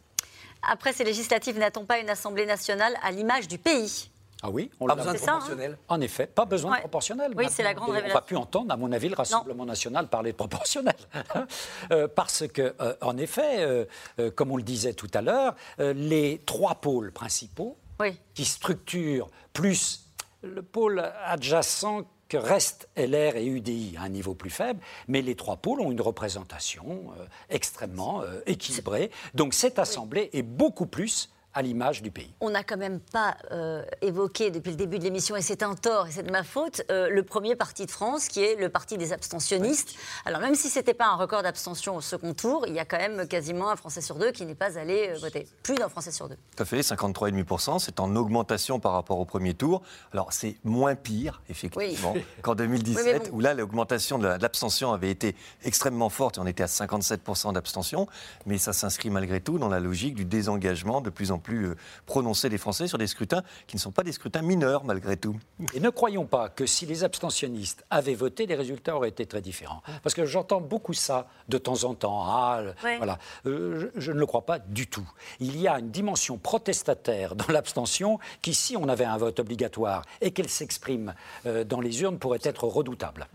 Après 0.62 0.92
ces 0.92 1.04
législatives, 1.04 1.58
n'a-t-on 1.58 1.86
pas 1.86 2.00
une 2.00 2.10
Assemblée 2.10 2.44
nationale 2.44 2.94
à 3.02 3.12
l'image 3.12 3.48
du 3.48 3.56
pays? 3.56 4.10
Ah 4.42 4.50
oui, 4.50 4.70
on 4.78 4.86
Pas 4.86 4.92
l'a 4.94 4.96
besoin 4.96 5.12
de 5.14 5.18
ça, 5.18 5.24
hein 5.32 5.38
proportionnel. 5.38 5.78
En 5.88 6.00
effet, 6.00 6.26
pas 6.26 6.44
besoin 6.44 6.70
Ouais. 6.72 6.76
de 6.76 6.82
proportionnel. 6.82 7.32
Oui, 7.36 7.46
c'est 7.50 7.64
la 7.64 7.74
grande 7.74 7.88
on 7.88 7.92
va 7.92 7.98
révélation. 7.98 8.24
plus 8.26 8.36
entendre, 8.36 8.72
à 8.72 8.76
mon 8.76 8.92
avis, 8.92 9.08
le 9.08 9.16
Rassemblement 9.16 9.66
national 9.66 10.08
parler 10.08 10.32
de 10.32 10.36
proportionnel. 10.36 10.94
Euh, 11.90 12.06
parce 12.06 12.46
que, 12.46 12.74
euh, 12.80 12.94
en 13.00 13.16
effet, 13.16 13.60
euh, 13.60 13.84
euh, 14.20 14.30
comme 14.30 14.50
on 14.52 14.56
le 14.56 14.62
disait 14.62 14.92
tout 14.92 15.08
à 15.14 15.22
l'heure, 15.22 15.54
euh, 15.80 15.92
les 15.94 16.40
trois 16.46 16.76
pôles 16.76 17.12
principaux 17.12 17.76
Oui. 18.00 18.18
qui 18.34 18.44
structurent 18.44 19.28
plus 19.52 20.04
le 20.42 20.62
pôle 20.62 21.00
adjacent 21.24 22.04
que 22.28 22.36
restent 22.36 22.88
LR 22.96 23.36
et 23.36 23.46
UDI 23.46 23.96
à 23.98 24.02
un 24.02 24.08
niveau 24.10 24.34
plus 24.34 24.50
faible, 24.50 24.80
mais 25.08 25.22
les 25.22 25.34
trois 25.34 25.56
pôles 25.56 25.80
ont 25.80 25.90
une 25.90 26.00
représentation 26.00 27.06
euh, 27.18 27.24
extrêmement 27.48 28.20
euh, 28.22 28.40
équilibrée. 28.46 29.10
Donc 29.34 29.54
cette 29.54 29.78
Assemblée 29.78 30.28
est 30.34 30.42
beaucoup 30.42 30.86
plus 30.86 31.30
à 31.58 31.62
l'image 31.62 32.02
du 32.02 32.12
pays. 32.12 32.32
On 32.40 32.50
n'a 32.50 32.62
quand 32.62 32.76
même 32.76 33.00
pas 33.00 33.36
euh, 33.50 33.82
évoqué 34.00 34.52
depuis 34.52 34.70
le 34.70 34.76
début 34.76 35.00
de 35.00 35.04
l'émission, 35.04 35.34
et 35.34 35.42
c'est 35.42 35.64
un 35.64 35.74
tort, 35.74 36.06
et 36.06 36.12
c'est 36.12 36.22
de 36.22 36.30
ma 36.30 36.44
faute, 36.44 36.82
euh, 36.92 37.08
le 37.10 37.24
premier 37.24 37.56
parti 37.56 37.84
de 37.84 37.90
France, 37.90 38.28
qui 38.28 38.40
est 38.44 38.54
le 38.54 38.68
parti 38.68 38.96
des 38.96 39.12
abstentionnistes. 39.12 39.96
Alors 40.24 40.40
même 40.40 40.54
si 40.54 40.68
ce 40.70 40.78
n'était 40.78 40.94
pas 40.94 41.06
un 41.08 41.16
record 41.16 41.42
d'abstention 41.42 41.96
au 41.96 42.00
second 42.00 42.32
tour, 42.32 42.64
il 42.68 42.74
y 42.74 42.78
a 42.78 42.84
quand 42.84 42.98
même 42.98 43.26
quasiment 43.26 43.70
un 43.70 43.76
Français 43.76 44.00
sur 44.02 44.14
deux 44.14 44.30
qui 44.30 44.46
n'est 44.46 44.54
pas 44.54 44.78
allé 44.78 45.08
euh, 45.10 45.18
voter. 45.18 45.48
Plus 45.64 45.74
d'un 45.74 45.88
Français 45.88 46.12
sur 46.12 46.28
deux. 46.28 46.36
Tout 46.56 46.62
à 46.62 46.64
fait, 46.64 46.78
53,5%, 46.80 47.80
c'est 47.80 47.98
en 47.98 48.14
augmentation 48.14 48.78
par 48.78 48.92
rapport 48.92 49.18
au 49.18 49.24
premier 49.24 49.54
tour. 49.54 49.82
Alors 50.12 50.32
c'est 50.32 50.54
moins 50.62 50.94
pire, 50.94 51.42
effectivement, 51.50 52.12
Oui. 52.14 52.24
qu'en 52.42 52.54
2017, 52.54 53.22
Oui, 53.24 53.30
bon. 53.32 53.36
où 53.36 53.40
là 53.40 53.54
l'augmentation 53.54 54.18
de 54.18 54.28
la- 54.28 54.38
de 54.38 54.42
l'abstention 54.42 54.92
avait 54.92 55.10
été 55.10 55.34
extrêmement 55.64 56.08
forte 56.08 56.36
et 56.36 56.40
on 56.40 56.46
était 56.46 56.62
à 56.62 56.66
57% 56.68 57.52
d'abstention, 57.52 58.06
mais 58.46 58.58
ça 58.58 58.72
s'inscrit 58.72 59.10
malgré 59.10 59.40
tout 59.40 59.58
dans 59.58 59.68
la 59.68 59.80
logique 59.80 60.14
du 60.14 60.24
désengagement 60.24 61.00
de 61.00 61.10
plus 61.10 61.32
en 61.32 61.38
plus 61.40 61.47
euh, 61.56 61.76
prononcé 62.06 62.48
des 62.48 62.58
Français 62.58 62.86
sur 62.88 62.98
des 62.98 63.06
scrutins 63.06 63.42
qui 63.66 63.76
ne 63.76 63.80
sont 63.80 63.92
pas 63.92 64.02
des 64.02 64.12
scrutins 64.12 64.42
mineurs 64.42 64.84
malgré 64.84 65.16
tout. 65.16 65.36
Et 65.74 65.80
ne 65.80 65.90
croyons 65.90 66.26
pas 66.26 66.48
que 66.48 66.66
si 66.66 66.86
les 66.86 67.04
abstentionnistes 67.04 67.84
avaient 67.90 68.14
voté, 68.14 68.46
les 68.46 68.54
résultats 68.54 68.96
auraient 68.96 69.08
été 69.08 69.26
très 69.26 69.40
différents. 69.40 69.82
Parce 70.02 70.14
que 70.14 70.24
j'entends 70.26 70.60
beaucoup 70.60 70.92
ça 70.94 71.28
de 71.48 71.58
temps 71.58 71.84
en 71.84 71.94
temps. 71.94 72.24
Ah, 72.26 72.62
Ouais. 72.84 72.96
voilà. 72.98 73.18
Euh, 73.46 73.90
je, 73.94 74.00
je 74.00 74.12
ne 74.12 74.18
le 74.18 74.26
crois 74.26 74.44
pas 74.46 74.58
du 74.58 74.86
tout. 74.86 75.08
Il 75.40 75.58
y 75.60 75.68
a 75.68 75.78
une 75.78 75.90
dimension 75.90 76.38
protestataire 76.38 77.34
dans 77.36 77.52
l'abstention 77.52 78.18
qui, 78.42 78.54
si 78.54 78.76
on 78.76 78.88
avait 78.88 79.04
un 79.04 79.16
vote 79.16 79.38
obligatoire 79.40 80.02
et 80.20 80.30
qu'elle 80.32 80.48
s'exprime 80.48 81.14
euh, 81.46 81.64
dans 81.64 81.80
les 81.80 82.02
urnes, 82.02 82.18
pourrait 82.18 82.38
être 82.42 82.64
redoutable. 82.64 83.26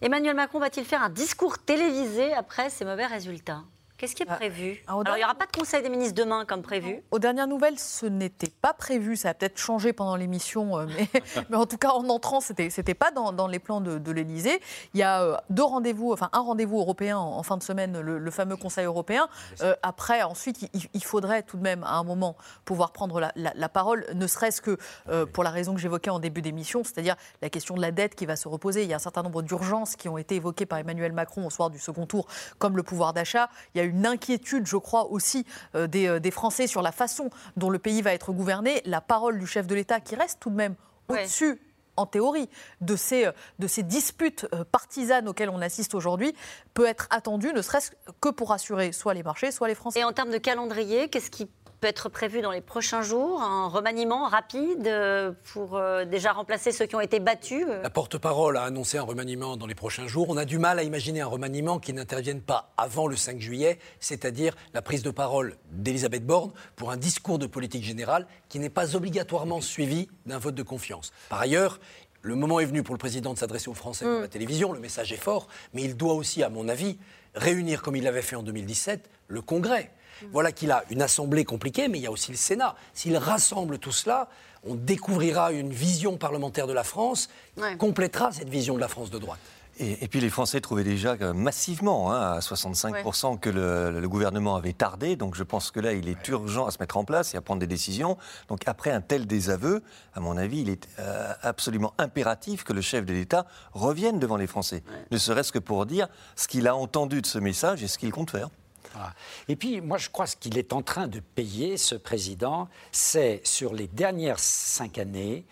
Emmanuel 0.00 0.34
Macron 0.34 0.58
va-t-il 0.58 0.84
faire 0.84 1.02
un 1.02 1.10
discours 1.10 1.58
télévisé 1.58 2.32
après 2.34 2.70
ces 2.70 2.84
mauvais 2.84 3.06
résultats? 3.06 3.62
Qu'est-ce 4.02 4.16
qui 4.16 4.24
est 4.24 4.26
prévu 4.26 4.82
Alors, 4.88 5.04
il 5.16 5.18
n'y 5.20 5.24
aura 5.24 5.36
pas 5.36 5.46
de 5.46 5.52
Conseil 5.56 5.80
des 5.80 5.88
ministres 5.88 6.16
demain 6.16 6.44
comme 6.44 6.62
prévu. 6.62 7.00
Aux 7.12 7.20
dernières 7.20 7.46
nouvelles, 7.46 7.78
ce 7.78 8.04
n'était 8.04 8.50
pas 8.50 8.72
prévu. 8.72 9.16
Ça 9.16 9.28
a 9.28 9.34
peut-être 9.34 9.58
changé 9.58 9.92
pendant 9.92 10.16
l'émission, 10.16 10.76
euh, 10.76 10.86
mais, 10.88 11.08
mais 11.50 11.56
en 11.56 11.66
tout 11.66 11.76
cas, 11.78 11.90
en 11.90 12.08
entrant, 12.08 12.40
c'était 12.40 12.64
n'était 12.76 12.94
pas 12.94 13.12
dans, 13.12 13.30
dans 13.30 13.46
les 13.46 13.60
plans 13.60 13.80
de, 13.80 13.98
de 13.98 14.10
l'Élysée. 14.10 14.60
Il 14.94 14.98
y 14.98 15.04
a 15.04 15.22
euh, 15.22 15.36
deux 15.50 15.62
rendez-vous, 15.62 16.12
enfin 16.12 16.30
un 16.32 16.40
rendez-vous 16.40 16.80
européen 16.80 17.16
en, 17.16 17.36
en 17.38 17.42
fin 17.44 17.56
de 17.56 17.62
semaine, 17.62 18.00
le, 18.00 18.18
le 18.18 18.30
fameux 18.32 18.56
Conseil 18.56 18.86
européen. 18.86 19.28
Euh, 19.60 19.76
après, 19.84 20.22
ensuite, 20.24 20.62
il, 20.74 20.82
il 20.94 21.04
faudrait 21.04 21.44
tout 21.44 21.56
de 21.56 21.62
même, 21.62 21.84
à 21.84 21.92
un 21.94 22.02
moment, 22.02 22.34
pouvoir 22.64 22.90
prendre 22.90 23.20
la, 23.20 23.30
la- 23.36 23.52
la 23.54 23.68
parole, 23.68 24.04
ne 24.16 24.26
serait-ce 24.26 24.60
que 24.60 24.78
euh, 25.10 25.26
pour 25.26 25.44
la 25.44 25.50
raison 25.50 25.74
que 25.74 25.80
j'évoquais 25.80 26.10
en 26.10 26.18
début 26.18 26.42
d'émission, 26.42 26.82
c'est-à-dire 26.82 27.14
la 27.40 27.50
question 27.50 27.76
de 27.76 27.80
la 27.80 27.92
dette 27.92 28.16
qui 28.16 28.26
va 28.26 28.34
se 28.34 28.48
reposer. 28.48 28.82
Il 28.82 28.88
y 28.88 28.94
a 28.94 28.96
un 28.96 28.98
certain 28.98 29.22
nombre 29.22 29.42
d'urgences 29.42 29.94
qui 29.94 30.08
ont 30.08 30.18
été 30.18 30.34
évoquées 30.34 30.66
par 30.66 30.80
Emmanuel 30.80 31.12
Macron 31.12 31.46
au 31.46 31.50
soir 31.50 31.70
du 31.70 31.78
second 31.78 32.06
tour, 32.06 32.26
comme 32.58 32.76
le 32.76 32.82
pouvoir 32.82 33.12
d'achat. 33.12 33.48
Il 33.76 33.78
y 33.78 33.80
a 33.80 33.91
une 33.92 34.06
inquiétude, 34.06 34.66
je 34.66 34.76
crois, 34.76 35.10
aussi 35.10 35.46
euh, 35.74 35.86
des, 35.86 36.08
euh, 36.08 36.20
des 36.20 36.30
Français 36.30 36.66
sur 36.66 36.82
la 36.82 36.92
façon 36.92 37.30
dont 37.56 37.70
le 37.70 37.78
pays 37.78 38.02
va 38.02 38.12
être 38.12 38.32
gouverné. 38.32 38.82
La 38.84 39.00
parole 39.00 39.38
du 39.38 39.46
chef 39.46 39.66
de 39.66 39.74
l'État, 39.74 40.00
qui 40.00 40.16
reste 40.16 40.40
tout 40.40 40.50
de 40.50 40.56
même 40.56 40.74
au-dessus 41.08 41.60
en 41.96 42.06
théorie, 42.06 42.48
de 42.80 42.96
ces, 42.96 43.26
euh, 43.26 43.32
de 43.58 43.66
ces 43.66 43.82
disputes 43.82 44.46
partisanes 44.72 45.28
auxquelles 45.28 45.50
on 45.50 45.60
assiste 45.60 45.94
aujourd'hui, 45.94 46.34
peut 46.72 46.86
être 46.86 47.06
attendue, 47.10 47.52
ne 47.52 47.60
serait-ce 47.60 47.92
que 48.20 48.30
pour 48.30 48.52
assurer 48.52 48.92
soit 48.92 49.14
les 49.14 49.22
marchés, 49.22 49.50
soit 49.50 49.68
les 49.68 49.74
Français. 49.74 50.00
Et 50.00 50.04
en 50.04 50.12
termes 50.12 50.30
de 50.30 50.38
calendrier, 50.38 51.08
qu'est-ce 51.08 51.30
qui 51.30 51.48
peut 51.82 51.88
être 51.88 52.08
prévu 52.08 52.42
dans 52.42 52.52
les 52.52 52.60
prochains 52.60 53.02
jours 53.02 53.42
Un 53.42 53.66
remaniement 53.66 54.28
rapide 54.28 54.86
euh, 54.86 55.32
pour 55.52 55.76
euh, 55.76 56.04
déjà 56.04 56.32
remplacer 56.32 56.70
ceux 56.70 56.86
qui 56.86 56.94
ont 56.94 57.00
été 57.00 57.18
battus 57.18 57.66
euh 57.68 57.82
La 57.82 57.90
porte-parole 57.90 58.56
a 58.56 58.62
annoncé 58.62 58.98
un 58.98 59.02
remaniement 59.02 59.56
dans 59.56 59.66
les 59.66 59.74
prochains 59.74 60.06
jours. 60.06 60.30
On 60.30 60.36
a 60.36 60.44
du 60.44 60.60
mal 60.60 60.78
à 60.78 60.84
imaginer 60.84 61.22
un 61.22 61.26
remaniement 61.26 61.80
qui 61.80 61.92
n'intervienne 61.92 62.40
pas 62.40 62.72
avant 62.76 63.08
le 63.08 63.16
5 63.16 63.40
juillet, 63.40 63.80
c'est-à-dire 63.98 64.54
la 64.74 64.80
prise 64.80 65.02
de 65.02 65.10
parole 65.10 65.56
d'Elisabeth 65.72 66.24
Borne 66.24 66.52
pour 66.76 66.92
un 66.92 66.96
discours 66.96 67.40
de 67.40 67.48
politique 67.48 67.82
générale 67.82 68.28
qui 68.48 68.60
n'est 68.60 68.70
pas 68.70 68.94
obligatoirement 68.94 69.60
suivi 69.60 70.08
d'un 70.24 70.38
vote 70.38 70.54
de 70.54 70.62
confiance. 70.62 71.12
Par 71.30 71.40
ailleurs, 71.40 71.80
le 72.20 72.36
moment 72.36 72.60
est 72.60 72.64
venu 72.64 72.84
pour 72.84 72.94
le 72.94 73.00
président 73.00 73.34
de 73.34 73.38
s'adresser 73.40 73.68
aux 73.68 73.74
Français 73.74 74.04
par 74.04 74.20
la 74.20 74.28
télévision, 74.28 74.72
le 74.72 74.78
message 74.78 75.12
est 75.12 75.16
fort, 75.16 75.48
mais 75.74 75.82
il 75.82 75.96
doit 75.96 76.14
aussi, 76.14 76.44
à 76.44 76.48
mon 76.48 76.68
avis, 76.68 76.96
réunir, 77.34 77.82
comme 77.82 77.96
il 77.96 78.04
l'avait 78.04 78.22
fait 78.22 78.36
en 78.36 78.44
2017, 78.44 79.10
le 79.26 79.42
Congrès. 79.42 79.90
Voilà 80.32 80.52
qu'il 80.52 80.70
a 80.70 80.84
une 80.90 81.02
assemblée 81.02 81.44
compliquée, 81.44 81.88
mais 81.88 81.98
il 81.98 82.02
y 82.02 82.06
a 82.06 82.10
aussi 82.12 82.30
le 82.30 82.36
Sénat. 82.36 82.74
S'il 82.94 83.16
rassemble 83.16 83.78
tout 83.78 83.92
cela, 83.92 84.28
on 84.64 84.74
découvrira 84.74 85.52
une 85.52 85.72
vision 85.72 86.16
parlementaire 86.16 86.66
de 86.66 86.72
la 86.72 86.84
France 86.84 87.28
qui 87.56 87.76
complétera 87.78 88.32
cette 88.32 88.48
vision 88.48 88.74
de 88.74 88.80
la 88.80 88.88
France 88.88 89.10
de 89.10 89.18
droite. 89.18 89.40
Et, 89.78 90.04
et 90.04 90.08
puis 90.08 90.20
les 90.20 90.28
Français 90.28 90.60
trouvaient 90.60 90.84
déjà 90.84 91.16
massivement, 91.32 92.12
hein, 92.12 92.34
à 92.34 92.38
65%, 92.40 93.38
que 93.38 93.48
le, 93.48 94.00
le 94.00 94.08
gouvernement 94.08 94.54
avait 94.54 94.74
tardé. 94.74 95.16
Donc 95.16 95.34
je 95.34 95.42
pense 95.42 95.70
que 95.70 95.80
là, 95.80 95.92
il 95.94 96.08
est 96.08 96.28
urgent 96.28 96.66
à 96.66 96.70
se 96.70 96.78
mettre 96.78 96.98
en 96.98 97.04
place 97.04 97.32
et 97.34 97.38
à 97.38 97.40
prendre 97.40 97.60
des 97.60 97.66
décisions. 97.66 98.18
Donc 98.48 98.60
après 98.66 98.90
un 98.90 99.00
tel 99.00 99.26
désaveu, 99.26 99.82
à 100.14 100.20
mon 100.20 100.36
avis, 100.36 100.60
il 100.60 100.68
est 100.68 100.88
euh, 100.98 101.32
absolument 101.40 101.94
impératif 101.98 102.64
que 102.64 102.74
le 102.74 102.82
chef 102.82 103.06
de 103.06 103.14
l'État 103.14 103.46
revienne 103.72 104.18
devant 104.18 104.36
les 104.36 104.46
Français. 104.46 104.82
Ne 105.10 105.16
serait-ce 105.16 105.52
que 105.52 105.58
pour 105.58 105.86
dire 105.86 106.08
ce 106.36 106.48
qu'il 106.48 106.68
a 106.68 106.76
entendu 106.76 107.22
de 107.22 107.26
ce 107.26 107.38
message 107.38 107.82
et 107.82 107.88
ce 107.88 107.96
qu'il 107.98 108.12
compte 108.12 108.30
faire. 108.30 108.50
Voilà. 108.92 109.14
Et 109.48 109.56
puis, 109.56 109.80
moi, 109.80 109.98
je 109.98 110.08
crois 110.10 110.26
ce 110.26 110.36
qu'il 110.36 110.58
est 110.58 110.72
en 110.72 110.82
train 110.82 111.06
de 111.06 111.20
payer, 111.20 111.76
ce 111.76 111.94
président, 111.94 112.68
c'est 112.90 113.40
sur 113.44 113.74
les 113.74 113.88
dernières 113.88 114.38
cinq 114.38 114.98
années. 114.98 115.44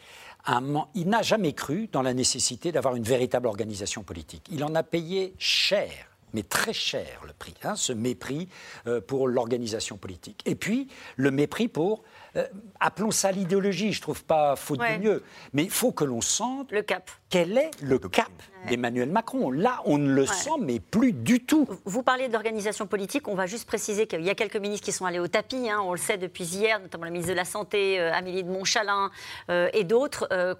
il 0.94 1.08
n'a 1.08 1.22
jamais 1.22 1.52
cru 1.52 1.88
dans 1.92 2.02
la 2.02 2.14
nécessité 2.14 2.72
d'avoir 2.72 2.96
une 2.96 3.04
véritable 3.04 3.46
organisation 3.46 4.02
politique. 4.02 4.46
Il 4.50 4.64
en 4.64 4.74
a 4.74 4.82
payé 4.82 5.34
cher, 5.38 5.90
mais 6.32 6.42
très 6.42 6.72
cher 6.72 7.20
le 7.26 7.32
prix, 7.32 7.54
hein, 7.62 7.76
ce 7.76 7.92
mépris 7.92 8.48
euh, 8.86 9.00
pour 9.00 9.28
l'organisation 9.28 9.96
politique. 9.96 10.42
Et 10.46 10.54
puis, 10.54 10.88
le 11.16 11.30
mépris 11.30 11.68
pour, 11.68 12.02
euh, 12.36 12.46
appelons 12.80 13.10
ça 13.10 13.32
l'idéologie, 13.32 13.92
je 13.92 14.00
trouve 14.00 14.24
pas 14.24 14.56
faute 14.56 14.80
Ouais. 14.80 14.98
de 14.98 15.02
mieux, 15.02 15.22
mais 15.52 15.64
il 15.64 15.70
faut 15.70 15.92
que 15.92 16.04
l'on 16.04 16.20
sente 16.20 16.70
le 16.72 16.82
cap. 16.82 17.10
quel 17.28 17.56
est 17.58 17.70
le 17.82 17.98
cap 17.98 18.30
d'Emmanuel 18.68 19.08
Macron. 19.10 19.50
Là, 19.50 19.80
on 19.86 19.96
ne 19.98 20.12
le 20.12 20.26
sent, 20.26 20.50
mais 20.60 20.80
plus 20.80 21.12
du 21.12 21.40
tout. 21.44 21.66
Vous 21.86 22.02
parliez 22.02 22.28
d'organisation 22.28 22.86
politique, 22.86 23.26
on 23.28 23.34
va 23.34 23.46
juste 23.46 23.66
préciser 23.66 24.06
qu'il 24.06 24.22
y 24.22 24.28
a 24.30 24.34
quelques 24.34 24.56
ministres 24.56 24.84
qui 24.84 24.92
sont 24.92 25.06
allés 25.06 25.18
au 25.18 25.28
tapis, 25.28 25.70
hein, 25.70 25.80
on 25.82 25.92
le 25.92 25.98
sait 25.98 26.18
depuis 26.18 26.44
hier, 26.44 26.78
notamment 26.80 27.04
la 27.04 27.10
ministre 27.10 27.32
de 27.32 27.36
la 27.36 27.44
Santé, 27.46 27.98
euh, 28.00 28.12
Amélie 28.12 28.44
de 28.44 28.50
Montchalin 28.50 29.10
euh, 29.48 29.68
et 29.72 29.84
d'autres, 29.84 30.28
euh, 30.32 30.54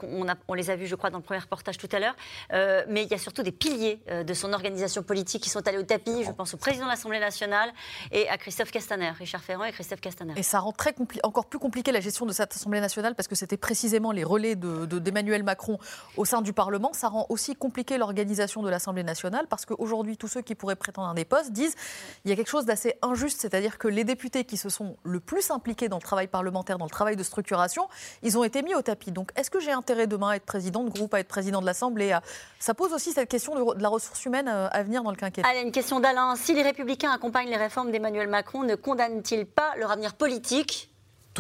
on, 0.49 0.55
les 0.55 0.71
a 0.71 0.77
vus 0.77 0.87
je 0.87 0.95
crois 0.95 1.11
dans 1.11 1.18
le 1.18 1.23
premier 1.25 1.41
reportage 1.41 1.77
tout 1.79 1.89
à 1.93 1.99
l'heure, 1.99 2.16
Euh, 2.53 2.85
mais 2.89 3.03
il 3.05 3.11
y 3.11 3.14
a 3.14 3.18
surtout 3.18 3.43
des 3.43 3.53
piliers 3.53 4.01
euh, 4.09 4.25
de 4.25 4.35
son 4.35 4.53
organisation 4.53 5.03
politique 5.03 5.43
qui 5.43 5.51
sont 5.51 5.66
allés 5.68 5.79
au 5.79 5.83
tapis, 5.83 6.25
je 6.25 6.33
pense 6.33 6.55
au 6.55 6.57
président 6.57 6.87
de 6.87 6.91
l'Assemblée 6.91 7.21
nationale 7.21 7.71
et 8.12 8.29
à 8.29 8.39
Christophe 8.39 8.71
Castaner, 8.71 9.11
Richard 9.11 9.43
Ferrand 9.43 9.64
et 9.64 9.73
Christophe 9.73 10.01
Castaner. 10.01 10.33
Et 10.37 10.43
ça 10.43 10.59
rend 10.61 10.73
très 10.73 10.95
encore 11.23 11.47
plus 11.47 11.59
compliqué 11.61 11.93
la 11.93 12.01
gestion 12.01 12.27
de 12.27 12.33
cette 12.33 12.53
Assemblée 12.55 12.81
nationale 12.81 13.15
parce 13.15 13.29
que 13.29 13.37
c'était 13.37 13.57
précisément 13.57 14.11
les 14.11 14.25
relais 14.25 14.57
de- 14.57 14.87
de- 14.87 14.99
d'Emmanuel 14.99 15.45
Macron 15.45 15.79
au 16.17 16.25
sein 16.25 16.43
du 16.43 16.53
Parlement. 16.53 16.93
Ça 16.93 17.09
rend 17.09 17.27
aussi 17.29 17.55
compliqué 17.55 17.99
l'organisation 17.99 18.63
de 18.63 18.69
l'Assemblée 18.69 19.05
nationale 19.05 19.47
parce 19.49 19.65
qu'aujourd'hui, 19.67 20.17
tous 20.17 20.27
ceux 20.27 20.41
qui 20.43 20.57
pourraient 20.57 20.75
prétendre 20.75 21.09
à 21.11 21.15
des 21.15 21.25
postes 21.25 21.53
disent 21.53 21.77
il 22.25 22.31
y 22.31 22.33
a 22.33 22.37
quelque 22.37 22.49
chose 22.51 22.65
d'assez 22.65 22.95
injuste, 23.03 23.41
c'est-à-dire 23.41 23.79
que 23.79 23.87
les 23.87 24.03
députés 24.03 24.45
qui 24.45 24.57
se 24.57 24.69
sont 24.69 24.97
le 25.05 25.21
plus 25.21 25.51
impliqués 25.53 25.89
dans 25.89 25.99
le 25.99 26.03
travail 26.03 26.27
parlementaire, 26.27 26.79
dans 26.79 26.87
le 26.87 26.91
travail 26.91 27.15
de 27.15 27.23
structuration, 27.23 27.87
ils 28.23 28.37
ont 28.37 28.43
été 28.45 28.63
mis 28.63 28.75
au 28.75 28.83
tapis. 28.83 29.13
Donc, 29.13 29.31
est-ce 29.37 29.51
que 29.51 29.61
j'ai 29.61 29.71
intérêt 29.73 30.07
demain 30.09 30.31
à 30.31 30.37
être 30.37 30.47
président 30.47 30.83
de 30.83 30.89
groupe, 30.91 31.15
à 31.15 31.21
être 31.21 31.29
président 31.29 31.61
de 31.61 31.67
l'Assemblée 31.67 32.19
Ça 32.59 32.75
pose 32.75 32.93
aussi 32.93 33.13
cette 33.13 33.29
question 33.29 33.55
de, 33.55 33.75
de 33.77 33.83
la 33.83 33.89
ressource 33.91 34.25
humaine 34.25 34.49
euh, 34.49 34.69
à 34.73 34.83
venir 34.83 35.03
dans 35.03 35.11
le 35.11 35.17
quinquennat. 35.17 35.47
Allez, 35.49 35.61
une 35.61 35.73
question 35.73 36.01
d'Alain. 36.01 36.35
Si 36.37 36.55
les 36.55 36.63
Républicains 36.63 37.11
accompagnent 37.13 37.49
les 37.51 37.57
réformes 37.57 37.91
d'Emmanuel 37.91 38.29
Macron, 38.29 38.63
ne 38.65 38.75
condamnent-ils 38.75 39.45
pas 39.47 39.75
leur 39.77 39.91
avenir 39.91 40.15
politique? 40.15 40.89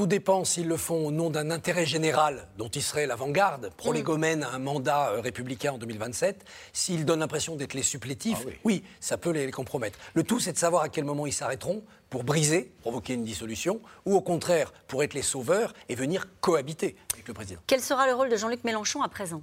Tout 0.00 0.06
dépend 0.06 0.46
s'ils 0.46 0.66
le 0.66 0.78
font 0.78 1.08
au 1.08 1.10
nom 1.10 1.28
d'un 1.28 1.50
intérêt 1.50 1.84
général 1.84 2.48
dont 2.56 2.70
ils 2.70 2.80
seraient 2.80 3.06
l'avant-garde, 3.06 3.70
prolégomène 3.76 4.44
à 4.44 4.52
un 4.52 4.58
mandat 4.58 5.10
euh, 5.10 5.20
républicain 5.20 5.72
en 5.72 5.78
2027. 5.78 6.42
S'ils 6.72 7.04
donnent 7.04 7.20
l'impression 7.20 7.54
d'être 7.54 7.74
les 7.74 7.82
supplétifs, 7.82 8.46
oui. 8.64 8.82
ça 8.98 9.18
peut 9.18 9.28
les, 9.28 9.44
les 9.44 9.52
compromettre. 9.52 9.98
Le 10.14 10.22
tout, 10.22 10.40
c'est 10.40 10.54
de 10.54 10.56
savoir 10.56 10.84
à 10.84 10.88
quel 10.88 11.04
moment 11.04 11.26
ils 11.26 11.34
s'arrêteront 11.34 11.84
pour 12.08 12.24
briser, 12.24 12.72
provoquer 12.80 13.12
une 13.12 13.24
dissolution, 13.24 13.82
ou 14.06 14.14
au 14.14 14.22
contraire, 14.22 14.72
pour 14.88 15.02
être 15.02 15.12
les 15.12 15.20
sauveurs 15.20 15.74
et 15.90 15.96
venir 15.96 16.28
cohabiter 16.40 16.96
avec 17.12 17.28
le 17.28 17.34
président. 17.34 17.60
Quel 17.66 17.82
sera 17.82 18.06
le 18.06 18.14
rôle 18.14 18.30
de 18.30 18.36
Jean-Luc 18.36 18.64
Mélenchon 18.64 19.02
à 19.02 19.08
présent? 19.10 19.42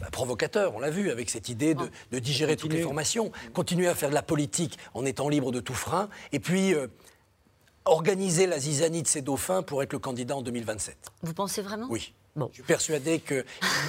Bah, 0.00 0.06
provocateur, 0.12 0.76
on 0.76 0.78
l'a 0.78 0.90
vu, 0.90 1.10
avec 1.10 1.28
cette 1.28 1.48
idée 1.48 1.74
de, 1.74 1.90
de 2.12 2.18
digérer 2.20 2.56
toutes 2.56 2.72
les 2.72 2.82
formations, 2.82 3.32
continuer 3.52 3.88
à 3.88 3.96
faire 3.96 4.10
de 4.10 4.14
la 4.14 4.22
politique 4.22 4.78
en 4.94 5.04
étant 5.04 5.28
libre 5.28 5.50
de 5.50 5.58
tout 5.58 5.74
frein, 5.74 6.08
et 6.30 6.38
puis 6.38 6.72
euh, 6.72 6.86
organiser 7.84 8.46
la 8.46 8.58
zizanie 8.58 9.02
de 9.02 9.08
ces 9.08 9.22
dauphins 9.22 9.62
pour 9.62 9.82
être 9.82 9.92
le 9.92 9.98
candidat 9.98 10.36
en 10.36 10.42
2027. 10.42 10.96
Vous 11.22 11.34
pensez 11.34 11.62
vraiment? 11.62 11.86
Oui. 11.90 12.14
Je 12.36 12.54
suis 12.54 12.62
persuadé 12.62 13.18
qu'il 13.20 13.36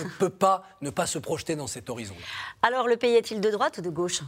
ne 0.04 0.10
peut 0.20 0.30
pas 0.30 0.64
ne 0.82 0.89
pas 0.89 1.06
se 1.06 1.20
projeter 1.20 1.56
dans 1.56 1.68
cet 1.68 1.89
horizon. 1.89 2.16
Alors, 2.64 2.88
le 2.88 2.98
pays 2.98 3.14
est-il 3.16 3.39
de 3.39 3.50
droite 3.50 3.78
ou 3.78 3.82
de 3.82 3.89
gauche. 3.89 4.22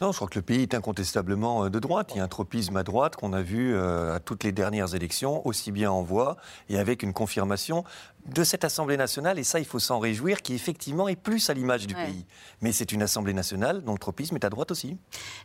Non, 0.00 0.12
je 0.12 0.16
crois 0.16 0.28
que 0.28 0.38
le 0.38 0.42
pays 0.42 0.62
est 0.62 0.72
incontestablement 0.74 1.64
euh, 1.64 1.68
de 1.68 1.78
droite. 1.78 2.12
Il 2.14 2.18
y 2.18 2.20
a 2.20 2.24
un 2.24 2.28
tropisme 2.28 2.74
à 2.78 2.82
droite 2.82 3.16
qu'on 3.16 3.34
a 3.34 3.42
vu 3.42 3.74
euh, 3.74 4.14
à 4.14 4.18
toutes 4.20 4.44
les 4.44 4.52
dernières 4.52 4.94
élections, 4.94 5.46
aussi 5.46 5.72
bien 5.72 5.90
en 5.90 6.02
voix 6.02 6.36
et 6.70 6.78
avec 6.78 7.02
une 7.02 7.12
confirmation 7.12 7.84
de 8.26 8.44
cette 8.44 8.64
Assemblée 8.64 8.96
nationale, 8.96 9.38
et 9.38 9.44
ça, 9.44 9.58
il 9.58 9.66
faut 9.66 9.78
s'en 9.78 9.98
réjouir, 9.98 10.40
qui 10.40 10.54
effectivement 10.54 11.06
est 11.06 11.16
plus 11.16 11.50
à 11.50 11.54
l'image 11.54 11.86
du 11.86 11.94
Ouais. 11.94 12.06
pays. 12.06 12.24
Mais 12.62 12.72
c'est 12.72 12.92
une 12.92 13.02
Assemblée 13.02 13.34
nationale 13.34 13.82
dont 13.84 13.92
le 13.92 13.98
tropisme 13.98 14.36
est 14.36 14.44
à 14.44 14.48
droite 14.50 14.70
aussi. 14.70 14.96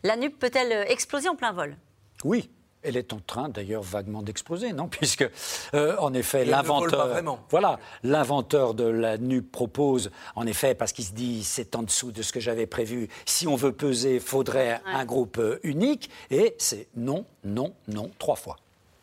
La 0.04 0.16
NUP 0.16 0.40
peut-elle 0.40 0.90
exploser 0.90 1.28
en 1.28 1.36
plein 1.36 1.52
vol? 1.52 1.76
Oui. 2.24 2.50
Elle 2.84 2.98
est 2.98 3.14
en 3.14 3.20
train 3.20 3.50
d'ailleurs 3.50 3.84
vaguement 3.84 4.22
d'exploser, 4.22 4.74
non 4.74 4.88
Puisque, 4.92 5.30
euh, 5.74 5.96
en 5.98 6.14
effet, 6.14 6.46
l'inventeur. 6.46 7.08
vraiment. 7.08 7.40
Voilà, 7.50 7.80
l'inventeur 8.04 8.74
de 8.74 8.86
la 8.86 9.18
NUP 9.18 9.52
propose, 9.52 10.12
en 10.36 10.46
effet, 10.48 10.76
parce 10.76 10.92
qu'il 10.92 11.06
se 11.06 11.14
dit 11.14 11.44
c'est 11.44 11.76
en 11.76 11.84
dessous 11.84 12.12
de 12.12 12.22
ce 12.22 12.32
que 12.34 12.40
j'avais 12.40 12.68
prévu, 12.68 13.10
si 13.26 13.48
on 13.48 13.56
veut 13.56 13.72
peser, 13.72 14.20
faudrait 14.20 14.82
un 14.86 15.06
groupe 15.06 15.38
euh, 15.38 15.60
unique. 15.64 16.10
Et 16.30 16.56
c'est 16.58 16.88
non, 16.96 17.26
non, 17.44 17.74
non, 17.88 18.12
trois 18.20 18.36
fois. 18.36 18.58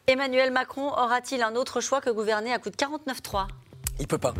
Emmanuel 0.07 0.51
Macron 0.51 0.89
aura-t-il 0.89 1.43
un 1.43 1.55
autre 1.55 1.81
choix 1.81 2.01
que 2.01 2.11
gouverner 2.11 2.53
à 2.53 2.59
coup 2.59 2.70
de 2.70 2.76
49-3 2.76 3.47
Il 4.01 4.07
peut 4.07 4.18
pas. 4.18 4.32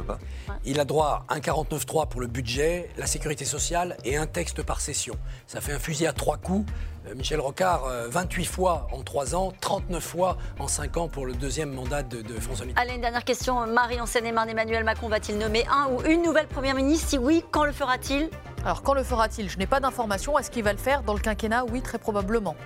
Il 0.65 0.79
a 0.81 0.85
droit 0.85 1.25
à 1.29 1.35
un 1.35 1.39
49.3 1.39 2.09
pour 2.09 2.21
le 2.21 2.27
budget, 2.27 2.91
la 2.97 3.07
sécurité 3.07 3.45
sociale 3.45 3.97
et 4.05 4.17
un 4.17 4.27
texte 4.27 4.63
par 4.63 4.81
session. 4.81 5.15
Ça 5.47 5.61
fait 5.61 5.73
un 5.73 5.79
fusil 5.79 6.07
à 6.07 6.13
trois 6.13 6.37
coups. 6.37 6.71
Euh, 7.07 7.15
Michel 7.15 7.41
Rocard, 7.41 7.85
euh, 7.87 8.09
28 8.09 8.45
fois 8.45 8.87
en 8.93 9.03
3 9.03 9.35
ans, 9.35 9.53
39 9.61 10.03
fois 10.03 10.37
en 10.59 10.69
5 10.69 10.97
ans 10.97 11.09
pour 11.09 11.27
le 11.27 11.35
deuxième 11.35 11.73
mandat 11.73 12.03
de, 12.03 12.23
de 12.23 12.35
François 12.41 12.67
Mitterrand. 12.67 12.85
Allez, 12.87 12.95
une 12.95 13.01
dernière 13.01 13.25
question. 13.25 13.67
Marie 13.67 14.01
en 14.01 14.07
Seine-et-Marne, 14.07 14.51
Emmanuel 14.51 14.85
Macron 14.85 15.09
va-t-il 15.09 15.39
nommer 15.39 15.65
un 15.71 15.89
ou 15.91 16.03
une 16.07 16.23
nouvelle 16.23 16.47
première 16.47 16.75
ministre? 16.75 17.09
Si 17.09 17.19
oui, 17.19 17.45
quand 17.51 17.65
le 17.65 17.73
fera-t-il? 17.73 18.31
Alors, 18.65 18.83
quand 18.83 18.95
le 18.95 19.03
fera-t-il? 19.03 19.49
Je 19.49 19.59
n'ai 19.59 19.67
pas 19.67 19.81
d'informations. 19.81 20.39
Est-ce 20.39 20.51
qu'il 20.51 20.65
va 20.65 20.73
le 20.73 20.79
faire 20.79 21.03
dans 21.03 21.15
le 21.15 21.21
quinquennat? 21.21 21.65
Oui, 21.65 21.83
très 21.83 21.99
probablement. 21.99 22.57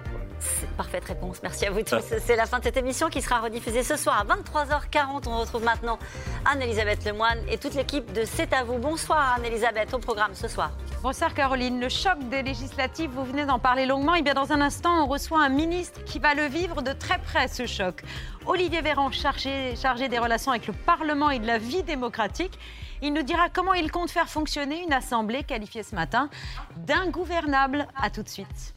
Parfaite 0.76 1.05
réponse. 1.05 1.40
Merci 1.43 1.66
à 1.66 1.70
vous 1.70 1.82
tous. 1.82 2.03
C'est 2.24 2.36
la 2.36 2.47
fin 2.47 2.59
de 2.59 2.64
cette 2.64 2.76
émission 2.76 3.09
qui 3.09 3.22
sera 3.22 3.40
rediffusée 3.40 3.82
ce 3.82 3.97
soir 3.97 4.20
à 4.20 4.24
23h40. 4.24 5.22
On 5.26 5.40
retrouve 5.40 5.64
maintenant 5.64 5.99
Anne-Elisabeth 6.45 7.05
Lemoine 7.05 7.38
et 7.49 7.59
toute 7.59 7.74
l'équipe 7.74 8.12
de 8.12 8.24
C'est 8.24 8.53
à 8.53 8.64
vous. 8.64 8.78
Bonsoir 8.78 9.34
Anne-Elisabeth, 9.36 9.93
au 9.95 9.99
programme 9.99 10.34
ce 10.34 10.49
soir. 10.49 10.72
Bonsoir 11.03 11.34
Caroline. 11.34 11.80
Le 11.80 11.88
choc 11.88 12.18
des 12.28 12.43
législatives, 12.43 13.11
vous 13.11 13.24
venez 13.24 13.45
d'en 13.45 13.59
parler 13.59 13.86
longuement. 13.86 14.14
Et 14.14 14.22
bien 14.22 14.34
dans 14.34 14.53
un 14.53 14.61
instant, 14.61 15.05
on 15.05 15.07
reçoit 15.07 15.43
un 15.43 15.49
ministre 15.49 16.05
qui 16.05 16.18
va 16.18 16.34
le 16.34 16.45
vivre 16.45 16.82
de 16.82 16.93
très 16.93 17.18
près, 17.18 17.49
ce 17.49 17.66
choc. 17.66 18.03
Olivier 18.47 18.80
Véran, 18.80 19.11
chargé, 19.11 19.74
chargé 19.76 20.09
des 20.09 20.18
relations 20.18 20.53
avec 20.53 20.66
le 20.66 20.72
Parlement 20.72 21.30
et 21.30 21.38
de 21.38 21.47
la 21.47 21.59
vie 21.59 21.82
démocratique. 21.82 22.59
Il 23.03 23.12
nous 23.12 23.22
dira 23.22 23.49
comment 23.53 23.74
il 23.74 23.90
compte 23.90 24.11
faire 24.11 24.28
fonctionner 24.28 24.82
une 24.82 24.93
assemblée 24.93 25.43
qualifiée 25.43 25.82
ce 25.82 25.95
matin 25.95 26.30
d'ingouvernable. 26.76 27.88
À 28.01 28.11
tout 28.11 28.22
de 28.22 28.28
suite. 28.28 28.74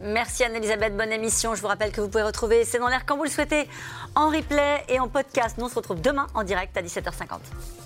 Merci 0.00 0.44
Anne-Elisabeth, 0.44 0.94
bonne 0.94 1.12
émission. 1.12 1.54
Je 1.54 1.62
vous 1.62 1.68
rappelle 1.68 1.90
que 1.90 2.02
vous 2.02 2.08
pouvez 2.08 2.22
retrouver 2.22 2.64
C'est 2.64 2.78
dans 2.78 2.88
l'air 2.88 3.06
quand 3.06 3.16
vous 3.16 3.24
le 3.24 3.30
souhaitez 3.30 3.66
en 4.14 4.28
replay 4.28 4.84
et 4.88 5.00
en 5.00 5.08
podcast. 5.08 5.56
Nous, 5.56 5.64
on 5.64 5.68
se 5.68 5.74
retrouve 5.74 6.02
demain 6.02 6.26
en 6.34 6.44
direct 6.44 6.76
à 6.76 6.82
17h50. 6.82 7.85